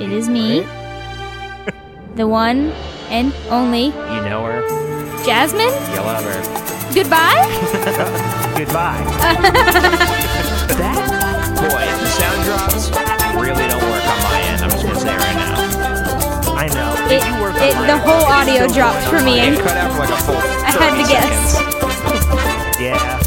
it 0.00 0.10
is 0.12 0.28
me, 0.28 0.60
the 2.14 2.26
one 2.26 2.70
and 3.10 3.34
only 3.50 3.86
You 3.86 4.20
know 4.30 4.44
her. 4.44 4.62
Jasmine. 5.24 5.66
You 5.94 6.00
love 6.00 6.24
her. 6.24 6.94
Goodbye. 6.94 8.54
Goodbye. 8.56 9.02
Boy, 9.08 10.66
the 10.68 10.74
sound 10.74 11.11
drops 12.52 12.90
really 13.40 13.66
don't 13.68 13.82
work 13.88 14.04
on 14.04 14.20
my 14.28 14.40
end. 14.44 14.60
I'm 14.62 14.70
just 14.70 14.84
going 14.84 14.94
to 14.94 15.00
say 15.00 15.14
it 15.14 15.18
right 15.18 15.36
now. 15.36 16.52
I 16.52 16.68
know. 16.68 16.92
It, 17.08 17.24
you 17.24 17.34
work 17.40 17.56
it, 17.56 17.74
on 17.76 17.86
the 17.86 17.98
whole 17.98 18.28
It's 18.28 18.36
audio 18.44 18.68
still 18.68 18.74
dropped 18.76 19.08
for 19.08 19.20
me. 19.22 19.40
It 19.40 19.58
cut 19.60 19.76
out 19.76 19.92
for 19.92 20.00
like 20.00 20.12
a 20.12 20.22
full 20.22 20.36
I 20.36 20.70
had 20.70 20.92
30 20.92 21.02
to 21.02 21.08
guess. 21.08 21.56
seconds. 21.56 21.82
Yeah. 22.80 23.18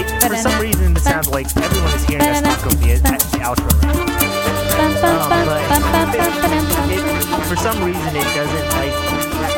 It- 0.00 0.28
for 0.28 0.36
some 0.36 0.60
reason, 0.60 0.96
it 0.96 1.00
sounds 1.00 1.28
like 1.28 1.46
everyone 1.56 1.92
is 1.92 2.04
hearing 2.04 2.22
us 2.28 2.40
talk 2.40 2.66
over 2.66 2.76
the, 2.76 2.92
at 2.92 3.02
the 3.02 3.38
outro. 3.40 3.68
right 3.82 5.04
um, 5.04 5.28
now. 5.32 6.92
It, 6.92 7.48
for 7.48 7.56
some 7.56 7.84
reason, 7.84 8.16
it 8.16 8.24
doesn't 8.34 8.68
like 8.76 8.94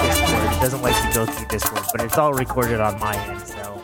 Discord. 0.02 0.52
It 0.52 0.60
doesn't 0.60 0.82
like 0.82 0.96
to 1.02 1.14
go 1.14 1.26
through 1.26 1.46
Discord, 1.48 1.84
but 1.92 2.04
it's 2.04 2.18
all 2.18 2.32
recorded 2.34 2.80
on 2.80 2.98
my 2.98 3.16
end. 3.28 3.40
So 3.40 3.82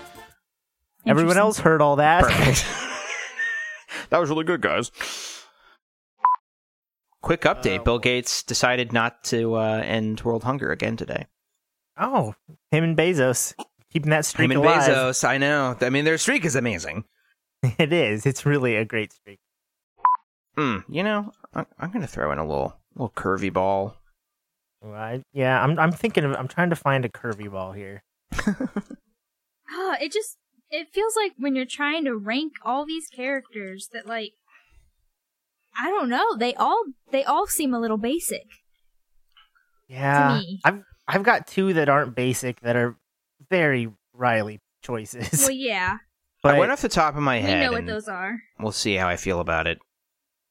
everyone 1.06 1.39
else 1.39 1.59
heard 1.59 1.80
all 1.80 1.97
that. 1.97 2.24
Perfect. 2.24 2.89
that 4.12 4.20
was 4.20 4.28
really 4.28 4.44
good, 4.44 4.60
guys. 4.60 4.93
Quick 7.22 7.40
update: 7.43 7.82
Bill 7.82 7.98
Gates 7.98 8.43
decided 8.43 8.93
not 8.93 9.24
to 9.24 9.55
uh, 9.55 9.82
end 9.84 10.20
world 10.20 10.44
hunger 10.44 10.70
again 10.70 10.97
today. 10.97 11.26
Oh, 11.97 12.34
him 12.70 12.84
and 12.84 12.97
Bezos 12.97 13.55
keeping 13.90 14.10
that 14.10 14.24
streak 14.24 14.51
Him 14.51 14.59
and 14.59 14.60
alive. 14.60 14.82
Bezos, 14.82 15.26
I 15.26 15.39
know. 15.39 15.76
I 15.80 15.90
mean, 15.90 16.05
their 16.05 16.18
streak 16.18 16.44
is 16.44 16.55
amazing. 16.56 17.05
It 17.78 17.93
is. 17.93 18.26
It's 18.26 18.44
really 18.44 18.74
a 18.74 18.84
great 18.84 19.12
streak. 19.12 19.39
Mm, 20.59 20.82
you 20.89 21.05
know, 21.05 21.30
I, 21.55 21.64
I'm 21.78 21.93
going 21.93 22.01
to 22.01 22.09
throw 22.09 22.32
in 22.32 22.39
a 22.39 22.44
little 22.44 22.76
little 22.97 23.12
curvy 23.16 23.52
ball. 23.52 23.97
Well, 24.82 24.94
I, 24.94 25.22
yeah, 25.32 25.62
I'm. 25.62 25.78
I'm 25.78 25.93
thinking 25.93 26.24
of. 26.24 26.34
I'm 26.34 26.48
trying 26.48 26.70
to 26.70 26.76
find 26.76 27.05
a 27.05 27.09
curvy 27.09 27.48
ball 27.48 27.70
here. 27.70 28.02
Oh, 28.48 29.97
it 30.01 30.10
just 30.10 30.39
it 30.73 30.89
feels 30.93 31.15
like 31.15 31.32
when 31.36 31.55
you're 31.55 31.66
trying 31.66 32.05
to 32.07 32.16
rank 32.16 32.55
all 32.65 32.85
these 32.86 33.07
characters 33.09 33.90
that 33.93 34.07
like 34.07 34.32
I 35.78 35.89
don't 35.90 36.09
know, 36.09 36.36
they 36.36 36.55
all 36.55 36.82
they 37.11 37.23
all 37.24 37.47
seem 37.47 37.73
a 37.74 37.81
little 37.81 37.99
basic. 37.99 38.47
Yeah, 39.89 40.40
me. 40.40 40.61
I've 40.65 40.82
I've 41.07 41.23
got 41.23 41.47
two 41.47 41.74
that 41.74 41.89
aren't 41.89 42.16
basic 42.16 42.61
that 42.61 42.74
are 42.77 42.97
very 43.51 43.90
Riley 44.15 44.61
choices. 44.82 45.43
Well, 45.43 45.51
yeah, 45.51 45.99
but 46.43 46.55
I 46.55 46.59
went 46.59 46.73
off 46.73 46.81
the 46.81 46.89
top 46.89 47.16
of 47.16 47.23
my 47.23 47.36
we 47.36 47.43
head. 47.43 47.61
know 47.61 47.73
what 47.73 47.86
those 47.86 48.09
are. 48.09 48.39
We'll 48.59 48.73
see 48.73 48.94
how 48.94 49.09
I 49.09 49.16
feel 49.16 49.40
about 49.40 49.66
it. 49.66 49.78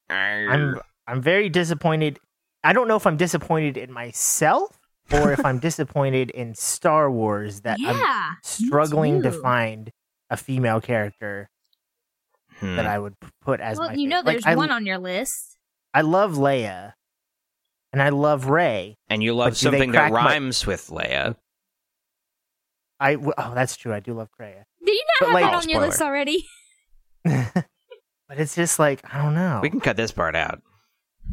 I'm 0.10 0.80
I'm 1.08 1.22
very 1.22 1.50
disappointed. 1.50 2.20
I 2.64 2.74
don't 2.74 2.88
know 2.88 2.96
if 2.96 3.08
I'm 3.08 3.18
disappointed 3.18 3.78
in 3.78 3.92
myself 3.92 4.78
or 5.12 5.32
if 5.32 5.44
I'm 5.44 5.58
disappointed 5.60 6.30
in 6.30 6.54
Star 6.54 7.10
Wars 7.10 7.62
that 7.62 7.80
I'm 7.84 8.38
struggling 8.44 9.24
to 9.24 9.32
find 9.32 9.92
a 10.32 10.38
female 10.38 10.82
character 10.82 11.48
Hmm. 12.60 12.76
that 12.78 12.86
I 12.88 12.98
would 13.00 13.16
put 13.42 13.60
as 13.60 13.78
Well, 13.78 13.90
my 13.90 13.94
you 13.96 14.08
know, 14.08 14.24
there's 14.24 14.44
Like, 14.46 14.54
I, 14.54 14.56
one 14.56 14.72
on 14.72 14.86
your 14.86 14.98
list. 14.98 15.58
I 15.94 16.02
love 16.02 16.34
Leia, 16.34 16.94
and 17.94 18.02
I 18.02 18.10
love 18.10 18.46
Rey. 18.48 18.98
and 19.10 19.22
you 19.24 19.34
love 19.34 19.56
something 19.58 19.92
that 19.92 19.98
crack 20.10 20.12
my- 20.12 20.26
rhymes 20.26 20.66
with 20.66 20.88
Leia. 20.88 21.36
I 23.00 23.14
w- 23.14 23.34
oh, 23.38 23.54
that's 23.56 23.76
true. 23.78 23.94
I 23.94 24.00
do 24.00 24.14
love 24.14 24.30
Kreia, 24.40 24.64
Did 24.86 24.94
you 24.94 25.04
not 25.22 25.34
like- 25.34 25.44
have 25.46 25.54
Oh, 25.54 25.58
that 25.58 25.64
on 25.64 25.70
your 25.70 25.80
list 25.82 26.02
already? 26.02 26.46
but 27.24 27.66
it's 28.38 28.56
just 28.56 28.80
like 28.80 29.02
I 29.14 29.22
don't 29.22 29.34
know. 29.34 29.60
We 29.62 29.70
can 29.70 29.80
cut 29.82 29.98
this 29.98 30.12
part 30.12 30.36
out. 30.36 30.62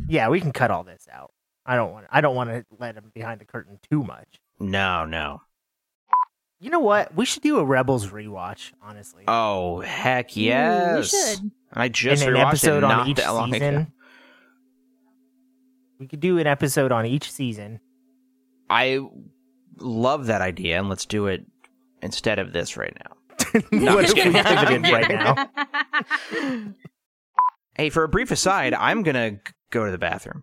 yeah, 0.09 0.29
we 0.29 0.41
can 0.41 0.53
cut 0.53 0.71
all 0.71 0.85
this 0.85 1.07
out. 1.13 1.31
I 1.67 1.77
don't 1.77 1.93
want. 1.93 2.07
I 2.11 2.21
don't 2.23 2.35
want 2.35 2.51
to 2.51 2.65
let 2.79 2.95
him 2.97 3.11
behind 3.15 3.41
the 3.41 3.45
curtain 3.45 3.79
too 3.91 4.03
much. 4.03 4.41
No, 4.59 5.05
no. 5.05 5.43
You 6.61 6.71
know 6.71 6.81
what? 6.81 7.15
We 7.15 7.25
should 7.25 7.43
do 7.43 7.59
a 7.59 7.65
Rebels 7.65 8.09
rewatch. 8.09 8.73
Honestly, 8.83 9.25
Oh 9.29 9.81
heck 9.81 10.37
yes! 10.37 11.13
we 11.13 11.19
should. 11.41 11.51
I 11.73 11.89
just 11.89 12.23
and 12.25 12.35
an 12.37 12.43
rewatched 12.43 12.49
episode 12.49 12.79
it 12.79 12.81
not 12.81 13.01
on 13.01 13.09
each 13.09 13.17
that 13.19 13.31
long 13.31 13.55
ago. 13.55 13.59
season. 13.59 13.93
We 16.01 16.07
could 16.09 16.21
do 16.21 16.39
an 16.39 16.47
episode 16.47 16.93
on 16.93 17.07
each 17.07 17.31
season. 17.31 17.81
I 18.71 19.01
love 19.79 20.27
that 20.27 20.41
idea, 20.41 20.79
and 20.79 20.89
let's 20.89 21.07
do 21.07 21.27
it 21.27 21.45
instead 22.03 22.39
of 22.39 22.53
this 22.53 22.77
right 22.77 22.97
now. 23.05 23.15
No, 23.73 23.95
what 23.95 24.05
if 24.05 24.15
we 24.15 24.91
right 24.93 25.09
now? 25.09 25.49
Hey, 27.75 27.89
for 27.91 28.03
a 28.03 28.09
brief 28.09 28.31
aside, 28.31 28.75
I'm 28.75 29.03
gonna 29.03 29.39
go 29.71 29.85
to 29.87 29.91
the 29.91 29.99
bathroom, 29.99 30.43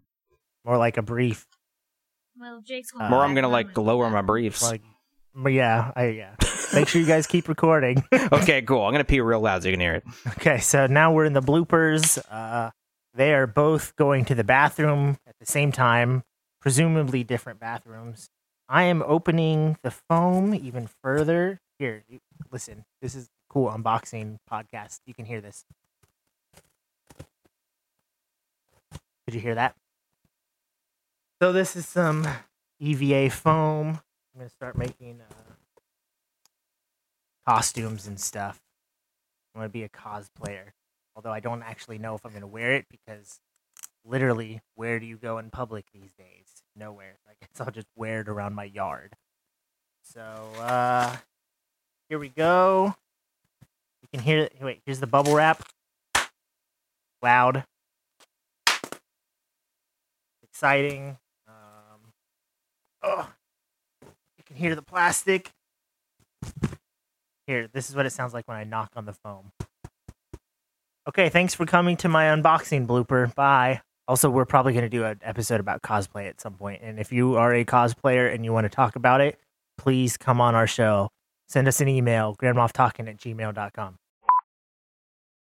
More 0.63 0.77
like 0.77 0.97
a 0.97 1.01
brief. 1.01 1.45
well, 2.39 2.61
Jake's 2.65 2.91
Uh, 2.95 2.99
going 2.99 3.13
or 3.13 3.23
I'm 3.23 3.35
gonna 3.35 3.49
like 3.49 3.77
lower 3.77 4.09
my 4.09 4.21
briefs. 4.21 4.63
Like, 4.63 4.81
but 5.35 5.51
yeah, 5.51 5.91
I 5.95 6.05
yeah. 6.07 6.35
Make 6.73 6.87
sure 6.87 7.01
you 7.01 7.07
guys 7.07 7.27
keep 7.27 7.47
recording. 7.47 8.03
okay, 8.31 8.61
cool. 8.61 8.83
I'm 8.83 8.93
gonna 8.93 9.03
pee 9.03 9.19
real 9.19 9.41
loud 9.41 9.63
so 9.63 9.69
you 9.69 9.73
can 9.73 9.81
hear 9.81 9.95
it. 9.95 10.03
Okay, 10.27 10.59
so 10.59 10.87
now 10.87 11.11
we're 11.13 11.25
in 11.25 11.33
the 11.33 11.41
bloopers. 11.41 12.17
Uh, 12.29 12.71
they 13.13 13.33
are 13.33 13.47
both 13.47 13.95
going 13.95 14.25
to 14.25 14.35
the 14.35 14.43
bathroom 14.43 15.17
at 15.27 15.35
the 15.39 15.45
same 15.45 15.71
time, 15.71 16.23
presumably 16.61 17.23
different 17.23 17.59
bathrooms. 17.59 18.29
I 18.67 18.83
am 18.83 19.03
opening 19.05 19.77
the 19.83 19.91
foam 19.91 20.55
even 20.55 20.87
further. 21.03 21.59
Here, 21.77 22.03
listen. 22.51 22.85
This 23.01 23.15
is 23.15 23.29
cool 23.49 23.69
unboxing 23.69 24.37
podcast. 24.49 24.99
You 25.05 25.13
can 25.13 25.25
hear 25.25 25.41
this. 25.41 25.65
Did 29.27 29.35
you 29.35 29.41
hear 29.41 29.55
that? 29.55 29.75
So 31.41 31.51
this 31.51 31.75
is 31.75 31.87
some 31.87 32.27
EVA 32.79 33.29
foam. 33.29 33.99
I'm 34.35 34.39
gonna 34.41 34.49
start 34.49 34.77
making 34.77 35.21
uh, 35.21 35.53
costumes 37.47 38.05
and 38.05 38.19
stuff. 38.19 38.59
I'm 39.53 39.61
gonna 39.61 39.69
be 39.69 39.83
a 39.83 39.89
cosplayer. 39.89 40.71
Although 41.15 41.31
I 41.31 41.39
don't 41.39 41.63
actually 41.63 41.99
know 41.99 42.15
if 42.15 42.25
I'm 42.25 42.33
gonna 42.33 42.45
wear 42.45 42.73
it 42.73 42.85
because 42.91 43.39
literally, 44.03 44.59
where 44.75 44.99
do 44.99 45.05
you 45.05 45.15
go 45.15 45.37
in 45.37 45.51
public 45.51 45.85
these 45.93 46.11
days? 46.17 46.63
Nowhere. 46.75 47.17
I 47.29 47.31
guess 47.39 47.61
I'll 47.65 47.71
just 47.71 47.87
wear 47.95 48.19
it 48.21 48.27
around 48.27 48.55
my 48.55 48.65
yard. 48.65 49.13
So 50.03 50.21
uh 50.59 51.15
here 52.09 52.19
we 52.19 52.27
go. 52.27 52.93
You 54.01 54.09
can 54.13 54.19
hear 54.19 54.39
it. 54.39 54.53
Wait, 54.61 54.81
here's 54.85 54.99
the 54.99 55.07
bubble 55.07 55.33
wrap. 55.33 55.63
Loud. 57.21 57.63
Exciting. 60.43 61.17
Um, 61.47 62.13
oh, 63.01 63.29
hear 64.55 64.75
the 64.75 64.81
plastic. 64.81 65.51
Here, 67.47 67.67
this 67.73 67.89
is 67.89 67.95
what 67.95 68.05
it 68.05 68.11
sounds 68.11 68.33
like 68.33 68.47
when 68.47 68.57
I 68.57 68.63
knock 68.63 68.91
on 68.95 69.05
the 69.05 69.13
foam. 69.13 69.51
Okay, 71.07 71.29
thanks 71.29 71.53
for 71.53 71.65
coming 71.65 71.97
to 71.97 72.09
my 72.09 72.25
unboxing 72.25 72.87
blooper. 72.87 73.33
Bye. 73.35 73.81
Also, 74.07 74.29
we're 74.29 74.45
probably 74.45 74.73
going 74.73 74.83
to 74.83 74.89
do 74.89 75.03
an 75.03 75.19
episode 75.23 75.59
about 75.59 75.81
cosplay 75.81 76.27
at 76.27 76.41
some 76.41 76.53
point. 76.53 76.81
And 76.83 76.99
if 76.99 77.11
you 77.11 77.35
are 77.35 77.53
a 77.53 77.65
cosplayer 77.65 78.33
and 78.33 78.43
you 78.43 78.53
want 78.53 78.65
to 78.65 78.69
talk 78.69 78.95
about 78.95 79.21
it, 79.21 79.39
please 79.77 80.17
come 80.17 80.41
on 80.41 80.55
our 80.55 80.67
show. 80.67 81.09
Send 81.47 81.67
us 81.67 81.81
an 81.81 81.87
email, 81.87 82.35
grandmofftalking 82.35 83.07
at 83.07 83.17
gmail.com. 83.17 83.97